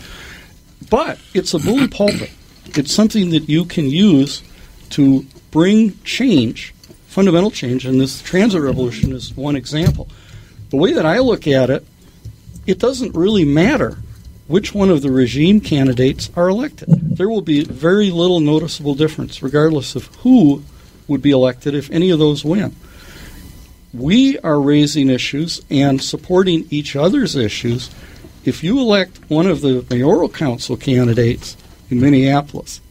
but 0.89 1.19
it's 1.33 1.53
a 1.53 1.59
bully 1.59 1.87
pulpit. 1.87 2.31
It's 2.65 2.93
something 2.93 3.29
that 3.31 3.49
you 3.49 3.65
can 3.65 3.89
use 3.89 4.43
to 4.91 5.25
bring 5.51 5.97
change, 6.03 6.73
fundamental 7.07 7.51
change, 7.51 7.85
and 7.85 7.99
this 7.99 8.21
transit 8.21 8.61
revolution 8.61 9.11
is 9.11 9.35
one 9.35 9.55
example. 9.55 10.07
The 10.69 10.77
way 10.77 10.93
that 10.93 11.05
I 11.05 11.19
look 11.19 11.47
at 11.47 11.69
it, 11.69 11.85
it 12.65 12.79
doesn't 12.79 13.15
really 13.15 13.45
matter 13.45 13.97
which 14.47 14.73
one 14.73 14.89
of 14.89 15.01
the 15.01 15.11
regime 15.11 15.59
candidates 15.59 16.29
are 16.35 16.47
elected. 16.47 16.89
There 17.17 17.29
will 17.29 17.41
be 17.41 17.63
very 17.63 18.11
little 18.11 18.39
noticeable 18.39 18.95
difference, 18.95 19.43
regardless 19.43 19.95
of 19.95 20.07
who 20.17 20.63
would 21.07 21.21
be 21.21 21.31
elected 21.31 21.73
if 21.73 21.89
any 21.91 22.09
of 22.09 22.19
those 22.19 22.45
win. 22.45 22.75
We 23.93 24.37
are 24.39 24.59
raising 24.59 25.09
issues 25.09 25.61
and 25.69 26.01
supporting 26.01 26.67
each 26.69 26.95
other's 26.95 27.35
issues. 27.35 27.89
If 28.43 28.63
you 28.63 28.79
elect 28.79 29.19
one 29.29 29.47
of 29.47 29.61
the 29.61 29.85
mayoral 29.89 30.29
council 30.29 30.75
candidates 30.77 31.55
in 31.89 32.01
Minneapolis, 32.01 32.81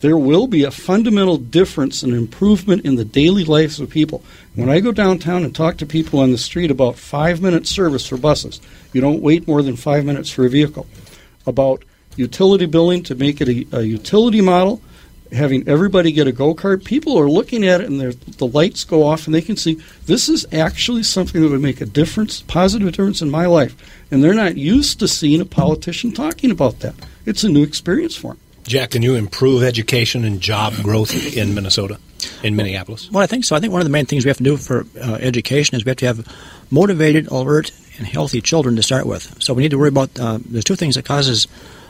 there 0.00 0.16
will 0.16 0.48
be 0.48 0.64
a 0.64 0.72
fundamental 0.72 1.36
difference 1.36 2.02
and 2.02 2.12
improvement 2.12 2.84
in 2.84 2.96
the 2.96 3.04
daily 3.04 3.44
lives 3.44 3.78
of 3.78 3.88
people. 3.88 4.24
When 4.56 4.68
I 4.68 4.80
go 4.80 4.90
downtown 4.90 5.44
and 5.44 5.54
talk 5.54 5.76
to 5.76 5.86
people 5.86 6.18
on 6.18 6.32
the 6.32 6.38
street 6.38 6.72
about 6.72 6.96
five 6.96 7.40
minute 7.40 7.68
service 7.68 8.06
for 8.06 8.16
buses, 8.16 8.60
you 8.92 9.00
don't 9.00 9.22
wait 9.22 9.46
more 9.46 9.62
than 9.62 9.76
five 9.76 10.04
minutes 10.04 10.28
for 10.28 10.44
a 10.44 10.50
vehicle, 10.50 10.88
about 11.46 11.84
utility 12.16 12.66
billing 12.66 13.04
to 13.04 13.14
make 13.14 13.40
it 13.40 13.48
a, 13.48 13.78
a 13.78 13.82
utility 13.82 14.40
model, 14.40 14.82
having 15.32 15.66
everybody 15.68 16.12
get 16.12 16.26
a 16.26 16.32
go 16.32 16.54
kart, 16.54 16.84
people 16.84 17.18
are 17.18 17.28
looking 17.28 17.66
at 17.66 17.80
it 17.80 17.88
and 17.88 18.00
the 18.00 18.46
lights 18.46 18.84
go 18.84 19.04
off 19.04 19.26
and 19.26 19.34
they 19.34 19.40
can 19.40 19.56
see 19.56 19.80
this 20.06 20.28
is 20.28 20.46
actually 20.52 21.02
something 21.02 21.40
that 21.40 21.48
would 21.48 21.60
make 21.60 21.80
a 21.80 21.86
difference, 21.86 22.42
positive 22.42 22.88
difference 22.92 23.22
in 23.22 23.30
my 23.30 23.46
life. 23.46 23.74
And 24.10 24.22
they're 24.22 24.34
not 24.34 24.56
used 24.56 25.00
to 25.00 25.08
seeing 25.08 25.40
a 25.40 25.46
politician 25.46 26.12
talking 26.12 26.50
about 26.50 26.80
that. 26.80 26.94
It's 27.24 27.44
a 27.44 27.48
new 27.48 27.62
experience 27.62 28.16
for 28.16 28.34
them. 28.34 28.38
Jack, 28.64 28.90
can 28.90 29.02
you 29.02 29.14
improve 29.14 29.62
education 29.62 30.24
and 30.24 30.40
job 30.40 30.74
growth 30.82 31.36
in 31.36 31.54
Minnesota, 31.54 31.98
in 32.44 32.54
Minneapolis? 32.54 33.10
Well, 33.10 33.22
I 33.22 33.26
think 33.26 33.44
so. 33.44 33.56
I 33.56 33.60
think 33.60 33.72
one 33.72 33.80
of 33.80 33.86
the 33.86 33.92
main 33.92 34.06
things 34.06 34.24
we 34.24 34.28
have 34.28 34.36
to 34.36 34.44
do 34.44 34.56
for 34.56 34.86
uh, 35.00 35.14
education 35.14 35.76
is 35.76 35.84
we 35.84 35.90
have 35.90 35.96
to 35.98 36.06
have 36.06 36.36
motivated, 36.70 37.26
alert, 37.26 37.72
and 37.98 38.06
healthy 38.06 38.40
children 38.40 38.76
to 38.76 38.82
start 38.82 39.04
with. 39.06 39.42
So 39.42 39.52
we 39.52 39.64
need 39.64 39.72
to 39.72 39.78
worry 39.78 39.88
about. 39.88 40.18
Uh, 40.18 40.38
there's 40.44 40.64
two 40.64 40.76
things 40.76 40.94
that 40.94 41.04
causes 41.04 41.48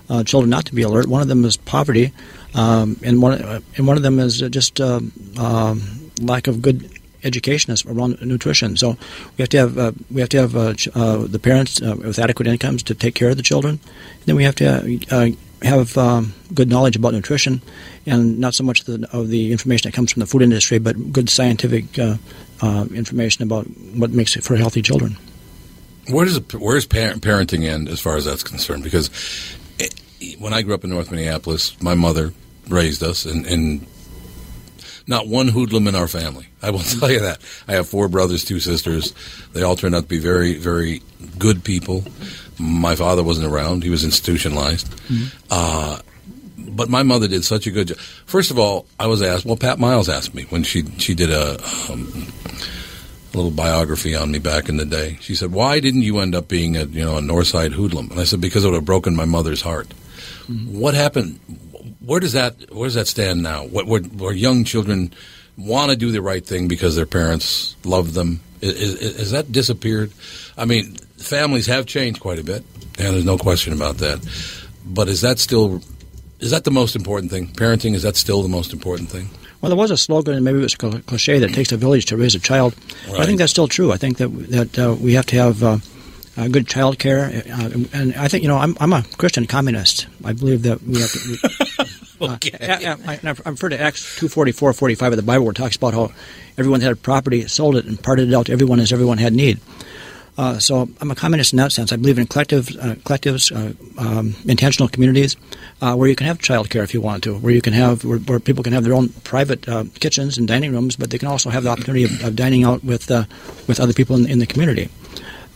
uh, 0.09 0.25
children 0.25 0.49
not 0.51 0.65
to 0.67 0.75
be 0.75 0.83
alert. 0.83 1.07
One 1.07 1.21
of 1.21 1.29
them 1.29 1.45
is 1.45 1.57
poverty, 1.57 2.13
um, 2.55 2.97
and 3.03 3.23
one 3.23 3.41
uh, 3.43 3.61
and 3.77 3.87
one 3.87 3.97
of 3.97 4.03
them 4.03 4.19
is 4.19 4.43
uh, 4.43 4.49
just 4.49 4.81
um, 4.81 5.13
um, 5.39 6.11
lack 6.21 6.47
of 6.47 6.63
good 6.63 6.91
education 7.25 7.75
around 7.87 8.21
nutrition. 8.21 8.77
So 8.77 8.97
we 9.37 9.43
have 9.43 9.49
to 9.51 9.59
have 9.59 9.79
uh, 9.79 9.93
we 10.11 10.21
have 10.21 10.31
to 10.31 10.39
have 10.39 10.57
uh, 10.57 10.75
uh, 10.95 11.27
the 11.27 11.39
parents 11.39 11.81
uh, 11.81 11.97
with 11.97 12.19
adequate 12.19 12.49
incomes 12.49 12.83
to 12.85 12.95
take 12.95 13.15
care 13.15 13.31
of 13.31 13.37
the 13.37 13.43
children. 13.43 13.81
then 14.27 14.37
we 14.37 14.45
have 14.45 14.55
to 14.57 15.01
uh, 15.11 15.29
have 15.65 15.97
um, 15.97 16.35
good 16.55 16.69
knowledge 16.69 16.97
about 16.97 17.15
nutrition, 17.15 17.63
and 18.07 18.39
not 18.39 18.55
so 18.55 18.65
much 18.65 18.85
the, 18.85 19.09
of 19.13 19.29
the 19.29 19.53
information 19.53 19.89
that 19.89 19.95
comes 19.95 20.13
from 20.13 20.21
the 20.21 20.27
food 20.27 20.43
industry, 20.43 20.79
but 20.79 21.13
good 21.13 21.31
scientific 21.31 21.99
uh, 21.99 22.17
uh, 22.61 22.87
information 22.95 23.43
about 23.43 23.65
what 23.95 24.11
makes 24.11 24.37
it 24.37 24.45
for 24.45 24.57
healthy 24.57 24.83
children. 24.83 25.17
Where 26.09 26.25
does 26.25 26.41
where's 26.53 26.85
parent, 26.85 27.23
parenting 27.23 27.65
end 27.65 27.89
as 27.89 28.01
far 28.01 28.17
as 28.17 28.25
that's 28.25 28.43
concerned? 28.43 28.83
Because 28.83 29.09
when 30.39 30.53
I 30.53 30.63
grew 30.63 30.75
up 30.75 30.85
in 30.85 30.91
North 30.91 31.11
Minneapolis, 31.11 31.81
my 31.83 31.95
mother 31.95 32.33
raised 32.69 33.03
us, 33.03 33.25
and, 33.25 33.47
and 33.47 33.87
not 35.07 35.27
one 35.27 35.49
hoodlum 35.49 35.87
in 35.89 35.95
our 35.95 36.09
family. 36.09 36.49
I 36.63 36.71
will 36.71 36.79
tell 36.99 37.11
you 37.11 37.21
that. 37.21 37.41
I 37.69 37.73
have 37.73 37.89
four 37.89 38.09
brothers, 38.09 38.45
two 38.45 38.61
sisters. 38.61 39.15
They 39.53 39.63
all 39.63 39.77
turned 39.77 39.95
out 39.95 40.03
to 40.03 40.09
be 40.09 40.19
very, 40.19 40.55
very 40.55 41.03
good 41.39 41.65
people. 41.65 42.05
My 42.59 42.95
father 42.95 43.23
wasn't 43.23 43.53
around; 43.53 43.83
he 43.83 43.91
was 43.91 44.05
institutionalized. 44.05 44.93
Uh, 45.51 45.99
but 46.59 46.89
my 46.89 47.03
mother 47.03 47.29
did 47.29 47.45
such 47.45 47.67
a 47.67 47.71
good 47.71 47.89
job. 47.89 47.99
First 48.27 48.51
of 48.51 48.59
all, 48.59 48.87
I 48.99 49.07
was 49.07 49.23
asked. 49.23 49.45
Well, 49.45 49.57
Pat 49.57 49.79
Miles 49.79 50.09
asked 50.09 50.35
me 50.35 50.45
when 50.45 50.63
she 50.63 50.85
she 50.99 51.15
did 51.15 51.31
a. 51.31 51.63
Um, 51.91 52.33
a 53.33 53.37
little 53.39 53.51
biography 53.51 54.15
on 54.15 54.31
me 54.31 54.39
back 54.39 54.69
in 54.69 54.77
the 54.77 54.85
day. 54.85 55.17
She 55.23 55.35
said, 55.35 55.53
"Why 55.53 55.81
didn't 55.81 56.03
you 56.03 56.19
end 56.19 56.35
up 56.35 56.49
being 56.49 56.77
a 56.77 56.85
you 56.85 57.03
know 57.03 57.17
a 57.17 57.23
Northside 57.23 57.73
hoodlum?" 57.73 58.11
And 58.11 58.21
I 58.21 58.25
said, 58.25 58.43
"Because 58.43 58.63
it 58.63 58.69
would 58.69 58.75
have 58.75 58.85
broken 58.85 59.17
my 59.17 59.25
mother's 59.25 59.63
heart." 59.63 59.95
What 60.53 60.95
happened? 60.95 61.39
Where 62.01 62.21
does 62.21 62.33
that 62.33 62.73
where 62.73 62.87
does 62.87 62.95
that 62.95 63.09
stand 63.09 63.43
now? 63.43 63.65
What 63.65 63.87
where, 63.87 64.01
where 64.01 64.33
young 64.33 64.65
children 64.65 65.13
want 65.57 65.91
to 65.91 65.97
do 65.97 66.11
the 66.11 66.23
right 66.23 66.45
thing 66.45 66.69
because 66.69 66.97
their 66.97 67.07
parents 67.07 67.77
love 67.85 68.15
them? 68.15 68.41
Is, 68.61 68.95
is, 69.01 69.17
has 69.19 69.31
that 69.33 69.53
disappeared? 69.53 70.13
I 70.57 70.65
mean, 70.65 70.97
families 71.19 71.67
have 71.67 71.87
changed 71.87 72.21
quite 72.21 72.39
a 72.39 72.45
bit, 72.45 72.65
and 72.99 73.15
there's 73.15 73.25
no 73.25 73.39
question 73.39 73.73
about 73.73 73.99
that. 73.99 74.27
But 74.85 75.09
is 75.09 75.21
that 75.21 75.39
still 75.39 75.83
is 76.41 76.51
that 76.51 76.65
the 76.65 76.71
most 76.71 76.97
important 76.97 77.31
thing? 77.31 77.47
Parenting 77.47 77.95
is 77.95 78.03
that 78.03 78.17
still 78.17 78.43
the 78.43 78.49
most 78.49 78.73
important 78.73 79.09
thing? 79.09 79.31
Well, 79.61 79.71
there 79.71 79.77
was 79.77 79.93
a 79.93 79.97
slogan, 79.97 80.35
and 80.35 80.45
maybe 80.45 80.59
it 80.59 80.63
was 80.63 80.75
a 80.75 81.03
cliche, 81.03 81.39
that 81.39 81.51
it 81.51 81.55
takes 81.55 81.71
a 81.71 81.77
village 81.77 82.07
to 82.07 82.17
raise 82.17 82.35
a 82.35 82.41
child. 82.41 82.75
But 83.09 83.21
I 83.21 83.27
think 83.27 83.39
that's 83.39 83.53
still 83.53 83.69
true. 83.69 83.93
I 83.93 83.97
think 83.97 84.19
that 84.19 84.29
that 84.51 84.79
uh, 84.79 84.95
we 85.01 85.15
have 85.15 85.27
to 85.27 85.37
have 85.37 85.63
uh, 85.63 85.79
uh, 86.37 86.49
good 86.49 86.67
child 86.67 86.99
care, 86.99 87.25
uh, 87.27 87.71
and 87.93 88.15
I 88.15 88.29
think 88.29 88.43
you 88.43 88.49
know 88.49 88.59
I'm, 88.59 88.77
I'm 88.81 88.93
a 88.93 89.03
Christian 89.19 89.47
communist. 89.47 90.07
I 90.25 90.33
believe 90.33 90.63
that 90.63 90.83
we 90.83 91.01
have 91.01 91.13
to. 91.13 91.99
We, 92.21 92.29
okay. 92.35 92.57
I, 93.07 93.19
I 93.25 93.51
refer 93.51 93.69
to 93.69 93.81
Acts 93.81 94.17
two 94.17 94.29
forty 94.29 94.53
four 94.53 94.73
forty 94.73 94.95
five 94.95 95.13
of 95.13 95.17
the 95.17 95.23
Bible, 95.23 95.45
where 95.45 95.53
it 95.53 95.57
talks 95.57 95.77
about 95.77 95.95
how 95.95 96.13
everyone 96.57 96.81
that 96.81 96.87
had 96.87 97.03
property 97.03 97.47
sold 97.49 97.77
it 97.77 97.85
and 97.85 98.03
parted 98.03 98.29
it 98.29 98.35
out 98.35 98.47
to 98.47 98.53
everyone 98.53 98.81
as 98.81 98.93
everyone 98.93 99.19
had 99.19 99.33
need. 99.33 99.61
Uh, 100.39 100.59
so 100.59 100.89
I'm 101.01 101.11
a 101.11 101.15
communist 101.15 101.53
in 101.53 101.59
that 101.59 101.73
sense. 101.73 101.93
I 101.93 101.97
believe 101.97 102.19
in 102.19 102.27
collective, 102.27 102.71
uh, 102.71 102.95
collectives, 103.05 103.53
uh, 103.53 103.75
um, 104.01 104.35
intentional 104.47 104.89
communities, 104.89 105.37
uh, 105.83 105.95
where 105.95 106.09
you 106.09 106.17
can 106.17 106.27
have 106.27 106.39
childcare 106.39 106.83
if 106.83 106.95
you 106.95 107.03
want 107.03 107.23
to, 107.25 107.37
where 107.37 107.53
you 107.53 107.61
can 107.61 107.75
have 107.75 108.05
where, 108.05 108.19
where 108.19 108.41
people 108.41 108.65
can 108.65 108.73
have 108.73 108.85
their 108.85 108.95
own 108.95 109.11
private 109.25 109.69
uh, 109.69 109.85
kitchens 110.01 110.39
and 110.39 110.49
dining 110.49 110.73
rooms, 110.73 110.97
but 110.97 111.11
they 111.11 111.19
can 111.19 111.29
also 111.29 111.51
have 111.51 111.65
the 111.65 111.69
opportunity 111.69 112.05
of, 112.05 112.25
of 112.25 112.37
dining 112.37 112.65
out 112.65 112.83
with 112.83 113.11
uh, 113.11 113.25
with 113.69 113.79
other 113.79 113.93
people 113.93 114.17
in, 114.17 114.27
in 114.27 114.39
the 114.39 114.47
community. 114.47 114.89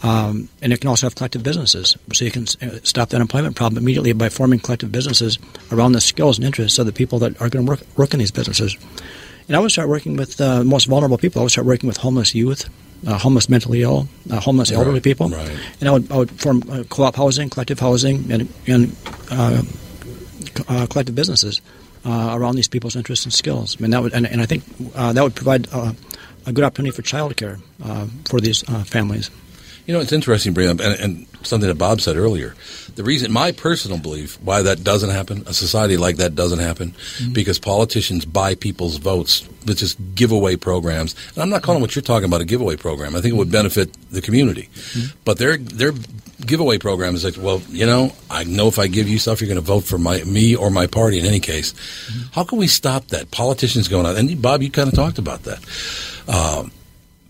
Um, 0.06 0.48
and 0.62 0.72
it 0.72 0.80
can 0.80 0.88
also 0.88 1.06
have 1.06 1.14
collective 1.14 1.42
businesses, 1.42 1.96
so 2.12 2.24
you 2.24 2.30
can 2.30 2.44
uh, 2.62 2.78
stop 2.82 3.08
the 3.08 3.16
unemployment 3.16 3.56
problem 3.56 3.82
immediately 3.82 4.12
by 4.12 4.28
forming 4.28 4.60
collective 4.60 4.92
businesses 4.92 5.38
around 5.72 5.92
the 5.92 6.00
skills 6.00 6.38
and 6.38 6.44
interests 6.46 6.78
of 6.78 6.86
the 6.86 6.92
people 6.92 7.18
that 7.20 7.40
are 7.40 7.48
going 7.48 7.66
to 7.66 7.70
work 7.70 7.80
work 7.96 8.12
in 8.14 8.20
these 8.20 8.30
businesses. 8.30 8.76
And 9.48 9.56
I 9.56 9.60
would 9.60 9.70
start 9.72 9.88
working 9.88 10.16
with 10.16 10.40
uh, 10.40 10.58
the 10.58 10.64
most 10.64 10.86
vulnerable 10.86 11.18
people. 11.18 11.40
I 11.40 11.44
would 11.44 11.52
start 11.52 11.66
working 11.66 11.88
with 11.88 11.96
homeless 11.96 12.34
youth, 12.34 12.68
uh, 13.06 13.18
homeless 13.18 13.48
mentally 13.48 13.82
ill, 13.82 14.08
uh, 14.30 14.40
homeless 14.40 14.70
elderly 14.72 14.94
Right, 14.94 15.02
people. 15.02 15.28
right. 15.28 15.58
And 15.80 15.88
I 15.88 15.92
would, 15.92 16.12
I 16.12 16.16
would 16.16 16.30
form 16.30 16.62
uh, 16.70 16.84
co-op 16.88 17.16
housing, 17.16 17.50
collective 17.50 17.80
housing, 17.80 18.30
and, 18.30 18.48
and 18.66 18.96
uh, 19.30 19.62
uh, 20.68 20.86
collective 20.86 21.14
businesses 21.14 21.60
uh, 22.04 22.30
around 22.32 22.56
these 22.56 22.68
people's 22.68 22.96
interests 22.96 23.24
and 23.24 23.32
skills. 23.32 23.80
And 23.80 23.92
that 23.92 24.02
would, 24.02 24.12
and, 24.12 24.26
and 24.26 24.40
I 24.40 24.46
think 24.46 24.64
uh, 24.94 25.12
that 25.12 25.22
would 25.22 25.34
provide 25.34 25.68
uh, 25.72 25.92
a 26.46 26.52
good 26.52 26.64
opportunity 26.64 26.94
for 26.94 27.02
childcare 27.02 27.60
uh, 27.84 28.06
for 28.28 28.40
these 28.40 28.62
uh, 28.68 28.84
families. 28.84 29.30
You 29.86 29.94
know, 29.94 30.00
it's 30.00 30.12
interesting, 30.12 30.52
bring 30.52 30.68
up, 30.68 30.80
and, 30.80 31.00
and 31.00 31.26
something 31.42 31.68
that 31.68 31.78
Bob 31.78 32.00
said 32.00 32.16
earlier. 32.16 32.54
The 32.96 33.04
reason, 33.04 33.32
my 33.32 33.52
personal 33.52 33.98
belief, 33.98 34.40
why 34.42 34.62
that 34.62 34.82
doesn't 34.82 35.10
happen, 35.10 35.44
a 35.46 35.54
society 35.54 35.96
like 35.96 36.16
that 36.16 36.34
doesn't 36.34 36.58
happen, 36.58 36.90
mm-hmm. 36.90 37.32
because 37.32 37.58
politicians 37.58 38.24
buy 38.24 38.54
people's 38.54 38.96
votes 38.96 39.46
with 39.64 39.78
just 39.78 39.98
giveaway 40.14 40.56
programs. 40.56 41.14
And 41.34 41.42
I'm 41.42 41.50
not 41.50 41.62
calling 41.62 41.80
what 41.80 41.94
you're 41.94 42.02
talking 42.02 42.24
about 42.24 42.40
a 42.40 42.44
giveaway 42.44 42.76
program. 42.76 43.14
I 43.14 43.20
think 43.20 43.34
it 43.34 43.36
would 43.36 43.48
mm-hmm. 43.48 43.52
benefit 43.52 43.96
the 44.10 44.20
community. 44.20 44.68
Mm-hmm. 44.72 45.18
But 45.24 45.38
their 45.38 45.56
their 45.56 45.92
giveaway 46.44 46.78
program 46.78 47.14
is 47.14 47.24
like, 47.24 47.36
well, 47.38 47.62
you 47.68 47.86
know, 47.86 48.12
I 48.30 48.44
know 48.44 48.68
if 48.68 48.78
I 48.78 48.88
give 48.88 49.08
you 49.08 49.18
stuff, 49.18 49.40
you're 49.40 49.48
going 49.48 49.56
to 49.56 49.60
vote 49.60 49.84
for 49.84 49.98
my 49.98 50.22
me 50.24 50.56
or 50.56 50.70
my 50.70 50.86
party 50.86 51.18
in 51.18 51.26
any 51.26 51.40
case. 51.40 51.74
How 52.32 52.44
can 52.44 52.58
we 52.58 52.66
stop 52.66 53.08
that? 53.08 53.30
Politicians 53.30 53.88
going 53.88 54.06
out, 54.06 54.16
and 54.16 54.40
Bob, 54.40 54.62
you 54.62 54.70
kind 54.70 54.88
of 54.88 54.94
talked 54.94 55.18
about 55.18 55.44
that. 55.44 55.60
Um, 56.28 56.72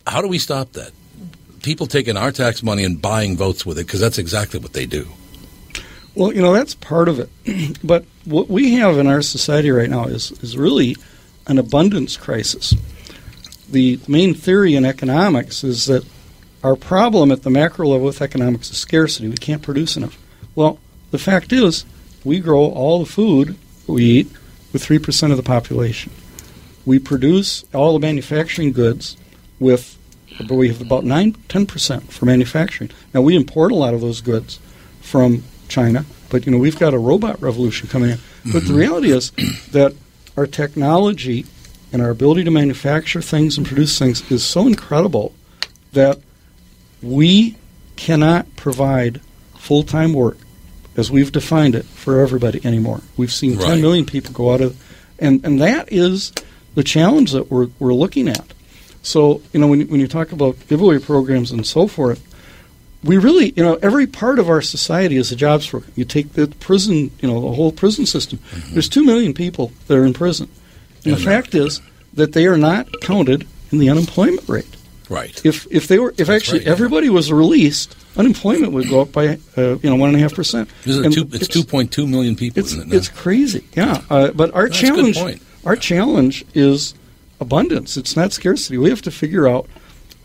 how 0.07 0.22
do 0.22 0.28
we 0.28 0.38
stop 0.38 0.72
that? 0.72 0.92
People 1.67 1.89
taking 1.89 2.17
our 2.17 2.31
tax 2.31 2.62
money 2.62 2.85
and 2.85 3.03
buying 3.03 3.37
votes 3.37 3.67
with 3.67 3.77
it 3.77 3.89
because 3.89 3.99
that's 3.99 4.19
exactly 4.19 4.61
what 4.61 4.73
they 4.73 4.87
do. 4.87 5.09
Well, 6.14 6.33
you 6.33 6.41
know, 6.41 6.53
that's 6.53 6.77
part 6.77 7.09
of 7.09 7.19
it. 7.19 7.29
but 7.85 8.05
what 8.25 8.49
we 8.49 8.75
have 8.75 8.99
in 8.99 9.09
our 9.09 9.21
society 9.21 9.73
right 9.73 9.91
now 9.91 10.05
is, 10.05 10.31
is 10.45 10.57
really 10.57 10.97
an 11.49 11.59
abundance 11.59 12.17
crisis. 12.17 12.73
The 13.69 13.99
main 14.07 14.33
theory 14.33 14.77
in 14.77 14.85
economics 14.85 15.64
is 15.64 15.87
that 15.87 16.07
our 16.62 16.77
problem 16.77 17.33
at 17.33 17.43
the 17.43 17.51
macro 17.51 17.89
level 17.89 18.07
with 18.07 18.23
economics 18.23 18.71
is 18.71 18.79
scarcity. 18.79 19.27
We 19.27 19.35
can't 19.35 19.61
produce 19.61 19.97
enough. 19.97 20.17
Well, 20.55 20.79
the 21.11 21.19
fact 21.19 21.53
is, 21.53 21.85
we 22.23 22.39
grow 22.39 22.61
all 22.61 23.01
the 23.01 23.11
food 23.11 23.57
we 23.89 24.05
eat 24.05 24.29
with 24.73 24.87
3% 24.87 25.33
of 25.33 25.37
the 25.37 25.43
population. 25.43 26.12
We 26.85 27.01
produce 27.01 27.64
all 27.75 27.93
the 27.95 28.07
manufacturing 28.07 28.71
goods 28.71 29.17
with, 29.59 29.99
but 30.39 30.55
we 30.55 30.68
have 30.68 30.80
about 30.80 31.05
9 31.05 31.32
10% 31.32 32.03
for 32.11 32.24
manufacturing. 32.24 32.91
Now, 33.14 33.22
we 33.22 33.37
import 33.37 33.72
a 33.72 33.76
lot 33.76 33.95
of 33.95 34.01
those 34.01 34.20
goods 34.20 34.59
from 35.01 35.45
China, 35.68 36.05
but 36.30 36.47
you 36.47 36.53
know 36.53 36.59
we've 36.59 36.78
got 36.78 36.95
a 36.95 36.99
robot 36.99 37.41
revolution 37.41 37.89
coming 37.89 38.11
in. 38.11 38.18
But 38.45 38.53
the 38.53 38.68
mm-hmm. 38.68 38.76
reality 38.76 39.11
is 39.11 39.30
that 39.70 39.95
our 40.37 40.47
technology 40.47 41.47
and 41.93 42.03
our 42.03 42.11
ability 42.11 42.45
to 42.45 42.51
manufacture 42.51 43.22
things 43.22 43.57
and 43.57 43.66
produce 43.66 43.99
things 43.99 44.30
is 44.30 44.45
so 44.45 44.66
incredible 44.66 45.34
that 45.93 46.18
we 47.03 47.57
cannot 47.97 48.55
provide 48.57 49.20
full-time 49.57 50.12
work 50.12 50.39
as 50.97 51.11
we've 51.11 51.32
defined 51.32 51.74
it 51.74 51.84
for 51.84 52.20
everybody 52.20 52.61
anymore. 52.64 53.01
We've 53.16 53.32
seen 53.32 53.57
Right. 53.57 53.66
10 53.66 53.80
million 53.80 54.07
people 54.07 54.32
go 54.32 54.53
out 54.53 54.61
of, 54.61 54.76
and 55.18 55.45
and 55.45 55.61
that 55.61 55.93
is 55.93 56.32
the 56.74 56.84
challenge 56.84 57.32
that 57.32 57.51
we're 57.51 57.68
we're 57.78 57.95
looking 57.95 58.28
at. 58.28 58.45
So 59.07 59.40
you 59.52 59.61
know 59.61 59.68
when 59.68 59.86
when 59.88 60.00
you 60.00 60.09
talk 60.09 60.32
about 60.32 60.57
giveaway 60.66 60.98
programs 60.98 61.52
and 61.52 61.64
so 61.64 61.86
forth, 61.86 62.20
we 63.04 63.18
really, 63.18 63.52
you 63.57 63.62
know, 63.62 63.74
every 63.76 64.07
part 64.07 64.38
of 64.38 64.48
our 64.48 64.61
society 64.61 65.16
is 65.16 65.30
a 65.30 65.36
jobs 65.36 65.68
program. 65.68 65.92
You 65.94 66.04
take 66.04 66.32
the 66.32 66.48
prison, 66.48 67.12
you 67.20 67.28
know, 67.28 67.40
the 67.40 67.52
whole 67.52 67.70
prison 67.70 68.04
system. 68.04 68.40
There's 68.72 68.88
two 68.88 69.04
million 69.04 69.32
people 69.32 69.72
that 69.86 69.96
are 69.96 70.04
in 70.04 70.12
prison, 70.12 70.48
and 71.04 71.14
the 71.14 71.20
fact 71.20 71.54
is 71.54 71.80
that 72.14 72.32
they 72.32 72.46
are 72.46 72.59
not 72.59 73.00
counted 73.00 73.46
in 73.70 73.78
the 73.78 73.90
unemployment 73.90 74.48
rate. 74.48 74.76
Right. 75.09 75.40
If 75.46 75.68
if 75.70 75.86
they 75.86 76.00
were, 76.00 76.12
if 76.18 76.28
actually 76.28 76.66
everybody 76.66 77.09
was 77.09 77.30
released, 77.30 77.94
unemployment 78.16 78.72
would 78.72 78.88
go 78.88 79.02
up 79.02 79.12
by 79.12 79.38
uh, 79.57 79.78
you 79.78 79.88
know 79.88 79.94
one 79.94 80.09
and 80.09 80.18
a 80.18 80.20
half 80.20 80.34
percent. 80.34 80.68
This 80.82 81.14
two, 81.14 81.28
it's 81.32 81.46
2.2 81.46 82.11
million 82.11 82.34
people, 82.34 82.59
it's, 82.59 82.72
it? 82.72 82.92
It's 82.92 83.09
crazy, 83.09 83.64
yeah. 83.74 84.02
Uh, 84.11 84.32
but 84.32 84.52
our 84.52 84.68
That's 84.68 84.80
challenge, 84.80 85.16
point. 85.16 85.42
our 85.64 85.76
challenge 85.76 86.44
is 86.54 86.94
abundance. 87.41 87.97
It's 87.97 88.16
not 88.16 88.32
scarcity. 88.32 88.78
We 88.78 88.91
have 88.91 89.03
to 89.03 89.11
figure 89.11 89.49
out 89.49 89.68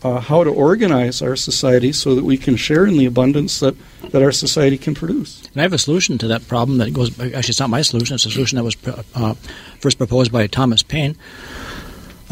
uh, 0.02 0.20
how 0.20 0.44
to 0.44 0.50
organize 0.50 1.22
our 1.22 1.36
society 1.36 1.92
so 1.92 2.14
that 2.14 2.24
we 2.24 2.36
can 2.36 2.56
share 2.56 2.86
in 2.86 2.96
the 2.96 3.06
abundance 3.06 3.60
that, 3.60 3.76
that 4.10 4.22
our 4.22 4.32
society 4.32 4.76
can 4.76 4.94
produce. 4.94 5.46
And 5.52 5.60
I 5.60 5.62
have 5.62 5.72
a 5.72 5.78
solution 5.78 6.18
to 6.18 6.28
that 6.28 6.48
problem 6.48 6.78
that 6.78 6.92
goes. 6.92 7.18
Actually, 7.20 7.38
it's 7.38 7.60
not 7.60 7.70
my 7.70 7.82
solution. 7.82 8.14
It's 8.14 8.26
a 8.26 8.30
solution 8.30 8.56
that 8.56 8.64
was 8.64 8.76
uh, 9.14 9.34
first 9.78 9.98
proposed 9.98 10.32
by 10.32 10.46
Thomas 10.46 10.82
Paine, 10.82 11.16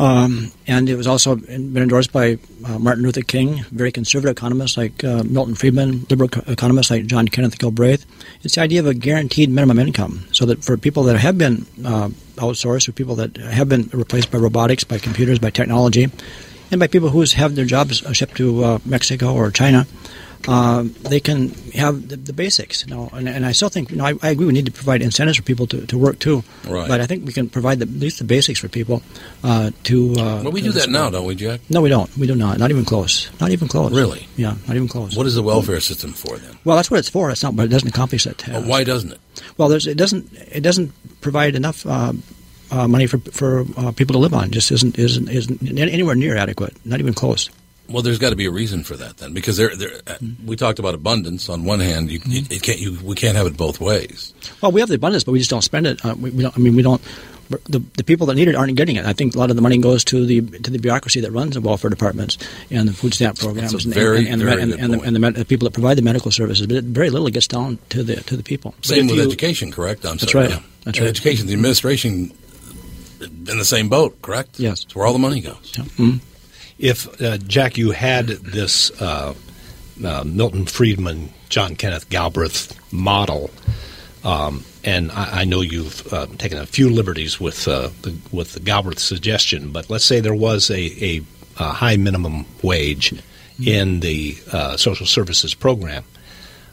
um, 0.01 0.51
and 0.66 0.88
it 0.88 0.96
was 0.96 1.07
also 1.07 1.36
been 1.36 1.76
endorsed 1.76 2.11
by 2.11 2.38
uh, 2.64 2.78
Martin 2.78 3.03
Luther 3.03 3.20
King, 3.20 3.64
very 3.64 3.92
conservative 3.92 4.34
economists 4.34 4.78
like 4.78 5.05
uh, 5.05 5.22
Milton 5.24 5.55
Friedman, 5.55 6.07
liberal 6.09 6.30
co- 6.30 6.42
economists 6.51 6.90
like 6.90 7.05
John 7.05 7.28
Kenneth 7.28 7.59
Galbraith. 7.59 8.07
It's 8.42 8.55
the 8.55 8.62
idea 8.62 8.80
of 8.80 8.86
a 8.86 8.94
guaranteed 8.94 9.51
minimum 9.51 9.78
income, 9.78 10.26
so 10.32 10.46
that 10.46 10.64
for 10.64 10.78
people 10.78 11.03
that 11.03 11.18
have 11.18 11.36
been 11.36 11.66
uh, 11.84 12.09
outsourced, 12.36 12.86
for 12.86 12.92
people 12.92 13.14
that 13.16 13.36
have 13.36 13.68
been 13.68 13.90
replaced 13.92 14.30
by 14.30 14.38
robotics, 14.38 14.84
by 14.84 14.96
computers, 14.96 15.38
by 15.38 15.51
technology, 15.51 16.11
and 16.70 16.80
by 16.80 16.86
people 16.86 17.11
who 17.11 17.22
have 17.22 17.55
their 17.55 17.66
jobs 17.66 18.03
shipped 18.16 18.38
to 18.38 18.64
uh, 18.64 18.78
Mexico 18.86 19.34
or 19.34 19.51
China, 19.51 19.86
uh, 20.49 20.84
they 21.09 21.20
can 21.20 21.51
have 21.74 22.09
the, 22.09 22.16
the 22.16 22.32
basics. 22.32 22.84
You 22.86 22.95
know, 22.95 23.11
and, 23.12 23.28
and 23.28 23.45
I 23.45 23.53
still 23.53 23.68
think, 23.68 23.91
you 23.91 23.97
know, 23.97 24.05
I, 24.07 24.14
I 24.22 24.30
agree 24.30 24.47
we 24.47 24.53
need 24.53 24.66
to 24.66 24.72
provide 24.72 25.03
incentives 25.03 25.36
for 25.36 25.43
people 25.45 25.66
to, 25.68 25.86
to 25.86 25.99
work 25.99 26.18
too. 26.18 26.43
Right. 26.68 26.88
But 26.88 27.01
I 27.01 27.07
think 27.07 27.26
we 27.26 27.32
can 27.32 27.49
provide 27.49 27.78
the, 27.78 27.84
at 27.84 27.93
least 28.01 28.18
the 28.18 28.24
basics 28.24 28.59
for 28.61 28.68
people 28.68 29.03
uh, 29.45 29.70
to. 29.84 30.12
Uh, 30.12 30.43
Well, 30.43 30.53
we 30.53 30.62
do 30.62 30.72
that 30.72 30.88
now, 30.88 31.11
don't 31.11 31.26
we, 31.26 31.34
Jack? 31.34 31.61
No, 31.68 31.80
we 31.80 31.88
don't. 31.88 32.14
We 32.16 32.26
do 32.26 32.34
not. 32.34 32.59
Not 32.59 32.70
even 32.70 32.84
close. 32.84 33.30
Not 33.41 33.51
even 33.51 33.68
close. 33.68 33.93
Really? 33.93 34.26
Yeah, 34.36 34.57
not 34.66 34.76
even 34.76 34.88
close. 34.88 35.16
What 35.16 35.26
is 35.26 35.34
the 35.34 35.43
welfare 35.43 35.80
system 35.80 36.12
for 36.12 36.38
then? 36.38 36.57
Well, 36.64 36.76
that's 36.76 36.91
what 36.91 36.99
it's 36.99 37.09
for. 37.09 37.30
It's 37.30 37.43
not, 37.43 37.57
but 37.57 37.64
it 37.64 37.68
doesn't 37.68 37.88
accomplish 37.88 38.24
that 38.24 38.38
task. 38.38 38.53
Well, 38.53 38.68
why 38.68 38.84
doesn't 38.84 39.12
it? 39.12 39.20
Well, 39.57 39.68
there's, 39.68 39.86
it 39.86 39.97
doesn't. 39.97 40.32
It 40.51 40.61
doesn't 40.62 40.93
provide 41.20 41.55
enough 41.55 41.86
uh, 41.86 42.12
uh, 42.70 42.88
money 42.88 43.07
for 43.07 43.18
for 43.18 43.64
uh, 43.76 43.93
people 43.93 44.14
to 44.14 44.18
live 44.18 44.34
on. 44.34 44.51
Just 44.51 44.70
isn't 44.72 44.99
isn't 44.99 45.28
isn't 45.28 45.78
anywhere 45.78 46.14
near 46.14 46.36
adequate. 46.36 46.74
Not 46.84 47.01
even 47.01 47.14
close. 47.14 47.51
Well, 47.91 48.03
there's 48.03 48.18
got 48.18 48.30
to 48.30 48.36
be 48.36 48.47
a 48.47 48.51
reason 48.51 48.84
for 48.84 48.97
that 48.97 49.16
then, 49.18 49.32
because 49.34 49.57
there, 49.57 49.74
there, 49.74 50.01
uh, 50.07 50.14
we 50.47 50.57
talked 50.57 50.78
about 50.78 50.95
abundance. 50.95 51.49
On 51.49 51.64
one 51.64 51.80
hand, 51.80 52.11
you, 52.11 52.20
Mm-hmm. 52.20 52.53
it, 52.53 52.62
can't, 52.62 52.78
you, 52.78 52.99
we 53.03 53.14
can't 53.16 53.36
have 53.36 53.47
it 53.47 53.57
both 53.57 53.80
ways. 53.80 54.32
Well, 54.62 54.70
we 54.72 54.80
have 54.80 54.88
the 54.88 54.95
abundance, 54.97 55.24
but 55.24 55.32
we 55.32 55.38
just 55.38 55.51
don't 55.51 55.62
spend 55.62 55.86
it. 55.86 56.05
Uh, 56.05 56.14
we, 56.18 56.30
we 56.30 56.43
don't. 56.43 56.57
I 56.57 56.61
mean, 56.61 56.76
we 56.76 56.82
don't. 56.82 57.03
The, 57.68 57.80
the 57.97 58.05
people 58.05 58.28
that 58.28 58.36
need 58.36 58.47
it 58.47 58.55
aren't 58.55 58.76
getting 58.76 58.95
it. 58.95 59.05
I 59.05 59.12
think 59.12 59.34
a 59.34 59.38
lot 59.38 59.51
of 59.51 59.57
the 59.57 59.62
money 59.62 59.76
goes 59.78 60.05
to 60.05 60.24
the 60.24 60.41
to 60.41 60.70
the 60.70 60.78
bureaucracy 60.78 61.20
that 61.22 61.32
runs 61.32 61.55
the 61.55 61.61
welfare 61.61 61.91
departments 61.91 62.38
and 62.70 62.88
the 62.88 62.93
food 62.93 63.12
stamp 63.12 63.41
programs 63.41 63.72
and, 63.84 63.93
very, 63.93 64.18
and, 64.28 64.28
and, 64.28 64.41
the- 64.41 64.53
and, 64.53 64.72
and, 64.74 64.95
the, 64.95 65.01
and 65.01 65.16
the, 65.16 65.18
med- 65.18 65.49
people 65.49 65.66
that 65.66 65.72
provide 65.74 65.99
the 65.99 66.03
medical 66.03 66.30
services. 66.30 66.68
But 66.68 66.76
it, 66.76 66.84
very 66.84 67.11
little 67.11 67.28
gets 67.28 67.49
down 67.49 67.78
to 67.88 68.05
the 68.05 68.16
to 68.22 68.36
the 68.36 68.45
people. 68.45 68.72
Same 68.82 69.09
with 69.09 69.16
you- 69.16 69.22
education, 69.24 69.72
correct? 69.72 70.05
I'm 70.07 70.16
That's 70.16 70.30
sorry. 70.30 70.45
right. 70.47 70.55
yeah. 70.55 70.62
That's 70.84 70.99
And 70.99 71.07
right. 71.07 71.11
Education, 71.11 71.49
the 71.49 71.55
administration, 71.55 72.32
in 73.20 73.45
the 73.59 73.64
same 73.64 73.88
boat, 73.88 74.22
correct? 74.22 74.61
Yes. 74.61 74.84
It's 74.84 74.95
where 74.95 75.05
all 75.07 75.12
the 75.12 75.18
money 75.18 75.41
goes. 75.41 75.72
If 76.81 77.20
uh, 77.20 77.37
Jack, 77.37 77.76
you 77.76 77.91
had 77.91 78.28
this 78.28 78.91
uh, 79.03 79.35
uh, 80.03 80.24
Milton 80.24 80.64
Friedman, 80.64 81.28
John 81.51 81.76
Kenneth 81.76 82.09
Galbraith 82.09 82.74
model, 82.91 83.51
um, 84.24 84.64
and 84.83 85.12
I, 85.12 85.43
I 85.43 85.45
know 85.45 85.61
you've 85.61 86.11
uh, 86.11 86.24
taken 86.39 86.57
a 86.57 86.64
few 86.64 86.89
liberties 86.89 87.39
with 87.39 87.68
uh, 87.68 87.91
the, 88.01 88.16
with 88.33 88.55
the 88.55 88.61
Galbraith 88.61 88.99
suggestion, 88.99 89.72
but 89.72 89.91
let's 89.91 90.07
say 90.07 90.20
there 90.20 90.35
was 90.35 90.70
a, 90.70 90.81
a, 91.05 91.22
a 91.59 91.64
high 91.64 91.99
minimum 91.99 92.47
wage 92.62 93.12
in 93.62 94.01
the 94.01 94.39
uh, 94.51 94.78
social 94.78 95.05
services 95.05 95.53
program. 95.53 96.03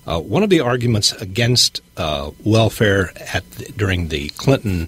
One 0.06 0.42
of 0.42 0.50
the 0.50 0.62
arguments 0.62 1.12
against 1.12 1.82
welfare 2.46 3.12
at 3.34 3.44
during 3.76 4.08
the 4.08 4.30
Clinton 4.30 4.88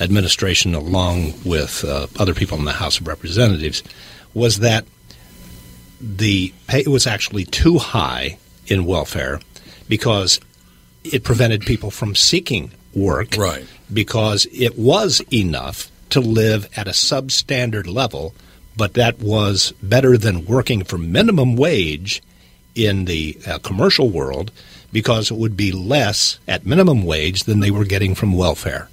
administration, 0.00 0.74
along 0.74 1.34
with 1.44 1.84
other 2.18 2.32
people 2.32 2.56
in 2.56 2.64
the 2.64 2.72
House 2.72 2.98
of 2.98 3.06
Representatives, 3.06 3.82
was 4.34 4.58
that 4.58 4.84
the 6.00 6.52
pay 6.66 6.84
was 6.86 7.06
actually 7.06 7.44
too 7.44 7.78
high 7.78 8.36
in 8.66 8.84
welfare 8.84 9.40
because 9.88 10.40
it 11.04 11.24
prevented 11.24 11.62
people 11.62 11.90
from 11.90 12.14
seeking 12.14 12.72
work. 12.94 13.36
Right. 13.36 13.64
Because 13.92 14.46
it 14.52 14.78
was 14.78 15.22
enough 15.32 15.90
to 16.10 16.20
live 16.20 16.68
at 16.76 16.88
a 16.88 16.92
substandard 16.92 17.86
level, 17.86 18.34
but 18.76 18.94
that 18.94 19.18
was 19.18 19.72
better 19.82 20.16
than 20.16 20.46
working 20.46 20.84
for 20.84 20.98
minimum 20.98 21.56
wage 21.56 22.22
in 22.74 23.04
the 23.04 23.38
uh, 23.46 23.58
commercial 23.58 24.08
world 24.08 24.50
because 24.92 25.30
it 25.30 25.36
would 25.36 25.56
be 25.56 25.72
less 25.72 26.38
at 26.46 26.66
minimum 26.66 27.04
wage 27.04 27.44
than 27.44 27.60
they 27.60 27.70
were 27.70 27.84
getting 27.84 28.14
from 28.14 28.32
welfare. 28.32 28.88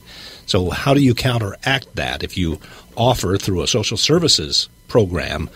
So, 0.45 0.69
how 0.71 0.93
do 0.93 1.01
you 1.01 1.13
counteract 1.13 1.95
that 1.95 2.23
if 2.23 2.37
you 2.37 2.59
offer 2.97 3.37
through 3.37 3.61
a 3.61 3.67
social 3.67 3.97
services 3.97 4.67
program 4.91 5.49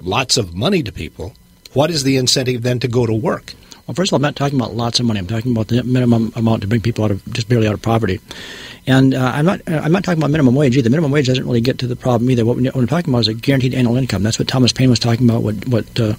lots 0.00 0.36
of 0.36 0.52
money 0.52 0.82
to 0.82 0.90
people? 0.90 1.32
What 1.74 1.92
is 1.92 2.02
the 2.02 2.16
incentive 2.16 2.62
then 2.62 2.80
to 2.80 2.88
go 2.88 3.06
to 3.06 3.14
work? 3.14 3.54
Well, 3.86 3.94
first 3.94 4.10
of 4.10 4.14
all, 4.14 4.16
I'm 4.16 4.22
not 4.22 4.34
talking 4.34 4.58
about 4.58 4.74
lots 4.74 4.98
of 4.98 5.06
money. 5.06 5.20
I'm 5.20 5.28
talking 5.28 5.52
about 5.52 5.68
the 5.68 5.84
minimum 5.84 6.32
amount 6.34 6.62
to 6.62 6.68
bring 6.68 6.80
people 6.80 7.04
out 7.04 7.12
of 7.12 7.24
just 7.32 7.48
barely 7.48 7.68
out 7.68 7.74
of 7.74 7.82
poverty. 7.82 8.20
And 8.88 9.14
uh, 9.14 9.30
I'm 9.32 9.44
not 9.44 9.60
uh, 9.68 9.80
I'm 9.84 9.92
not 9.92 10.02
talking 10.02 10.20
about 10.20 10.32
minimum 10.32 10.56
wage 10.56 10.76
either. 10.76 10.90
Minimum 10.90 11.12
wage 11.12 11.28
doesn't 11.28 11.46
really 11.46 11.60
get 11.60 11.78
to 11.78 11.86
the 11.86 11.94
problem 11.94 12.30
either. 12.30 12.44
What, 12.44 12.56
we, 12.56 12.64
what 12.64 12.76
I'm 12.76 12.86
talking 12.88 13.12
about 13.12 13.20
is 13.20 13.28
a 13.28 13.34
guaranteed 13.34 13.74
annual 13.74 13.96
income. 13.96 14.24
That's 14.24 14.38
what 14.40 14.48
Thomas 14.48 14.72
Paine 14.72 14.90
was 14.90 14.98
talking 14.98 15.28
about. 15.28 15.42
What 15.42 15.68
what 15.68 16.00
uh, 16.00 16.14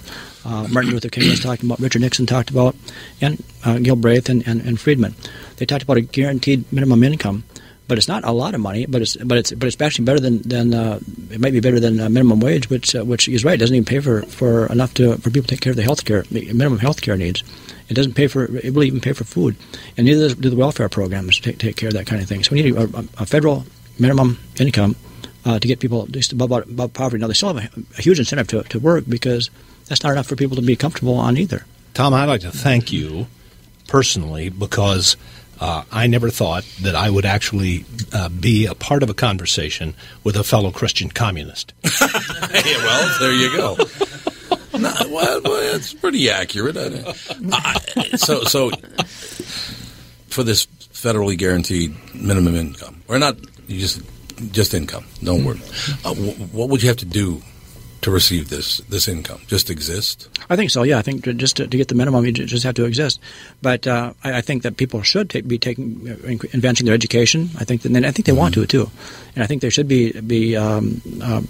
uh, 0.46 0.66
Martin 0.70 0.92
Luther 0.92 1.10
King 1.10 1.28
was 1.28 1.40
talking 1.40 1.68
about. 1.68 1.78
Richard 1.78 2.00
Nixon 2.00 2.24
talked 2.24 2.48
about, 2.48 2.74
and 3.20 3.42
uh, 3.64 3.78
Galbraith 3.78 4.30
and, 4.30 4.46
and, 4.46 4.62
and 4.62 4.80
Friedman. 4.80 5.14
They 5.56 5.66
talked 5.66 5.82
about 5.82 5.98
a 5.98 6.02
guaranteed 6.02 6.70
minimum 6.72 7.04
income 7.04 7.44
but 7.92 7.98
it's 7.98 8.08
not 8.08 8.24
a 8.24 8.32
lot 8.32 8.54
of 8.54 8.60
money. 8.62 8.86
But 8.86 9.02
it's 9.02 9.16
but 9.16 9.36
it's 9.36 9.52
but 9.52 9.66
it's 9.66 9.78
actually 9.78 10.06
better 10.06 10.18
than 10.18 10.40
than 10.48 10.72
uh, 10.72 10.98
it 11.30 11.38
might 11.38 11.52
be 11.52 11.60
better 11.60 11.78
than 11.78 12.00
uh, 12.00 12.08
minimum 12.08 12.40
wage, 12.40 12.70
which 12.70 12.96
uh, 12.96 13.04
which 13.04 13.28
is 13.28 13.44
right. 13.44 13.52
It 13.52 13.58
doesn't 13.58 13.76
even 13.76 13.84
pay 13.84 14.00
for, 14.00 14.22
for 14.22 14.64
enough 14.72 14.94
to 14.94 15.18
for 15.18 15.28
people 15.28 15.42
to 15.42 15.48
take 15.48 15.60
care 15.60 15.72
of 15.72 15.76
the 15.76 15.82
health 15.82 16.06
care 16.06 16.24
minimum 16.30 16.78
health 16.78 17.02
care 17.02 17.18
needs. 17.18 17.44
It 17.90 17.92
doesn't 17.92 18.14
pay 18.14 18.28
for 18.28 18.44
it 18.44 18.72
will 18.72 18.84
even 18.84 19.02
pay 19.02 19.12
for 19.12 19.24
food, 19.24 19.56
and 19.98 20.06
neither 20.06 20.34
do 20.34 20.48
the 20.48 20.56
welfare 20.56 20.88
programs 20.88 21.38
take, 21.38 21.58
take 21.58 21.76
care 21.76 21.88
of 21.88 21.94
that 21.94 22.06
kind 22.06 22.22
of 22.22 22.28
thing. 22.30 22.42
So 22.42 22.52
we 22.52 22.62
need 22.62 22.74
a, 22.74 23.04
a 23.18 23.26
federal 23.26 23.66
minimum 23.98 24.38
income 24.58 24.96
uh, 25.44 25.58
to 25.58 25.68
get 25.68 25.78
people 25.78 26.06
just 26.06 26.32
above 26.32 26.50
above 26.50 26.94
poverty. 26.94 27.20
Now 27.20 27.26
they 27.26 27.34
still 27.34 27.52
have 27.52 27.76
a, 27.76 27.98
a 27.98 28.00
huge 28.00 28.18
incentive 28.18 28.48
to, 28.48 28.62
to 28.62 28.78
work 28.78 29.04
because 29.06 29.50
that's 29.84 30.02
not 30.02 30.12
enough 30.12 30.28
for 30.28 30.36
people 30.36 30.56
to 30.56 30.62
be 30.62 30.76
comfortable 30.76 31.16
on 31.16 31.36
either. 31.36 31.66
Tom, 31.92 32.14
I'd 32.14 32.24
like 32.24 32.40
to 32.40 32.52
thank 32.52 32.90
you 32.90 33.26
personally 33.86 34.48
because 34.48 35.18
uh, 35.62 35.84
I 35.92 36.08
never 36.08 36.28
thought 36.28 36.64
that 36.80 36.96
I 36.96 37.08
would 37.08 37.24
actually 37.24 37.84
uh, 38.12 38.28
be 38.28 38.66
a 38.66 38.74
part 38.74 39.04
of 39.04 39.10
a 39.10 39.14
conversation 39.14 39.94
with 40.24 40.36
a 40.36 40.42
fellow 40.42 40.72
Christian 40.72 41.08
communist. 41.08 41.72
hey, 41.84 42.76
well, 42.78 43.18
there 43.20 43.32
you 43.32 43.56
go. 43.56 43.76
no, 44.76 44.92
well, 45.08 45.40
well, 45.44 45.76
it's 45.76 45.94
pretty 45.94 46.28
accurate. 46.28 46.76
I, 46.76 47.80
so, 48.16 48.42
so 48.42 48.72
for 50.26 50.42
this 50.42 50.66
federally 50.66 51.38
guaranteed 51.38 51.94
minimum 52.12 52.56
income, 52.56 53.00
or 53.06 53.20
not, 53.20 53.36
you 53.68 53.78
just 53.78 54.02
just 54.50 54.74
income. 54.74 55.04
Don't 55.22 55.44
worry. 55.44 55.60
Uh, 56.04 56.12
what 56.14 56.70
would 56.70 56.82
you 56.82 56.88
have 56.88 56.96
to 56.98 57.04
do 57.06 57.40
to 58.02 58.10
receive 58.10 58.50
this 58.50 58.78
this 58.88 59.08
income? 59.08 59.40
Just 59.46 59.70
exist? 59.70 60.28
I 60.50 60.56
think 60.56 60.70
so. 60.70 60.82
Yeah, 60.82 60.98
I 60.98 61.02
think 61.02 61.24
just 61.36 61.56
to, 61.56 61.66
to 61.66 61.76
get 61.76 61.88
the 61.88 61.94
minimum, 61.94 62.24
you 62.24 62.32
just 62.32 62.64
have 62.64 62.74
to 62.74 62.84
exist. 62.84 63.20
But 63.62 63.86
uh, 63.86 64.12
I, 64.22 64.38
I, 64.38 64.40
think 64.40 64.62
that 64.64 64.76
people 64.76 65.02
should 65.02 65.30
take, 65.30 65.48
be 65.48 65.58
taking 65.58 66.08
uh, 66.08 66.46
advancing 66.52 66.84
their 66.84 66.94
education. 66.94 67.50
I 67.58 67.64
think 67.64 67.82
that, 67.82 67.92
and 67.92 68.04
I 68.04 68.10
think 68.10 68.26
they 68.26 68.32
mm-hmm. 68.32 68.38
want 68.38 68.54
to 68.54 68.66
too, 68.66 68.90
and 69.34 69.42
I 69.42 69.46
think 69.46 69.62
they 69.62 69.70
should 69.70 69.88
be 69.88 70.12
be. 70.20 70.56
Um, 70.56 71.00
uh, 71.22 71.42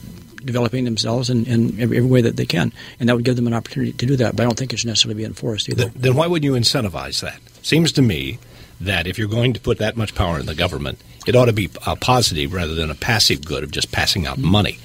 developing 0.44 0.84
themselves 0.84 1.30
in, 1.30 1.44
in 1.44 1.80
every, 1.80 1.98
every, 1.98 2.10
way 2.10 2.20
that 2.20 2.36
they 2.36 2.44
can, 2.44 2.72
and 2.98 3.08
that 3.08 3.14
would 3.14 3.24
give 3.24 3.36
them 3.36 3.46
an 3.46 3.54
opportunity 3.54 3.92
to 3.92 4.06
do 4.06 4.16
that. 4.16 4.34
But 4.34 4.42
I 4.42 4.46
don't 4.46 4.58
think 4.58 4.72
it 4.72 4.80
should 4.80 4.88
necessarily 4.88 5.14
be 5.14 5.24
enforced 5.24 5.68
either. 5.68 5.84
Then, 5.84 5.92
then 5.94 6.14
why 6.16 6.26
would 6.26 6.42
you 6.42 6.54
incentivize 6.54 7.20
that? 7.20 7.38
Seems 7.64 7.92
to 7.92 8.02
me 8.02 8.40
that 8.80 9.06
if 9.06 9.18
you're 9.18 9.28
going 9.28 9.52
to 9.52 9.60
put 9.60 9.78
that 9.78 9.96
much 9.96 10.16
power 10.16 10.40
in 10.40 10.46
the 10.46 10.56
government, 10.56 10.98
it 11.28 11.36
ought 11.36 11.44
to 11.44 11.52
be 11.52 11.70
a 11.86 11.94
positive 11.94 12.52
rather 12.52 12.74
than 12.74 12.90
a 12.90 12.96
passive 12.96 13.44
good 13.44 13.62
of 13.62 13.70
just 13.70 13.92
passing 13.92 14.26
out 14.26 14.36
mm-hmm. 14.36 14.50
money 14.50 14.78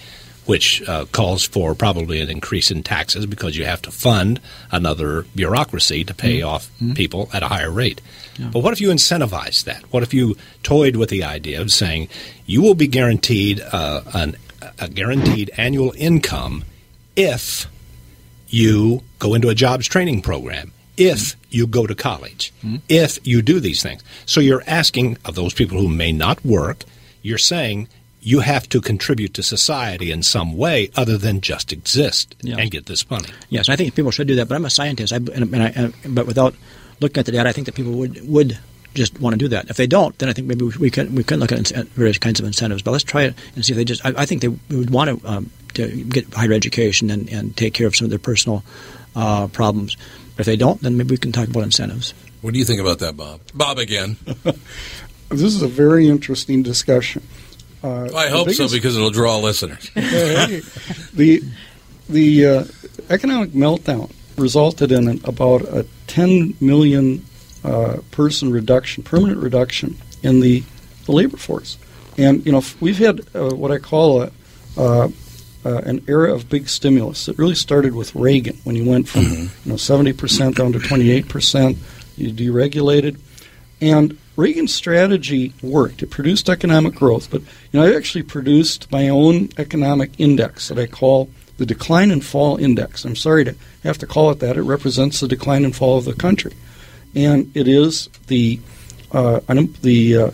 which 0.48 0.82
uh, 0.88 1.06
calls 1.12 1.46
for 1.46 1.76
probably 1.76 2.22
an 2.22 2.30
increase 2.30 2.72
in 2.72 2.82
taxes 2.82 3.26
because 3.26 3.58
you 3.58 3.66
have 3.66 3.82
to 3.82 3.92
fund 3.92 4.40
another 4.72 5.24
bureaucracy 5.36 6.04
to 6.04 6.14
pay 6.14 6.40
mm-hmm. 6.40 6.48
off 6.48 6.70
mm-hmm. 6.76 6.94
people 6.94 7.30
at 7.34 7.44
a 7.44 7.50
higher 7.50 7.70
rate. 7.70 8.02
Yeah. 8.38 8.50
But 8.52 8.62
what 8.62 8.74
if 8.74 8.82
you 8.82 8.90
incentivize 8.90 9.66
that? 9.66 9.84
What 9.92 10.04
if 10.04 10.14
you 10.14 10.36
toyed 10.64 10.96
with 10.96 11.10
the 11.10 11.24
idea 11.24 11.62
of 11.62 11.72
saying 11.72 12.08
you 12.46 12.62
will 12.62 12.76
be 12.76 12.88
guaranteed 12.88 13.62
uh, 13.62 14.02
an, 14.14 14.38
a 14.80 14.88
guaranteed 14.88 15.52
annual 15.58 15.94
income 15.98 16.64
if 17.16 17.68
you 18.48 19.04
go 19.20 19.34
into 19.34 19.50
a 19.50 19.56
jobs 19.56 19.88
training 19.88 20.22
program, 20.22 20.72
if 20.96 21.18
mm-hmm. 21.18 21.42
you 21.50 21.68
go 21.68 21.86
to 21.86 21.94
college, 21.94 22.54
mm-hmm. 22.60 22.78
if 22.88 23.20
you 23.28 23.42
do 23.42 23.60
these 23.60 23.84
things. 23.84 24.02
So 24.26 24.40
you're 24.40 24.64
asking 24.66 25.18
of 25.26 25.36
those 25.36 25.54
people 25.54 25.78
who 25.78 25.90
may 25.90 26.14
not 26.14 26.44
work, 26.46 26.84
you're 27.22 27.38
saying 27.38 27.90
you 28.28 28.42
have 28.42 28.68
to 28.68 28.82
contribute 28.82 29.34
to 29.34 29.42
society 29.42 30.12
in 30.12 30.22
some 30.22 30.58
way 30.58 30.92
other 30.98 31.18
than 31.18 31.40
just 31.40 31.72
exist 31.72 32.36
yes. 32.42 32.60
and 32.60 32.70
get 32.70 32.86
this 32.86 33.10
money. 33.10 33.30
Yes, 33.50 33.70
I 33.70 33.78
think 33.78 33.96
people 33.96 34.12
should 34.12 34.28
do 34.28 34.36
that. 34.36 34.50
But 34.50 34.56
I'm 34.56 34.66
a 34.66 34.70
scientist, 34.70 35.14
I, 35.14 35.16
and, 35.16 35.54
and 35.56 35.64
I, 35.64 35.94
but 36.10 36.28
without 36.28 36.54
looking 37.00 37.22
at 37.22 37.26
the 37.26 37.32
data, 37.32 37.48
I 37.48 37.54
think 37.54 37.68
that 37.68 37.76
people 37.76 37.94
would 37.94 38.28
would 38.28 38.60
just 38.94 39.18
want 39.22 39.34
to 39.36 39.38
do 39.38 39.48
that. 39.48 39.70
If 39.70 39.78
they 39.78 39.88
don't, 39.88 40.18
then 40.18 40.28
I 40.28 40.34
think 40.34 40.46
maybe 40.46 40.66
we 40.66 40.92
can 40.92 41.16
we 41.16 41.24
can 41.24 41.40
look 41.40 41.54
at 41.54 41.70
various 41.96 42.18
kinds 42.18 42.42
of 42.42 42.46
incentives. 42.46 42.82
But 42.82 42.92
let's 42.92 43.06
try 43.06 43.24
it 43.24 43.36
and 43.56 43.64
see 43.64 43.72
if 43.72 43.78
they 43.78 43.86
just. 43.86 44.06
I, 44.06 44.14
I 44.18 44.26
think 44.26 44.42
they 44.42 44.50
would 44.76 44.90
want 44.90 45.22
to, 45.22 45.28
um, 45.28 45.50
to 45.76 45.88
get 45.88 46.34
higher 46.34 46.52
education 46.52 47.10
and, 47.10 47.30
and 47.30 47.56
take 47.56 47.74
care 47.74 47.88
of 47.88 47.96
some 47.96 48.08
of 48.08 48.10
their 48.10 48.20
personal 48.20 48.62
uh, 49.16 49.48
problems. 49.48 49.96
But 50.36 50.42
if 50.42 50.46
they 50.48 50.58
don't, 50.58 50.82
then 50.82 50.98
maybe 50.98 51.12
we 51.12 51.18
can 51.18 51.32
talk 51.32 51.48
about 51.48 51.64
incentives. 51.64 52.14
What 52.42 52.52
do 52.52 52.60
you 52.60 52.66
think 52.66 52.82
about 52.82 53.00
that, 53.00 53.16
Bob? 53.16 53.40
Bob 53.54 53.78
again. 53.78 54.18
this 55.30 55.44
is 55.44 55.62
a 55.62 55.68
very 55.68 56.10
interesting 56.10 56.62
discussion. 56.62 57.24
Uh, 57.84 58.10
I 58.16 58.30
hope 58.30 58.48
biggest, 58.48 58.70
so 58.70 58.76
because 58.76 58.96
it'll 58.96 59.12
draw 59.12 59.38
listeners. 59.38 59.90
the 59.94 61.44
the 62.10 62.46
uh, 62.46 62.64
economic 63.10 63.52
meltdown 63.52 64.12
resulted 64.38 64.92
in 64.92 65.08
an, 65.08 65.22
about 65.24 65.62
a 65.64 65.86
10 66.08 66.56
million 66.62 67.26
uh, 67.64 67.98
person 68.12 68.52
reduction, 68.52 69.04
permanent 69.04 69.42
reduction 69.42 69.98
in 70.24 70.40
the, 70.40 70.64
the 71.06 71.12
labor 71.12 71.38
force. 71.38 71.78
And 72.18 72.46
you 72.46 72.52
know 72.52 72.64
we've 72.80 72.98
had 72.98 73.22
uh, 73.36 73.54
what 73.54 73.72
I 73.72 73.78
call 73.78 74.24
a 74.24 74.32
uh, 74.78 75.10
uh, 75.66 75.78
an 75.80 76.04
era 76.08 76.34
of 76.34 76.50
big 76.50 76.70
stimulus. 76.70 77.28
It 77.28 77.38
really 77.38 77.56
started 77.56 77.94
with 77.94 78.16
Reagan 78.16 78.58
when 78.64 78.76
he 78.76 78.82
went 78.82 79.08
from 79.08 79.22
mm-hmm. 79.22 79.70
you 79.70 79.72
know 79.72 79.78
70 79.78 80.14
percent 80.14 80.56
down 80.56 80.72
to 80.74 80.80
28 80.80 81.28
percent. 81.30 81.78
You 82.16 82.32
deregulated, 82.32 83.20
and 83.82 84.18
Reagan's 84.38 84.74
strategy 84.74 85.52
worked. 85.64 86.04
It 86.04 86.12
produced 86.12 86.48
economic 86.48 86.94
growth, 86.94 87.32
but 87.32 87.42
you 87.42 87.80
know 87.80 87.84
I 87.84 87.96
actually 87.96 88.22
produced 88.22 88.90
my 88.92 89.10
own 89.10 89.50
economic 89.58 90.12
index 90.20 90.68
that 90.68 90.78
I 90.78 90.86
call 90.86 91.30
the 91.58 91.66
decline 91.66 92.12
and 92.12 92.24
fall 92.24 92.56
index. 92.58 93.04
I'm 93.04 93.16
sorry 93.16 93.44
to 93.46 93.56
have 93.84 93.98
to 93.98 94.06
call 94.06 94.30
it 94.30 94.40
that. 94.40 94.56
It 94.56 94.62
represents 94.62 95.20
the 95.20 95.28
decline 95.28 95.66
and 95.66 95.76
fall 95.76 95.98
of 95.98 96.06
the 96.06 96.14
country, 96.14 96.54
and 97.16 97.52
it 97.56 97.68
is 97.68 98.10
the 98.28 98.60
uh, 99.12 99.40
the 99.82 100.16
uh, 100.16 100.32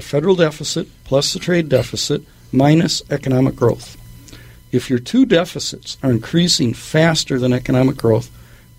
federal 0.00 0.36
deficit 0.36 0.86
plus 1.04 1.32
the 1.32 1.38
trade 1.38 1.70
deficit 1.70 2.22
minus 2.52 3.02
economic 3.10 3.56
growth. 3.56 3.96
If 4.70 4.90
your 4.90 4.98
two 4.98 5.24
deficits 5.24 5.96
are 6.02 6.10
increasing 6.10 6.74
faster 6.74 7.38
than 7.38 7.54
economic 7.54 7.96
growth, 7.96 8.30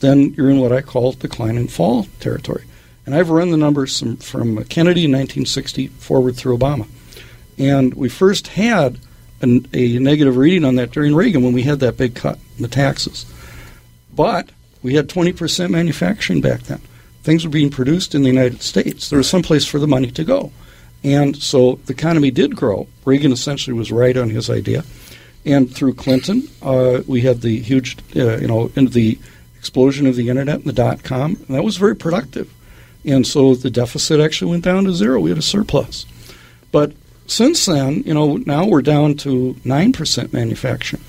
then 0.02 0.36
you're 0.36 0.52
in 0.52 0.60
what 0.60 0.72
I 0.72 0.82
call 0.82 1.14
decline 1.14 1.58
and 1.58 1.72
fall 1.72 2.06
territory. 2.20 2.66
And 3.08 3.16
I've 3.16 3.30
run 3.30 3.52
the 3.52 3.58
numbers 3.58 3.98
from, 3.98 4.18
from 4.18 4.64
Kennedy 4.66 5.06
in 5.06 5.12
1960 5.12 5.88
forward 5.88 6.36
through 6.36 6.58
Obama. 6.58 6.88
And 7.58 7.94
we 7.94 8.10
first 8.10 8.50
had 8.50 9.00
a, 9.42 9.62
a 9.74 9.98
negative 10.00 10.36
reading 10.36 10.66
on 10.66 10.76
that 10.76 10.92
during 10.92 11.16
Reagan 11.16 11.42
when 11.42 11.54
we 11.54 11.64
had 11.64 11.80
that 11.80 11.96
big 11.96 12.16
cut 12.16 12.38
in 12.58 12.64
the 12.64 12.68
taxes. 12.68 13.26
But 14.14 14.50
we 14.84 14.96
had 14.96 15.08
20% 15.08 15.70
manufacturing 15.70 16.42
back 16.42 16.64
then. 16.64 16.82
Things 17.24 17.46
were 17.46 17.50
being 17.50 17.70
produced 17.70 18.14
in 18.14 18.24
the 18.24 18.30
United 18.30 18.62
States. 18.62 19.10
There 19.10 19.18
was 19.18 19.30
some 19.30 19.42
place 19.42 19.66
for 19.66 19.80
the 19.80 19.88
money 19.88 20.12
to 20.12 20.26
go. 20.26 20.52
And 21.02 21.38
so 21.38 21.80
the 21.86 21.94
economy 21.94 22.30
did 22.30 22.58
grow. 22.58 22.88
Reagan 23.06 23.32
essentially 23.32 23.74
was 23.74 23.90
right 23.90 24.18
on 24.18 24.30
his 24.30 24.50
idea. 24.50 24.84
And 25.46 25.74
through 25.74 25.94
Clinton, 25.94 26.46
uh, 26.62 27.04
we 27.08 27.22
had 27.22 27.40
the 27.40 27.58
huge, 27.62 27.98
uh, 28.18 28.36
you 28.38 28.48
know, 28.50 28.68
the 28.68 29.18
explosion 29.58 30.08
of 30.08 30.18
the 30.18 30.28
internet 30.28 30.58
and 30.58 30.66
the 30.66 30.74
dot 30.74 31.04
com, 31.04 31.36
and 31.48 31.56
that 31.56 31.64
was 31.64 31.78
very 31.78 31.96
productive. 31.96 32.54
And 33.08 33.26
so 33.26 33.56
the 33.56 33.70
deficit 33.70 34.20
actually 34.20 34.52
went 34.52 34.66
down 34.66 34.84
to 34.84 34.94
zero. 34.94 35.22
We 35.22 35.30
had 35.30 35.40
a 35.40 35.42
surplus. 35.42 36.06
But 36.72 36.92
since 37.26 37.66
then, 37.66 38.04
you 38.04 38.14
know, 38.14 38.38
now 38.38 38.68
we're 38.68 38.82
down 38.82 39.16
to 39.16 39.54
9% 39.66 40.34
manufacturing. 40.34 41.04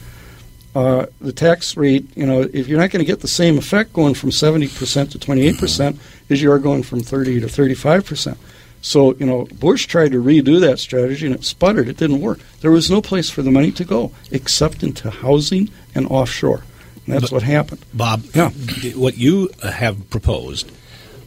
Uh, 0.75 1.07
the 1.20 1.33
tax 1.33 1.77
rate, 1.77 2.07
you 2.16 2.25
know, 2.25 2.43
if 2.53 2.69
you're 2.69 2.79
not 2.79 2.91
going 2.91 3.05
to 3.05 3.11
get 3.11 3.20
the 3.20 3.29
same 3.29 3.59
effect 3.59 3.93
going 3.93 4.15
from 4.15 4.31
70% 4.31 5.11
to 5.11 5.19
28% 5.19 5.99
as 6.31 6.41
you 6.41 6.53
are 6.53 6.59
going 6.61 6.85
from 6.85 7.01
30 7.01 7.41
to 7.41 7.47
35%. 7.47 8.37
So, 8.81 9.15
you 9.15 9.27
know, 9.27 9.47
Bush 9.59 9.87
tried 9.87 10.12
to 10.12 10.23
redo 10.23 10.61
that 10.61 10.79
strategy 10.79 11.27
and 11.27 11.35
it 11.35 11.45
sputtered. 11.45 11.89
It 11.89 11.97
didn't 11.97 12.20
work. 12.20 12.39
There 12.61 12.70
was 12.70 12.91
no 12.91 13.03
place 13.03 13.29
for 13.29 13.43
the 13.43 13.51
money 13.51 13.73
to 13.73 13.85
go 13.85 14.12
except 14.31 14.85
into 14.85 15.11
housing 15.11 15.69
and 15.97 16.07
offshore. 16.07 16.62
And 17.07 17.15
that's 17.15 17.25
but, 17.25 17.33
what 17.33 17.43
happened. 17.43 17.85
Bob, 17.93 18.23
yeah. 18.35 18.51
what 18.95 19.19
you 19.19 19.51
have 19.65 20.09
proposed 20.11 20.70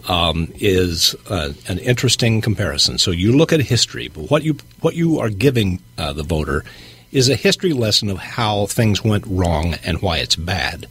um, 0.08 0.52
is 0.56 1.16
uh, 1.30 1.54
an 1.68 1.80
interesting 1.80 2.42
comparison. 2.42 2.98
So 2.98 3.12
you 3.12 3.36
look 3.36 3.54
at 3.54 3.62
history, 3.62 4.08
but 4.08 4.30
what 4.30 4.44
you 4.44 4.58
what 4.82 4.96
you 4.96 5.20
are 5.20 5.30
giving 5.30 5.80
uh, 5.98 6.14
the 6.14 6.24
voter 6.24 6.64
is 7.12 7.30
a 7.30 7.36
history 7.36 7.74
lesson 7.74 8.10
of 8.10 8.18
how 8.18 8.66
things 8.68 9.04
went 9.04 9.26
wrong 9.28 9.76
and 9.84 10.02
why 10.02 10.18
it's 10.18 10.36
bad. 10.36 10.88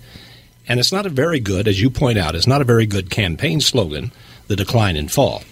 And 0.69 0.78
it's 0.78 0.93
not 0.93 1.07
a 1.07 1.11
very 1.11 1.41
good, 1.41 1.66
as 1.66 1.81
you 1.81 1.91
point 1.91 2.19
out, 2.19 2.35
it's 2.35 2.47
not 2.47 2.61
a 2.61 2.65
very 2.65 2.87
good 2.87 3.11
campaign 3.11 3.61
slogan, 3.61 4.12
the 4.47 4.57
decline 4.57 4.97
and 4.97 5.11
fall. 5.11 5.43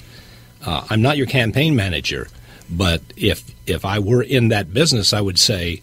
Uh, 0.64 0.86
I'm 0.90 1.02
not 1.02 1.16
your 1.16 1.26
campaign 1.26 1.74
manager, 1.74 2.28
but 2.68 3.00
if 3.16 3.44
if 3.66 3.84
I 3.84 3.98
were 3.98 4.22
in 4.22 4.48
that 4.48 4.72
business, 4.72 5.12
I 5.12 5.20
would 5.20 5.38
say 5.38 5.80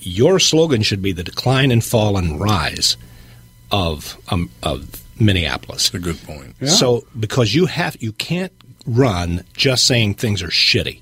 your 0.00 0.38
slogan 0.38 0.82
should 0.82 1.02
be 1.02 1.12
the 1.12 1.24
decline 1.24 1.70
and 1.70 1.82
fall 1.82 2.16
and 2.16 2.40
rise 2.40 2.96
of 3.70 4.18
um, 4.28 4.50
of 4.62 5.03
Minneapolis. 5.18 5.90
That's 5.90 6.02
a 6.04 6.12
good 6.12 6.22
point. 6.22 6.56
Yeah. 6.60 6.68
So 6.68 7.06
because 7.18 7.54
you 7.54 7.66
have 7.66 7.96
you 8.00 8.12
can't 8.12 8.52
run 8.86 9.44
just 9.54 9.86
saying 9.86 10.14
things 10.14 10.42
are 10.42 10.48
shitty. 10.48 11.00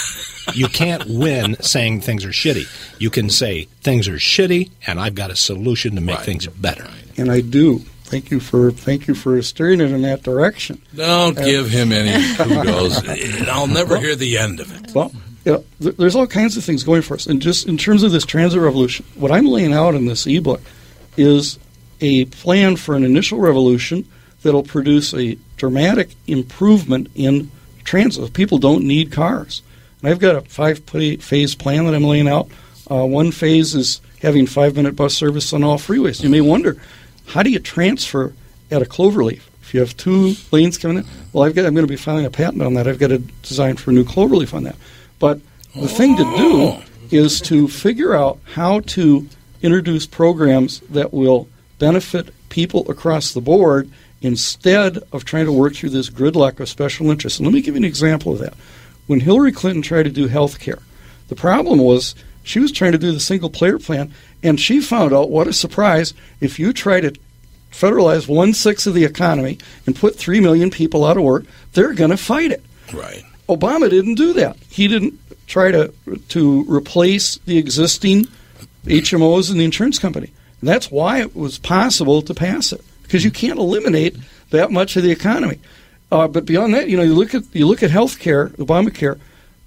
you 0.54 0.68
can't 0.68 1.04
win 1.08 1.56
saying 1.62 2.00
things 2.02 2.24
are 2.24 2.30
shitty. 2.30 2.66
You 3.00 3.10
can 3.10 3.30
say 3.30 3.64
things 3.82 4.08
are 4.08 4.14
shitty 4.16 4.70
and 4.86 5.00
I've 5.00 5.14
got 5.14 5.30
a 5.30 5.36
solution 5.36 5.94
to 5.94 6.00
make 6.00 6.20
things 6.20 6.46
better. 6.46 6.88
And 7.16 7.30
I 7.30 7.40
do. 7.40 7.78
Thank 8.04 8.30
you 8.30 8.40
for 8.40 8.70
thank 8.72 9.06
you 9.08 9.14
for 9.14 9.40
steering 9.40 9.80
it 9.80 9.90
in 9.90 10.02
that 10.02 10.22
direction. 10.22 10.82
Don't 10.94 11.36
And- 11.36 11.46
give 11.46 11.70
him 11.70 11.92
any 11.92 12.12
kudos. 12.36 13.02
I'll 13.48 13.66
never 13.66 13.98
hear 13.98 14.14
the 14.14 14.36
end 14.36 14.60
of 14.60 14.70
it. 14.84 14.94
Well, 14.94 15.12
you 15.46 15.52
know, 15.52 15.64
th- 15.80 15.96
there's 15.96 16.14
all 16.14 16.26
kinds 16.26 16.56
of 16.58 16.62
things 16.64 16.84
going 16.84 17.02
for 17.02 17.14
us. 17.14 17.26
And 17.26 17.40
just 17.40 17.66
in 17.66 17.78
terms 17.78 18.02
of 18.02 18.12
this 18.12 18.24
transit 18.26 18.60
revolution, 18.60 19.06
what 19.16 19.32
I'm 19.32 19.46
laying 19.46 19.72
out 19.72 19.94
in 19.94 20.04
this 20.06 20.26
ebook 20.26 20.60
is 21.16 21.58
a 22.02 22.26
plan 22.26 22.76
for 22.76 22.94
an 22.94 23.04
initial 23.04 23.38
revolution 23.38 24.06
that'll 24.42 24.64
produce 24.64 25.14
a 25.14 25.38
dramatic 25.56 26.10
improvement 26.26 27.08
in 27.14 27.50
transit. 27.84 28.32
People 28.34 28.58
don't 28.58 28.84
need 28.84 29.12
cars. 29.12 29.62
And 30.00 30.10
I've 30.10 30.18
got 30.18 30.36
a 30.36 30.40
five 30.42 30.80
phase 30.80 31.54
plan 31.54 31.86
that 31.86 31.94
I'm 31.94 32.04
laying 32.04 32.28
out. 32.28 32.48
Uh, 32.90 33.06
one 33.06 33.30
phase 33.30 33.74
is 33.74 34.00
having 34.20 34.46
five 34.46 34.74
minute 34.76 34.96
bus 34.96 35.14
service 35.14 35.52
on 35.52 35.62
all 35.62 35.78
freeways. 35.78 36.22
You 36.22 36.28
may 36.28 36.40
wonder, 36.40 36.76
how 37.26 37.42
do 37.42 37.50
you 37.50 37.60
transfer 37.60 38.34
at 38.70 38.82
a 38.82 38.84
cloverleaf? 38.84 39.42
If 39.62 39.72
you 39.72 39.80
have 39.80 39.96
two 39.96 40.34
lanes 40.50 40.76
coming 40.76 40.98
in, 40.98 41.06
well, 41.32 41.44
I've 41.44 41.54
got, 41.54 41.64
I'm 41.64 41.74
going 41.74 41.86
to 41.86 41.90
be 41.92 41.96
filing 41.96 42.26
a 42.26 42.30
patent 42.30 42.62
on 42.62 42.74
that. 42.74 42.88
I've 42.88 42.98
got 42.98 43.12
a 43.12 43.18
design 43.18 43.76
for 43.76 43.90
a 43.90 43.94
new 43.94 44.04
cloverleaf 44.04 44.52
on 44.52 44.64
that. 44.64 44.76
But 45.20 45.40
the 45.74 45.88
thing 45.88 46.16
to 46.16 46.24
do 46.36 47.16
is 47.16 47.40
to 47.42 47.68
figure 47.68 48.14
out 48.14 48.38
how 48.54 48.80
to 48.80 49.28
introduce 49.62 50.04
programs 50.04 50.80
that 50.90 51.14
will 51.14 51.48
benefit 51.82 52.32
people 52.48 52.88
across 52.88 53.32
the 53.32 53.40
board 53.40 53.90
instead 54.20 54.98
of 55.10 55.24
trying 55.24 55.46
to 55.46 55.52
work 55.52 55.74
through 55.74 55.90
this 55.90 56.08
gridlock 56.08 56.60
of 56.60 56.68
special 56.68 57.10
interests. 57.10 57.40
And 57.40 57.46
let 57.46 57.52
me 57.52 57.60
give 57.60 57.74
you 57.74 57.80
an 57.80 57.84
example 57.84 58.32
of 58.32 58.38
that. 58.38 58.54
When 59.08 59.18
Hillary 59.18 59.50
Clinton 59.50 59.82
tried 59.82 60.04
to 60.04 60.10
do 60.10 60.28
health 60.28 60.60
care, 60.60 60.78
the 61.26 61.34
problem 61.34 61.80
was 61.80 62.14
she 62.44 62.60
was 62.60 62.70
trying 62.70 62.92
to 62.92 62.98
do 62.98 63.10
the 63.10 63.18
single 63.18 63.50
payer 63.50 63.80
plan, 63.80 64.14
and 64.44 64.60
she 64.60 64.80
found 64.80 65.12
out 65.12 65.28
what 65.28 65.48
a 65.48 65.52
surprise 65.52 66.14
if 66.40 66.56
you 66.56 66.72
try 66.72 67.00
to 67.00 67.14
federalize 67.72 68.28
one 68.28 68.54
sixth 68.54 68.86
of 68.86 68.94
the 68.94 69.04
economy 69.04 69.58
and 69.84 69.96
put 69.96 70.14
three 70.14 70.38
million 70.38 70.70
people 70.70 71.04
out 71.04 71.16
of 71.16 71.24
work, 71.24 71.46
they're 71.72 71.94
going 71.94 72.10
to 72.10 72.16
fight 72.16 72.52
it. 72.52 72.62
Right. 72.94 73.24
Obama 73.48 73.90
didn't 73.90 74.14
do 74.14 74.32
that. 74.34 74.56
He 74.70 74.86
didn't 74.86 75.18
try 75.48 75.72
to 75.72 75.92
to 76.28 76.64
replace 76.72 77.38
the 77.38 77.58
existing 77.58 78.28
HMOs 78.84 79.50
in 79.50 79.58
the 79.58 79.64
insurance 79.64 79.98
company. 79.98 80.30
And 80.62 80.68
that's 80.68 80.92
why 80.92 81.20
it 81.20 81.34
was 81.34 81.58
possible 81.58 82.22
to 82.22 82.32
pass 82.32 82.72
it 82.72 82.84
because 83.02 83.24
you 83.24 83.32
can't 83.32 83.58
eliminate 83.58 84.16
that 84.50 84.70
much 84.70 84.96
of 84.96 85.02
the 85.02 85.10
economy. 85.10 85.58
Uh, 86.12 86.28
but 86.28 86.46
beyond 86.46 86.72
that, 86.72 86.88
you 86.88 86.96
know, 86.96 87.02
you 87.02 87.14
look 87.14 87.34
at 87.34 87.42
you 87.52 87.66
look 87.66 87.82
at 87.82 87.90
healthcare, 87.90 88.50
Obamacare, 88.56 89.18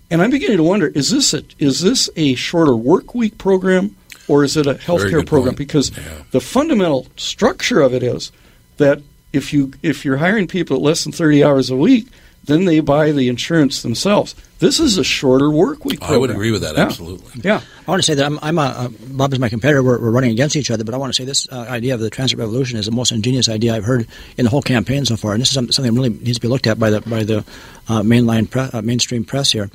and 0.09 0.21
I'm 0.21 0.31
beginning 0.31 0.57
to 0.57 0.63
wonder: 0.63 0.87
is 0.87 1.11
this 1.11 1.33
a 1.33 1.43
is 1.59 1.81
this 1.81 2.09
a 2.15 2.35
shorter 2.35 2.75
work 2.75 3.13
week 3.13 3.37
program 3.37 3.95
or 4.29 4.45
is 4.45 4.55
it 4.55 4.67
a 4.67 4.75
healthcare 4.75 5.11
good 5.11 5.27
program? 5.27 5.49
point. 5.49 5.57
Because 5.57 5.91
the 6.31 6.39
fundamental 6.39 7.07
structure 7.17 7.81
of 7.81 7.93
it 7.93 8.03
is 8.03 8.31
that 8.77 9.01
if 9.33 9.51
you 9.51 9.73
if 9.83 10.05
you're 10.05 10.17
hiring 10.17 10.47
people 10.47 10.77
at 10.77 10.81
less 10.81 11.03
than 11.03 11.11
30 11.11 11.43
hours 11.43 11.69
a 11.69 11.75
week, 11.75 12.07
then 12.45 12.65
they 12.65 12.79
buy 12.79 13.11
the 13.11 13.27
insurance 13.29 13.81
themselves. 13.81 14.35
This 14.59 14.79
is 14.79 14.97
a 14.97 15.03
shorter 15.03 15.49
work 15.51 15.83
week. 15.83 15.99
I 16.01 16.15
would 16.15 16.29
agree 16.31 16.51
with 16.51 16.61
that, 16.61 16.75
Yeah. 16.75 16.83
absolutely. 16.83 17.41
Yeah. 17.43 17.61
I 17.87 17.91
want 17.91 17.99
to 18.01 18.05
say 18.05 18.13
that 18.15 18.25
I'm, 18.25 18.39
I'm 18.41 18.57
a, 18.57 18.61
uh, 18.61 18.87
Bob 19.09 19.33
is 19.33 19.39
my 19.39 19.49
competitor. 19.49 19.83
We're, 19.83 19.99
we're 19.99 20.11
running 20.11 20.31
against 20.31 20.55
each 20.55 20.71
other, 20.71 20.83
but 20.85 20.93
I 20.93 20.97
want 20.97 21.13
to 21.13 21.21
say 21.21 21.25
this 21.25 21.47
uh, 21.51 21.65
idea 21.69 21.93
of 21.93 21.99
the 21.99 22.09
transit 22.09 22.39
revolution 22.39 22.79
is 22.79 22.85
the 22.85 22.91
most 22.93 23.11
ingenious 23.11 23.49
idea 23.49 23.75
I've 23.75 23.83
heard 23.83 24.07
in 24.37 24.45
the 24.45 24.49
whole 24.49 24.61
campaign 24.61 25.03
so 25.05 25.17
far, 25.17 25.33
and 25.33 25.41
this 25.41 25.49
is 25.49 25.53
something 25.55 25.83
that 25.85 25.91
really 25.91 26.09
needs 26.09 26.37
to 26.37 26.41
be 26.41 26.47
looked 26.47 26.67
at 26.67 26.79
by 26.79 26.89
the 26.89 27.01
by 27.01 27.23
the 27.23 27.43
uh, 27.87 28.01
mainline 28.01 28.49
pre- 28.49 28.69
uh, 28.73 28.81
mainstream 28.81 29.23
press 29.23 29.51
here, 29.51 29.69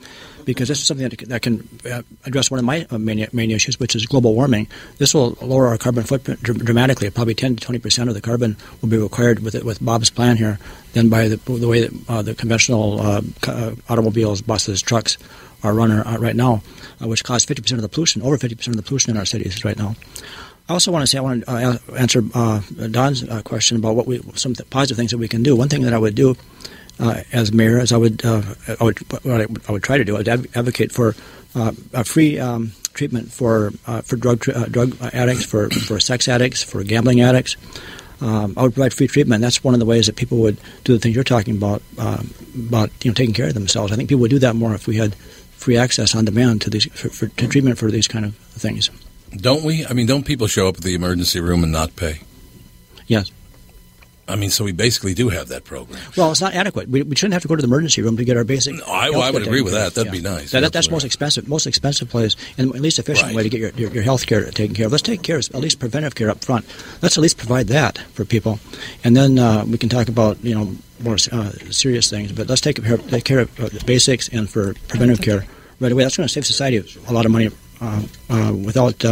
because 0.44 0.68
this 0.68 0.80
is 0.80 0.86
something 0.86 1.08
that, 1.08 1.18
that 1.28 1.42
can 1.42 1.68
uh, 1.90 2.02
address 2.24 2.50
one 2.50 2.58
of 2.58 2.64
my 2.64 2.86
uh, 2.90 2.98
main, 2.98 3.26
main 3.32 3.50
issues, 3.50 3.78
which 3.78 3.94
is 3.94 4.06
global 4.06 4.34
warming. 4.34 4.66
This 4.98 5.14
will 5.14 5.36
lower 5.40 5.68
our 5.68 5.78
carbon 5.78 6.04
footprint 6.04 6.42
dr- 6.42 6.64
dramatically. 6.64 7.10
Probably 7.10 7.34
10 7.34 7.56
to 7.56 7.64
20 7.64 7.78
percent 7.78 8.08
of 8.08 8.14
the 8.14 8.20
carbon 8.20 8.56
will 8.80 8.88
be 8.88 8.98
required 8.98 9.40
with 9.40 9.54
it, 9.54 9.64
with 9.64 9.84
Bob's 9.84 10.10
plan 10.10 10.36
here 10.36 10.58
than 10.92 11.08
by 11.08 11.28
the, 11.28 11.36
the 11.36 11.68
way 11.68 11.86
that 11.86 12.10
uh, 12.10 12.22
the 12.22 12.34
conventional 12.34 13.00
uh, 13.00 13.22
automobiles, 13.88 14.42
buses, 14.42 14.82
trucks 14.82 15.18
are 15.62 15.74
run 15.74 15.92
right 16.20 16.36
now, 16.36 16.62
which 17.00 17.22
cause 17.22 17.44
50% 17.44 17.72
of 17.72 17.82
the 17.82 17.88
pollution, 17.88 18.22
over 18.22 18.38
50% 18.38 18.68
of 18.68 18.76
the 18.76 18.82
pollution 18.82 19.10
in 19.10 19.18
our 19.18 19.26
cities 19.26 19.62
right 19.62 19.76
now. 19.76 19.94
I 20.70 20.72
also 20.72 20.92
want 20.92 21.02
to 21.02 21.06
say 21.08 21.18
I 21.18 21.20
want 21.20 21.44
to 21.44 21.50
uh, 21.50 21.78
answer 21.98 22.22
uh, 22.32 22.60
Don's 22.92 23.24
uh, 23.24 23.42
question 23.42 23.76
about 23.76 23.96
what 23.96 24.06
we 24.06 24.22
some 24.36 24.54
th- 24.54 24.70
positive 24.70 24.96
things 24.96 25.10
that 25.10 25.18
we 25.18 25.26
can 25.26 25.42
do. 25.42 25.56
One 25.56 25.68
thing 25.68 25.82
that 25.82 25.92
I 25.92 25.98
would 25.98 26.14
do 26.14 26.36
uh, 27.00 27.22
as 27.32 27.52
mayor 27.52 27.78
is 27.78 27.92
I 27.92 27.96
would 27.96 28.24
uh, 28.24 28.42
I 28.78 28.84
would 28.84 28.98
what 29.24 29.40
I, 29.40 29.46
would- 29.46 29.62
I 29.68 29.72
would 29.72 29.82
try 29.82 29.98
to 29.98 30.04
do 30.04 30.14
I 30.14 30.18
would 30.18 30.28
advocate 30.28 30.92
for 30.92 31.14
uh, 31.54 31.72
a 31.92 32.04
free 32.04 32.38
um, 32.38 32.72
treatment 32.94 33.32
for 33.32 33.72
uh, 33.86 34.02
for 34.02 34.16
drug 34.16 34.48
uh, 34.48 34.66
drug 34.66 34.96
addicts, 35.12 35.44
for 35.44 35.68
for 35.70 35.98
sex 35.98 36.28
addicts, 36.28 36.62
for 36.62 36.84
gambling 36.84 37.20
addicts. 37.20 37.56
Um, 38.20 38.52
I 38.56 38.62
would 38.62 38.74
provide 38.74 38.92
free 38.92 39.06
treatment. 39.08 39.40
That's 39.40 39.64
one 39.64 39.72
of 39.74 39.80
the 39.80 39.86
ways 39.86 40.06
that 40.06 40.14
people 40.16 40.38
would 40.38 40.58
do 40.84 40.92
the 40.92 40.98
things 40.98 41.14
you're 41.14 41.24
talking 41.24 41.56
about 41.56 41.82
um, 41.98 42.30
about 42.68 42.90
you 43.02 43.10
know 43.10 43.14
taking 43.14 43.34
care 43.34 43.48
of 43.48 43.54
themselves. 43.54 43.92
I 43.92 43.96
think 43.96 44.08
people 44.10 44.20
would 44.20 44.30
do 44.30 44.38
that 44.40 44.54
more 44.54 44.74
if 44.74 44.86
we 44.86 44.96
had 44.96 45.14
free 45.14 45.76
access 45.78 46.14
on 46.14 46.24
demand 46.26 46.60
to 46.62 46.70
these 46.70 46.84
for, 46.92 47.08
for, 47.08 47.26
to 47.28 47.48
treatment 47.48 47.78
for 47.78 47.90
these 47.90 48.06
kind 48.06 48.24
of 48.26 48.36
things. 48.36 48.90
Don't 49.34 49.64
we? 49.64 49.86
I 49.86 49.92
mean, 49.94 50.06
don't 50.06 50.24
people 50.26 50.46
show 50.48 50.68
up 50.68 50.76
at 50.76 50.82
the 50.82 50.94
emergency 50.94 51.40
room 51.40 51.62
and 51.64 51.72
not 51.72 51.96
pay? 51.96 52.20
Yes. 53.06 53.30
I 54.28 54.36
mean, 54.36 54.50
so 54.50 54.64
we 54.64 54.70
basically 54.70 55.12
do 55.12 55.28
have 55.28 55.48
that 55.48 55.64
program. 55.64 56.00
Well, 56.16 56.30
it's 56.30 56.40
not 56.40 56.54
adequate. 56.54 56.88
We, 56.88 57.02
we 57.02 57.16
shouldn't 57.16 57.32
have 57.32 57.42
to 57.42 57.48
go 57.48 57.56
to 57.56 57.62
the 57.62 57.66
emergency 57.66 58.00
room 58.00 58.16
to 58.16 58.24
get 58.24 58.36
our 58.36 58.44
basic. 58.44 58.74
I- 58.86 59.10
health 59.10 59.16
I 59.16 59.30
would 59.32 59.42
agree 59.42 59.60
with 59.60 59.72
that. 59.72 59.94
That'd 59.94 60.12
be 60.12 60.20
nice. 60.20 60.52
That, 60.52 60.72
that's 60.72 60.90
most 60.90 61.04
expensive, 61.04 61.48
most 61.48 61.66
expensive 61.66 62.08
place 62.08 62.36
and 62.56 62.72
at 62.74 62.80
least 62.80 62.98
efficient 63.00 63.34
way 63.34 63.42
to 63.42 63.48
get 63.48 63.60
your, 63.60 63.70
your, 63.70 63.90
your 63.90 64.02
health 64.04 64.26
care 64.26 64.48
taken 64.52 64.74
care 64.76 64.86
of. 64.86 64.92
Let's 64.92 65.02
take 65.02 65.22
care 65.22 65.38
of 65.38 65.48
at 65.52 65.60
least 65.60 65.80
preventive 65.80 66.14
care 66.14 66.30
up 66.30 66.44
front. 66.44 66.64
Let's 67.02 67.18
at 67.18 67.22
least 67.22 67.38
provide 67.38 67.66
that 67.68 67.98
for 68.14 68.24
people, 68.24 68.60
and 69.02 69.16
then 69.16 69.38
uh, 69.38 69.64
we 69.66 69.78
can 69.78 69.88
talk 69.88 70.08
about 70.08 70.42
you 70.44 70.54
know 70.54 70.76
more 71.00 71.14
uh, 71.32 71.50
serious 71.70 72.08
things. 72.08 72.30
But 72.30 72.46
let's 72.48 72.60
take 72.60 72.82
care, 72.82 72.98
take 72.98 73.24
care 73.24 73.40
of 73.40 73.60
uh, 73.60 73.68
the 73.68 73.82
basics 73.84 74.28
and 74.28 74.48
for 74.48 74.74
preventive 74.88 75.22
care 75.22 75.44
right 75.80 75.90
away. 75.90 76.04
That's 76.04 76.16
going 76.16 76.28
to 76.28 76.32
save 76.32 76.46
society 76.46 76.76
a 77.08 77.12
lot 77.12 77.26
of 77.26 77.32
money 77.32 77.50
uh, 77.80 78.02
uh, 78.28 78.52
without. 78.54 79.02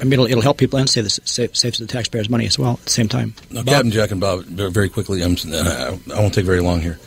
I 0.00 0.04
mean, 0.04 0.14
it'll, 0.14 0.26
it'll 0.26 0.42
help 0.42 0.58
people 0.58 0.78
and 0.78 0.88
save 0.88 1.04
the, 1.04 1.10
save, 1.10 1.56
saves 1.56 1.78
the 1.78 1.86
taxpayers 1.86 2.28
money 2.28 2.46
as 2.46 2.58
well 2.58 2.72
at 2.74 2.84
the 2.84 2.90
same 2.90 3.08
time. 3.08 3.34
Now, 3.50 3.62
Captain 3.62 3.90
Jack 3.90 4.10
and 4.10 4.20
Bob, 4.20 4.44
very 4.44 4.70
very 4.70 4.88
quickly, 4.88 5.22
I'm, 5.22 5.36
uh, 5.52 5.96
I 6.14 6.18
won't 6.20 6.34
take 6.34 6.44
very 6.46 6.60
long 6.60 6.80
here. 6.80 6.98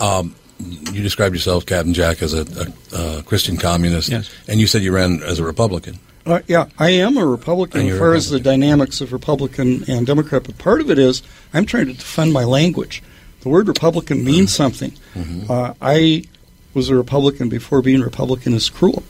Um, 0.00 0.34
you 0.58 1.02
described 1.02 1.34
yourself, 1.34 1.66
Captain 1.66 1.94
Jack, 1.94 2.22
as 2.22 2.32
a, 2.34 2.46
a, 2.92 3.18
a 3.18 3.22
Christian 3.22 3.56
communist, 3.56 4.08
Yes. 4.08 4.30
and 4.48 4.60
you 4.60 4.66
said 4.66 4.82
you 4.82 4.92
ran 4.94 5.22
as 5.22 5.38
a 5.38 5.44
Republican. 5.44 5.98
Uh, 6.26 6.40
yeah, 6.46 6.66
I 6.78 6.90
am 6.90 7.16
a 7.18 7.26
Republican 7.26 7.82
as 7.82 7.86
you're 7.88 7.98
far 7.98 8.14
as 8.14 8.30
the 8.30 8.40
dynamics 8.40 9.00
of 9.00 9.12
Republican 9.12 9.84
and 9.88 10.06
Democrat, 10.06 10.44
but 10.44 10.56
part 10.58 10.80
of 10.80 10.90
it 10.90 10.98
is 10.98 11.22
I'm 11.52 11.66
trying 11.66 11.86
to 11.86 11.92
defend 11.92 12.32
my 12.32 12.44
language. 12.44 13.02
The 13.40 13.50
word 13.50 13.68
Republican 13.68 14.24
means 14.24 14.54
something. 14.54 14.92
Mm-hmm. 15.14 15.50
Uh, 15.50 15.74
I 15.82 16.24
was 16.72 16.88
a 16.88 16.94
Republican 16.94 17.50
before 17.50 17.82
being 17.82 18.00
Republican 18.00 18.54
is 18.54 18.70
cruel, 18.70 19.02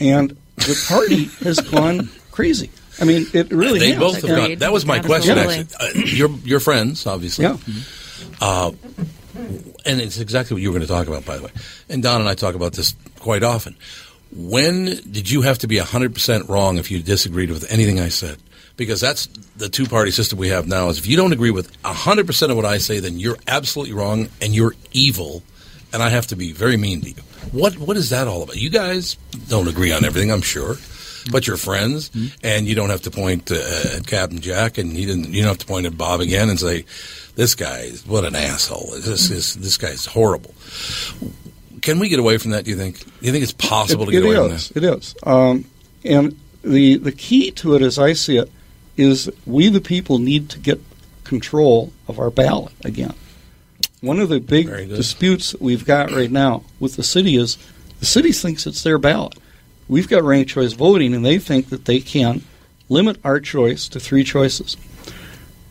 and 0.00 0.34
the 0.56 0.84
party 0.88 1.24
has 1.44 1.60
gone 1.60 2.08
crazy. 2.38 2.70
I 3.00 3.04
mean, 3.04 3.26
it 3.32 3.50
really 3.50 3.78
they 3.80 3.90
has. 3.90 3.98
both 3.98 4.14
have 4.22 4.30
And- 4.30 4.36
gone. 4.36 4.58
That 4.58 4.72
was 4.72 4.84
my 4.86 5.00
question. 5.00 5.36
Yeah. 5.36 5.42
Actually, 5.44 5.66
uh, 5.80 6.04
you're 6.06 6.30
you're 6.44 6.60
friends, 6.60 7.04
obviously. 7.06 7.44
Yeah. 7.44 7.56
Uh, 8.40 8.70
and 9.84 10.00
it's 10.00 10.18
exactly 10.18 10.54
what 10.54 10.62
you 10.62 10.68
were 10.70 10.78
going 10.78 10.86
to 10.86 10.92
talk 10.92 11.06
about, 11.08 11.24
by 11.24 11.36
the 11.36 11.44
way. 11.44 11.50
And 11.88 12.02
Don 12.02 12.20
and 12.20 12.28
I 12.28 12.34
talk 12.34 12.54
about 12.54 12.72
this 12.74 12.94
quite 13.18 13.42
often. 13.42 13.74
When 14.32 14.84
did 15.10 15.30
you 15.30 15.42
have 15.42 15.58
to 15.58 15.66
be 15.66 15.76
100% 15.78 16.48
wrong 16.48 16.76
if 16.78 16.90
you 16.90 17.00
disagreed 17.02 17.50
with 17.50 17.64
anything 17.72 17.98
I 17.98 18.08
said? 18.10 18.36
Because 18.76 19.00
that's 19.00 19.26
the 19.56 19.68
two 19.68 19.86
party 19.86 20.10
system 20.12 20.38
we 20.38 20.48
have 20.50 20.66
now 20.68 20.88
is 20.88 20.98
if 20.98 21.06
you 21.06 21.16
don't 21.16 21.32
agree 21.32 21.50
with 21.50 21.70
100% 21.82 22.50
of 22.50 22.56
what 22.56 22.64
I 22.66 22.78
say, 22.78 23.00
then 23.00 23.18
you're 23.18 23.38
absolutely 23.48 23.94
wrong 23.94 24.28
and 24.42 24.54
you're 24.54 24.74
evil, 24.92 25.42
and 25.92 26.02
I 26.02 26.10
have 26.10 26.26
to 26.28 26.36
be 26.36 26.52
very 26.52 26.76
mean 26.76 27.00
to 27.02 27.08
you. 27.08 27.22
What 27.52 27.78
What 27.78 27.96
is 27.96 28.10
that 28.10 28.28
all 28.28 28.42
about? 28.42 28.56
You 28.56 28.70
guys 28.70 29.16
don't 29.48 29.66
agree 29.68 29.92
on 29.92 30.04
everything, 30.04 30.30
I'm 30.30 30.42
sure. 30.42 30.76
But 31.30 31.46
you're 31.46 31.56
friends, 31.56 32.10
and 32.42 32.66
you 32.66 32.74
don't 32.74 32.90
have 32.90 33.02
to 33.02 33.10
point 33.10 33.50
uh, 33.50 33.96
at 33.96 34.06
Captain 34.06 34.40
Jack, 34.40 34.78
and 34.78 34.92
you 34.96 35.06
didn't. 35.06 35.28
You 35.32 35.42
don't 35.42 35.48
have 35.48 35.58
to 35.58 35.66
point 35.66 35.86
at 35.86 35.96
Bob 35.98 36.20
again 36.20 36.48
and 36.48 36.58
say, 36.58 36.84
"This 37.34 37.54
guy, 37.54 37.80
is 37.80 38.06
what 38.06 38.24
an 38.24 38.34
asshole! 38.34 38.90
This 39.00 39.30
is 39.30 39.54
this 39.56 39.76
guy's 39.76 40.06
horrible." 40.06 40.54
Can 41.82 41.98
we 41.98 42.08
get 42.08 42.18
away 42.18 42.38
from 42.38 42.50
that? 42.52 42.64
Do 42.64 42.70
you 42.70 42.76
think? 42.76 42.98
Do 43.04 43.10
you 43.26 43.32
think 43.32 43.42
it's 43.42 43.52
possible 43.52 44.02
It- 44.04 44.06
to 44.06 44.12
get 44.12 44.24
away 44.24 44.34
from 44.36 44.52
is. 44.52 44.68
that? 44.70 44.82
It 44.84 44.84
is. 44.98 45.14
Um, 45.22 45.64
and 46.04 46.36
the 46.62 46.96
the 46.96 47.12
key 47.12 47.50
to 47.52 47.74
it, 47.74 47.82
as 47.82 47.98
I 47.98 48.12
see 48.14 48.36
it, 48.36 48.50
is 48.96 49.30
we 49.46 49.68
the 49.68 49.80
people 49.80 50.18
need 50.18 50.48
to 50.50 50.58
get 50.58 50.80
control 51.24 51.92
of 52.08 52.18
our 52.18 52.30
ballot 52.30 52.72
again. 52.84 53.14
One 54.00 54.18
of 54.20 54.28
the 54.28 54.40
big 54.40 54.66
disputes 54.88 55.52
that 55.52 55.60
we've 55.60 55.84
got 55.84 56.10
right 56.12 56.30
now 56.30 56.62
with 56.80 56.96
the 56.96 57.02
city 57.02 57.36
is 57.36 57.58
the 58.00 58.06
city 58.06 58.32
thinks 58.32 58.66
it's 58.66 58.82
their 58.82 58.98
ballot. 58.98 59.34
We've 59.88 60.08
got 60.08 60.22
ranked 60.22 60.50
choice 60.50 60.74
voting, 60.74 61.14
and 61.14 61.24
they 61.24 61.38
think 61.38 61.70
that 61.70 61.86
they 61.86 62.00
can 62.00 62.42
limit 62.88 63.18
our 63.24 63.40
choice 63.40 63.88
to 63.88 64.00
three 64.00 64.24
choices. 64.24 64.76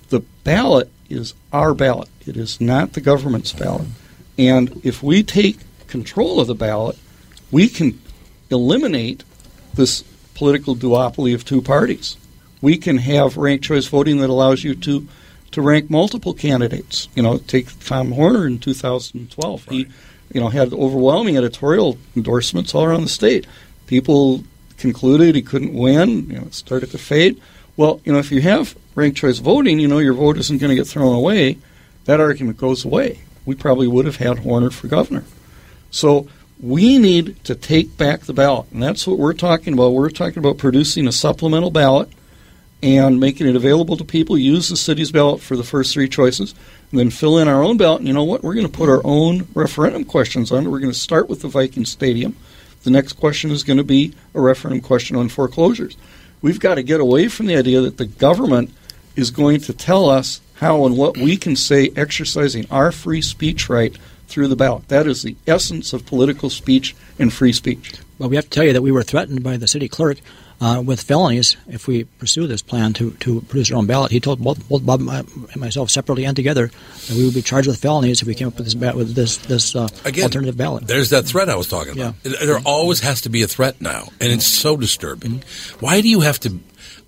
The 0.09 0.21
ballot 0.43 0.91
is 1.09 1.33
our 1.53 1.73
ballot. 1.73 2.09
It 2.25 2.37
is 2.37 2.59
not 2.59 2.93
the 2.93 3.01
government's 3.01 3.53
ballot. 3.53 3.87
And 4.37 4.81
if 4.83 5.01
we 5.01 5.23
take 5.23 5.59
control 5.87 6.39
of 6.39 6.47
the 6.47 6.55
ballot, 6.55 6.97
we 7.51 7.67
can 7.69 7.99
eliminate 8.49 9.23
this 9.73 10.03
political 10.35 10.75
duopoly 10.75 11.33
of 11.33 11.45
two 11.45 11.61
parties. 11.61 12.17
We 12.61 12.77
can 12.77 12.97
have 12.97 13.37
ranked 13.37 13.65
choice 13.65 13.87
voting 13.87 14.17
that 14.17 14.29
allows 14.29 14.63
you 14.63 14.75
to 14.75 15.07
to 15.51 15.61
rank 15.61 15.89
multiple 15.89 16.33
candidates. 16.33 17.07
You 17.15 17.23
know, 17.23 17.37
take 17.37 17.67
Tom 17.85 18.11
Horner 18.11 18.45
in 18.45 18.59
2012. 18.59 19.65
He, 19.69 19.87
you 20.33 20.41
know, 20.41 20.49
had 20.49 20.73
overwhelming 20.73 21.37
editorial 21.37 21.97
endorsements 22.15 22.75
all 22.75 22.83
around 22.83 23.03
the 23.03 23.09
state. 23.09 23.47
People 23.87 24.43
concluded 24.77 25.35
he 25.35 25.41
couldn't 25.41 25.73
win. 25.73 26.29
You 26.29 26.39
know, 26.39 26.45
it 26.45 26.53
started 26.53 26.91
to 26.91 26.97
fade. 26.97 27.41
Well, 27.75 28.01
you 28.05 28.13
know, 28.13 28.19
if 28.19 28.31
you 28.31 28.41
have 28.41 28.75
ranked 28.95 29.17
choice 29.17 29.39
voting, 29.39 29.79
you 29.79 29.87
know 29.87 29.99
your 29.99 30.13
vote 30.13 30.37
isn't 30.37 30.59
going 30.59 30.69
to 30.69 30.75
get 30.75 30.87
thrown 30.87 31.15
away. 31.15 31.57
That 32.05 32.19
argument 32.19 32.57
goes 32.57 32.85
away. 32.85 33.19
We 33.45 33.55
probably 33.55 33.87
would 33.87 34.05
have 34.05 34.17
had 34.17 34.39
Horner 34.39 34.69
for 34.69 34.87
governor. 34.87 35.23
So 35.91 36.27
we 36.59 36.97
need 36.97 37.43
to 37.45 37.55
take 37.55 37.97
back 37.97 38.21
the 38.21 38.33
ballot, 38.33 38.67
and 38.71 38.81
that's 38.81 39.05
what 39.05 39.19
we're 39.19 39.33
talking 39.33 39.73
about. 39.73 39.93
We're 39.93 40.09
talking 40.09 40.39
about 40.39 40.57
producing 40.57 41.07
a 41.07 41.11
supplemental 41.11 41.71
ballot 41.71 42.09
and 42.81 43.19
making 43.19 43.47
it 43.47 43.55
available 43.55 43.97
to 43.97 44.03
people. 44.03 44.37
Use 44.37 44.69
the 44.69 44.77
city's 44.77 45.11
ballot 45.11 45.41
for 45.41 45.55
the 45.55 45.63
first 45.63 45.93
three 45.93 46.09
choices, 46.09 46.53
and 46.91 46.99
then 46.99 47.09
fill 47.09 47.37
in 47.37 47.47
our 47.47 47.63
own 47.63 47.77
ballot. 47.77 47.99
And 47.99 48.07
you 48.07 48.13
know 48.13 48.23
what? 48.23 48.43
We're 48.43 48.53
going 48.53 48.65
to 48.65 48.71
put 48.71 48.89
our 48.89 49.01
own 49.03 49.47
referendum 49.53 50.03
questions 50.03 50.51
on 50.51 50.65
it. 50.65 50.69
We're 50.69 50.79
going 50.79 50.91
to 50.91 50.97
start 50.97 51.29
with 51.29 51.41
the 51.41 51.47
Viking 51.47 51.85
Stadium. 51.85 52.35
The 52.87 52.91
next 52.91 53.19
question 53.19 53.51
is 53.51 53.65
going 53.65 53.79
to 53.79 53.83
be 53.83 54.13
a 54.33 54.39
referendum 54.39 54.79
question 54.79 55.17
on 55.17 55.27
foreclosures. 55.27 55.97
We've 56.41 56.61
got 56.61 56.75
to 56.75 56.83
get 56.83 57.01
away 57.01 57.27
from 57.27 57.47
the 57.47 57.57
idea 57.57 57.81
that 57.81 57.97
the 57.97 58.05
government 58.05 58.73
is 59.17 59.29
going 59.29 59.59
to 59.59 59.73
tell 59.73 60.09
us 60.09 60.39
how 60.53 60.85
and 60.85 60.95
what 60.95 61.17
we 61.17 61.35
can 61.35 61.57
say 61.57 61.91
exercising 61.97 62.65
our 62.71 62.93
free 62.93 63.21
speech 63.21 63.67
right 63.67 63.93
through 64.29 64.47
the 64.47 64.55
ballot. 64.55 64.87
That 64.87 65.05
is 65.05 65.21
the 65.21 65.35
essence 65.45 65.91
of 65.91 66.05
political 66.05 66.49
speech 66.49 66.95
and 67.19 67.33
free 67.33 67.51
speech. 67.51 67.95
Well, 68.19 68.29
we 68.29 68.37
have 68.37 68.45
to 68.45 68.51
tell 68.51 68.63
you 68.63 68.71
that 68.71 68.81
we 68.81 68.93
were 68.93 69.03
threatened 69.03 69.43
by 69.43 69.57
the 69.57 69.67
city 69.67 69.89
clerk 69.89 70.19
uh, 70.59 70.81
with 70.85 71.01
felonies 71.01 71.57
if 71.67 71.87
we 71.87 72.03
pursue 72.03 72.47
this 72.47 72.61
plan 72.61 72.93
to, 72.93 73.11
to 73.11 73.41
produce 73.41 73.71
our 73.71 73.77
own 73.77 73.85
ballot. 73.85 74.11
He 74.11 74.19
told 74.19 74.39
both, 74.39 74.67
both 74.67 74.85
Bob 74.85 75.01
and 75.01 75.55
myself 75.55 75.89
separately 75.89 76.25
and 76.25 76.35
together 76.35 76.71
that 77.07 77.15
we 77.15 77.25
would 77.25 77.33
be 77.33 77.41
charged 77.41 77.67
with 77.67 77.79
felonies 77.79 78.21
if 78.21 78.27
we 78.27 78.35
came 78.35 78.47
up 78.47 78.57
with 78.57 78.65
this 78.65 78.75
with 78.75 79.15
this 79.15 79.37
this 79.37 79.75
uh, 79.75 79.87
Again, 80.05 80.23
alternative 80.23 80.57
ballot. 80.57 80.87
There's 80.87 81.09
that 81.11 81.25
threat 81.25 81.49
I 81.49 81.55
was 81.55 81.67
talking 81.67 81.93
about. 81.93 82.15
There 82.23 82.59
always 82.65 83.01
has 83.01 83.21
to 83.21 83.29
be 83.29 83.43
a 83.43 83.47
threat 83.47 83.81
now, 83.81 84.09
and 84.19 84.31
it's 84.31 84.47
so 84.47 84.77
disturbing. 84.77 85.43
Why 85.79 86.01
do 86.01 86.09
you 86.09 86.21
have 86.21 86.39
to? 86.41 86.59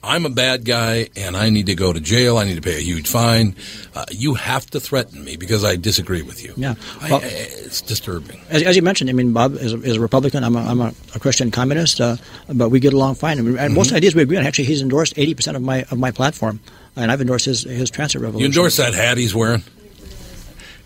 I'm 0.01 0.25
a 0.25 0.29
bad 0.29 0.63
guy, 0.63 1.09
and 1.17 1.35
I 1.35 1.49
need 1.49 1.65
to 1.65 1.75
go 1.75 1.91
to 1.91 1.99
jail. 1.99 2.37
I 2.37 2.45
need 2.45 2.55
to 2.55 2.61
pay 2.61 2.77
a 2.77 2.81
huge 2.81 3.07
fine. 3.07 3.53
Uh, 3.93 4.05
you 4.11 4.35
have 4.35 4.65
to 4.71 4.79
threaten 4.79 5.23
me 5.25 5.35
because 5.35 5.65
I 5.65 5.75
disagree 5.75 6.21
with 6.21 6.41
you. 6.43 6.53
Yeah, 6.55 6.75
Well- 7.01 7.19
I- 7.21 7.25
it's 7.25 7.81
disturbing. 7.81 8.39
As, 8.49 8.63
as 8.63 8.75
you 8.77 8.81
mentioned, 8.81 9.09
I 9.09 9.13
mean, 9.13 9.33
Bob 9.33 9.55
is 9.55 9.73
a, 9.73 9.81
is 9.81 9.97
a 9.97 9.99
Republican. 9.99 10.43
I'm 10.45 10.55
a, 10.55 10.59
I'm 10.61 10.79
a, 10.79 10.93
a 11.15 11.19
Christian 11.19 11.51
communist, 11.51 11.99
uh, 11.99 12.15
but 12.47 12.69
we 12.69 12.79
get 12.79 12.93
along 12.93 13.15
fine. 13.15 13.39
And, 13.39 13.59
and 13.59 13.73
most 13.73 13.91
ideas 13.91 14.15
we 14.15 14.21
agree 14.21 14.37
on. 14.37 14.45
Actually, 14.45 14.65
he's 14.65 14.81
endorsed 14.81 15.13
80 15.17 15.33
percent 15.35 15.57
of 15.57 15.63
my 15.63 15.83
of 15.91 15.99
my 15.99 16.11
platform, 16.11 16.61
and 16.95 17.11
I've 17.11 17.19
endorsed 17.21 17.45
his 17.45 17.63
his 17.63 17.89
transit 17.89 18.21
revolution. 18.21 18.39
You 18.41 18.45
endorse 18.47 18.77
that 18.77 18.93
hat 18.93 19.17
he's 19.17 19.35
wearing? 19.35 19.63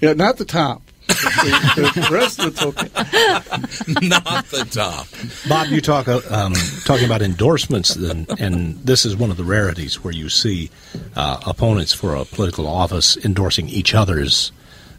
Yeah, 0.02 0.14
not 0.14 0.38
the 0.38 0.45
top. 0.45 0.81
The 1.07 2.07
rest 2.11 2.39
of 2.39 2.47
it's 2.47 2.63
okay. 2.63 4.07
Not 4.07 4.45
the 4.47 4.65
top. 4.69 5.07
Bob, 5.47 5.67
you 5.67 5.81
talk 5.81 6.07
uh, 6.07 6.21
um, 6.30 6.53
talking 6.85 7.05
about 7.05 7.21
endorsements, 7.21 7.95
and, 7.95 8.30
and 8.39 8.77
this 8.80 9.05
is 9.05 9.15
one 9.15 9.31
of 9.31 9.38
the 9.38 9.43
rarities 9.43 10.03
where 10.03 10.13
you 10.13 10.30
see 10.30 10.69
uh, 11.15 11.39
opponents 11.45 11.93
for 11.93 12.15
a 12.15 12.25
political 12.25 12.67
office 12.67 13.17
endorsing 13.17 13.67
each 13.69 13.93
other's 13.93 14.51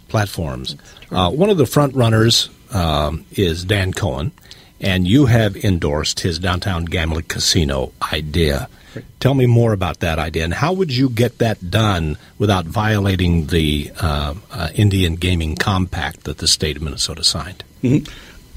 platforms. 0.08 0.76
Uh, 1.10 1.30
one 1.30 1.50
of 1.50 1.56
the 1.56 1.66
front 1.66 1.94
runners 1.94 2.50
um, 2.72 3.24
is 3.32 3.64
Dan 3.64 3.92
Cohen, 3.92 4.32
and 4.80 5.06
you 5.06 5.26
have 5.26 5.56
endorsed 5.56 6.20
his 6.20 6.38
downtown 6.38 6.84
gambling 6.84 7.24
casino 7.26 7.92
idea. 8.12 8.68
Tell 9.20 9.34
me 9.34 9.46
more 9.46 9.72
about 9.72 10.00
that 10.00 10.18
idea, 10.18 10.44
and 10.44 10.54
how 10.54 10.72
would 10.72 10.94
you 10.94 11.08
get 11.08 11.38
that 11.38 11.70
done 11.70 12.16
without 12.38 12.66
violating 12.66 13.46
the 13.46 13.90
uh, 14.00 14.34
uh, 14.50 14.68
Indian 14.74 15.14
Gaming 15.16 15.56
Compact 15.56 16.24
that 16.24 16.38
the 16.38 16.46
state 16.48 16.76
of 16.76 16.82
Minnesota 16.82 17.24
signed? 17.24 17.64
Mhm. 17.82 18.08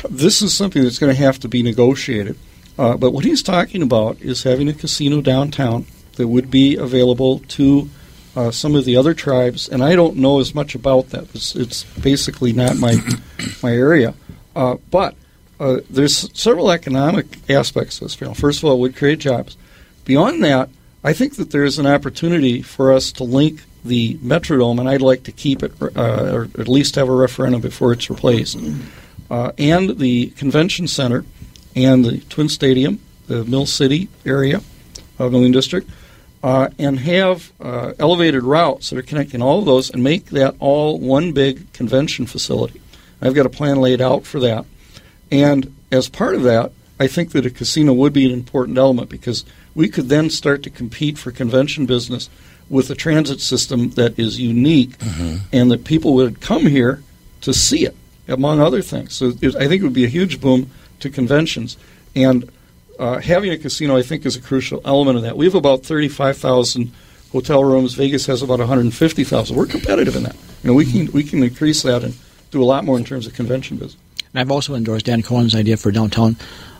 This 0.09 0.41
is 0.41 0.53
something 0.55 0.83
that's 0.83 0.99
going 0.99 1.13
to 1.15 1.21
have 1.21 1.39
to 1.39 1.47
be 1.47 1.63
negotiated. 1.63 2.37
Uh, 2.77 2.95
but 2.95 3.11
what 3.11 3.25
he's 3.25 3.41
talking 3.41 3.81
about 3.81 4.21
is 4.21 4.43
having 4.43 4.69
a 4.69 4.73
casino 4.73 5.21
downtown 5.21 5.85
that 6.17 6.27
would 6.27 6.51
be 6.51 6.75
available 6.75 7.39
to 7.47 7.89
uh, 8.35 8.51
some 8.51 8.75
of 8.75 8.85
the 8.85 8.95
other 8.95 9.15
tribes, 9.15 9.67
and 9.67 9.83
I 9.83 9.95
don't 9.95 10.17
know 10.17 10.39
as 10.39 10.53
much 10.53 10.75
about 10.75 11.09
that. 11.09 11.23
It's, 11.33 11.55
it's 11.55 11.83
basically 11.99 12.53
not 12.53 12.77
my 12.77 12.97
my 13.63 13.71
area. 13.71 14.13
Uh, 14.55 14.77
but 14.91 15.15
uh, 15.59 15.77
there's 15.89 16.29
several 16.39 16.69
economic 16.71 17.25
aspects 17.49 17.97
to 17.97 18.05
this. 18.05 18.15
First 18.15 18.59
of 18.59 18.65
all, 18.65 18.75
it 18.75 18.79
would 18.79 18.95
create 18.95 19.19
jobs. 19.19 19.57
Beyond 20.07 20.41
that, 20.45 20.69
I 21.03 21.11
think 21.11 21.35
that 21.35 21.51
there 21.51 21.65
is 21.65 21.79
an 21.79 21.85
opportunity 21.85 22.61
for 22.61 22.93
us 22.93 23.11
to 23.11 23.25
link 23.25 23.65
the 23.83 24.15
Metrodome, 24.19 24.79
and 24.79 24.87
I'd 24.87 25.01
like 25.01 25.23
to 25.23 25.33
keep 25.33 25.61
it, 25.61 25.73
uh, 25.81 26.31
or 26.33 26.43
at 26.57 26.69
least 26.69 26.95
have 26.95 27.09
a 27.09 27.13
referendum 27.13 27.59
before 27.59 27.91
it's 27.91 28.09
replaced, 28.09 28.57
uh, 29.29 29.51
and 29.57 29.99
the 29.99 30.27
convention 30.27 30.87
center, 30.87 31.25
and 31.75 32.05
the 32.05 32.19
Twin 32.29 32.47
Stadium, 32.47 33.01
the 33.27 33.43
Mill 33.43 33.65
City 33.65 34.07
area 34.25 34.61
of 35.19 35.33
Millennium 35.33 35.51
District, 35.51 35.89
uh, 36.41 36.69
and 36.79 36.99
have 36.99 37.51
uh, 37.59 37.91
elevated 37.99 38.43
routes 38.43 38.89
that 38.89 38.97
are 38.97 39.01
connecting 39.01 39.41
all 39.41 39.59
of 39.59 39.65
those, 39.65 39.89
and 39.89 40.01
make 40.01 40.27
that 40.27 40.55
all 40.59 40.97
one 40.99 41.33
big 41.33 41.73
convention 41.73 42.25
facility. 42.25 42.79
I've 43.21 43.35
got 43.35 43.45
a 43.45 43.49
plan 43.49 43.81
laid 43.81 43.99
out 43.99 44.25
for 44.25 44.39
that. 44.39 44.65
And 45.31 45.75
as 45.91 46.07
part 46.07 46.35
of 46.35 46.43
that, 46.43 46.71
I 46.97 47.07
think 47.07 47.33
that 47.33 47.45
a 47.45 47.49
casino 47.49 47.93
would 47.93 48.13
be 48.13 48.25
an 48.25 48.31
important 48.31 48.77
element 48.77 49.09
because 49.09 49.43
we 49.77 49.87
could 49.87 50.09
then 50.09 50.27
start 50.31 50.63
to 50.63 50.71
compete 50.71 51.19
for 51.19 51.31
convention 51.31 51.85
business 51.85 52.31
with 52.67 52.89
a 52.89 52.95
transit 52.95 53.39
system 53.39 53.91
that 53.91 54.17
is 54.17 54.39
unique 54.39 54.95
and 55.53 55.69
that 55.69 55.85
people 55.85 56.15
would 56.15 56.41
come 56.41 56.65
here 56.65 57.03
to 57.41 57.53
see 57.53 57.85
it, 57.85 57.95
among 58.27 58.59
other 58.59 58.81
things. 58.81 59.13
So 59.13 59.33
it, 59.39 59.55
I 59.55 59.67
think 59.67 59.81
it 59.81 59.83
would 59.83 59.93
be 59.93 60.03
a 60.03 60.09
huge 60.09 60.41
boom 60.41 60.71
to 60.99 61.11
conventions. 61.11 61.77
And 62.15 62.49
uh, 62.97 63.19
having 63.19 63.51
a 63.51 63.57
casino, 63.57 63.95
I 63.95 64.01
think, 64.01 64.25
is 64.25 64.35
a 64.35 64.41
crucial 64.41 64.81
element 64.83 65.17
of 65.17 65.23
that. 65.23 65.37
We 65.37 65.45
have 65.45 65.53
about 65.53 65.85
35,000 65.85 66.91
hotel 67.31 67.63
rooms. 67.63 67.93
Vegas 67.93 68.25
has 68.25 68.41
about 68.41 68.57
150,000. 68.57 69.55
We're 69.55 69.67
competitive 69.67 70.15
in 70.15 70.23
that. 70.23 70.35
You 70.63 70.71
know, 70.71 70.73
we 70.73 70.91
can 70.91 71.11
we 71.11 71.23
can 71.23 71.43
increase 71.43 71.83
that 71.83 72.03
and 72.03 72.15
do 72.49 72.63
a 72.63 72.65
lot 72.65 72.83
more 72.83 72.97
in 72.97 73.05
terms 73.05 73.27
of 73.27 73.35
convention 73.35 73.77
business. 73.77 74.01
And 74.33 74.39
I've 74.39 74.49
also 74.49 74.73
endorsed 74.73 75.05
Dan 75.05 75.21
Cohen's 75.21 75.53
idea 75.53 75.77
for 75.77 75.91
downtown 75.91 76.35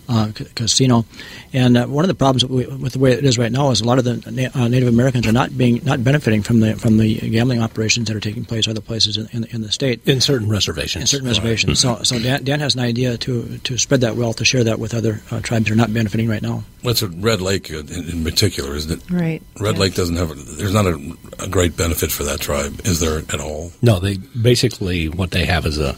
uh, 0.07 0.31
c- 0.33 0.45
casino. 0.55 1.05
And 1.53 1.77
uh, 1.77 1.85
one 1.87 2.03
of 2.03 2.07
the 2.07 2.15
problems 2.15 2.45
we, 2.45 2.65
with 2.65 2.93
the 2.93 2.99
way 2.99 3.11
it 3.13 3.25
is 3.25 3.37
right 3.37 3.51
now 3.51 3.71
is 3.71 3.81
a 3.81 3.85
lot 3.85 3.99
of 3.99 4.05
the 4.05 4.31
na- 4.31 4.49
uh, 4.53 4.67
Native 4.67 4.87
Americans 4.89 5.27
are 5.27 5.31
not 5.31 5.57
being 5.57 5.81
not 5.83 6.03
benefiting 6.03 6.43
from 6.43 6.59
the 6.59 6.75
from 6.75 6.97
the 6.97 7.15
gambling 7.29 7.61
operations 7.61 8.07
that 8.07 8.15
are 8.15 8.19
taking 8.21 8.45
place 8.45 8.67
other 8.67 8.81
places 8.81 9.17
in, 9.17 9.27
in, 9.31 9.43
in 9.45 9.61
the 9.61 9.71
state. 9.71 10.07
In 10.07 10.21
certain 10.21 10.49
reservations. 10.49 11.03
In 11.03 11.07
certain 11.07 11.27
reservations. 11.27 11.79
So, 11.79 12.01
so 12.03 12.19
Dan, 12.19 12.43
Dan 12.43 12.59
has 12.59 12.75
an 12.75 12.81
idea 12.81 13.17
to 13.19 13.57
to 13.59 13.77
spread 13.77 14.01
that 14.01 14.15
wealth 14.15 14.37
to 14.37 14.45
share 14.45 14.63
that 14.63 14.79
with 14.79 14.93
other 14.93 15.21
uh, 15.31 15.41
tribes 15.41 15.65
that 15.65 15.73
are 15.73 15.75
not 15.75 15.93
benefiting 15.93 16.27
right 16.27 16.41
now. 16.41 16.63
What's 16.81 17.01
a 17.01 17.07
Red 17.07 17.41
Lake 17.41 17.69
in, 17.69 17.87
in 17.89 18.23
particular? 18.23 18.75
Isn't 18.75 19.01
it? 19.01 19.11
Right. 19.11 19.41
Red 19.59 19.75
yes. 19.75 19.79
Lake 19.79 19.95
doesn't 19.95 20.15
have. 20.15 20.31
A, 20.31 20.35
there's 20.35 20.73
not 20.73 20.85
a, 20.85 21.17
a 21.39 21.47
great 21.47 21.75
benefit 21.75 22.11
for 22.11 22.23
that 22.23 22.39
tribe, 22.39 22.81
is 22.85 22.99
there 22.99 23.17
at 23.17 23.39
all? 23.39 23.71
No, 23.81 23.99
they 23.99 24.17
basically 24.17 25.09
what 25.09 25.31
they 25.31 25.45
have 25.45 25.65
is 25.65 25.79
a 25.79 25.95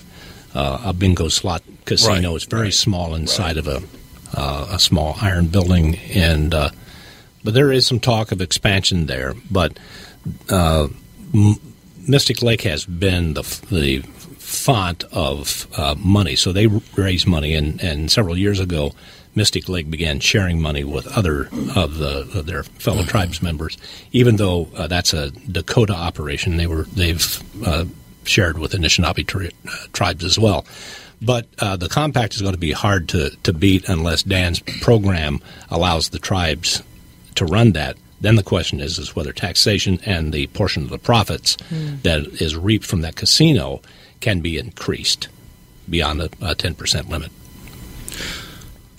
uh, 0.54 0.82
a 0.86 0.94
bingo 0.94 1.28
slot 1.28 1.62
casino. 1.86 2.30
Right, 2.30 2.36
It's 2.36 2.46
very 2.46 2.72
small 2.72 3.16
inside 3.16 3.58
of 3.58 3.68
a 3.68 3.82
uh, 4.34 4.68
a 4.72 4.80
small 4.80 5.18
iron 5.22 5.48
building, 5.48 5.98
and 6.14 6.54
uh, 6.54 6.70
but 7.44 7.54
there 7.54 7.72
is 7.72 7.88
some 7.88 8.00
talk 8.00 8.32
of 8.32 8.42
expansion 8.42 9.06
there. 9.06 9.34
But 9.50 9.78
uh, 10.50 10.88
Mystic 12.08 12.42
Lake 12.42 12.62
has 12.62 12.86
been 12.86 13.34
the 13.34 13.44
the 13.72 14.00
font 14.38 15.04
of 15.12 15.68
uh, 15.78 15.96
money, 15.98 16.36
so 16.36 16.52
they 16.52 16.68
raise 16.68 17.28
money, 17.28 17.54
and, 17.54 17.82
and 17.82 18.12
several 18.12 18.38
years 18.38 18.60
ago. 18.60 18.94
Mystic 19.36 19.70
Lake 19.70 19.90
began 19.90 20.20
sharing 20.20 20.60
money 20.60 20.84
with 20.84 21.06
other 21.16 21.50
of 21.76 22.00
the 22.00 22.28
of 22.34 22.48
their 22.48 22.64
fellow 22.64 23.04
tribes 23.04 23.44
members, 23.44 23.78
even 24.12 24.38
though 24.38 24.68
uh, 24.76 24.88
that's 24.88 25.14
a 25.14 25.30
Dakota 25.30 25.94
operation. 25.94 26.58
They 26.58 26.66
were 26.66 26.84
they've 26.84 27.44
uh, 27.66 27.86
shared 28.24 28.58
with 28.58 28.74
Anishinaabe 28.74 29.28
tri- 29.28 29.52
tribes 29.94 30.26
as 30.26 30.40
well. 30.40 30.66
But 31.22 31.48
uh, 31.60 31.76
the 31.76 31.90
compact 31.90 32.36
is 32.36 32.42
going 32.42 32.54
to 32.54 32.60
be 32.60 32.72
hard 32.72 33.10
to, 33.10 33.32
to 33.44 33.54
beat 33.54 33.90
unless 33.90 34.24
Dan's 34.24 34.60
program 34.82 35.40
allows 35.70 36.10
the 36.10 36.20
tribes 36.20 36.82
to 37.36 37.46
run 37.46 37.74
that 37.74 37.98
Then 38.22 38.36
the 38.36 38.44
question 38.44 38.80
is 38.82 38.98
is 39.00 39.16
whether 39.16 39.32
taxation 39.34 40.00
and 40.06 40.34
the 40.34 40.48
portion 40.48 40.84
of 40.84 40.90
the 40.90 40.98
profits 40.98 41.56
Hmm. 41.70 41.96
that 42.04 42.42
is 42.42 42.56
reaped 42.56 42.86
from 42.86 43.02
that 43.02 43.16
casino 43.16 43.82
can 44.20 44.42
be 44.42 44.58
increased 44.58 45.30
beyond 45.90 46.22
a, 46.22 46.26
a 46.42 46.54
10% 46.56 47.10
limit. 47.10 47.32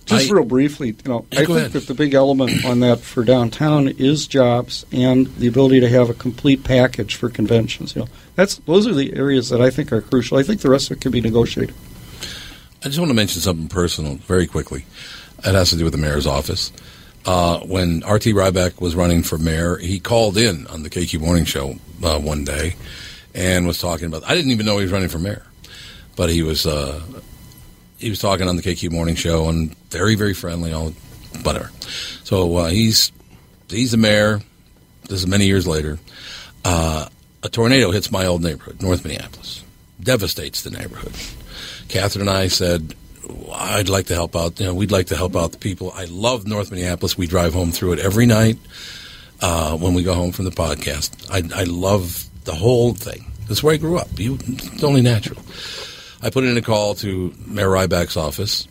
Just 0.06 0.30
I- 0.30 0.34
real 0.34 0.44
briefly, 0.44 0.88
you 0.88 0.96
know, 1.10 1.26
I 1.32 1.36
think 1.36 1.48
ahead. 1.50 1.72
that 1.72 1.86
the 1.86 1.94
big 1.94 2.14
element 2.14 2.64
on 2.64 2.80
that 2.80 3.00
for 3.00 3.22
downtown 3.24 3.88
is 3.88 4.26
jobs 4.26 4.84
and 4.90 5.26
the 5.36 5.46
ability 5.46 5.80
to 5.80 5.88
have 5.88 6.10
a 6.10 6.14
complete 6.14 6.64
package 6.64 7.14
for 7.14 7.28
conventions. 7.28 7.94
You 7.94 8.02
know, 8.02 8.08
that's 8.34 8.56
those 8.66 8.86
are 8.86 8.94
the 8.94 9.14
areas 9.14 9.50
that 9.50 9.60
I 9.60 9.70
think 9.70 9.92
are 9.92 10.00
crucial. 10.00 10.38
I 10.38 10.42
think 10.42 10.62
the 10.62 10.70
rest 10.70 10.90
of 10.90 10.96
it 10.96 11.00
can 11.00 11.12
be 11.12 11.20
negotiated. 11.20 11.74
I 12.82 12.86
just 12.86 12.98
want 12.98 13.10
to 13.10 13.14
mention 13.14 13.42
something 13.42 13.68
personal 13.68 14.14
very 14.16 14.46
quickly. 14.46 14.86
It 15.38 15.54
has 15.54 15.70
to 15.70 15.76
do 15.76 15.84
with 15.84 15.92
the 15.92 15.98
mayor's 15.98 16.26
office. 16.26 16.72
Uh, 17.26 17.60
when 17.60 18.02
R.T. 18.02 18.32
Rybak 18.32 18.80
was 18.80 18.94
running 18.94 19.22
for 19.22 19.36
mayor, 19.36 19.76
he 19.76 20.00
called 20.00 20.38
in 20.38 20.66
on 20.68 20.82
the 20.82 20.88
KQ 20.88 21.20
Morning 21.20 21.44
Show 21.44 21.74
uh, 22.02 22.18
one 22.18 22.44
day 22.44 22.76
and 23.34 23.66
was 23.66 23.78
talking 23.78 24.06
about. 24.06 24.24
I 24.24 24.34
didn't 24.34 24.52
even 24.52 24.64
know 24.64 24.78
he 24.78 24.84
was 24.84 24.92
running 24.92 25.10
for 25.10 25.18
mayor, 25.18 25.46
but 26.16 26.30
he 26.30 26.42
was 26.42 26.66
uh, 26.66 27.02
he 27.98 28.08
was 28.08 28.18
talking 28.18 28.48
on 28.48 28.56
the 28.56 28.62
KQ 28.62 28.90
Morning 28.90 29.14
Show 29.14 29.50
and 29.50 29.76
very 29.90 30.14
very 30.14 30.32
friendly, 30.32 30.72
all 30.72 30.90
whatever. 31.42 31.70
So 32.24 32.56
uh, 32.56 32.68
he's 32.68 33.12
he's 33.68 33.90
the 33.90 33.98
mayor. 33.98 34.40
This 35.02 35.20
is 35.20 35.26
many 35.26 35.46
years 35.46 35.66
later. 35.66 35.98
Uh, 36.64 37.08
a 37.42 37.48
tornado 37.50 37.90
hits 37.90 38.10
my 38.10 38.24
old 38.24 38.42
neighborhood, 38.42 38.80
North 38.82 39.04
Minneapolis, 39.04 39.64
devastates 40.02 40.62
the 40.62 40.70
neighborhood. 40.70 41.12
Catherine 41.90 42.28
and 42.28 42.30
I 42.30 42.46
said, 42.46 42.94
I'd 43.52 43.88
like 43.88 44.06
to 44.06 44.14
help 44.14 44.36
out. 44.36 44.60
You 44.60 44.66
know, 44.66 44.74
we'd 44.74 44.92
like 44.92 45.08
to 45.08 45.16
help 45.16 45.34
out 45.34 45.50
the 45.50 45.58
people. 45.58 45.92
I 45.94 46.04
love 46.04 46.46
North 46.46 46.70
Minneapolis. 46.70 47.18
We 47.18 47.26
drive 47.26 47.52
home 47.52 47.72
through 47.72 47.94
it 47.94 47.98
every 47.98 48.26
night 48.26 48.58
uh, 49.40 49.76
when 49.76 49.94
we 49.94 50.04
go 50.04 50.14
home 50.14 50.30
from 50.30 50.44
the 50.44 50.52
podcast. 50.52 51.28
I, 51.30 51.60
I 51.60 51.64
love 51.64 52.26
the 52.44 52.54
whole 52.54 52.94
thing. 52.94 53.26
That's 53.48 53.62
where 53.62 53.74
I 53.74 53.76
grew 53.76 53.98
up. 53.98 54.08
You, 54.18 54.38
it's 54.46 54.84
only 54.84 55.02
natural. 55.02 55.42
I 56.22 56.30
put 56.30 56.44
in 56.44 56.56
a 56.56 56.62
call 56.62 56.94
to 56.96 57.34
Mayor 57.44 57.68
Rybak's 57.68 58.16
office, 58.16 58.68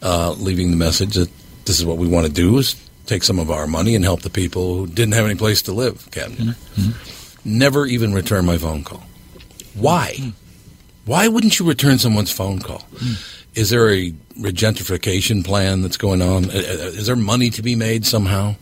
uh, 0.00 0.32
leaving 0.38 0.70
the 0.70 0.76
message 0.76 1.14
that 1.14 1.30
this 1.64 1.80
is 1.80 1.84
what 1.84 1.96
we 1.96 2.06
want 2.06 2.26
to 2.26 2.32
do: 2.32 2.58
is 2.58 2.76
take 3.06 3.24
some 3.24 3.40
of 3.40 3.50
our 3.50 3.66
money 3.66 3.96
and 3.96 4.04
help 4.04 4.22
the 4.22 4.30
people 4.30 4.76
who 4.76 4.86
didn't 4.86 5.14
have 5.14 5.24
any 5.24 5.34
place 5.34 5.62
to 5.62 5.72
live. 5.72 6.08
Captain, 6.12 6.54
never 7.44 7.86
even 7.86 8.14
return 8.14 8.44
my 8.44 8.58
phone 8.58 8.84
call. 8.84 9.02
Why? 9.74 10.32
Why 11.04 11.28
wouldn't 11.28 11.58
you 11.58 11.66
return 11.68 11.98
someone's 11.98 12.30
phone 12.32 12.60
call? 12.60 12.84
Is 13.54 13.70
there 13.70 13.90
a 13.90 14.12
regentrification 14.38 15.44
plan 15.44 15.82
that's 15.82 15.96
going 15.96 16.22
on? 16.22 16.46
Uh, 16.46 16.54
uh, 16.54 16.56
Is 16.98 17.06
there 17.06 17.16
money 17.16 17.50
to 17.50 17.62
be 17.62 17.74
made 17.74 18.06
somehow? 18.06 18.54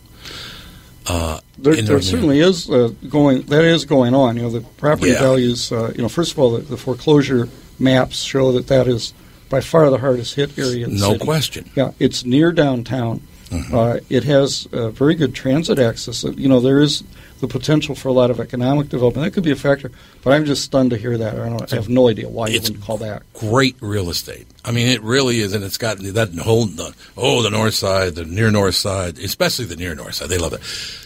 Uh, 1.07 1.39
There, 1.57 1.75
there 1.81 2.01
certainly 2.01 2.39
is 2.39 2.69
uh, 2.69 2.91
going. 3.09 3.43
That 3.43 3.63
is 3.63 3.85
going 3.85 4.13
on. 4.13 4.35
You 4.37 4.43
know, 4.43 4.49
the 4.49 4.61
property 4.77 5.11
Yeah. 5.11 5.19
values. 5.19 5.71
Uh, 5.71 5.91
you 5.95 6.01
know, 6.01 6.09
first 6.09 6.31
of 6.33 6.39
all, 6.39 6.51
the, 6.51 6.59
the 6.61 6.77
foreclosure 6.77 7.47
maps 7.79 8.21
show 8.21 8.51
that 8.53 8.67
that 8.67 8.87
is 8.87 9.13
by 9.49 9.61
far 9.61 9.89
the 9.89 9.97
hardest 9.97 10.35
hit 10.35 10.57
area. 10.57 10.85
In 10.85 10.95
the 10.95 10.99
No 10.99 11.13
city. 11.13 11.25
question. 11.25 11.69
Yeah, 11.75 11.91
it's 11.99 12.23
near 12.25 12.51
downtown. 12.51 13.21
Mm-hmm. 13.49 13.75
Uh, 13.75 13.97
it 14.09 14.23
has 14.25 14.67
uh, 14.71 14.89
very 14.91 15.13
good 15.15 15.33
transit 15.33 15.77
access. 15.79 16.23
You 16.23 16.47
know, 16.47 16.59
there 16.59 16.79
is 16.79 17.03
the 17.41 17.47
potential 17.47 17.93
for 17.95 18.07
a 18.07 18.13
lot 18.13 18.31
of 18.31 18.39
economic 18.39 18.87
development. 18.89 19.25
That 19.25 19.31
could 19.33 19.43
be 19.43 19.51
a 19.51 19.55
factor. 19.55 19.91
But 20.23 20.31
I'm 20.33 20.45
just 20.45 20.63
stunned 20.63 20.91
to 20.91 20.97
hear 20.97 21.17
that. 21.17 21.37
I, 21.37 21.49
don't, 21.49 21.73
I 21.73 21.75
have 21.75 21.89
no 21.89 22.07
idea 22.07 22.29
why 22.29 22.47
you 22.47 22.55
It's 22.55 22.69
wouldn't 22.69 22.85
call 22.85 22.97
back. 22.97 23.23
great 23.33 23.75
real 23.81 24.09
estate. 24.09 24.47
I 24.63 24.71
mean, 24.71 24.87
it 24.87 25.01
really 25.01 25.39
is, 25.39 25.53
and 25.53 25.63
it's 25.63 25.77
got 25.77 25.97
that 25.97 26.33
whole 26.35 26.65
the, 26.65 26.95
oh 27.17 27.41
the 27.41 27.49
north 27.49 27.73
side, 27.73 28.15
the 28.15 28.23
near 28.25 28.51
north 28.51 28.75
side, 28.75 29.19
especially 29.19 29.65
the 29.65 29.75
near 29.75 29.93
north 29.95 30.15
side. 30.15 30.29
They 30.29 30.37
love 30.37 30.53
it. 30.53 30.61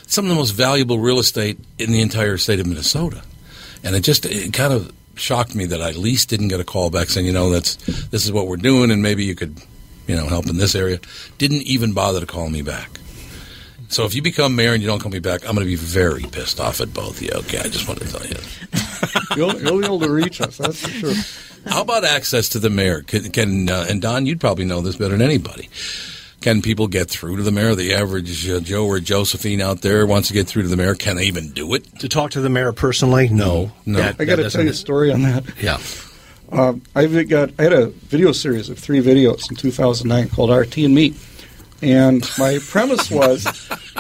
Some 0.08 0.26
of 0.26 0.30
the 0.30 0.36
most 0.36 0.52
valuable 0.52 1.00
real 1.00 1.18
estate 1.20 1.58
in 1.80 1.92
the 1.92 2.02
entire 2.02 2.38
state 2.38 2.60
of 2.60 2.68
Minnesota, 2.68 3.24
and 3.84 3.96
it 3.96 4.02
just 4.02 4.26
it 4.26 4.54
kind 4.54 4.72
of 4.74 4.92
shocked 5.16 5.56
me 5.56 5.66
that 5.66 5.82
I 5.82 5.90
at 5.90 5.96
least 5.96 6.30
didn't 6.30 6.50
get 6.50 6.60
a 6.60 6.66
call 6.66 6.90
back 6.90 7.08
saying, 7.08 7.26
you 7.26 7.34
know, 7.34 7.50
that's 7.50 7.76
this 8.10 8.26
is 8.26 8.32
what 8.32 8.48
we're 8.48 8.58
doing, 8.58 8.92
and 8.92 9.02
maybe 9.02 9.24
you 9.24 9.34
could, 9.34 9.60
you 10.08 10.16
know, 10.16 10.28
help 10.28 10.48
in 10.48 10.58
this 10.58 10.76
area. 10.76 11.00
Didn't 11.38 11.62
even 11.64 11.94
bother 11.94 12.20
to 12.20 12.26
call 12.26 12.50
me 12.50 12.62
back. 12.62 13.00
So 13.90 14.06
if 14.06 14.16
you 14.16 14.22
become 14.22 14.56
mayor 14.56 14.74
and 14.74 14.82
you 14.82 14.88
don't 14.88 15.00
call 15.00 15.12
me 15.12 15.20
back, 15.20 15.42
I'm 15.42 15.56
going 15.56 15.66
to 15.66 15.72
be 15.72 15.76
very 15.76 16.24
pissed 16.24 16.60
off 16.60 16.82
at 16.82 16.94
both 16.94 17.18
of 17.18 17.22
you. 17.22 17.32
Okay, 17.34 17.60
I 17.60 17.64
just 17.64 17.88
wanted 17.88 18.08
to 18.08 18.14
tell 18.18 18.26
you. 18.28 18.36
you'll, 19.36 19.62
you'll 19.62 19.80
be 19.80 19.86
able 19.86 20.00
to 20.00 20.12
reach 20.12 20.42
us. 20.42 20.58
That's 20.58 20.80
for 20.80 20.90
sure. 20.90 21.72
How 21.72 21.82
about 21.82 22.04
access 22.04 22.50
to 22.50 22.60
the 22.60 22.70
mayor? 22.70 23.02
Can, 23.02 23.32
can 23.32 23.70
uh, 23.70 23.86
and 23.90 24.02
Don, 24.02 24.26
you'd 24.26 24.40
probably 24.40 24.66
know 24.66 24.82
this 24.82 24.96
better 24.96 25.18
than 25.18 25.22
anybody. 25.22 25.70
Can 26.42 26.62
people 26.62 26.88
get 26.88 27.10
through 27.10 27.38
to 27.38 27.44
the 27.44 27.52
mayor? 27.52 27.74
The 27.74 27.96
average 27.96 28.48
uh, 28.48 28.60
Joe 28.60 28.86
or 28.86 29.00
Josephine 29.00 29.62
out 29.62 29.82
there 29.82 30.06
wants 30.06 30.28
to 30.28 30.34
get 30.36 30.48
through 30.48 30.64
to 30.64 30.68
the 30.68 30.78
mayor. 30.78 30.94
Can 30.94 31.16
they 31.16 31.26
even 31.26 31.52
do 31.52 31.74
it? 31.74 32.00
To 32.02 32.10
talk 32.10 32.32
to 32.32 32.42
the 32.42 32.50
mayor 32.50 32.72
personally? 32.72 33.30
No. 33.30 33.72
No. 33.86 33.98
That- 34.00 34.18
I 34.20 34.26
got 34.26 34.36
to 34.36 34.50
tell 34.50 34.64
you 34.64 34.70
a 34.70 34.74
story 34.74 35.12
on 35.12 35.24
that. 35.24 35.44
Yeah. 35.60 35.80
Um, 36.52 36.84
I've 36.94 37.28
got 37.28 37.50
I 37.58 37.64
had 37.64 37.74
a 37.74 37.88
video 37.88 38.32
series 38.32 38.70
of 38.70 38.78
three 38.78 39.02
videos 39.02 39.50
in 39.50 39.56
2009 39.56 40.30
called 40.30 40.52
RT 40.52 40.78
and 40.78 40.94
Me, 40.94 41.16
and 41.86 42.28
my 42.40 42.58
premise 42.68 43.12
was 43.12 43.44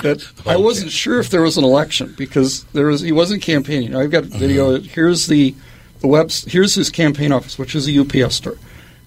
that 0.01 0.27
I 0.45 0.57
wasn't 0.57 0.91
sure 0.91 1.19
if 1.19 1.29
there 1.29 1.43
was 1.43 1.57
an 1.57 1.63
election 1.63 2.15
because 2.17 2.63
there 2.65 2.87
was 2.87 3.01
he 3.01 3.11
wasn't 3.11 3.43
campaigning. 3.43 3.95
I've 3.95 4.09
got 4.09 4.23
uh-huh. 4.23 4.37
video. 4.39 4.79
Here's 4.79 5.27
the 5.27 5.53
the 5.99 6.07
web. 6.07 6.31
Here's 6.31 6.73
his 6.73 6.89
campaign 6.89 7.31
office, 7.31 7.59
which 7.59 7.75
is 7.75 7.87
a 7.87 7.99
UPS 7.99 8.35
store. 8.35 8.57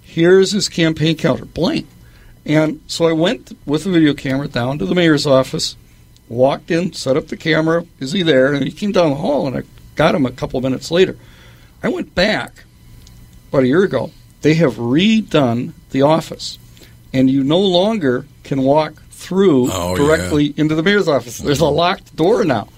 Here's 0.00 0.52
his 0.52 0.68
campaign 0.68 1.16
counter, 1.16 1.44
blank. 1.44 1.88
And 2.46 2.80
so 2.86 3.06
I 3.06 3.12
went 3.12 3.58
with 3.66 3.84
the 3.84 3.90
video 3.90 4.14
camera 4.14 4.48
down 4.48 4.78
to 4.78 4.86
the 4.86 4.94
mayor's 4.94 5.26
office, 5.26 5.76
walked 6.28 6.70
in, 6.70 6.92
set 6.92 7.16
up 7.16 7.28
the 7.28 7.36
camera. 7.36 7.84
Is 7.98 8.12
he 8.12 8.22
there? 8.22 8.54
And 8.54 8.64
he 8.64 8.70
came 8.70 8.92
down 8.92 9.10
the 9.10 9.16
hall, 9.16 9.46
and 9.46 9.56
I 9.56 9.62
got 9.96 10.14
him 10.14 10.24
a 10.24 10.30
couple 10.30 10.60
minutes 10.60 10.90
later. 10.90 11.16
I 11.82 11.88
went 11.88 12.14
back 12.14 12.64
about 13.48 13.64
a 13.64 13.66
year 13.66 13.82
ago. 13.82 14.12
They 14.42 14.54
have 14.54 14.76
redone 14.76 15.72
the 15.90 16.02
office, 16.02 16.58
and 17.12 17.30
you 17.30 17.42
no 17.44 17.58
longer 17.58 18.26
can 18.44 18.62
walk 18.62 19.02
through 19.10 19.68
Oh, 19.72 19.96
directly 19.96 20.54
into 20.56 20.74
the 20.74 20.82
mayor's 20.82 21.08
office. 21.08 21.38
There's 21.38 21.60
a 21.60 21.66
locked 21.66 22.14
door 22.16 22.44
now. 22.44 22.68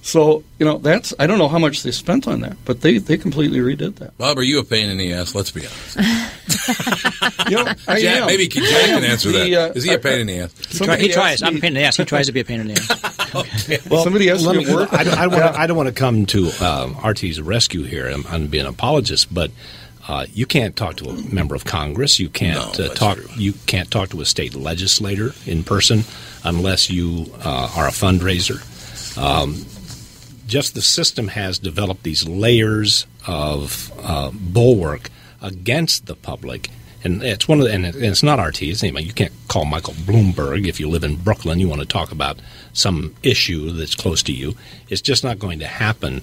So 0.00 0.42
you 0.58 0.64
know 0.64 0.78
that's 0.78 1.12
I 1.18 1.26
don't 1.26 1.38
know 1.38 1.48
how 1.48 1.58
much 1.58 1.82
they 1.82 1.90
spent 1.90 2.26
on 2.28 2.40
that, 2.40 2.56
but 2.64 2.80
they 2.80 2.96
they 2.98 3.18
completely 3.18 3.58
redid 3.58 3.96
that. 3.96 4.16
Bob, 4.16 4.38
are 4.38 4.42
you 4.42 4.58
a 4.60 4.64
pain 4.64 4.88
in 4.88 4.96
the 4.96 5.12
ass? 5.12 5.34
Let's 5.34 5.50
be 5.50 5.62
honest. 5.66 5.98
You 7.48 7.56
know, 7.64 7.72
I 7.86 8.00
Jack, 8.00 8.20
am. 8.22 8.26
maybe 8.26 8.46
Jack 8.46 8.62
I 8.64 8.86
can 8.86 9.04
am. 9.04 9.10
answer 9.10 9.32
The, 9.32 9.50
that. 9.54 9.76
uh, 9.76 9.80
he 9.80 9.92
a 9.94 9.98
pain 9.98 10.20
in 10.20 10.26
the 10.26 10.38
ass? 10.40 10.52
He, 10.98 11.06
he 11.06 11.12
tries. 11.12 11.40
I'm 11.42 11.56
a 11.56 11.60
pain 11.60 11.68
in 11.68 11.74
the 11.74 11.82
ass. 11.82 11.96
He 11.96 12.04
tries 12.04 12.26
to 12.26 12.32
be 12.32 12.40
a 12.40 12.44
pain 12.44 12.60
in 12.60 12.68
the 12.68 12.74
ass. 12.74 13.84
Well, 13.90 14.04
Somebody 14.04 14.28
else. 14.28 14.42
let 14.42 14.56
me- 14.56 14.72
work. 14.72 14.92
I, 14.92 15.04
don't- 15.04 15.16
I, 15.18 15.22
don't 15.22 15.32
wanna, 15.32 15.52
I 15.58 15.66
don't 15.66 15.76
want 15.76 15.88
to 15.88 15.94
come 15.94 16.26
to 16.26 16.50
um, 16.64 16.96
RT's 17.02 17.40
rescue 17.40 17.82
here. 17.84 18.06
I'm, 18.08 18.26
I'm 18.28 18.46
being 18.48 18.64
an 18.64 18.70
apologist, 18.70 19.32
but 19.32 19.50
uh, 20.08 20.26
you 20.32 20.46
can't 20.46 20.74
talk 20.74 20.96
to 20.96 21.08
a 21.10 21.12
member 21.34 21.54
of 21.54 21.64
Congress. 21.64 22.18
You 22.18 22.28
can't 22.30 22.80
uh, 22.80 22.88
talk. 22.94 23.18
You 23.36 23.52
can't 23.66 23.90
talk 23.90 24.08
to 24.10 24.20
a 24.20 24.24
state 24.24 24.54
legislator 24.54 25.32
in 25.46 25.62
person 25.64 26.04
unless 26.44 26.88
you 26.90 27.30
uh, 27.44 27.70
are 27.76 27.86
a 27.86 27.90
fundraiser. 27.92 28.58
Um, 29.18 29.64
just 30.46 30.74
the 30.74 30.80
system 30.82 31.28
has 31.28 31.58
developed 31.58 32.04
these 32.04 32.26
layers 32.26 33.06
of 33.26 33.92
uh, 34.02 34.30
bulwark 34.32 35.10
against 35.42 36.06
the 36.06 36.14
public. 36.14 36.70
And 37.04 37.22
it's 37.22 37.46
one 37.46 37.60
of 37.60 37.66
the, 37.66 37.72
and 37.72 37.84
it- 37.86 37.94
and 37.94 38.04
it's 38.06 38.22
not 38.22 38.40
RT. 38.44 38.62
It's 38.62 38.82
anybody. 38.82 39.04
You 39.04 39.12
can't 39.12 39.32
call 39.46 39.64
Michael 39.66 39.94
Bloomberg 39.94 40.66
if 40.66 40.80
you 40.80 40.88
live 40.88 41.04
in 41.04 41.16
Brooklyn. 41.16 41.60
You 41.60 41.68
want 41.68 41.80
to 41.82 41.86
talk 41.86 42.10
about 42.12 42.38
some 42.72 43.14
issue 43.22 43.70
that's 43.72 43.94
close 43.94 44.22
to 44.24 44.32
you. 44.32 44.56
It's 44.88 45.02
just 45.02 45.22
not 45.22 45.38
going 45.38 45.58
to 45.60 45.66
happen. 45.66 46.22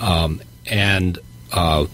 Um, 0.00 0.40
and 0.66 1.18
uh, 1.52 1.86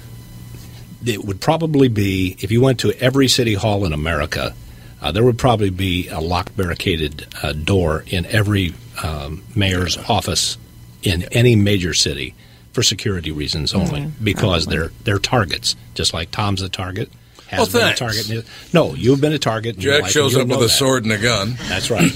it 1.05 1.25
would 1.25 1.41
probably 1.41 1.89
be 1.89 2.37
if 2.41 2.51
you 2.51 2.61
went 2.61 2.81
to 2.81 2.93
every 3.01 3.29
city 3.29 3.55
hall 3.55 3.85
in 3.85 3.93
America, 3.93 4.55
uh, 5.01 5.13
there 5.13 5.25
would 5.25 5.39
probably 5.39 5.71
be 5.71 6.09
a 6.09 6.21
locked 6.21 6.57
barricaded 6.57 7.27
uh, 7.43 7.53
door 7.53 8.05
in 8.09 8.27
every 8.27 8.75
um, 9.03 9.43
mayor's 9.55 9.97
office 10.09 10.59
in 11.03 11.23
any 11.33 11.55
major 11.57 11.95
city 11.95 12.35
for 12.73 12.83
security 12.83 13.31
reasons 13.31 13.73
only, 13.75 14.01
Mhm. 14.03 14.13
because 14.23 14.67
they're 14.67 14.91
they're 15.05 15.19
targets, 15.19 15.77
just 15.95 16.13
like 16.13 16.31
Tom's 16.31 16.63
a 16.63 16.69
target. 16.69 17.11
Has 17.47 17.59
Well, 17.61 17.67
been 17.67 17.97
thanks. 17.97 18.01
a 18.01 18.05
target. 18.29 18.47
No, 18.75 18.95
you've 18.95 19.21
been 19.21 19.33
a 19.33 19.39
target. 19.39 19.77
in 19.77 19.81
Jack 19.83 20.03
life, 20.03 20.11
shows 20.13 20.35
up 20.35 20.41
with 20.43 20.49
know 20.51 20.59
a 20.59 20.63
that. 20.65 20.69
sword 20.69 21.05
and 21.05 21.13
a 21.13 21.19
gun. 21.19 21.57
That's 21.69 21.91
right. 21.91 22.13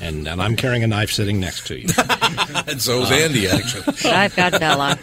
and, 0.00 0.26
and 0.26 0.40
I'm 0.40 0.56
carrying 0.56 0.82
a 0.84 0.86
knife 0.86 1.10
sitting 1.12 1.38
next 1.40 1.66
to 1.66 1.78
you. 1.78 1.88
and 2.66 2.80
so 2.80 3.02
is 3.02 3.10
Uh, 3.10 3.14
Andy, 3.14 3.46
actually. 3.48 3.94
I've 4.10 4.34
got 4.36 4.52
Bella. 4.58 4.98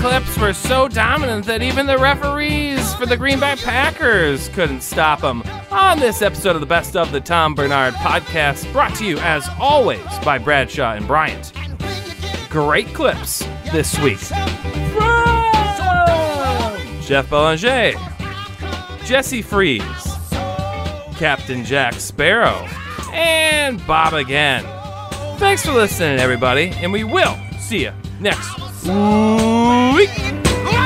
clips 0.00 0.38
were 0.38 0.54
so 0.54 0.88
dominant 0.88 1.44
that 1.44 1.60
even 1.60 1.84
the 1.84 1.98
referees 1.98 2.94
for 2.94 3.04
the 3.04 3.18
Green 3.18 3.38
Bay 3.38 3.54
Packers 3.56 4.48
couldn't 4.48 4.80
stop 4.80 5.20
them. 5.20 5.42
On 5.70 5.98
this 5.98 6.22
episode 6.22 6.54
of 6.54 6.60
the 6.60 6.66
Best 6.66 6.96
of 6.96 7.12
the 7.12 7.20
Tom 7.20 7.54
Barnard 7.54 7.92
podcast, 7.94 8.70
brought 8.72 8.94
to 8.94 9.04
you 9.04 9.18
as 9.18 9.46
always 9.60 10.00
by 10.24 10.38
Bradshaw 10.38 10.94
and 10.94 11.06
Bryant. 11.06 11.52
Great 12.48 12.86
clips 12.94 13.46
this 13.72 13.98
week. 13.98 14.20
Jeff 17.06 17.28
Belanger, 17.28 17.92
Jesse 19.04 19.42
Freese, 19.42 20.16
Captain 21.18 21.62
Jack 21.62 21.92
Sparrow, 21.94 22.66
and 23.12 23.86
Bob 23.86 24.14
again. 24.14 24.64
Thanks 25.36 25.62
for 25.62 25.72
listening, 25.72 26.18
everybody, 26.20 26.70
and 26.76 26.90
we 26.90 27.04
will 27.04 27.36
see 27.58 27.82
you 27.82 27.92
next 28.18 28.69
week. 28.84 30.79